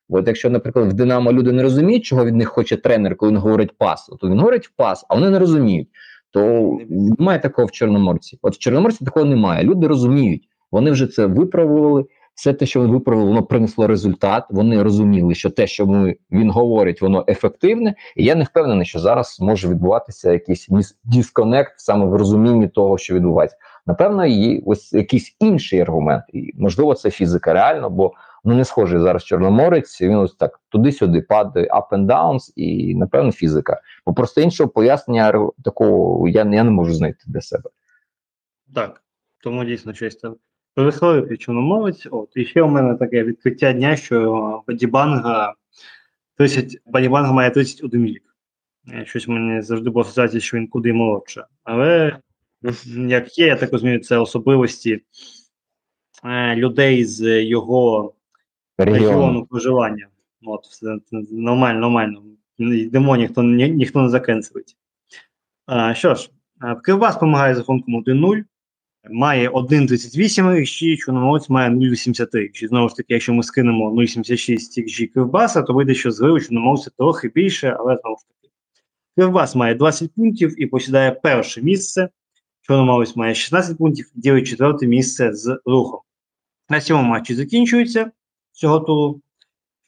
От 0.09 0.27
якщо, 0.27 0.49
наприклад, 0.49 0.89
в 0.89 0.93
Динамо 0.93 1.33
люди 1.33 1.51
не 1.51 1.63
розуміють, 1.63 2.05
чого 2.05 2.25
від 2.25 2.35
них 2.35 2.47
хоче 2.47 2.77
тренер, 2.77 3.15
коли 3.15 3.31
він 3.31 3.37
говорить 3.37 3.77
пас, 3.77 4.09
то 4.21 4.29
він 4.29 4.39
говорить 4.39 4.69
пас, 4.75 5.05
а 5.09 5.15
вони 5.15 5.29
не 5.29 5.39
розуміють. 5.39 5.87
То 6.31 6.77
немає 6.89 7.39
такого 7.39 7.65
в 7.65 7.71
Чорноморці. 7.71 8.39
От 8.41 8.55
в 8.55 8.57
Чорноморці 8.57 9.05
такого 9.05 9.25
немає. 9.25 9.63
Люди 9.63 9.87
розуміють, 9.87 10.43
вони 10.71 10.91
вже 10.91 11.07
це 11.07 11.25
виправили. 11.25 12.05
Все 12.41 12.53
те, 12.53 12.65
що 12.65 12.79
вони 12.79 12.93
виправили, 12.93 13.27
воно 13.27 13.43
принесло 13.43 13.87
результат. 13.87 14.45
Вони 14.49 14.83
розуміли, 14.83 15.35
що 15.35 15.49
те, 15.49 15.67
що 15.67 15.85
ми, 15.85 16.15
він 16.31 16.51
говорить, 16.51 17.01
воно 17.01 17.25
ефективне. 17.27 17.95
І 18.15 18.23
я 18.23 18.35
не 18.35 18.43
впевнений, 18.43 18.85
що 18.85 18.99
зараз 18.99 19.37
може 19.39 19.69
відбуватися 19.69 20.31
якийсь 20.31 20.67
дисконект 21.03 21.73
саме 21.77 22.05
в 22.05 22.15
розумінні 22.15 22.67
того, 22.67 22.97
що 22.97 23.15
відбувається. 23.15 23.57
Напевно, 23.85 24.25
є 24.25 24.61
ось 24.65 24.93
якийсь 24.93 25.35
інший 25.39 25.79
аргумент, 25.79 26.23
і 26.33 26.51
можливо, 26.55 26.93
це 26.93 27.11
фізика 27.11 27.53
реально, 27.53 27.89
бо 27.89 28.13
ну 28.43 28.55
не 28.55 28.65
схожий 28.65 28.99
зараз 28.99 29.23
Чорноморець. 29.23 30.01
Він 30.01 30.15
ось 30.15 30.35
так 30.35 30.59
туди-сюди 30.69 31.21
падає, 31.21 31.67
up 31.67 31.89
and 31.89 32.05
downs, 32.05 32.53
і 32.55 32.95
напевно 32.95 33.31
фізика. 33.31 33.81
Бо 34.05 34.13
просто 34.13 34.41
іншого 34.41 34.69
пояснення 34.69 35.49
такого 35.63 36.27
я, 36.27 36.39
я 36.39 36.63
не 36.63 36.71
можу 36.71 36.93
знайти 36.93 37.23
для 37.27 37.41
себе. 37.41 37.69
Так, 38.75 39.03
тому 39.43 39.65
дійсно 39.65 39.93
щось 39.93 40.15
Перехилив 40.73 41.37
чорномовець. 41.37 42.07
От, 42.11 42.29
і 42.35 42.45
ще 42.45 42.61
у 42.61 42.67
мене 42.67 42.95
таке 42.95 43.23
відкриття 43.23 43.73
дня, 43.73 43.95
що 43.95 44.63
Бадібанга 44.67 45.53
30, 46.37 46.77
Бадібанга 46.85 47.31
має 47.31 47.49
31 47.51 48.05
рік. 48.05 48.23
Щось 49.05 49.27
мені 49.27 49.61
завжди 49.61 49.89
було 49.89 50.01
асоціація, 50.01 50.41
що 50.41 50.57
він 50.57 50.67
куди 50.67 50.93
молодше. 50.93 51.45
Але 51.63 52.17
як 52.95 53.37
є, 53.37 53.45
я 53.45 53.55
так 53.55 53.71
розумію, 53.71 53.99
це 53.99 54.17
особливості 54.17 55.01
е, 56.23 56.55
людей 56.55 57.05
з 57.05 57.43
його 57.43 58.13
регіону, 58.77 59.07
регіону 59.07 59.45
проживання. 59.45 60.07
От, 60.43 60.65
все 60.65 60.97
нормально, 61.31 61.79
нормально. 61.79 62.23
Йдемо, 62.57 63.15
ніхто 63.15 63.43
ні, 63.43 63.69
ніхто 63.69 64.01
не 64.01 64.09
закенцелить. 64.09 64.77
А, 65.65 65.93
Що 65.93 66.15
ж, 66.15 66.29
Кривбас 66.83 67.13
допомагає 67.13 67.55
з 67.55 67.57
рахунком 67.57 68.03
1-0. 68.03 68.43
Має 69.09 69.49
1,38 69.49 70.45
XG, 70.45 70.97
Чорноморець 70.97 71.49
має 71.49 71.69
0,83 71.69 72.35
XG. 72.35 72.67
Знову 72.67 72.89
ж 72.89 72.95
таки, 72.95 73.13
якщо 73.13 73.33
ми 73.33 73.43
скинемо 73.43 73.91
0,76 73.91 74.83
XG 74.83 75.07
Кривбаса, 75.07 75.61
то 75.61 75.73
вийде, 75.73 75.93
що 75.93 76.11
зриву 76.11 76.39
Чорноморця 76.39 76.91
трохи 76.97 77.29
більше, 77.29 77.77
але 77.79 77.97
знову 78.01 78.17
ж 78.17 78.23
таки. 78.27 78.53
Кривбас 79.17 79.55
має 79.55 79.75
20 79.75 80.13
пунктів 80.13 80.61
і 80.61 80.65
посідає 80.65 81.11
перше 81.11 81.61
місце. 81.61 82.09
Чорноморець 82.61 83.15
має 83.15 83.35
16 83.35 83.77
пунктів 83.77 84.11
і 84.15 84.19
ділить 84.19 84.47
четверте 84.47 84.87
місце 84.87 85.33
з 85.33 85.59
рухом. 85.65 85.99
На 86.69 86.81
цьому 86.81 87.03
матчі 87.03 87.35
закінчується 87.35 88.11
цього 88.51 88.79
туру. 88.79 89.21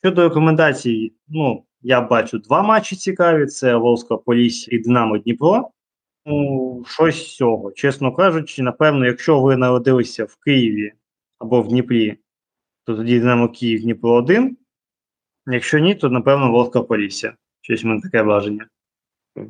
Щодо 0.02 0.24
рекомендацій, 0.24 1.14
ну, 1.28 1.64
я 1.82 2.02
бачу 2.02 2.40
два 2.40 2.64
матчі 2.64 2.96
цікаві: 2.96 3.46
це 3.46 3.76
Волська 3.76 4.18
Полісся 4.18 4.76
і 4.76 4.80
Динамо 4.80 5.18
Дніпро. 5.18 5.70
Ну, 6.26 6.84
щось 6.88 7.28
з 7.28 7.36
цього. 7.36 7.72
Чесно 7.72 8.14
кажучи, 8.14 8.64
напевно, 8.64 9.06
якщо 9.06 9.42
ви 9.42 9.58
народилися 9.58 10.26
в 10.26 10.36
Києві 10.36 10.94
або 11.40 11.62
в 11.62 11.68
Дніпрі, 11.68 12.18
то 12.84 12.96
тоді 12.96 13.20
Динамо 13.20 13.50
Київ 13.50 13.82
Дніпро 13.82 14.14
1. 14.14 14.58
Якщо 15.48 15.80
ні, 15.80 15.96
то 15.96 16.10
напевно 16.10 16.52
Волська 16.52 16.82
Полісся. 16.82 17.34
Щось 17.62 17.84
в 17.84 17.88
мене 17.88 18.02
таке 18.02 18.22
враження. 18.22 18.68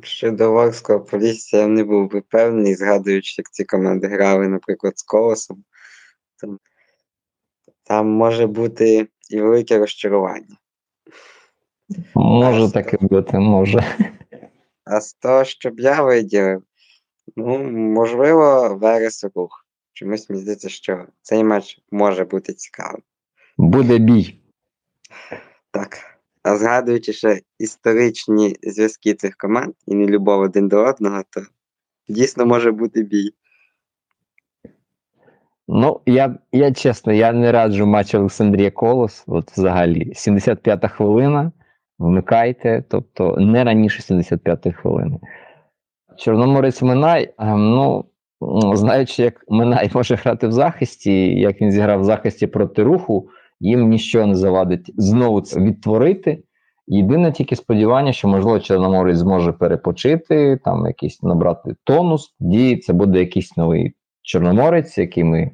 Щодо 0.02 0.52
Волського 0.52 1.00
Полісся 1.00 1.56
я 1.56 1.66
не 1.66 1.84
був 1.84 2.10
би 2.10 2.20
певний, 2.20 2.74
згадуючи, 2.74 3.34
як 3.38 3.50
ці 3.50 3.64
команди 3.64 4.06
грали, 4.06 4.48
наприклад, 4.48 4.98
з 4.98 5.02
Колосом. 5.02 5.64
Там, 6.40 6.58
там 7.84 8.08
може 8.08 8.46
бути 8.46 9.08
і 9.30 9.40
велике 9.40 9.78
розчарування. 9.78 10.56
Може 12.14 12.72
таке 12.72 12.98
бути, 13.00 13.38
може. 13.38 13.84
А 14.84 15.00
з 15.00 15.14
того, 15.14 15.44
що 15.44 15.70
б 15.70 15.80
я 15.80 16.02
виділив, 16.02 16.62
ну, 17.36 17.58
можливо, 17.72 18.74
Верес 18.74 19.24
рух. 19.34 19.66
Чомусь 19.92 20.30
мені 20.30 20.42
здається, 20.42 20.68
що 20.68 21.06
цей 21.22 21.44
матч 21.44 21.80
може 21.90 22.24
бути 22.24 22.52
цікавим. 22.52 23.02
Буде 23.58 23.98
бій. 23.98 24.38
Так. 25.70 25.98
А 26.42 26.56
згадуючи 26.56 27.12
ще 27.12 27.40
історичні 27.58 28.56
зв'язки 28.62 29.14
цих 29.14 29.36
команд 29.36 29.74
і 29.86 29.94
не 29.94 30.06
любов 30.06 30.40
один 30.40 30.68
до 30.68 30.84
одного, 30.84 31.22
то 31.30 31.42
дійсно 32.08 32.46
може 32.46 32.72
бути 32.72 33.02
бій. 33.02 33.34
Ну, 35.68 36.00
я 36.06 36.38
я 36.52 36.72
чесно, 36.72 37.12
я 37.12 37.32
не 37.32 37.52
раджу 37.52 37.86
матч 37.86 38.14
Олександрія 38.14 38.70
Колос. 38.70 39.24
От 39.26 39.52
взагалі, 39.52 40.12
75-та 40.14 40.88
хвилина 40.88 41.52
вмикайте, 41.98 42.84
тобто 42.88 43.36
не 43.36 43.64
раніше 43.64 44.14
75-ї 44.14 44.72
хвилини. 44.72 45.18
Чорноморець 46.18 46.82
Минай, 46.82 47.34
ем, 47.38 47.70
ну, 47.70 48.04
знаючи, 48.76 49.22
як 49.22 49.44
Минай 49.48 49.90
може 49.94 50.14
грати 50.14 50.48
в 50.48 50.52
захисті, 50.52 51.40
як 51.40 51.60
він 51.60 51.70
зіграв 51.72 52.00
в 52.00 52.04
захисті 52.04 52.46
проти 52.46 52.82
руху, 52.82 53.28
їм 53.60 53.88
нічого 53.88 54.26
не 54.26 54.34
завадить 54.34 54.92
знову 54.96 55.40
це 55.40 55.60
відтворити. 55.60 56.42
Єдине 56.86 57.32
тільки 57.32 57.56
сподівання, 57.56 58.12
що, 58.12 58.28
можливо, 58.28 58.60
Чорноморець 58.60 59.18
зможе 59.18 59.52
перепочити, 59.52 60.58
там 60.64 60.86
якийсь 60.86 61.22
набрати 61.22 61.74
тонус, 61.84 62.34
тоді 62.40 62.76
це 62.76 62.92
буде 62.92 63.18
якийсь 63.18 63.56
новий 63.56 63.94
Чорноморець, 64.22 64.98
який 64.98 65.24
ми, 65.24 65.50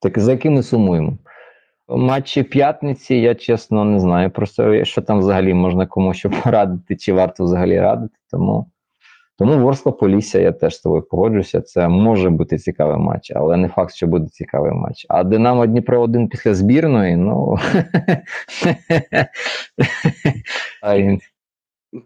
так, 0.00 0.18
за 0.18 0.32
яким 0.32 0.54
ми 0.54 0.62
сумуємо 0.62 1.18
матчі 1.88 2.42
п'ятниці 2.42 3.14
я 3.14 3.34
чесно 3.34 3.84
не 3.84 4.00
знаю. 4.00 4.30
Просто 4.30 4.84
що 4.84 5.02
там 5.02 5.18
взагалі 5.18 5.54
можна 5.54 5.86
комусь 5.86 6.26
порадити, 6.44 6.96
чи 6.96 7.12
варто 7.12 7.44
взагалі 7.44 7.80
радити. 7.80 8.14
Тому 8.30 8.70
тому 9.38 9.58
Ворскла 9.58 9.92
Полісся 9.92 10.38
я 10.38 10.52
теж 10.52 10.76
з 10.76 10.80
тобою 10.80 11.02
погоджуся. 11.02 11.60
Це 11.60 11.88
може 11.88 12.30
бути 12.30 12.58
цікавий 12.58 12.98
матч, 12.98 13.32
але 13.34 13.56
не 13.56 13.68
факт, 13.68 13.94
що 13.94 14.06
буде 14.06 14.28
цікавий 14.28 14.72
матч. 14.72 15.06
А 15.08 15.24
Динамо 15.24 15.66
Дніпро 15.66 16.00
один 16.00 16.28
після 16.28 16.54
збірної, 16.54 17.16
ну 17.16 17.58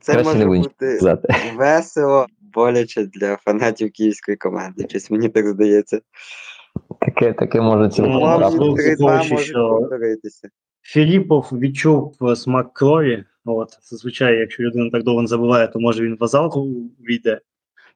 це 0.01 0.23
може 0.23 0.47
бути 0.47 0.99
весело, 1.57 2.27
боляче 2.55 3.05
для 3.05 3.37
фанатів 3.37 3.93
київської 3.93 4.37
команди. 4.37 4.87
Щось 4.89 5.11
мені 5.11 5.29
так 5.29 5.47
здається. 5.47 6.01
Таке 6.99 7.33
таке 7.33 7.61
може 7.61 7.89
цілком 7.89 8.43
ну, 8.59 9.39
що 9.39 9.89
Філіпов 10.83 11.49
відчув 11.53 12.17
смак 12.37 12.73
крові. 12.73 13.25
От, 13.45 13.69
Зазвичай, 13.83 14.37
якщо 14.37 14.63
людина 14.63 14.91
так 14.91 15.03
довго 15.03 15.23
не 15.23 15.29
забуває, 15.29 15.69
то 15.69 15.81
може 15.81 16.05
він 16.05 16.17
в 16.21 16.25
азалку 16.25 16.69
війде. 17.09 17.41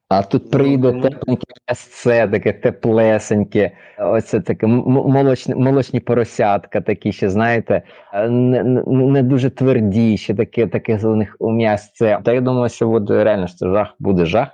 А 0.09 0.23
тут 0.23 0.43
ну, 0.45 0.49
прийде 0.49 0.91
ну, 0.91 1.01
тепленьке 1.01 1.45
м'ясце, 1.67 2.27
таке 2.27 2.53
теплесеньке, 2.53 3.71
оце 3.99 4.39
таке 4.39 4.67
молочні 4.67 5.55
молочні 5.55 5.99
поросятка, 5.99 6.81
такі 6.81 7.11
ще, 7.11 7.29
знаєте, 7.29 7.81
не 8.29 8.63
не 8.87 9.23
дуже 9.23 9.49
тверді, 9.49 10.17
ще 10.17 10.33
таке 10.33 10.67
таке 10.67 10.97
них 10.97 11.37
м'ясце. 11.39 12.19
Та 12.23 12.33
я 12.33 12.41
думаю, 12.41 12.69
що 12.69 12.87
буде 12.87 13.23
реально 13.23 13.47
що 13.47 13.57
це 13.57 13.69
жах, 13.69 13.95
буде 13.99 14.25
жах 14.25 14.47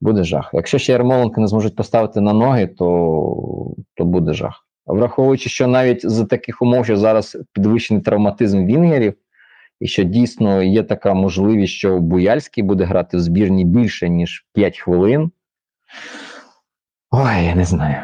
буде 0.00 0.24
жах. 0.24 0.50
Якщо 0.52 0.78
ще 0.78 0.92
Ярмоленка 0.92 1.40
не 1.40 1.48
зможуть 1.48 1.76
поставити 1.76 2.20
на 2.20 2.32
ноги, 2.32 2.66
то 2.66 3.74
то 3.94 4.04
буде 4.04 4.32
жах. 4.32 4.64
Враховуючи, 4.86 5.50
що 5.50 5.66
навіть 5.66 6.10
за 6.10 6.24
таких 6.24 6.62
умов, 6.62 6.84
що 6.84 6.96
зараз 6.96 7.38
підвищений 7.52 8.02
травматизм 8.02 8.66
Вінгерів, 8.66 9.14
і 9.80 9.86
що 9.86 10.02
дійсно 10.02 10.62
є 10.62 10.82
така 10.82 11.14
можливість, 11.14 11.72
що 11.72 11.98
Буяльський 11.98 12.64
буде 12.64 12.84
грати 12.84 13.16
в 13.16 13.20
збірні 13.20 13.64
більше, 13.64 14.08
ніж 14.08 14.46
5 14.54 14.78
хвилин. 14.78 15.30
Ой, 17.10 17.44
я 17.44 17.54
не 17.54 17.64
знаю. 17.64 17.96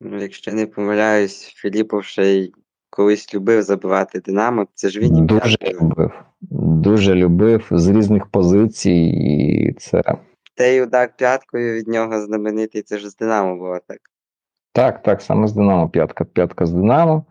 Ну, 0.00 0.22
якщо 0.22 0.52
не 0.52 0.66
помиляюсь, 0.66 1.42
Філіпов 1.42 2.04
ще 2.04 2.24
й 2.24 2.52
колись 2.90 3.34
любив 3.34 3.62
забивати 3.62 4.20
Динамо, 4.20 4.66
це 4.74 4.88
ж 4.88 5.00
він 5.00 5.26
дуже 5.26 5.56
любив. 5.80 6.12
Дуже 6.60 7.14
любив 7.14 7.66
з 7.70 7.88
різних 7.88 8.26
позицій, 8.26 8.90
і 8.92 9.72
це 9.72 10.02
той 10.54 10.82
удар 10.82 11.12
п'яткою 11.16 11.74
від 11.74 11.88
нього 11.88 12.20
знаменитий, 12.20 12.82
це 12.82 12.98
ж 12.98 13.10
з 13.10 13.16
Динамо 13.16 13.56
було 13.56 13.78
так. 13.88 13.98
Так, 14.72 15.02
так, 15.02 15.22
саме 15.22 15.48
з 15.48 15.52
Динамо, 15.52 15.88
п'ятка, 15.88 16.24
п'ятка 16.24 16.66
з 16.66 16.72
Динамо. 16.72 17.24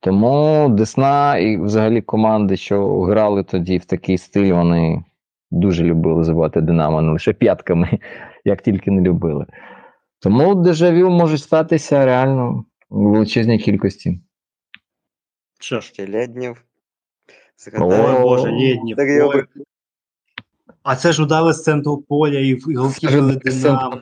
Тому 0.00 0.68
Десна 0.68 1.38
і 1.38 1.56
взагалі 1.56 2.02
команди, 2.02 2.56
що 2.56 3.00
грали 3.00 3.44
тоді 3.44 3.78
в 3.78 3.84
такий 3.84 4.18
стиль, 4.18 4.52
вони 4.52 5.04
дуже 5.50 5.84
любили 5.84 6.24
забувати 6.24 6.60
Динамо, 6.60 7.02
не 7.02 7.12
лише 7.12 7.32
п'ятками, 7.32 7.98
як 8.44 8.62
тільки 8.62 8.90
не 8.90 9.02
любили. 9.02 9.46
Тому 10.20 10.54
дежавю 10.54 11.10
може 11.10 11.38
статися 11.38 12.04
реально 12.04 12.64
в 12.90 13.10
величезній 13.10 13.58
кількості. 13.58 14.20
Що 15.60 15.80
ж, 15.80 15.92
Лєднів. 16.08 16.64
О, 17.80 18.20
Боже, 18.22 18.50
Лєднів. 18.50 18.96
А 20.88 20.96
це 20.96 21.12
ж 21.12 21.22
удари 21.22 21.52
з 21.52 21.62
центру 21.62 21.96
поля, 21.96 22.38
і 22.38 22.58
голкіпери 22.76 23.36
Динамо. 23.36 23.98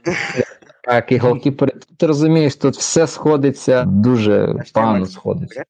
Так, 0.84 1.12
і 1.12 1.18
голкіпери. 1.18 1.72
Ти 1.96 2.06
розумієш, 2.06 2.56
тут 2.56 2.76
все 2.76 3.06
сходиться 3.06 3.84
дуже 3.84 4.54
погано 4.74 5.06
сходиться. 5.06 5.64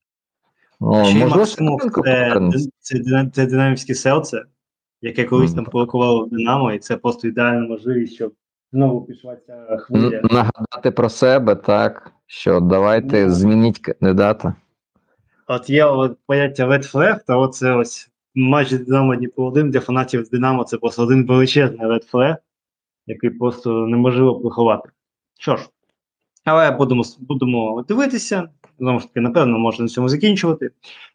О, 0.81 1.05
Ще 1.05 1.19
можливо, 1.19 1.37
Максимов 1.39 1.81
це, 2.05 2.41
це, 2.81 3.31
це, 3.35 3.47
динамівське 3.47 3.95
селце, 3.95 4.43
яке 5.03 5.25
колись 5.25 5.51
Мгм. 5.55 5.65
там 5.65 5.73
полакувало 5.73 6.27
в 6.27 6.31
Динамо, 6.31 6.73
і 6.73 6.79
це 6.79 6.97
просто 6.97 7.29
ідеальна 7.29 7.69
можливість, 7.69 8.15
щоб 8.15 8.33
знову 8.73 9.01
пішла 9.05 9.37
ця 9.47 9.77
хвиля. 9.77 10.21
Нагадати 10.25 10.91
про 10.91 11.09
себе, 11.09 11.55
так, 11.55 12.13
що 12.27 12.61
давайте 12.61 13.25
Ну. 13.27 13.31
змініть 13.31 13.79
кандидата. 13.79 14.55
От 15.47 15.71
є 15.71 15.85
от 15.85 16.19
поняття 16.27 16.67
Red 16.67 16.93
Flag, 16.93 17.19
то 17.27 17.41
оце 17.41 17.73
ось 17.73 18.09
майже 18.37 18.79
Динамо 18.79 19.17
Дніпро 19.17 19.45
1 19.45 19.71
для 19.71 19.81
фанатів 19.81 20.29
Динамо 20.29 20.65
це 20.65 20.79
просто 20.79 21.03
один 21.03 21.27
величезний 21.27 21.87
Flag, 21.87 22.37
який 23.07 23.31
просто 23.31 23.87
неможливо 23.87 24.41
приховати. 24.41 24.89
Що 25.39 25.57
ж, 25.57 25.69
але 26.45 26.71
будемо, 26.71 27.03
будемо 27.19 27.85
дивитися. 27.89 28.49
Знову 28.79 29.01
ж 29.01 29.07
таки, 29.07 29.21
напевно, 29.21 29.59
можна 29.59 29.83
на 29.83 29.89
цьому 29.89 30.09
закінчувати. 30.09 30.71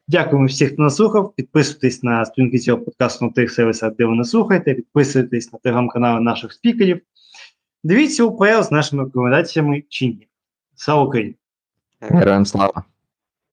Дякуємо 0.07 0.48
всіх, 0.48 0.73
хто 0.73 0.81
нас 0.81 0.95
слухав. 0.95 1.34
Підписуйтесь 1.35 2.03
на 2.03 2.26
сторінки 2.26 2.60
цього 2.60 2.81
подкасту 2.81 3.26
на 3.26 3.31
тих 3.31 3.52
сервісах, 3.52 3.95
де 3.95 4.06
ви 4.06 4.15
нас 4.15 4.30
слухаєте. 4.30 4.73
Підписуйтесь 4.73 5.53
на 5.53 5.60
телеграм-канали 5.60 6.22
наших 6.22 6.53
спікерів. 6.53 7.02
Дивіться 7.84 8.23
УПЛ 8.23 8.61
з 8.61 8.72
нашими 8.72 9.03
рекомендаціями 9.03 9.84
чи 9.89 10.06
ні. 10.06 10.27
Слава 10.76 11.03
Україні! 11.03 11.35
Героям 12.02 12.45
слава. 12.45 12.84